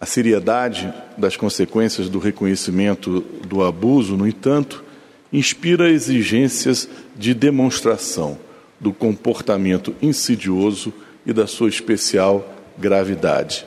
A 0.00 0.06
seriedade 0.06 0.94
das 1.16 1.36
consequências 1.36 2.08
do 2.08 2.20
reconhecimento 2.20 3.20
do 3.48 3.64
abuso, 3.64 4.16
no 4.16 4.28
entanto, 4.28 4.84
inspira 5.32 5.90
exigências 5.90 6.88
de 7.16 7.34
demonstração 7.34 8.38
do 8.78 8.92
comportamento 8.92 9.92
insidioso 10.00 10.94
e 11.26 11.32
da 11.32 11.48
sua 11.48 11.68
especial 11.68 12.48
gravidade. 12.78 13.66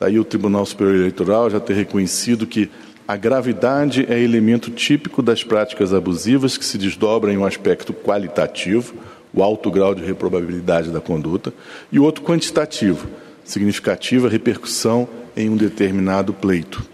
Daí 0.00 0.18
o 0.18 0.24
Tribunal 0.24 0.64
Superior 0.64 0.96
Eleitoral 0.96 1.50
já 1.50 1.60
ter 1.60 1.74
reconhecido 1.74 2.46
que 2.46 2.70
a 3.08 3.16
gravidade 3.16 4.04
é 4.08 4.18
elemento 4.18 4.70
típico 4.70 5.22
das 5.22 5.44
práticas 5.44 5.94
abusivas 5.94 6.58
que 6.58 6.64
se 6.64 6.76
desdobra 6.76 7.32
em 7.32 7.36
um 7.36 7.46
aspecto 7.46 7.92
qualitativo, 7.92 8.94
o 9.32 9.42
alto 9.42 9.70
grau 9.70 9.94
de 9.94 10.04
reprobabilidade 10.04 10.90
da 10.90 11.00
conduta, 11.00 11.52
e 11.92 12.00
outro 12.00 12.24
quantitativo, 12.24 13.06
significativa 13.44 14.28
repercussão 14.28 15.08
em 15.36 15.48
um 15.48 15.56
determinado 15.56 16.32
pleito. 16.32 16.84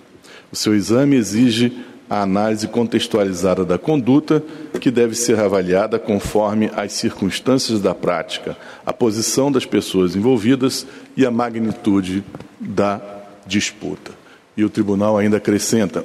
O 0.52 0.56
seu 0.56 0.74
exame 0.74 1.16
exige 1.16 1.72
a 2.10 2.20
análise 2.20 2.68
contextualizada 2.68 3.64
da 3.64 3.78
conduta, 3.78 4.44
que 4.78 4.90
deve 4.90 5.14
ser 5.14 5.39
avaliada 5.39 5.98
conforme 5.98 6.70
as 6.76 6.93
circunstâncias 6.93 7.80
da 7.80 7.94
prática, 7.94 8.55
a 8.84 8.93
posição 8.93 9.51
das 9.51 9.64
pessoas 9.64 10.14
envolvidas 10.14 10.86
e 11.16 11.24
a 11.24 11.30
magnitude 11.30 12.22
da 12.60 13.01
disputa. 13.47 14.21
E 14.56 14.64
o 14.64 14.70
tribunal 14.70 15.16
ainda 15.16 15.38
acrescenta: 15.38 16.04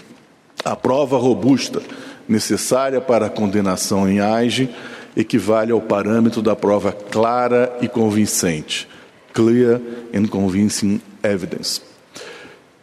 a 0.64 0.76
prova 0.76 1.16
robusta 1.16 1.80
necessária 2.28 3.00
para 3.00 3.26
a 3.26 3.30
condenação 3.30 4.08
em 4.08 4.20
AIGE 4.20 4.68
equivale 5.16 5.72
ao 5.72 5.80
parâmetro 5.80 6.42
da 6.42 6.54
prova 6.54 6.92
clara 6.92 7.76
e 7.80 7.88
convincente, 7.88 8.88
clear 9.32 9.80
and 10.14 10.26
convincing 10.26 11.00
evidence. 11.22 11.80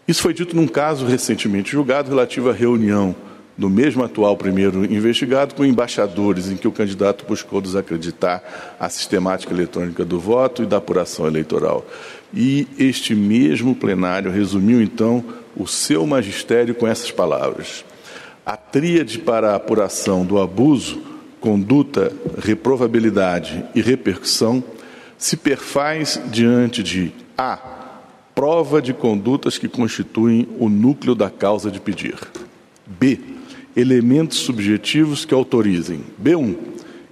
Isso 0.08 0.22
foi 0.22 0.34
dito 0.34 0.56
num 0.56 0.68
caso 0.68 1.06
recentemente 1.06 1.72
julgado 1.72 2.10
relativo 2.10 2.50
à 2.50 2.54
reunião 2.54 3.16
do 3.58 3.70
mesmo 3.70 4.04
atual 4.04 4.36
primeiro 4.36 4.84
investigado 4.86 5.56
com 5.56 5.64
embaixadores, 5.64 6.50
em 6.50 6.58
que 6.58 6.68
o 6.68 6.72
candidato 6.72 7.26
buscou 7.26 7.62
desacreditar 7.62 8.44
a 8.80 8.90
sistemática 8.90 9.54
eletrônica 9.54 10.04
do 10.04 10.20
voto 10.20 10.64
e 10.64 10.66
da 10.66 10.78
apuração 10.78 11.26
eleitoral. 11.26 11.86
E 12.34 12.68
este 12.78 13.16
mesmo 13.16 13.76
plenário 13.76 14.32
resumiu, 14.32 14.82
então, 14.82 15.24
o 15.56 15.68
seu 15.68 16.06
magistério 16.06 16.76
com 16.76 16.88
essas 16.88 17.12
palavras: 17.12 17.86
A 18.46 18.58
tríade 18.58 19.20
para 19.20 19.52
a 19.52 19.56
apuração 19.56 20.26
do 20.26 20.40
abuso, 20.40 21.02
conduta, 21.40 22.12
reprovabilidade 22.38 23.64
e 23.74 23.82
repercussão 23.82 24.64
se 25.18 25.38
perfaz 25.38 26.20
diante 26.32 26.84
de 26.84 27.14
A 27.38 27.76
prova 28.36 28.82
de 28.82 28.94
condutas 28.94 29.58
que 29.58 29.70
constituem 29.70 30.46
o 30.60 30.68
núcleo 30.68 31.16
da 31.16 31.30
causa 31.30 31.72
de 31.72 31.80
pedir. 31.80 32.20
B. 32.86 33.35
Elementos 33.76 34.38
subjetivos 34.40 35.26
que 35.26 35.34
autorizem. 35.34 36.02
B1. 36.22 36.56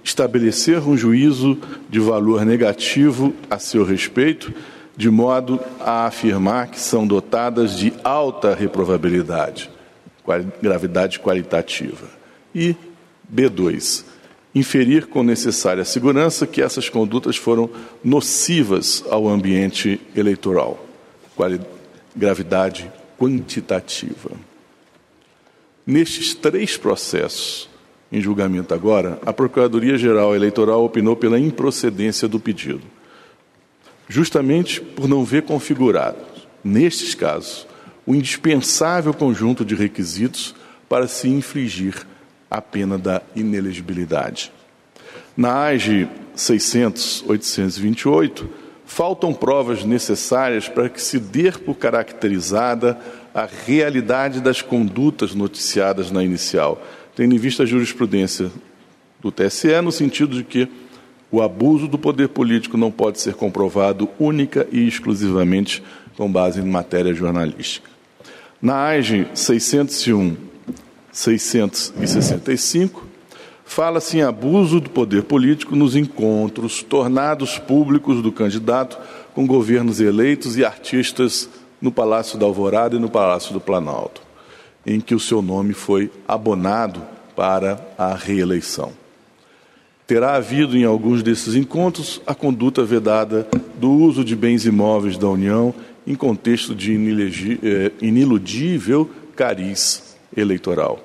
Estabelecer 0.02 0.78
um 0.86 0.96
juízo 0.96 1.58
de 1.88 1.98
valor 1.98 2.44
negativo 2.44 3.34
a 3.50 3.58
seu 3.58 3.84
respeito, 3.84 4.52
de 4.96 5.10
modo 5.10 5.60
a 5.80 6.06
afirmar 6.06 6.68
que 6.68 6.78
são 6.78 7.06
dotadas 7.06 7.76
de 7.76 7.92
alta 8.02 8.54
reprovabilidade, 8.54 9.70
gravidade 10.62 11.18
qualitativa. 11.20 12.06
E 12.54 12.76
B2. 13.32 14.04
Inferir 14.54 15.06
com 15.06 15.22
necessária 15.22 15.84
segurança 15.84 16.46
que 16.46 16.62
essas 16.62 16.88
condutas 16.88 17.36
foram 17.36 17.68
nocivas 18.04 19.04
ao 19.10 19.28
ambiente 19.28 20.00
eleitoral 20.14 20.84
gravidade 22.16 22.90
quantitativa. 23.18 24.30
Nestes 25.86 26.34
três 26.34 26.76
processos 26.76 27.68
em 28.10 28.20
julgamento 28.20 28.72
agora, 28.72 29.18
a 29.26 29.32
Procuradoria-Geral 29.32 30.36
Eleitoral 30.36 30.84
opinou 30.84 31.16
pela 31.16 31.38
improcedência 31.38 32.28
do 32.28 32.38
pedido, 32.38 32.82
justamente 34.08 34.80
por 34.80 35.08
não 35.08 35.24
ver 35.24 35.42
configurado, 35.42 36.18
nestes 36.62 37.14
casos, 37.14 37.66
o 38.06 38.14
indispensável 38.14 39.12
conjunto 39.12 39.64
de 39.64 39.74
requisitos 39.74 40.54
para 40.88 41.08
se 41.08 41.28
infligir 41.28 42.06
a 42.50 42.62
pena 42.62 42.96
da 42.96 43.20
inelegibilidade. 43.34 44.52
Na 45.36 45.64
AGE 45.64 46.08
600-828, 46.36 48.46
faltam 48.86 49.34
provas 49.34 49.84
necessárias 49.84 50.68
para 50.68 50.88
que 50.88 51.02
se 51.02 51.18
dê 51.18 51.50
por 51.50 51.74
caracterizada 51.74 52.96
a 53.34 53.48
realidade 53.66 54.40
das 54.40 54.62
condutas 54.62 55.34
noticiadas 55.34 56.12
na 56.12 56.22
inicial, 56.22 56.80
tendo 57.16 57.34
em 57.34 57.38
vista 57.38 57.64
a 57.64 57.66
jurisprudência 57.66 58.50
do 59.20 59.32
TSE, 59.32 59.80
no 59.82 59.90
sentido 59.90 60.36
de 60.36 60.44
que 60.44 60.68
o 61.32 61.42
abuso 61.42 61.88
do 61.88 61.98
poder 61.98 62.28
político 62.28 62.76
não 62.76 62.92
pode 62.92 63.20
ser 63.20 63.34
comprovado 63.34 64.08
única 64.20 64.68
e 64.70 64.86
exclusivamente 64.86 65.82
com 66.16 66.30
base 66.30 66.60
em 66.60 66.64
matéria 66.64 67.12
jornalística. 67.12 67.90
Na 68.62 68.86
AGE 68.86 69.26
601, 69.34 70.36
665, 71.10 73.04
fala-se 73.64 74.18
em 74.18 74.22
abuso 74.22 74.78
do 74.78 74.90
poder 74.90 75.24
político 75.24 75.74
nos 75.74 75.96
encontros 75.96 76.84
tornados 76.84 77.58
públicos 77.58 78.22
do 78.22 78.30
candidato 78.30 78.96
com 79.34 79.44
governos 79.44 80.00
eleitos 80.00 80.56
e 80.56 80.64
artistas 80.64 81.50
no 81.84 81.92
Palácio 81.92 82.38
da 82.38 82.46
Alvorada 82.46 82.96
e 82.96 82.98
no 82.98 83.10
Palácio 83.10 83.52
do 83.52 83.60
Planalto. 83.60 84.22
em 84.86 85.00
que 85.00 85.14
o 85.14 85.20
seu 85.20 85.40
nome 85.40 85.72
foi 85.72 86.10
abonado 86.28 87.02
para 87.34 87.78
a 87.96 88.14
reeleição. 88.14 88.92
Terá 90.06 90.34
havido 90.34 90.76
em 90.76 90.84
alguns 90.84 91.22
desses 91.22 91.54
encontros 91.54 92.20
a 92.26 92.34
conduta 92.34 92.84
vedada 92.84 93.46
do 93.78 93.90
uso 93.90 94.22
de 94.22 94.36
bens 94.36 94.66
imóveis 94.66 95.16
da 95.16 95.26
União 95.26 95.74
em 96.06 96.14
contexto 96.14 96.74
de 96.74 96.94
eh, 97.62 97.92
iniludível 98.02 99.08
cariz 99.34 100.16
eleitoral. 100.36 101.00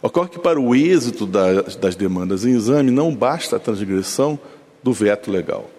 Ocorre 0.00 0.30
que, 0.30 0.38
para 0.38 0.58
o 0.58 0.74
êxito 0.74 1.26
das 1.26 1.94
demandas 1.94 2.46
em 2.46 2.52
exame, 2.52 2.90
não 2.90 3.14
basta 3.14 3.56
a 3.56 3.60
transgressão 3.60 4.38
do 4.82 4.92
veto 4.92 5.30
legal. 5.30 5.70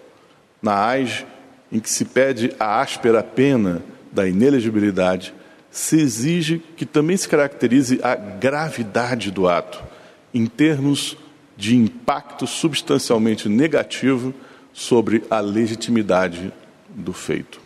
Na 0.62 0.86
AIGE, 0.86 1.26
em 1.72 1.80
que 1.80 1.90
se 1.90 2.06
pede 2.06 2.54
a 2.60 2.80
áspera 2.80 3.24
pena 3.24 3.82
da 4.14 4.28
inelegibilidade, 4.28 5.34
se 5.72 6.00
exige 6.00 6.62
que 6.78 6.86
também 6.86 7.18
se 7.18 7.28
caracterize 7.28 8.00
a 8.04 8.16
gravidade 8.16 9.32
do 9.32 9.48
ato, 9.48 9.84
em 10.32 10.46
termos 10.46 11.18
de 11.58 11.76
impacto 11.76 12.46
substancialmente 12.46 13.50
negativo 13.50 14.34
sobre 14.72 15.24
a 15.30 15.40
legitimidade 15.40 16.54
do 16.90 17.12
feito. 17.12 17.60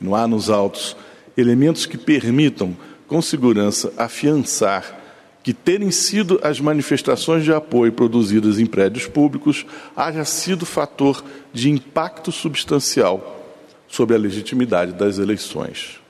Não 0.00 0.14
há 0.14 0.28
nos 0.28 0.50
autos 0.50 0.94
elementos 1.36 1.86
que 1.86 1.96
permitam, 1.96 2.76
com 3.06 3.22
segurança, 3.22 3.92
afiançar 3.96 4.96
que 5.42 5.54
terem 5.54 5.90
sido 5.90 6.38
as 6.42 6.60
manifestações 6.60 7.44
de 7.44 7.52
apoio 7.52 7.92
produzidas 7.92 8.58
em 8.58 8.66
prédios 8.66 9.06
públicos 9.06 9.64
haja 9.96 10.24
sido 10.24 10.66
fator 10.66 11.24
de 11.54 11.70
impacto 11.70 12.30
substancial 12.30 13.37
sobre 13.88 14.14
a 14.14 14.18
legitimidade 14.18 14.92
das 14.92 15.18
eleições. 15.18 16.00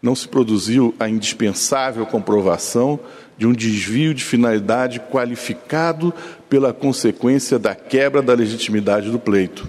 Não 0.00 0.14
se 0.14 0.26
produziu 0.26 0.94
a 0.98 1.08
indispensável 1.08 2.06
comprovação 2.06 2.98
de 3.36 3.46
um 3.46 3.52
desvio 3.52 4.14
de 4.14 4.24
finalidade 4.24 5.00
qualificado 5.00 6.14
pela 6.48 6.72
consequência 6.72 7.58
da 7.58 7.74
quebra 7.74 8.22
da 8.22 8.32
legitimidade 8.32 9.10
do 9.10 9.18
pleito, 9.18 9.68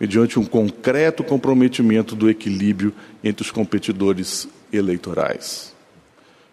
mediante 0.00 0.38
um 0.38 0.44
concreto 0.44 1.22
comprometimento 1.22 2.16
do 2.16 2.28
equilíbrio 2.28 2.92
entre 3.22 3.44
os 3.44 3.50
competidores 3.50 4.48
eleitorais. 4.72 5.74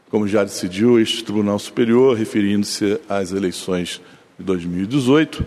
Como 0.09 0.27
já 0.27 0.43
decidiu 0.43 0.99
este 0.99 1.23
Tribunal 1.23 1.57
Superior, 1.57 2.15
referindo-se 2.15 2.99
às 3.09 3.31
eleições 3.31 4.01
de 4.37 4.45
2018, 4.45 5.45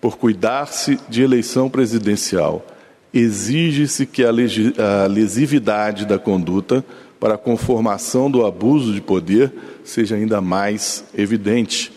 por 0.00 0.18
cuidar-se 0.18 0.98
de 1.08 1.22
eleição 1.22 1.70
presidencial, 1.70 2.66
exige-se 3.14 4.04
que 4.04 4.24
a 4.24 5.06
lesividade 5.06 6.04
da 6.04 6.18
conduta 6.18 6.84
para 7.20 7.34
a 7.34 7.38
conformação 7.38 8.28
do 8.28 8.44
abuso 8.44 8.92
de 8.92 9.00
poder 9.00 9.52
seja 9.84 10.16
ainda 10.16 10.40
mais 10.40 11.04
evidente, 11.16 11.92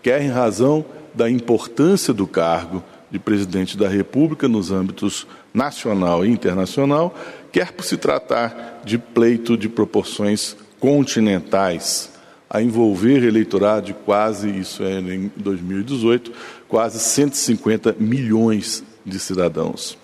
quer 0.00 0.22
em 0.22 0.28
razão 0.28 0.84
da 1.12 1.28
importância 1.28 2.14
do 2.14 2.24
cargo 2.24 2.82
de 3.10 3.18
presidente 3.18 3.76
da 3.76 3.88
República 3.88 4.46
nos 4.46 4.70
âmbitos 4.70 5.26
nacional 5.52 6.24
e 6.24 6.30
internacional, 6.30 7.12
quer 7.50 7.72
por 7.72 7.84
se 7.84 7.96
tratar 7.96 8.80
de 8.84 8.96
pleito 8.96 9.56
de 9.56 9.68
proporções 9.68 10.56
continentais, 10.78 12.10
a 12.48 12.62
envolver 12.62 13.24
eleitorado 13.24 13.86
de 13.86 13.94
quase, 13.94 14.48
isso 14.48 14.84
é 14.84 15.00
em 15.00 15.30
2018, 15.36 16.32
quase 16.68 17.00
150 17.00 17.96
milhões 17.98 18.84
de 19.04 19.18
cidadãos. 19.18 19.98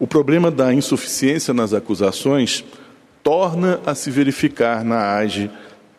O 0.00 0.06
problema 0.06 0.48
da 0.48 0.72
insuficiência 0.72 1.52
nas 1.52 1.74
acusações 1.74 2.64
torna 3.22 3.80
a 3.84 3.96
se 3.96 4.12
verificar 4.12 4.84
na 4.84 5.16
AGE 5.16 5.50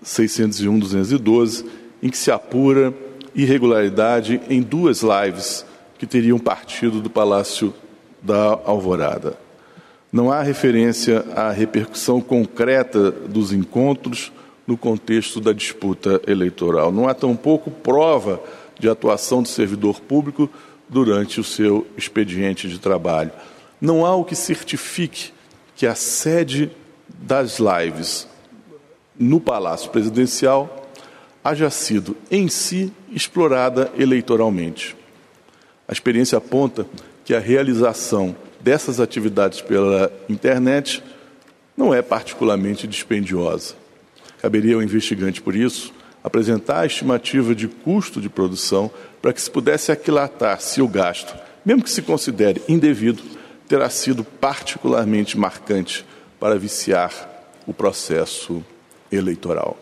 601-212, 0.04 1.66
em 2.02 2.10
que 2.10 2.18
se 2.18 2.32
apura 2.32 2.94
irregularidade 3.36 4.40
em 4.50 4.62
duas 4.62 5.02
lives 5.02 5.66
que 5.98 6.08
teriam 6.08 6.40
partido 6.40 7.02
do 7.02 7.10
Palácio 7.10 7.74
da 8.22 8.58
Alvorada. 8.64 9.38
Não 10.12 10.32
há 10.32 10.42
referência 10.42 11.26
à 11.36 11.52
repercussão 11.52 12.22
concreta 12.22 13.12
dos 13.12 13.52
encontros 13.52 14.32
no 14.66 14.78
contexto 14.78 15.42
da 15.42 15.52
disputa 15.52 16.22
eleitoral. 16.26 16.90
Não 16.90 17.08
há 17.08 17.14
tampouco 17.14 17.70
prova 17.70 18.42
de 18.80 18.88
atuação 18.88 19.44
do 19.44 19.50
servidor 19.50 20.00
público 20.00 20.50
durante 20.88 21.40
o 21.40 21.44
seu 21.44 21.86
expediente 21.98 22.70
de 22.70 22.80
trabalho. 22.80 23.32
Não 23.80 24.06
há 24.06 24.16
o 24.16 24.26
que 24.26 24.36
certifique 24.36 25.32
que 25.76 25.88
a 25.88 25.96
sede 25.96 26.72
das 27.08 27.60
lives 27.60 28.28
no 29.18 29.40
Palácio 29.40 29.90
Presidencial 29.90 30.88
haja 31.44 31.70
sido 31.70 32.16
em 32.30 32.48
si 32.48 32.92
explorada 33.12 33.92
eleitoralmente. 33.98 34.96
A 35.88 35.94
experiência 35.94 36.38
aponta 36.38 36.86
que 37.26 37.34
a 37.34 37.40
realização 37.40 38.36
dessas 38.60 39.00
atividades 39.00 39.62
pela 39.62 40.12
internet 40.28 41.02
não 41.76 41.94
é 41.94 42.02
particularmente 42.02 42.86
dispendiosa. 42.86 43.76
Caberia 44.42 44.76
ao 44.76 44.84
investigante, 44.84 45.42
por 45.42 45.56
isso, 45.56 45.94
apresentar 46.24 46.82
a 46.82 46.86
estimativa 46.86 47.56
de 47.56 47.68
custo 47.68 48.20
de 48.20 48.30
produção 48.30 48.92
para 49.22 49.34
que 49.34 49.42
se 49.42 49.50
pudesse 49.50 49.92
aquilatar 49.92 50.62
se 50.62 50.82
o 50.82 50.88
gasto, 50.88 51.34
mesmo 51.66 51.84
que 51.84 51.90
se 51.90 52.02
considere 52.02 52.62
indevido, 52.68 53.24
terá 53.70 53.90
sido 53.90 54.26
particularmente 54.26 55.38
marcante 55.38 56.06
para 56.38 56.60
viciar 56.60 57.14
o 57.66 57.74
processo 57.74 58.62
eleitoral. 59.10 59.78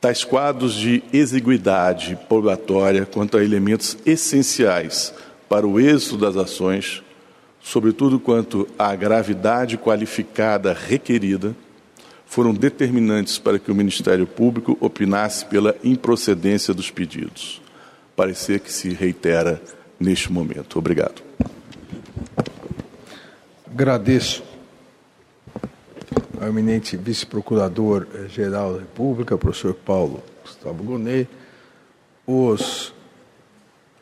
Tais 0.00 0.22
quadros 0.22 0.74
de 0.74 1.02
exiguidade 1.12 2.16
probatória 2.28 3.04
quanto 3.04 3.36
a 3.36 3.42
elementos 3.42 3.98
essenciais 4.06 5.12
para 5.48 5.66
o 5.66 5.80
êxito 5.80 6.16
das 6.16 6.36
ações 6.36 7.02
sobretudo 7.62 8.18
quanto 8.18 8.68
à 8.78 8.94
gravidade 8.94 9.78
qualificada 9.78 10.72
requerida, 10.72 11.54
foram 12.26 12.52
determinantes 12.52 13.38
para 13.38 13.58
que 13.58 13.70
o 13.70 13.74
Ministério 13.74 14.26
Público 14.26 14.76
opinasse 14.80 15.44
pela 15.44 15.76
improcedência 15.84 16.74
dos 16.74 16.90
pedidos. 16.90 17.62
Parecer 18.16 18.60
que 18.60 18.72
se 18.72 18.88
reitera 18.90 19.62
neste 20.00 20.32
momento. 20.32 20.78
Obrigado. 20.78 21.22
Agradeço 23.72 24.44
ao 26.38 26.46
eminente 26.46 26.94
vice-procurador-geral 26.94 28.74
da 28.74 28.80
República, 28.80 29.38
professor 29.38 29.72
Paulo 29.72 30.22
Gustavo 30.42 30.84
Gonet, 30.84 31.26
os, 32.26 32.92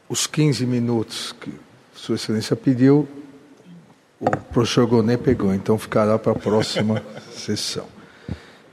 os 0.08 0.26
15 0.26 0.66
minutos 0.66 1.32
que 1.40 1.52
Sua 1.94 2.16
Excelência 2.16 2.56
pediu 2.56 3.06
o 4.18 4.28
professor 4.52 4.88
Gonet 4.88 5.22
pegou, 5.22 5.54
então 5.54 5.78
ficará 5.78 6.18
para 6.18 6.32
a 6.32 6.34
próxima 6.34 7.00
sessão. 7.32 7.86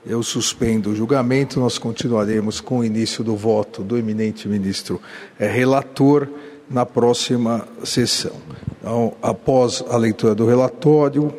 Eu 0.03 0.23
suspendo 0.23 0.89
o 0.89 0.95
julgamento, 0.95 1.59
nós 1.59 1.77
continuaremos 1.77 2.59
com 2.59 2.79
o 2.79 2.83
início 2.83 3.23
do 3.23 3.35
voto 3.35 3.83
do 3.83 3.99
eminente 3.99 4.47
ministro 4.47 4.99
é, 5.37 5.47
relator 5.47 6.27
na 6.69 6.85
próxima 6.85 7.67
sessão. 7.83 8.35
Então, 8.79 9.13
após 9.21 9.83
a 9.89 9.97
leitura 9.97 10.35
do 10.35 10.45
relatório 10.45 11.33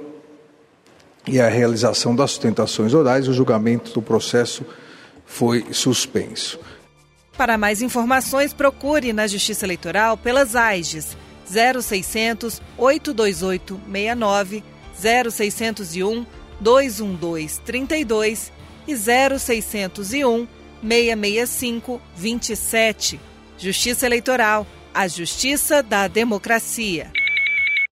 e 1.27 1.41
a 1.41 1.49
realização 1.49 2.15
das 2.15 2.33
sustentações 2.33 2.95
orais, 2.95 3.29
o 3.29 3.33
julgamento 3.33 3.93
do 3.93 4.03
processo 4.03 4.65
foi 5.27 5.67
suspenso. 5.73 6.59
Para 7.37 7.57
mais 7.57 7.83
informações, 7.83 8.53
procure 8.53 9.13
na 9.13 9.27
Justiça 9.27 9.65
Eleitoral 9.65 10.17
pelas 10.17 10.57
AIGES 10.57 11.17
0600 11.49 12.61
828 12.77 13.81
69, 13.87 14.65
0601 15.01 16.27
212 16.61 17.61
32 17.61 18.53
e 18.89 18.95
0601 18.97 20.49
665 20.83 22.01
27. 22.17 23.21
Justiça 23.57 24.07
Eleitoral, 24.07 24.67
a 24.95 25.07
justiça 25.09 25.83
da 25.83 26.09
democracia. 26.09 27.11